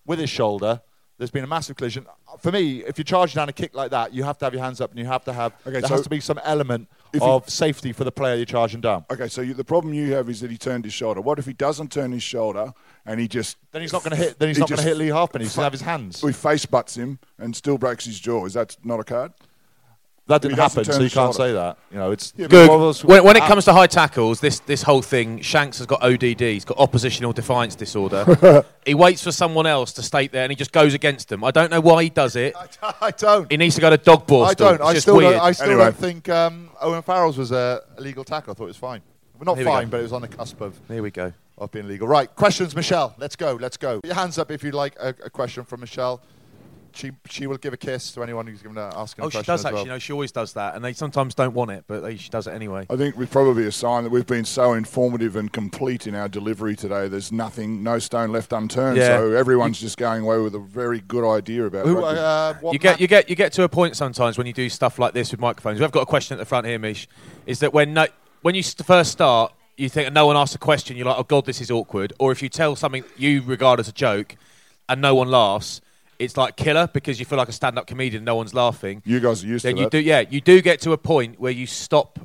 with 0.05 0.19
his 0.19 0.29
shoulder. 0.29 0.81
There's 1.17 1.31
been 1.31 1.43
a 1.43 1.47
massive 1.47 1.75
collision. 1.75 2.05
For 2.39 2.51
me, 2.51 2.83
if 2.83 2.97
you're 2.99 3.05
charging 3.05 3.35
down 3.37 3.49
a 3.49 3.53
kick 3.53 3.75
like 3.75 3.89
that, 3.89 4.13
you 4.13 4.23
have 4.23 4.37
to 4.37 4.45
have 4.45 4.53
your 4.53 4.61
hands 4.61 4.79
up 4.81 4.91
and 4.91 4.99
you 4.99 5.05
have 5.05 5.23
to 5.25 5.33
have. 5.33 5.53
Okay, 5.65 5.79
there 5.79 5.81
so 5.81 5.95
has 5.95 6.01
to 6.03 6.09
be 6.09 6.19
some 6.19 6.39
element 6.43 6.87
if 7.11 7.21
he- 7.21 7.27
of 7.27 7.49
safety 7.49 7.91
for 7.91 8.03
the 8.03 8.11
player 8.11 8.35
you're 8.35 8.45
charging 8.45 8.81
down. 8.81 9.03
Okay, 9.09 9.27
so 9.27 9.41
you, 9.41 9.55
the 9.55 9.63
problem 9.63 9.95
you 9.95 10.13
have 10.13 10.29
is 10.29 10.41
that 10.41 10.51
he 10.51 10.57
turned 10.57 10.85
his 10.85 10.93
shoulder. 10.93 11.19
What 11.19 11.39
if 11.39 11.45
he 11.47 11.53
doesn't 11.53 11.91
turn 11.91 12.11
his 12.11 12.21
shoulder 12.21 12.71
and 13.05 13.19
he 13.19 13.27
just 13.27 13.57
Then 13.71 13.81
he's 13.81 13.93
not 13.93 14.03
going 14.03 14.11
to 14.11 14.17
hit. 14.17 14.37
Then 14.37 14.49
he's 14.49 14.57
he 14.57 14.61
not 14.61 14.69
going 14.69 14.77
to 14.77 14.83
hit 14.83 14.97
Leigh 14.97 15.07
Halfpenny. 15.07 15.45
He's 15.45 15.55
going 15.55 15.61
to 15.61 15.65
have 15.65 15.71
his 15.73 15.81
hands. 15.81 16.21
We 16.21 16.33
face 16.33 16.67
butts 16.67 16.95
him 16.95 17.17
and 17.39 17.55
still 17.55 17.79
breaks 17.79 18.05
his 18.05 18.19
jaw. 18.19 18.45
Is 18.45 18.53
that 18.53 18.77
not 18.83 18.99
a 18.99 19.03
card? 19.03 19.31
That 20.27 20.41
didn't 20.41 20.57
happen, 20.57 20.83
so 20.83 20.99
you 21.01 21.09
can't 21.09 21.33
say 21.33 21.53
that. 21.53 21.77
You 21.89 21.97
know, 21.97 22.11
it's 22.11 22.33
Yeah, 22.35 22.47
Good. 22.47 22.69
When, 23.05 23.23
when 23.23 23.37
it 23.37 23.43
comes 23.43 23.63
to 23.65 23.73
high 23.73 23.87
tackles, 23.87 24.41
this 24.41 24.59
this 24.59 24.83
whole 24.83 25.01
thing, 25.01 25.39
Shanks 25.41 25.77
has 25.77 25.87
got 25.87 26.03
ODD. 26.03 26.41
He's 26.41 26.65
got 26.65 26.77
oppositional 26.77 27.31
defiance 27.31 27.75
disorder. 27.75 28.63
he 28.85 28.93
waits 28.93 29.23
for 29.23 29.31
someone 29.31 29.65
else 29.65 29.93
to 29.93 30.03
state 30.03 30.33
there, 30.33 30.43
and 30.43 30.51
he 30.51 30.55
just 30.57 30.73
goes 30.73 30.93
against 30.93 31.29
them. 31.29 31.43
I 31.45 31.51
don't 31.51 31.71
know 31.71 31.79
why 31.79 32.03
he 32.03 32.09
does 32.09 32.35
it. 32.35 32.53
I 33.01 33.11
don't. 33.11 33.49
He 33.49 33.55
needs 33.57 33.75
to 33.75 33.81
go 33.81 33.89
to 33.89 33.97
dog 33.97 34.27
ball. 34.27 34.43
I 34.43 34.53
don't. 34.53 34.81
I 34.81 34.91
just 34.93 35.03
still 35.03 35.15
weird. 35.17 35.33
don't. 35.33 35.41
I 35.41 35.51
still 35.53 35.67
Anyway. 35.67 35.83
don't 35.85 35.95
think 35.97 36.27
um, 36.29 36.69
Owen 36.81 37.01
Farrell's 37.03 37.37
was 37.37 37.51
a 37.53 37.81
illegal 37.97 38.23
tackle. 38.25 38.51
I 38.51 38.53
thought 38.55 38.65
it 38.65 38.67
was 38.67 38.77
fine. 38.77 39.01
Well, 39.39 39.45
not 39.45 39.57
Here 39.57 39.65
fine, 39.65 39.85
go. 39.85 39.91
but 39.91 39.99
it 39.99 40.03
was 40.03 40.13
on 40.13 40.21
the 40.23 40.27
cusp 40.27 40.59
of, 40.61 40.77
Here 40.89 41.01
we 41.03 41.11
go. 41.11 41.31
of 41.57 41.71
being 41.71 41.87
legal. 41.87 42.07
Right. 42.07 42.33
Questions, 42.35 42.75
Michelle. 42.75 43.13
Let's 43.17 43.35
go. 43.35 43.53
Let's 43.53 43.77
go. 43.77 44.01
Put 44.01 44.07
your 44.07 44.15
hands 44.15 44.37
up 44.37 44.51
if 44.51 44.63
you'd 44.63 44.73
like 44.73 44.95
a, 44.99 45.09
a 45.23 45.29
question 45.29 45.63
from 45.63 45.79
Michelle. 45.81 46.21
She 46.93 47.11
she 47.29 47.47
will 47.47 47.57
give 47.57 47.73
a 47.73 47.77
kiss 47.77 48.11
to 48.13 48.23
anyone 48.23 48.47
who's 48.47 48.61
given 48.61 48.77
a, 48.77 48.91
asking 48.95 49.25
Oh, 49.25 49.27
a 49.27 49.31
she 49.31 49.37
does 49.39 49.49
as 49.49 49.65
actually. 49.65 49.73
well. 49.75 49.83
You 49.85 49.91
know, 49.91 49.99
she 49.99 50.13
always 50.13 50.31
does 50.31 50.53
that, 50.53 50.75
and 50.75 50.83
they 50.83 50.93
sometimes 50.93 51.35
don't 51.35 51.53
want 51.53 51.71
it, 51.71 51.83
but 51.87 52.01
they, 52.01 52.15
she 52.17 52.29
does 52.29 52.47
it 52.47 52.51
anyway. 52.51 52.85
I 52.89 52.95
think 52.95 53.15
we're 53.17 53.27
probably 53.27 53.65
a 53.65 53.71
sign 53.71 54.03
that 54.03 54.09
we've 54.09 54.25
been 54.25 54.45
so 54.45 54.73
informative 54.73 55.35
and 55.35 55.51
complete 55.51 56.07
in 56.07 56.15
our 56.15 56.27
delivery 56.27 56.75
today. 56.75 57.07
There's 57.07 57.31
nothing, 57.31 57.83
no 57.83 57.99
stone 57.99 58.31
left 58.31 58.53
unturned. 58.53 58.97
Yeah. 58.97 59.17
So 59.17 59.31
everyone's 59.33 59.79
just 59.79 59.97
going 59.97 60.23
away 60.23 60.39
with 60.39 60.55
a 60.55 60.59
very 60.59 61.01
good 61.01 61.29
idea 61.29 61.65
about 61.65 61.85
Who, 61.85 62.03
uh, 62.03 62.53
what 62.55 62.73
you 62.73 62.79
get 62.79 62.97
ma- 62.97 63.01
you 63.01 63.07
get 63.07 63.29
you 63.29 63.35
get 63.35 63.51
to 63.53 63.63
a 63.63 63.69
point 63.69 63.95
sometimes 63.95 64.37
when 64.37 64.47
you 64.47 64.53
do 64.53 64.69
stuff 64.69 64.99
like 64.99 65.13
this 65.13 65.31
with 65.31 65.39
microphones. 65.39 65.79
We've 65.79 65.91
got 65.91 66.01
a 66.03 66.05
question 66.07 66.35
at 66.35 66.39
the 66.39 66.45
front 66.45 66.67
here, 66.67 66.79
Mish. 66.79 67.07
Is 67.45 67.59
that 67.59 67.73
when 67.73 67.93
no, 67.93 68.07
when 68.41 68.55
you 68.55 68.63
first 68.63 69.11
start, 69.11 69.53
you 69.77 69.89
think 69.89 70.11
no 70.11 70.25
one 70.25 70.35
asks 70.35 70.55
a 70.55 70.57
question, 70.59 70.97
you're 70.97 71.05
like, 71.05 71.19
oh 71.19 71.23
god, 71.23 71.45
this 71.45 71.61
is 71.61 71.69
awkward. 71.69 72.13
Or 72.19 72.31
if 72.31 72.41
you 72.41 72.49
tell 72.49 72.75
something 72.75 73.03
you 73.17 73.41
regard 73.43 73.79
as 73.79 73.87
a 73.87 73.91
joke, 73.91 74.35
and 74.89 75.01
no 75.01 75.13
one 75.13 75.29
laughs, 75.29 75.81
it's 76.19 76.35
like 76.37 76.55
killer 76.55 76.87
because 76.91 77.19
you 77.19 77.25
feel 77.25 77.37
like 77.37 77.49
a 77.49 77.51
stand-up 77.53 77.85
comedian. 77.87 78.23
No 78.23 78.35
one's 78.35 78.53
laughing. 78.53 79.01
you 79.05 79.19
guys 79.19 79.43
are 79.43 79.47
used 79.47 79.65
then 79.65 79.75
to 79.75 79.79
you 79.81 79.85
that. 79.85 79.91
do 79.91 79.99
yeah 79.99 80.21
you 80.29 80.41
do 80.41 80.61
get 80.61 80.81
to 80.81 80.91
a 80.91 80.97
point 80.97 81.39
where 81.39 81.51
you 81.51 81.65
stop 81.67 82.19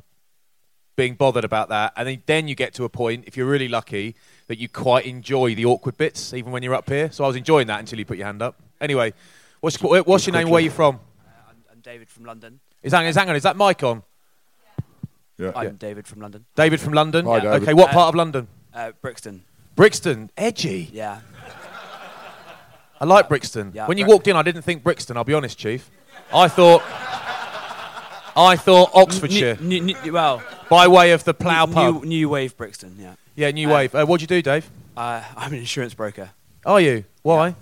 being 0.95 1.15
bothered 1.15 1.43
about 1.43 1.69
that 1.69 1.91
and 1.95 2.07
then, 2.07 2.21
then 2.27 2.47
you 2.47 2.53
get 2.53 2.71
to 2.75 2.83
a 2.83 2.89
point 2.89 3.23
if 3.25 3.35
you're 3.35 3.47
really 3.47 3.67
lucky 3.67 4.15
that 4.47 4.59
you 4.59 4.69
quite 4.69 5.05
enjoy 5.07 5.55
the 5.55 5.65
awkward 5.65 5.97
bits 5.97 6.33
even 6.35 6.51
when 6.51 6.61
you're 6.61 6.75
up 6.75 6.87
here 6.87 7.11
so 7.11 7.23
i 7.23 7.27
was 7.27 7.35
enjoying 7.35 7.65
that 7.65 7.79
until 7.79 7.97
you 7.97 8.05
put 8.05 8.15
your 8.15 8.27
hand 8.27 8.43
up 8.43 8.61
anyway 8.79 9.11
what's, 9.61 9.81
what's 9.81 10.27
your 10.27 10.35
name 10.35 10.49
where 10.49 10.59
are 10.59 10.63
you 10.63 10.69
from 10.69 10.99
I'm, 11.49 11.55
I'm 11.71 11.79
David 11.81 12.09
from 12.09 12.25
London. 12.25 12.59
is 12.83 12.91
that, 12.91 13.03
is, 13.05 13.15
hang 13.15 13.27
on, 13.27 13.35
is 13.35 13.41
that 13.41 13.57
mic 13.57 13.81
on 13.81 14.03
Yeah. 15.39 15.51
I'm 15.55 15.77
David 15.77 16.05
from 16.05 16.21
London. 16.21 16.45
david 16.55 16.79
from 16.79 16.93
london 16.93 17.25
Hi, 17.25 17.39
David. 17.39 17.63
okay 17.63 17.73
what 17.73 17.89
Uh, 17.89 17.93
part 17.93 18.09
of 18.09 18.15
london 18.15 18.47
Uh, 18.71 18.91
Brixton. 19.01 19.43
brixton 19.75 20.29
edgy 20.37 20.89
Yeah. 20.93 21.21
I 23.03 23.05
like 23.05 23.27
brixton 23.27 23.71
Yeah, 23.73 23.87
when 23.87 23.97
you 23.97 24.05
Bri- 24.05 24.13
walked 24.13 24.27
in 24.29 24.35
i 24.35 24.41
didn't 24.41 24.61
think 24.61 24.81
brixton 24.83 25.17
i'll 25.17 25.23
be 25.23 25.33
honest 25.33 25.57
chief 25.57 25.89
i 26.33 26.47
thought 26.47 26.81
i 28.35 28.55
thought 28.55 28.91
oxfordshire 28.93 29.57
New, 29.59 29.81
new, 29.81 29.95
new, 30.03 30.13
well, 30.13 30.41
by 30.69 30.87
way 30.87 31.11
of 31.11 31.23
the 31.25 31.33
plough 31.33 31.65
new, 31.65 31.73
pub 31.73 32.03
new 32.05 32.29
wave 32.29 32.55
Brixton. 32.57 32.95
Yeah. 32.97 33.15
yeah 33.35 33.51
new 33.51 33.69
uh, 33.69 33.73
wave 33.75 33.95
uh, 33.95 34.05
what'd 34.05 34.21
you 34.21 34.27
do 34.27 34.41
dave 34.41 34.69
Uh, 34.95 35.21
I'm 35.35 35.51
an 35.53 35.59
insurance 35.59 35.93
broker, 35.93 36.29
Are 36.65 36.79
you? 36.79 37.03
Why? 37.23 37.55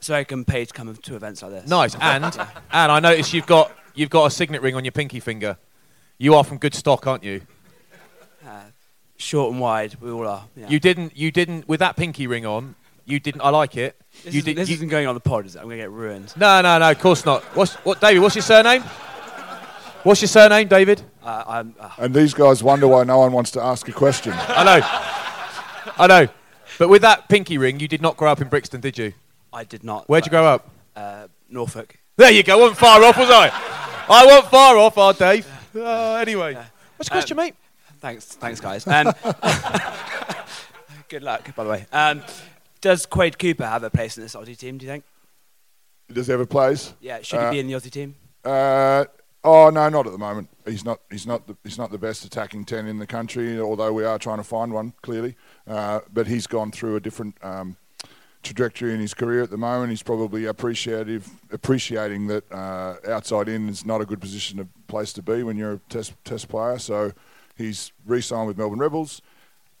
so 0.00 0.14
I 0.14 0.24
can 0.24 0.44
pay 0.44 0.64
to 0.64 0.72
come 0.72 0.94
to 0.94 1.16
events 1.16 1.42
like 1.42 1.52
this. 1.52 1.68
Nice. 1.68 1.94
And 2.00 2.24
and 2.24 2.92
I 2.92 3.00
noticed 3.00 3.32
you've 3.34 3.46
got 3.46 3.70
you've 3.94 4.10
got 4.10 4.26
a 4.26 4.30
signet 4.30 4.62
ring 4.62 4.74
on 4.74 4.84
your 4.84 4.92
pinky 4.92 5.20
finger. 5.20 5.56
You 6.18 6.34
are 6.34 6.44
from 6.44 6.58
good 6.58 6.74
stock, 6.74 7.06
aren't 7.06 7.24
you? 7.24 7.42
Short 9.20 9.50
and 9.52 9.60
wide, 9.60 9.96
we 10.00 10.10
all 10.12 10.26
are. 10.28 10.44
Yeah. 10.56 10.68
You 10.68 10.78
didn't 10.80 11.16
you 11.16 11.30
didn't 11.32 11.68
with 11.68 11.80
that 11.80 11.96
pinky 11.96 12.26
ring 12.28 12.46
on. 12.46 12.74
You 13.08 13.18
didn't. 13.18 13.40
I 13.40 13.48
like 13.48 13.76
it. 13.76 13.96
this 14.22 14.34
you 14.34 14.38
isn't, 14.40 14.44
did. 14.44 14.56
this 14.58 14.68
you- 14.68 14.74
isn't 14.76 14.88
going 14.88 15.06
on 15.06 15.14
the 15.14 15.20
pod, 15.20 15.46
is 15.46 15.56
it? 15.56 15.60
I'm 15.60 15.64
going 15.64 15.78
to 15.78 15.84
get 15.84 15.90
ruined. 15.90 16.32
no, 16.36 16.60
no, 16.60 16.78
no. 16.78 16.90
Of 16.90 16.98
course 16.98 17.24
not. 17.24 17.42
What's 17.56 17.74
what, 17.76 18.00
David? 18.00 18.20
What's 18.20 18.34
your 18.36 18.42
surname? 18.42 18.82
What's 20.02 20.20
your 20.20 20.28
surname, 20.28 20.68
David? 20.68 21.02
Uh, 21.22 21.44
I'm, 21.46 21.74
uh, 21.80 21.90
and 21.98 22.14
these 22.14 22.34
guys 22.34 22.62
wonder 22.62 22.86
why 22.86 23.04
no 23.04 23.18
one 23.18 23.32
wants 23.32 23.50
to 23.52 23.62
ask 23.62 23.88
a 23.88 23.92
question. 23.92 24.32
I 24.36 24.62
know. 24.64 25.92
I 25.98 26.06
know. 26.06 26.28
But 26.78 26.88
with 26.88 27.02
that 27.02 27.28
pinky 27.28 27.58
ring, 27.58 27.80
you 27.80 27.88
did 27.88 28.00
not 28.02 28.16
grow 28.16 28.30
up 28.30 28.40
in 28.40 28.48
Brixton, 28.48 28.80
did 28.80 28.96
you? 28.98 29.14
I 29.52 29.64
did 29.64 29.82
not. 29.82 30.08
Where'd 30.08 30.24
you 30.26 30.30
grow 30.30 30.44
up? 30.46 30.70
Uh, 30.94 31.26
Norfolk. 31.48 31.96
There 32.16 32.30
you 32.30 32.42
go. 32.42 32.56
I 32.58 32.60
wasn't 32.60 32.78
far 32.78 33.02
off, 33.02 33.16
was 33.18 33.30
I? 33.30 33.48
I 34.08 34.26
wasn't 34.26 34.50
far 34.50 34.76
off, 34.76 34.96
our 34.98 35.12
Dave. 35.14 35.46
Uh, 35.74 36.14
anyway, 36.16 36.54
what's 36.96 37.08
the 37.08 37.12
question, 37.12 37.36
mate? 37.36 37.54
Thanks, 38.00 38.26
thanks, 38.26 38.60
guys. 38.60 38.86
Um, 38.86 39.12
good 41.08 41.22
luck, 41.22 41.54
by 41.56 41.64
the 41.64 41.70
way. 41.70 41.86
Um, 41.92 42.22
does 42.80 43.06
Quade 43.06 43.38
Cooper 43.38 43.64
have 43.64 43.82
a 43.82 43.90
place 43.90 44.16
in 44.16 44.22
this 44.22 44.34
Aussie 44.34 44.56
team? 44.56 44.78
Do 44.78 44.86
you 44.86 44.92
think? 44.92 45.04
Does 46.12 46.26
he 46.26 46.32
have 46.32 46.40
a 46.40 46.46
place? 46.46 46.94
Yeah, 47.00 47.20
should 47.22 47.38
Uh, 47.38 47.50
he 47.50 47.56
be 47.56 47.60
in 47.60 47.66
the 47.66 47.74
Aussie 47.74 47.90
team? 47.90 48.14
Uh, 48.44 49.04
oh 49.44 49.68
no, 49.70 49.88
not 49.88 50.06
at 50.06 50.12
the 50.12 50.18
moment. 50.18 50.48
He's 50.64 50.84
not. 50.84 51.00
He's 51.10 51.26
not. 51.26 51.46
The, 51.46 51.56
he's 51.64 51.78
not 51.78 51.90
the 51.90 51.98
best 51.98 52.24
attacking 52.24 52.64
ten 52.64 52.86
in 52.86 52.98
the 52.98 53.06
country. 53.06 53.60
Although 53.60 53.92
we 53.92 54.04
are 54.04 54.18
trying 54.18 54.38
to 54.38 54.44
find 54.44 54.72
one 54.72 54.94
clearly. 55.02 55.36
Uh, 55.66 56.00
but 56.12 56.26
he's 56.26 56.46
gone 56.46 56.70
through 56.70 56.96
a 56.96 57.00
different 57.00 57.36
um, 57.42 57.76
trajectory 58.42 58.94
in 58.94 59.00
his 59.00 59.12
career 59.12 59.42
at 59.42 59.50
the 59.50 59.58
moment. 59.58 59.90
He's 59.90 60.02
probably 60.02 60.46
appreciative, 60.46 61.28
appreciating 61.52 62.28
that 62.28 62.50
uh, 62.50 62.96
outside 63.08 63.48
in 63.48 63.68
is 63.68 63.84
not 63.84 64.00
a 64.00 64.06
good 64.06 64.20
position, 64.20 64.60
a 64.60 64.66
place 64.90 65.12
to 65.14 65.22
be 65.22 65.42
when 65.42 65.56
you're 65.58 65.74
a 65.74 65.80
test 65.90 66.14
test 66.24 66.48
player. 66.48 66.78
So 66.78 67.12
he's 67.56 67.92
re-signed 68.06 68.46
with 68.46 68.56
Melbourne 68.56 68.78
Rebels. 68.78 69.20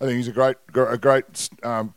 I 0.00 0.04
think 0.04 0.16
he's 0.16 0.28
a 0.28 0.32
great, 0.32 0.56
a 0.74 0.98
great 0.98 1.48
um, 1.62 1.94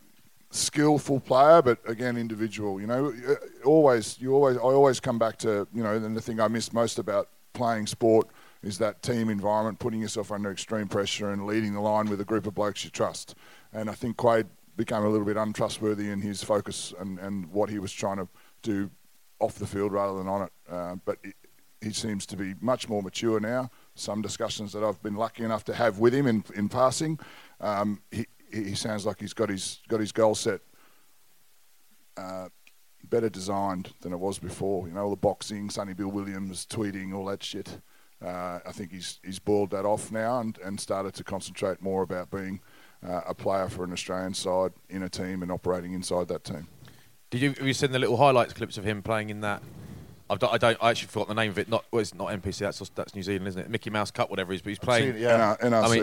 skillful 0.52 1.20
player, 1.20 1.62
but 1.62 1.80
again, 1.88 2.18
individual. 2.18 2.80
You 2.80 2.88
know, 2.88 3.14
Uh, 3.28 3.36
always, 3.66 4.20
you 4.20 4.34
always, 4.34 4.58
I 4.58 4.62
always 4.62 5.00
come 5.00 5.18
back 5.18 5.38
to, 5.40 5.68
you 5.74 5.84
know, 5.84 5.96
and 5.96 6.16
the 6.16 6.22
thing 6.22 6.40
I 6.40 6.48
miss 6.48 6.72
most 6.74 7.00
about 7.00 7.30
playing 7.54 7.88
sport 7.88 8.28
is 8.62 8.78
that 8.78 9.02
team 9.02 9.30
environment, 9.30 9.80
putting 9.80 10.02
yourself 10.02 10.32
under 10.32 10.52
extreme 10.52 10.88
pressure 10.88 11.32
and 11.32 11.48
leading 11.48 11.74
the 11.74 11.82
line 11.82 12.10
with 12.10 12.22
a 12.22 12.26
group 12.26 12.46
of 12.46 12.54
blokes 12.54 12.84
you 12.84 12.92
trust. 12.92 13.36
And 13.74 13.90
I 13.90 13.94
think 13.94 14.18
Quade 14.18 14.48
became 14.78 15.04
a 15.04 15.10
little 15.10 15.26
bit 15.26 15.38
untrustworthy 15.38 16.10
in 16.10 16.22
his 16.22 16.44
focus 16.44 16.94
and, 17.00 17.20
and 17.20 17.52
what 17.52 17.70
he 17.70 17.80
was 17.80 17.92
trying 17.92 18.18
to 18.18 18.28
do 18.62 18.90
off 19.40 19.56
the 19.56 19.66
field 19.66 19.92
rather 19.92 20.18
than 20.18 20.28
on 20.28 20.44
it. 20.44 20.52
Uh, 20.70 20.96
but 21.06 21.18
it, 21.24 21.36
he 21.82 21.92
seems 21.92 22.26
to 22.28 22.38
be 22.38 22.54
much 22.62 22.88
more 22.88 23.02
mature 23.02 23.40
now. 23.40 23.72
Some 23.96 24.22
discussions 24.22 24.72
that 24.74 24.84
I've 24.84 25.02
been 25.02 25.16
lucky 25.16 25.44
enough 25.44 25.64
to 25.66 25.74
have 25.74 25.98
with 25.98 26.14
him 26.14 26.28
in, 26.28 26.44
in 26.56 26.70
passing, 26.70 27.20
um, 27.60 28.02
he, 28.12 28.28
he 28.52 28.76
sounds 28.76 29.06
like 29.06 29.20
he's 29.20 29.34
got 29.34 29.50
his 29.50 29.80
got 29.88 30.00
his 30.00 30.12
goal 30.12 30.36
set 30.36 30.62
uh, 32.18 32.50
better 33.10 33.30
designed 33.30 33.94
than 34.02 34.14
it 34.14 34.20
was 34.20 34.40
before. 34.40 34.88
You 34.88 34.94
know, 34.94 35.04
all 35.04 35.10
the 35.10 35.16
boxing, 35.16 35.70
Sonny 35.70 35.94
Bill 35.94 36.10
Williams 36.10 36.66
tweeting, 36.66 37.14
all 37.14 37.26
that 37.26 37.44
shit. 37.44 37.80
Uh, 38.24 38.60
I 38.66 38.72
think 38.72 38.92
he's 38.92 39.20
he's 39.24 39.40
boiled 39.40 39.72
that 39.72 39.86
off 39.86 40.12
now 40.12 40.40
and, 40.40 40.58
and 40.60 40.80
started 40.80 41.14
to 41.16 41.24
concentrate 41.24 41.82
more 41.82 42.04
about 42.04 42.30
being 42.30 42.60
uh, 43.08 43.22
a 43.28 43.34
player 43.34 43.68
for 43.68 43.84
an 43.84 43.92
Australian 43.92 44.34
side 44.34 44.74
in 44.90 45.04
a 45.04 45.10
team 45.10 45.42
and 45.42 45.52
operating 45.52 45.94
inside 45.94 46.28
that 46.28 46.44
team. 46.44 46.68
Did 47.32 47.42
you 47.42 47.50
have 47.54 47.66
you 47.66 47.74
seen 47.74 47.92
the 47.92 48.00
little 48.00 48.18
highlights 48.18 48.54
clips 48.54 48.78
of 48.78 48.84
him 48.84 49.02
playing 49.02 49.30
in 49.30 49.42
that 49.42 49.64
I've 50.32 50.40
don't, 50.40 50.54
I 50.54 50.58
don't. 50.58 50.78
I 50.82 50.90
actually 50.92 51.10
forgot 51.10 51.28
the 51.28 51.34
name 51.34 51.52
of 51.52 51.60
it. 51.60 51.68
Not 51.68 51.84
well, 51.92 52.00
it's 52.00 52.14
not 52.14 52.30
NPC. 52.30 52.60
That's 52.60 52.80
that's 52.96 53.14
New 53.14 53.22
Zealand, 53.22 53.50
isn't 53.50 53.64
it? 53.64 53.70
Mickey 53.70 53.90
Mouse 53.90 54.12
Cup, 54.12 54.30
whatever 54.30 54.54
it 54.54 54.56
is. 54.56 54.62
But 54.62 54.70
he's 54.70 54.80
playing. 54.80 55.12
seen 55.12 55.16
it, 55.18 55.22
yeah. 55.22 55.58
N- 55.62 55.72
NRC. 55.74 55.84
I 55.84 56.00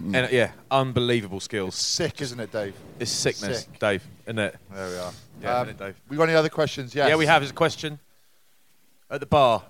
mean, 0.00 0.14
and, 0.16 0.32
yeah, 0.32 0.50
unbelievable 0.68 1.38
skills. 1.38 1.76
Sick, 1.76 2.20
isn't 2.20 2.40
it, 2.40 2.50
Dave? 2.50 2.74
It's 2.98 3.12
sickness, 3.12 3.60
Sick. 3.66 3.78
Dave, 3.78 4.04
isn't 4.26 4.40
it? 4.40 4.56
There 4.72 4.88
we 4.88 4.96
are. 4.96 5.12
Yeah, 5.40 5.60
Um, 5.60 5.68
isn't 5.68 5.80
it, 5.80 5.84
Dave? 5.84 5.94
we 6.08 6.16
got 6.16 6.24
any 6.24 6.34
other 6.34 6.48
questions? 6.48 6.92
Yes. 6.92 7.08
Yeah, 7.08 7.14
we 7.14 7.26
have. 7.26 7.40
There's 7.42 7.52
a 7.52 7.54
question 7.54 8.00
at 9.08 9.20
the 9.20 9.26
bar. 9.26 9.62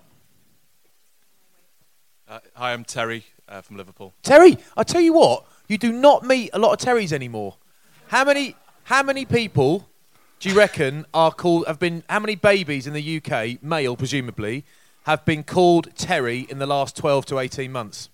Uh, 2.26 2.38
hi, 2.54 2.72
I'm 2.72 2.84
Terry 2.84 3.26
uh, 3.46 3.60
from 3.60 3.76
Liverpool. 3.76 4.14
Terry, 4.22 4.56
I 4.74 4.84
tell 4.84 5.02
you 5.02 5.12
what, 5.12 5.44
you 5.68 5.76
do 5.76 5.92
not 5.92 6.24
meet 6.24 6.48
a 6.54 6.58
lot 6.58 6.72
of 6.72 6.78
Terrys 6.78 7.12
anymore. 7.12 7.56
How 8.06 8.24
many? 8.24 8.56
How 8.84 9.02
many 9.02 9.26
people 9.26 9.86
do 10.40 10.48
you 10.48 10.56
reckon 10.56 11.06
are 11.12 11.32
called? 11.32 11.66
Have 11.66 11.78
been? 11.78 12.04
How 12.08 12.20
many 12.20 12.34
babies 12.36 12.86
in 12.86 12.92
the 12.92 13.16
UK, 13.22 13.62
male 13.62 13.96
presumably, 13.96 14.64
have 15.04 15.24
been 15.24 15.42
called 15.42 15.94
Terry 15.96 16.46
in 16.48 16.58
the 16.58 16.66
last 16.66 16.96
12 16.96 17.26
to 17.26 17.38
18 17.38 17.72
months? 17.72 18.08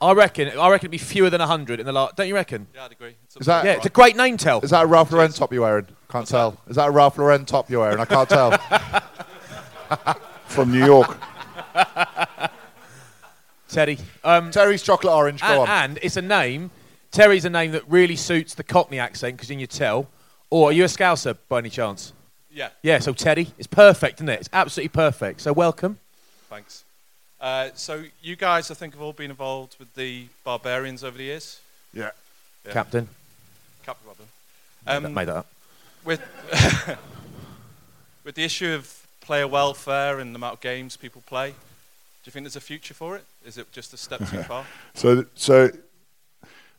I 0.00 0.12
reckon. 0.12 0.48
I 0.58 0.68
reckon 0.70 0.86
it'd 0.86 0.90
be 0.90 0.98
fewer 0.98 1.30
than 1.30 1.38
100 1.40 1.80
in 1.80 1.86
the 1.86 1.92
last. 1.92 2.16
Don't 2.16 2.28
you 2.28 2.34
reckon? 2.34 2.66
Yeah, 2.74 2.84
I'd 2.84 2.92
agree. 2.92 3.14
It's 3.24 3.36
Is 3.36 3.46
that 3.46 3.64
Yeah, 3.64 3.72
it's 3.72 3.86
a 3.86 3.90
great 3.90 4.16
name 4.16 4.36
tell. 4.36 4.60
is 4.60 4.70
that 4.70 4.82
a 4.84 4.86
Ralph 4.86 5.10
Lauren 5.12 5.32
top 5.32 5.52
you're 5.52 5.62
wearing? 5.62 5.86
Can't 6.10 6.26
tell. 6.26 6.58
Is 6.68 6.76
that 6.76 6.88
a 6.88 6.90
Ralph 6.90 7.16
Lauren 7.16 7.46
top 7.46 7.70
you're 7.70 7.80
wearing? 7.80 8.00
I 8.00 8.04
can't 8.04 8.28
tell. 8.28 8.58
From 10.46 10.72
New 10.72 10.84
York. 10.84 11.16
Teddy. 13.68 13.98
Um, 14.22 14.50
Terry's 14.50 14.82
chocolate 14.82 15.12
orange. 15.12 15.40
Go 15.40 15.46
and, 15.46 15.60
on. 15.60 15.68
and 15.68 15.98
it's 16.02 16.16
a 16.16 16.22
name. 16.22 16.70
Terry's 17.10 17.44
a 17.44 17.50
name 17.50 17.72
that 17.72 17.88
really 17.88 18.16
suits 18.16 18.54
the 18.54 18.62
Cockney 18.64 18.98
accent 18.98 19.36
because 19.36 19.50
in 19.50 19.58
your 19.58 19.66
tell. 19.66 20.08
Or 20.50 20.68
are 20.70 20.72
you 20.72 20.84
a 20.84 20.88
Scouser 20.88 21.36
by 21.48 21.58
any 21.58 21.70
chance? 21.70 22.12
Yeah, 22.50 22.68
Yeah, 22.82 23.00
so 23.00 23.12
Teddy. 23.12 23.52
It's 23.58 23.66
perfect, 23.66 24.18
isn't 24.18 24.28
it? 24.28 24.40
It's 24.40 24.48
absolutely 24.52 24.90
perfect. 24.90 25.40
So 25.40 25.52
welcome. 25.52 25.98
thanks. 26.48 26.84
Uh, 27.40 27.70
so 27.74 28.04
you 28.22 28.36
guys, 28.36 28.70
I 28.70 28.74
think, 28.74 28.94
have 28.94 29.02
all 29.02 29.12
been 29.12 29.30
involved 29.30 29.76
with 29.78 29.92
the 29.94 30.26
Barbarians 30.44 31.02
over 31.02 31.18
the 31.18 31.24
years. 31.24 31.60
Yeah. 31.92 32.10
Yeah. 32.64 32.72
Captain. 32.72 33.08
Captain 33.84 34.06
Robin. 34.08 34.26
Um, 35.06 35.12
made 35.14 35.26
that 35.28 35.36
up. 35.38 35.46
with 36.04 36.20
with 38.24 38.34
the 38.34 38.44
issue 38.44 38.72
of 38.72 39.06
player 39.20 39.48
welfare 39.48 40.20
and 40.20 40.34
the 40.34 40.36
amount 40.38 40.54
of 40.54 40.60
games 40.60 40.96
people 40.96 41.22
play, 41.26 41.50
do 41.50 41.56
you 42.26 42.32
think 42.32 42.44
there's 42.44 42.56
a 42.56 42.60
future 42.60 42.94
for 42.94 43.16
it? 43.16 43.24
Is 43.44 43.58
it 43.58 43.70
just 43.72 43.92
a 43.92 43.96
step 43.96 44.20
too 44.30 44.42
far? 44.44 44.64
So, 44.94 45.24
so, 45.34 45.70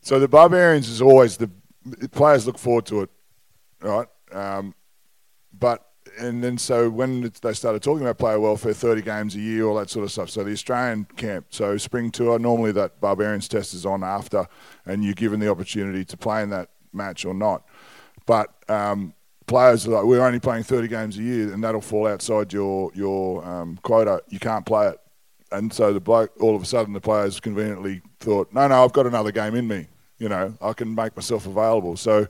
so 0.02 0.18
the 0.18 0.28
Barbarians 0.28 0.88
is 0.88 1.00
always 1.02 1.36
the, 1.36 1.50
the 1.84 2.08
players 2.08 2.46
look 2.46 2.58
forward 2.58 2.86
to 2.86 3.02
it, 3.02 3.10
right? 3.86 4.08
Um, 4.32 4.74
but 5.52 5.86
and 6.18 6.42
then 6.42 6.56
so 6.56 6.88
when 6.88 7.30
they 7.42 7.52
started 7.52 7.82
talking 7.82 8.02
about 8.02 8.18
player 8.18 8.38
welfare, 8.38 8.72
30 8.72 9.02
games 9.02 9.34
a 9.34 9.40
year, 9.40 9.64
all 9.64 9.76
that 9.76 9.90
sort 9.90 10.04
of 10.04 10.12
stuff. 10.12 10.30
So 10.30 10.44
the 10.44 10.52
Australian 10.52 11.04
camp, 11.16 11.46
so 11.50 11.76
spring 11.76 12.10
tour, 12.10 12.38
normally 12.38 12.72
that 12.72 13.00
Barbarians 13.00 13.48
test 13.48 13.74
is 13.74 13.84
on 13.84 14.04
after, 14.04 14.46
and 14.84 15.04
you're 15.04 15.14
given 15.14 15.40
the 15.40 15.50
opportunity 15.50 16.04
to 16.04 16.16
play 16.16 16.42
in 16.42 16.50
that 16.50 16.70
match 16.92 17.24
or 17.24 17.34
not. 17.34 17.64
But 18.24 18.54
um, 18.68 19.14
players 19.46 19.86
are 19.86 19.90
like, 19.90 20.04
we're 20.04 20.24
only 20.24 20.40
playing 20.40 20.64
30 20.64 20.88
games 20.88 21.18
a 21.18 21.22
year, 21.22 21.52
and 21.52 21.62
that'll 21.62 21.80
fall 21.80 22.06
outside 22.06 22.52
your 22.52 22.90
your 22.94 23.44
um, 23.44 23.78
quota. 23.82 24.22
You 24.28 24.38
can't 24.38 24.64
play 24.64 24.88
it. 24.88 25.00
And 25.52 25.72
so 25.72 25.92
the 25.92 26.00
bloke, 26.00 26.32
all 26.40 26.56
of 26.56 26.62
a 26.62 26.66
sudden, 26.66 26.92
the 26.92 27.00
players 27.00 27.38
conveniently 27.38 28.02
thought, 28.18 28.52
no, 28.52 28.66
no, 28.66 28.84
I've 28.84 28.92
got 28.92 29.06
another 29.06 29.30
game 29.30 29.54
in 29.54 29.68
me. 29.68 29.86
You 30.18 30.28
know, 30.28 30.54
I 30.60 30.72
can 30.72 30.94
make 30.94 31.14
myself 31.14 31.46
available. 31.46 31.96
So 31.96 32.26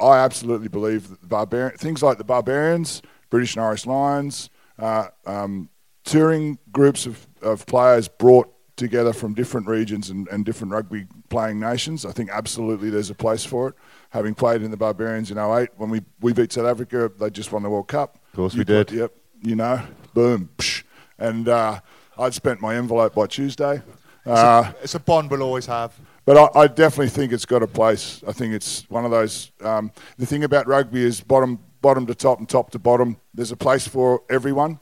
I 0.00 0.18
absolutely 0.18 0.68
believe 0.68 1.08
that 1.10 1.20
the 1.20 1.26
barbarian 1.26 1.76
things 1.76 2.02
like 2.02 2.18
the 2.18 2.24
Barbarians, 2.24 3.02
British 3.28 3.54
and 3.56 3.64
Irish 3.64 3.86
Lions, 3.86 4.50
uh, 4.78 5.08
um, 5.26 5.68
touring 6.04 6.58
groups 6.72 7.06
of, 7.06 7.26
of 7.42 7.66
players 7.66 8.08
brought 8.08 8.48
together 8.76 9.12
from 9.12 9.34
different 9.34 9.66
regions 9.66 10.08
and, 10.08 10.26
and 10.28 10.44
different 10.44 10.72
rugby 10.72 11.06
playing 11.28 11.60
nations. 11.60 12.06
I 12.06 12.12
think 12.12 12.30
absolutely 12.32 12.88
there's 12.88 13.10
a 13.10 13.14
place 13.14 13.44
for 13.44 13.68
it. 13.68 13.74
Having 14.10 14.34
played 14.36 14.62
in 14.62 14.70
the 14.70 14.76
Barbarians 14.78 15.30
in 15.30 15.36
08, 15.38 15.68
when 15.76 15.90
we, 15.90 16.00
we 16.20 16.32
beat 16.32 16.50
South 16.52 16.64
Africa, 16.66 17.10
they 17.20 17.28
just 17.30 17.52
won 17.52 17.62
the 17.62 17.68
World 17.68 17.88
Cup. 17.88 18.16
Of 18.32 18.36
course 18.36 18.54
You 18.54 18.60
we 18.60 18.64
did. 18.64 18.88
put- 18.88 18.96
Yep, 18.96 19.12
you 19.42 19.54
know, 19.56 19.82
boom, 20.14 20.48
psh. 20.56 20.82
and 21.18 21.46
uh, 21.48 21.80
I'd 22.18 22.32
spent 22.34 22.60
my 22.62 22.74
envelope 22.74 23.14
by 23.14 23.26
Tuesday. 23.26 23.82
Uh, 24.26 24.72
it's 24.82 24.94
a 24.94 25.00
bond 25.00 25.30
we'll 25.30 25.42
always 25.42 25.66
have. 25.66 25.98
But 26.24 26.36
I, 26.36 26.60
I 26.60 26.66
definitely 26.66 27.08
think 27.08 27.32
it's 27.32 27.46
got 27.46 27.62
a 27.62 27.66
place. 27.66 28.22
I 28.26 28.32
think 28.32 28.54
it's 28.54 28.88
one 28.90 29.04
of 29.04 29.10
those. 29.10 29.52
Um, 29.62 29.90
the 30.18 30.26
thing 30.26 30.44
about 30.44 30.66
rugby 30.66 31.02
is 31.02 31.20
bottom, 31.20 31.58
bottom 31.80 32.06
to 32.06 32.14
top, 32.14 32.38
and 32.38 32.48
top 32.48 32.70
to 32.70 32.78
bottom. 32.78 33.16
There's 33.34 33.52
a 33.52 33.56
place 33.56 33.88
for 33.88 34.22
everyone, 34.28 34.78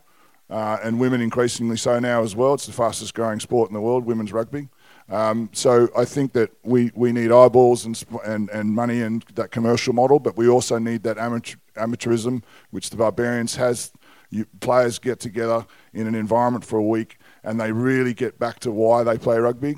uh, 0.51 0.79
and 0.83 0.99
women 0.99 1.21
increasingly 1.21 1.77
so 1.77 1.99
now 1.99 2.23
as 2.23 2.35
well. 2.35 2.55
It's 2.55 2.67
the 2.67 2.73
fastest 2.73 3.15
growing 3.15 3.41
sport 3.41 3.71
in 3.71 3.75
the 3.75 3.81
world, 3.81 4.05
women's 4.05 4.33
rugby. 4.33 4.69
Um, 5.09 5.49
so 5.53 5.89
I 5.97 6.05
think 6.05 6.35
that 6.35 6.51
we, 6.65 6.91
we 6.95 7.13
need 7.13 7.33
eyeballs 7.33 7.87
and, 7.87 8.05
and 8.27 8.51
and 8.51 8.75
money 8.75 9.01
and 9.01 9.25
that 9.37 9.51
commercial 9.51 9.95
model, 9.95 10.19
but 10.19 10.37
we 10.37 10.49
also 10.49 10.79
need 10.79 11.03
that 11.05 11.17
amateur, 11.17 11.57
amateurism, 11.77 12.43
which 12.71 12.91
the 12.91 12.97
Barbarians 12.97 13.57
has. 13.57 13.93
You, 14.31 14.45
players 14.61 14.99
get 14.99 15.21
together 15.21 15.65
in 15.95 16.07
an 16.07 16.15
environment 16.15 16.63
for 16.63 16.79
a 16.79 16.83
week, 16.83 17.17
and 17.43 17.59
they 17.59 17.73
really 17.73 18.13
get 18.13 18.39
back 18.39 18.59
to 18.61 18.71
why 18.71 19.03
they 19.03 19.17
play 19.17 19.39
rugby 19.39 19.77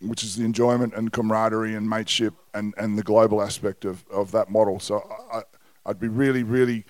which 0.00 0.22
is 0.22 0.36
the 0.36 0.44
enjoyment 0.44 0.94
and 0.94 1.12
camaraderie 1.12 1.74
and 1.74 1.88
mateship 1.88 2.34
and, 2.54 2.74
and 2.78 2.96
the 2.98 3.02
global 3.02 3.42
aspect 3.42 3.84
of, 3.84 4.04
of 4.10 4.30
that 4.32 4.50
model. 4.50 4.78
So 4.80 5.02
I, 5.32 5.42
I'd 5.86 5.98
be 5.98 6.08
really, 6.08 6.42
really 6.42 6.84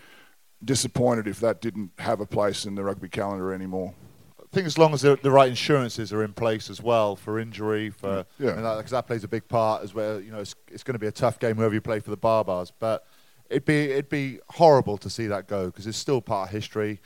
disappointed 0.64 1.26
if 1.26 1.40
that 1.40 1.60
didn't 1.60 1.90
have 1.98 2.20
a 2.20 2.26
place 2.26 2.64
in 2.66 2.74
the 2.74 2.82
rugby 2.84 3.08
calendar 3.08 3.52
anymore. 3.52 3.94
I 4.40 4.44
think 4.54 4.66
as 4.66 4.78
long 4.78 4.94
as 4.94 5.02
the, 5.02 5.18
the 5.22 5.30
right 5.30 5.48
insurances 5.48 6.12
are 6.12 6.24
in 6.24 6.32
place 6.32 6.70
as 6.70 6.82
well 6.82 7.16
for 7.16 7.38
injury, 7.38 7.90
for 7.90 8.24
Yeah. 8.38 8.54
because 8.54 8.62
that, 8.62 8.96
that 8.96 9.06
plays 9.06 9.22
a 9.24 9.28
big 9.28 9.46
part 9.46 9.82
as 9.84 9.94
well. 9.94 10.20
You 10.20 10.32
know, 10.32 10.40
it's, 10.40 10.54
it's 10.70 10.82
going 10.82 10.94
to 10.94 10.98
be 10.98 11.06
a 11.06 11.12
tough 11.12 11.38
game 11.38 11.56
whoever 11.56 11.74
you 11.74 11.80
play 11.82 12.00
for 12.00 12.10
the 12.10 12.16
Barbars, 12.16 12.72
but 12.78 13.06
it'd 13.50 13.64
be 13.66 13.90
it'd 13.92 14.08
be 14.10 14.40
horrible 14.50 14.98
to 14.98 15.08
see 15.10 15.26
that 15.26 15.48
go 15.48 15.66
because 15.66 15.86
it's 15.86 15.96
still 15.98 16.20
part 16.20 16.48
of 16.48 16.52
history. 16.54 17.00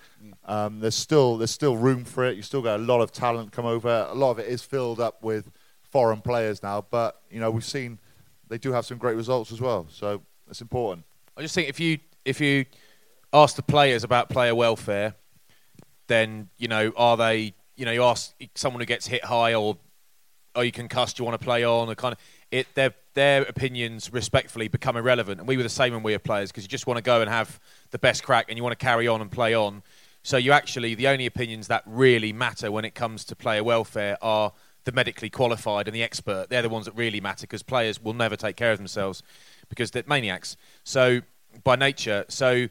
Um, 0.44 0.80
there's 0.80 0.94
still 0.94 1.36
there's 1.36 1.50
still 1.50 1.76
room 1.76 2.05
for 2.05 2.24
it. 2.24 2.36
You 2.36 2.42
still 2.42 2.62
got 2.62 2.78
a 2.80 2.82
lot 2.82 3.00
of 3.00 3.11
talent 3.12 3.50
come 3.53 3.66
over. 3.66 4.07
A 4.09 4.14
lot 4.14 4.30
of 4.32 4.38
it 4.38 4.46
is 4.46 4.62
filled 4.62 5.00
up 5.00 5.22
with 5.22 5.50
foreign 5.93 6.20
players 6.20 6.62
now, 6.62 6.84
but 6.90 7.20
you 7.30 7.38
know 7.38 7.51
we've 7.51 7.64
seen 7.64 8.01
they 8.49 8.59
do 8.59 8.72
have 8.72 8.84
some 8.84 8.99
great 8.99 9.16
results 9.16 9.53
as 9.53 9.61
well. 9.61 9.86
So 9.90 10.22
it's 10.51 10.61
important. 10.61 11.05
I 11.36 11.43
just 11.43 11.55
think 11.55 11.68
if 11.68 11.78
you 11.78 11.99
if 12.24 12.40
you 12.40 12.64
ask 13.32 13.57
the 13.57 13.62
players 13.62 14.03
about 14.03 14.28
player 14.28 14.55
welfare, 14.55 15.14
then 16.09 16.49
you 16.59 16.68
know 16.68 16.93
are 16.97 17.16
they 17.16 17.55
you 17.76 17.84
know 17.84 17.93
you 17.93 18.03
ask 18.03 18.34
someone 18.55 18.80
who 18.80 18.86
gets 18.86 19.07
hit 19.07 19.24
high 19.24 19.55
or 19.55 19.76
are 20.55 20.64
you 20.64 20.72
concussed? 20.72 21.18
You 21.18 21.24
want 21.24 21.40
to 21.40 21.45
play 21.45 21.64
on? 21.64 21.88
Or 21.88 21.95
kind 21.95 22.12
of 22.12 22.18
it 22.51 22.66
their 22.74 22.95
their 23.14 23.43
opinions 23.43 24.12
respectfully 24.12 24.68
become 24.68 24.97
irrelevant. 24.97 25.40
And 25.40 25.49
we 25.49 25.57
were 25.57 25.62
the 25.62 25.68
same 25.68 25.93
when 25.93 26.03
we 26.03 26.12
were 26.12 26.18
players 26.18 26.51
because 26.51 26.64
you 26.64 26.68
just 26.68 26.86
want 26.86 26.99
to 26.99 27.03
go 27.03 27.20
and 27.20 27.28
have 27.28 27.61
the 27.90 27.99
best 27.99 28.22
crack 28.22 28.47
and 28.49 28.57
you 28.57 28.62
want 28.62 28.78
to 28.78 28.84
carry 28.84 29.07
on 29.07 29.20
and 29.20 29.30
play 29.30 29.55
on. 29.55 29.82
So 30.22 30.36
you 30.36 30.53
actually 30.53 30.95
the 30.95 31.09
only 31.09 31.26
opinions 31.26 31.68
that 31.68 31.82
really 31.86 32.32
matter 32.32 32.70
when 32.70 32.84
it 32.84 32.95
comes 32.95 33.24
to 33.26 33.36
player 33.36 33.64
welfare 33.64 34.16
are 34.22 34.53
the 34.85 34.93
medically 34.93 35.30
qualified 35.30 35.89
and 35.89 35.95
the 35.95 36.03
expert. 36.03 36.49
They're 36.49 36.62
the 36.62 36.68
ones 36.68 36.87
that 36.87 36.95
really 36.95 37.20
matter 37.20 37.43
because 37.43 37.62
players 37.62 38.03
will 38.03 38.14
never 38.14 38.37
take 38.37 38.57
care 38.57 38.72
of 38.72 38.78
themselves 38.78 39.22
because 39.68 39.91
they're 39.91 40.05
maniacs. 40.07 40.57
So 40.85 41.20
by 41.64 41.76
nature, 41.76 42.24
so 42.28 42.68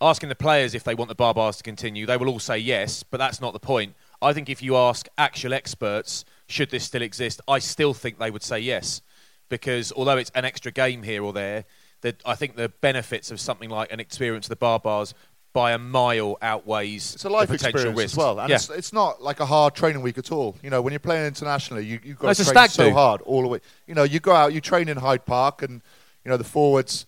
asking 0.00 0.28
the 0.28 0.34
players 0.34 0.74
if 0.74 0.84
they 0.84 0.94
want 0.94 1.08
the 1.08 1.14
bar 1.14 1.34
bars 1.34 1.56
to 1.58 1.62
continue, 1.62 2.06
they 2.06 2.16
will 2.16 2.28
all 2.28 2.38
say 2.38 2.58
yes, 2.58 3.02
but 3.02 3.18
that's 3.18 3.40
not 3.40 3.52
the 3.52 3.60
point. 3.60 3.94
I 4.20 4.32
think 4.32 4.48
if 4.48 4.62
you 4.62 4.76
ask 4.76 5.08
actual 5.18 5.52
experts, 5.52 6.24
should 6.48 6.70
this 6.70 6.84
still 6.84 7.02
exist, 7.02 7.40
I 7.48 7.58
still 7.58 7.94
think 7.94 8.18
they 8.18 8.30
would 8.30 8.42
say 8.42 8.58
yes, 8.58 9.02
because 9.48 9.92
although 9.92 10.16
it's 10.16 10.30
an 10.34 10.44
extra 10.44 10.72
game 10.72 11.02
here 11.02 11.22
or 11.22 11.32
there, 11.32 11.64
that 12.02 12.20
I 12.26 12.34
think 12.34 12.56
the 12.56 12.68
benefits 12.68 13.30
of 13.30 13.40
something 13.40 13.70
like 13.70 13.92
an 13.92 14.00
experience 14.00 14.46
of 14.46 14.58
the 14.58 14.64
Barbars 14.64 15.14
by 15.52 15.72
a 15.72 15.78
mile 15.78 16.38
outweighs 16.40 17.14
It's 17.14 17.24
a 17.24 17.28
life 17.28 17.48
the 17.48 17.54
potential 17.54 17.80
experience 17.80 17.98
risks. 17.98 18.14
as 18.14 18.18
well, 18.18 18.40
and 18.40 18.48
yeah. 18.48 18.56
it's, 18.56 18.70
it's 18.70 18.92
not 18.92 19.22
like 19.22 19.40
a 19.40 19.46
hard 19.46 19.74
training 19.74 20.00
week 20.02 20.16
at 20.18 20.32
all. 20.32 20.56
You 20.62 20.70
know, 20.70 20.80
when 20.80 20.92
you're 20.92 21.00
playing 21.00 21.26
internationally, 21.26 21.84
you 21.84 22.00
you've 22.02 22.18
got 22.18 22.28
No, 22.28 22.30
it's 22.30 22.44
to 22.44 22.50
a 22.50 22.54
train 22.54 22.68
stag 22.68 22.70
so 22.70 22.84
do. 22.88 22.94
hard 22.94 23.20
all 23.22 23.42
the 23.42 23.48
way. 23.48 23.60
You 23.86 23.94
know, 23.94 24.02
you 24.04 24.18
go 24.20 24.32
out, 24.32 24.52
you 24.54 24.60
train 24.60 24.88
in 24.88 24.96
Hyde 24.96 25.26
Park, 25.26 25.62
and 25.62 25.82
you 26.24 26.30
know 26.30 26.36
the 26.36 26.44
forwards, 26.44 27.04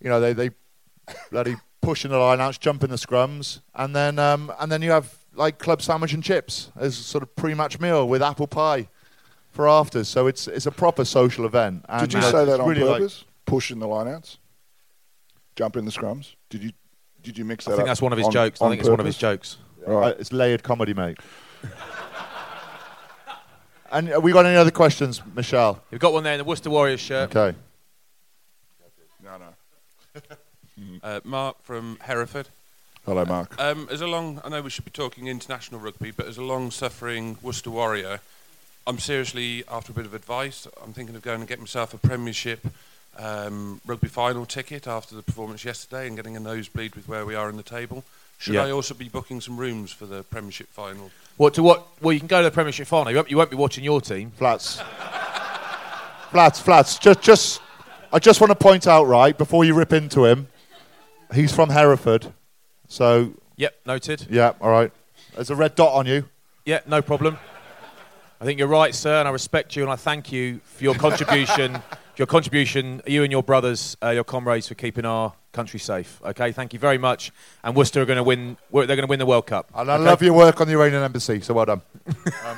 you 0.00 0.08
know 0.08 0.20
they 0.20 0.32
they 0.32 0.50
bloody 1.30 1.56
pushing 1.82 2.10
the 2.10 2.18
line 2.18 2.40
outs, 2.40 2.58
jumping 2.58 2.88
the 2.90 2.96
scrums, 2.96 3.60
and 3.74 3.94
then 3.94 4.18
um, 4.18 4.50
and 4.58 4.72
then 4.72 4.80
you 4.82 4.90
have 4.90 5.14
like 5.34 5.58
club 5.58 5.82
sandwich 5.82 6.14
and 6.14 6.24
chips 6.24 6.70
as 6.76 6.98
a 6.98 7.02
sort 7.02 7.22
of 7.22 7.36
pre-match 7.36 7.78
meal 7.78 8.08
with 8.08 8.22
apple 8.22 8.46
pie 8.46 8.88
for 9.52 9.68
afters. 9.68 10.08
So 10.08 10.26
it's 10.26 10.48
it's 10.48 10.64
a 10.66 10.70
proper 10.72 11.04
social 11.04 11.44
event. 11.44 11.84
And, 11.90 12.00
Did 12.08 12.14
you 12.14 12.20
know, 12.22 12.30
say 12.30 12.44
that 12.46 12.58
on 12.60 12.68
really 12.68 12.82
like- 12.84 13.00
purpose? 13.00 13.24
Pushing 13.44 13.78
the 13.78 13.86
lineouts, 13.86 14.38
jump 15.54 15.76
in 15.76 15.84
the 15.84 15.92
scrums. 15.92 16.34
Did 16.50 16.64
you 16.64 16.72
did 17.26 17.36
you 17.36 17.44
mix 17.44 17.64
that 17.64 17.72
I 17.72 17.74
think 17.74 17.82
up 17.82 17.86
that's 17.88 18.02
one 18.02 18.12
of 18.12 18.18
his 18.18 18.28
on- 18.28 18.32
jokes. 18.32 18.62
I 18.62 18.64
on 18.64 18.70
think 18.70 18.80
it's 18.80 18.88
one 18.88 19.00
of 19.00 19.06
his 19.06 19.16
purpose? 19.16 19.56
jokes. 19.56 19.58
Right. 19.86 20.12
Uh, 20.12 20.16
it's 20.18 20.32
layered 20.32 20.62
comedy, 20.62 20.94
mate. 20.94 21.18
and 23.92 24.08
have 24.08 24.22
we 24.22 24.32
got 24.32 24.46
any 24.46 24.56
other 24.56 24.70
questions, 24.70 25.20
Michelle? 25.34 25.82
We've 25.90 26.00
got 26.00 26.12
one 26.12 26.24
there 26.24 26.34
in 26.34 26.38
the 26.38 26.44
Worcester 26.44 26.70
Warriors 26.70 27.00
shirt. 27.00 27.34
Okay. 27.34 27.56
No, 29.22 29.38
no. 29.38 30.20
Uh, 31.02 31.20
Mark 31.24 31.56
from 31.62 31.96
Hereford. 32.02 32.48
Hello, 33.06 33.24
Mark. 33.24 33.58
Um, 33.58 33.88
as 33.90 34.02
a 34.02 34.06
long, 34.06 34.42
I 34.44 34.50
know 34.50 34.60
we 34.60 34.68
should 34.68 34.84
be 34.84 34.90
talking 34.90 35.26
international 35.26 35.80
rugby, 35.80 36.10
but 36.10 36.26
as 36.26 36.36
a 36.36 36.42
long-suffering 36.42 37.38
Worcester 37.40 37.70
Warrior, 37.70 38.20
I'm 38.86 38.98
seriously 38.98 39.64
after 39.70 39.92
a 39.92 39.94
bit 39.94 40.04
of 40.04 40.12
advice. 40.12 40.68
I'm 40.84 40.92
thinking 40.92 41.16
of 41.16 41.22
going 41.22 41.40
and 41.40 41.48
getting 41.48 41.62
myself 41.62 41.94
a 41.94 41.98
Premiership 41.98 42.66
um, 43.18 43.80
rugby 43.86 44.08
final 44.08 44.44
ticket 44.46 44.86
after 44.86 45.14
the 45.14 45.22
performance 45.22 45.64
yesterday 45.64 46.06
and 46.06 46.16
getting 46.16 46.36
a 46.36 46.40
nosebleed 46.40 46.94
with 46.94 47.08
where 47.08 47.24
we 47.26 47.34
are 47.34 47.48
in 47.48 47.56
the 47.56 47.62
table. 47.62 48.04
Should 48.38 48.54
Yeah. 48.54 48.64
I 48.64 48.70
also 48.70 48.92
be 48.94 49.08
booking 49.08 49.40
some 49.40 49.56
rooms 49.56 49.90
for 49.92 50.04
the 50.06 50.22
Premiership 50.24 50.68
final? 50.68 51.10
What 51.38 51.54
to 51.54 51.62
what? 51.62 51.86
Well, 52.02 52.12
you 52.12 52.18
can 52.20 52.26
go 52.28 52.38
to 52.42 52.44
the 52.44 52.50
Premiership 52.50 52.86
final. 52.86 53.10
You 53.10 53.16
won't, 53.16 53.30
you 53.30 53.36
won't 53.36 53.50
be 53.50 53.56
watching 53.56 53.82
your 53.84 54.00
team. 54.00 54.30
Flats. 54.36 54.80
flats, 56.30 56.60
flats. 56.60 56.98
Just, 56.98 57.20
just. 57.22 57.60
I 58.12 58.18
just 58.18 58.40
want 58.40 58.50
to 58.50 58.54
point 58.56 58.86
out, 58.86 59.04
right, 59.04 59.36
before 59.36 59.64
you 59.64 59.74
rip 59.74 59.92
into 59.92 60.24
him, 60.24 60.48
he's 61.34 61.52
from 61.54 61.70
Hereford, 61.70 62.32
so 62.88 63.32
Yep, 63.56 63.74
noted. 63.84 64.26
yeah, 64.30 64.52
all 64.60 64.70
right. 64.70 64.92
There's 65.34 65.50
a 65.50 65.56
red 65.56 65.74
dot 65.74 65.92
on 65.92 66.06
you. 66.06 66.24
Yeah, 66.64 66.80
no 66.86 67.02
problem. 67.02 67.36
I 68.40 68.44
think 68.44 68.58
you're 68.58 68.68
right, 68.68 68.94
sir, 68.94 69.18
and 69.18 69.26
I 69.26 69.30
respect 69.32 69.74
you, 69.76 69.82
and 69.82 69.90
I 69.90 69.96
thank 69.96 70.30
you 70.30 70.60
for 70.64 70.84
your 70.84 70.94
contribution. 70.94 71.82
your 72.18 72.26
contribution, 72.26 73.02
you 73.06 73.22
and 73.22 73.32
your 73.32 73.42
brothers, 73.42 73.96
uh, 74.02 74.10
your 74.10 74.24
comrades, 74.24 74.68
for 74.68 74.74
keeping 74.74 75.04
our 75.04 75.32
country 75.52 75.80
safe. 75.80 76.20
Okay, 76.24 76.52
thank 76.52 76.72
you 76.72 76.78
very 76.78 76.98
much. 76.98 77.32
And 77.64 77.76
Worcester 77.76 78.02
are 78.02 78.06
going 78.06 78.16
to 78.16 78.22
win. 78.22 78.56
They're 78.72 78.86
going 78.86 79.00
to 79.00 79.06
win 79.06 79.18
the 79.18 79.26
World 79.26 79.46
Cup. 79.46 79.70
And 79.74 79.90
I 79.90 79.94
okay? 79.94 80.04
love 80.04 80.22
your 80.22 80.34
work 80.34 80.60
on 80.60 80.66
the 80.66 80.74
Iranian 80.74 81.02
embassy, 81.02 81.40
so 81.40 81.54
well 81.54 81.66
done. 81.66 81.82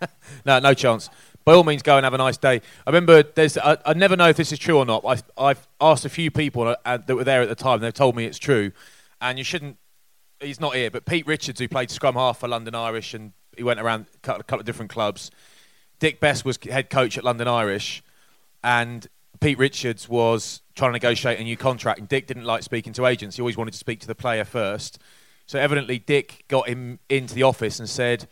No, 0.44 0.58
no 0.58 0.74
chance. 0.74 1.10
By 1.44 1.54
all 1.54 1.64
means, 1.64 1.82
go 1.82 1.96
and 1.96 2.04
have 2.04 2.14
a 2.14 2.18
nice 2.18 2.36
day. 2.36 2.60
I 2.86 2.90
remember 2.90 3.22
there's. 3.22 3.56
I, 3.56 3.78
I 3.84 3.94
never 3.94 4.16
know 4.16 4.28
if 4.28 4.36
this 4.36 4.52
is 4.52 4.58
true 4.58 4.76
or 4.78 4.84
not. 4.84 5.04
I, 5.04 5.18
I've 5.42 5.66
asked 5.80 6.04
a 6.04 6.10
few 6.10 6.30
people 6.30 6.76
uh, 6.84 6.98
that 6.98 7.14
were 7.14 7.24
there 7.24 7.40
at 7.42 7.48
the 7.48 7.54
time. 7.54 7.74
and 7.74 7.82
They've 7.84 7.94
told 7.94 8.16
me 8.16 8.24
it's 8.24 8.38
true, 8.38 8.72
and 9.20 9.38
you 9.38 9.44
shouldn't. 9.44 9.78
He's 10.40 10.60
not 10.60 10.74
here, 10.74 10.90
but 10.90 11.04
Pete 11.04 11.26
Richards, 11.26 11.58
who 11.58 11.68
played 11.68 11.90
scrum 11.90 12.14
half 12.14 12.38
for 12.38 12.48
London 12.48 12.74
Irish, 12.74 13.14
and 13.14 13.32
he 13.56 13.62
went 13.62 13.80
around 13.80 14.06
a 14.22 14.42
couple 14.42 14.60
of 14.60 14.66
different 14.66 14.90
clubs. 14.90 15.30
Dick 15.98 16.20
Best 16.20 16.44
was 16.44 16.58
head 16.62 16.90
coach 16.90 17.18
at 17.18 17.24
London 17.24 17.48
Irish, 17.48 18.02
and 18.62 19.06
Pete 19.40 19.58
Richards 19.58 20.08
was 20.08 20.62
trying 20.74 20.90
to 20.90 20.94
negotiate 20.94 21.38
a 21.38 21.44
new 21.44 21.56
contract. 21.56 21.98
And 22.00 22.08
Dick 22.08 22.26
didn't 22.26 22.44
like 22.44 22.62
speaking 22.62 22.92
to 22.94 23.06
agents. 23.06 23.36
He 23.36 23.42
always 23.42 23.56
wanted 23.56 23.72
to 23.72 23.78
speak 23.78 24.00
to 24.00 24.06
the 24.06 24.14
player 24.14 24.44
first. 24.44 24.98
So 25.46 25.58
evidently, 25.58 25.98
Dick 25.98 26.44
got 26.48 26.68
him 26.68 26.98
into 27.08 27.34
the 27.34 27.42
office 27.44 27.78
and 27.78 27.88
said, 27.88 28.28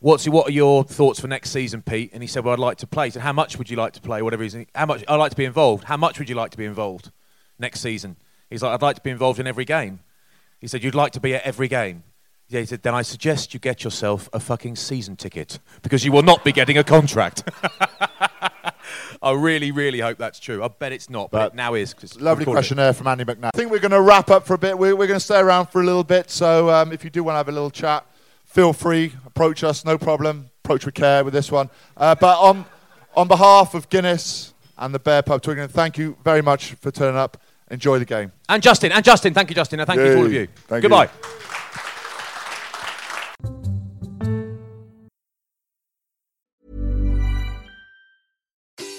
What's 0.00 0.28
what 0.28 0.48
are 0.48 0.52
your 0.52 0.84
thoughts 0.84 1.18
for 1.18 1.26
next 1.26 1.50
season, 1.50 1.82
Pete? 1.82 2.10
And 2.12 2.22
he 2.22 2.28
said, 2.28 2.44
"Well, 2.44 2.52
I'd 2.52 2.60
like 2.60 2.76
to 2.78 2.86
play." 2.86 3.10
Said, 3.10 3.22
"How 3.22 3.32
much 3.32 3.58
would 3.58 3.68
you 3.68 3.76
like 3.76 3.94
to 3.94 4.00
play? 4.00 4.22
Whatever 4.22 4.42
reason, 4.42 4.66
how 4.72 4.86
much? 4.86 5.02
I'd 5.08 5.16
like 5.16 5.30
to 5.30 5.36
be 5.36 5.44
involved. 5.44 5.84
How 5.84 5.96
much 5.96 6.20
would 6.20 6.28
you 6.28 6.36
like 6.36 6.52
to 6.52 6.56
be 6.56 6.64
involved 6.64 7.10
next 7.58 7.80
season?" 7.80 8.16
He's 8.48 8.62
like, 8.62 8.72
"I'd 8.72 8.82
like 8.82 8.94
to 8.94 9.02
be 9.02 9.10
involved 9.10 9.40
in 9.40 9.48
every 9.48 9.64
game." 9.64 10.00
He 10.60 10.68
said, 10.68 10.84
"You'd 10.84 10.94
like 10.94 11.12
to 11.12 11.20
be 11.20 11.34
at 11.34 11.42
every 11.42 11.66
game." 11.66 12.04
Yeah, 12.46 12.60
he 12.60 12.66
said, 12.66 12.82
"Then 12.84 12.94
I 12.94 13.02
suggest 13.02 13.54
you 13.54 13.60
get 13.60 13.82
yourself 13.82 14.28
a 14.32 14.38
fucking 14.38 14.76
season 14.76 15.16
ticket 15.16 15.58
because 15.82 16.04
you 16.04 16.12
will 16.12 16.22
not 16.22 16.44
be 16.44 16.52
getting 16.52 16.78
a 16.78 16.84
contract." 16.84 17.42
I 19.28 19.32
really, 19.34 19.72
really 19.72 20.00
hope 20.00 20.16
that's 20.16 20.40
true. 20.40 20.64
I 20.64 20.68
bet 20.68 20.92
it's 20.92 21.10
not, 21.10 21.30
but, 21.30 21.38
But 21.38 21.52
it 21.52 21.54
now 21.56 21.74
is. 21.74 21.94
Lovely 22.18 22.46
question 22.46 22.78
there 22.78 22.94
from 22.94 23.08
Andy 23.08 23.24
McNab. 23.24 23.50
I 23.54 23.56
think 23.56 23.70
we're 23.70 23.78
going 23.78 23.90
to 23.90 24.00
wrap 24.00 24.30
up 24.30 24.46
for 24.46 24.54
a 24.54 24.58
bit. 24.58 24.78
We're, 24.78 24.96
we're 24.96 25.06
going 25.06 25.20
to 25.20 25.24
stay 25.24 25.38
around 25.38 25.66
for 25.66 25.82
a 25.82 25.84
little 25.84 26.02
bit. 26.04 26.30
So 26.30 26.70
um, 26.70 26.92
if 26.92 27.04
you 27.04 27.10
do 27.10 27.22
want 27.22 27.34
to 27.34 27.36
have 27.38 27.48
a 27.48 27.52
little 27.52 27.70
chat, 27.70 28.06
feel 28.46 28.72
free. 28.72 29.12
Approach 29.26 29.62
us, 29.64 29.84
no 29.84 29.98
problem. 29.98 30.48
Approach 30.64 30.86
with 30.86 30.94
care 30.94 31.24
with 31.24 31.34
this 31.34 31.52
one. 31.52 31.68
Uh, 31.96 32.14
but 32.14 32.38
on, 32.38 32.64
on 33.14 33.28
behalf 33.28 33.74
of 33.74 33.90
Guinness 33.90 34.54
and 34.78 34.94
the 34.94 34.98
Bear 34.98 35.20
Pub 35.20 35.42
Twickenham, 35.42 35.68
thank 35.68 35.98
you 35.98 36.16
very 36.24 36.40
much 36.40 36.72
for 36.74 36.90
turning 36.90 37.18
up. 37.18 37.36
Enjoy 37.70 37.98
the 37.98 38.06
game. 38.06 38.32
And 38.48 38.62
Justin, 38.62 38.92
and 38.92 39.04
Justin, 39.04 39.34
thank 39.34 39.50
you, 39.50 39.54
Justin, 39.54 39.80
and 39.80 39.86
thank 39.86 39.98
you 40.00 40.06
to 40.06 40.16
all 40.16 40.24
of 40.24 40.32
you. 40.32 40.48
Thank 40.68 40.84
you. 40.84 41.67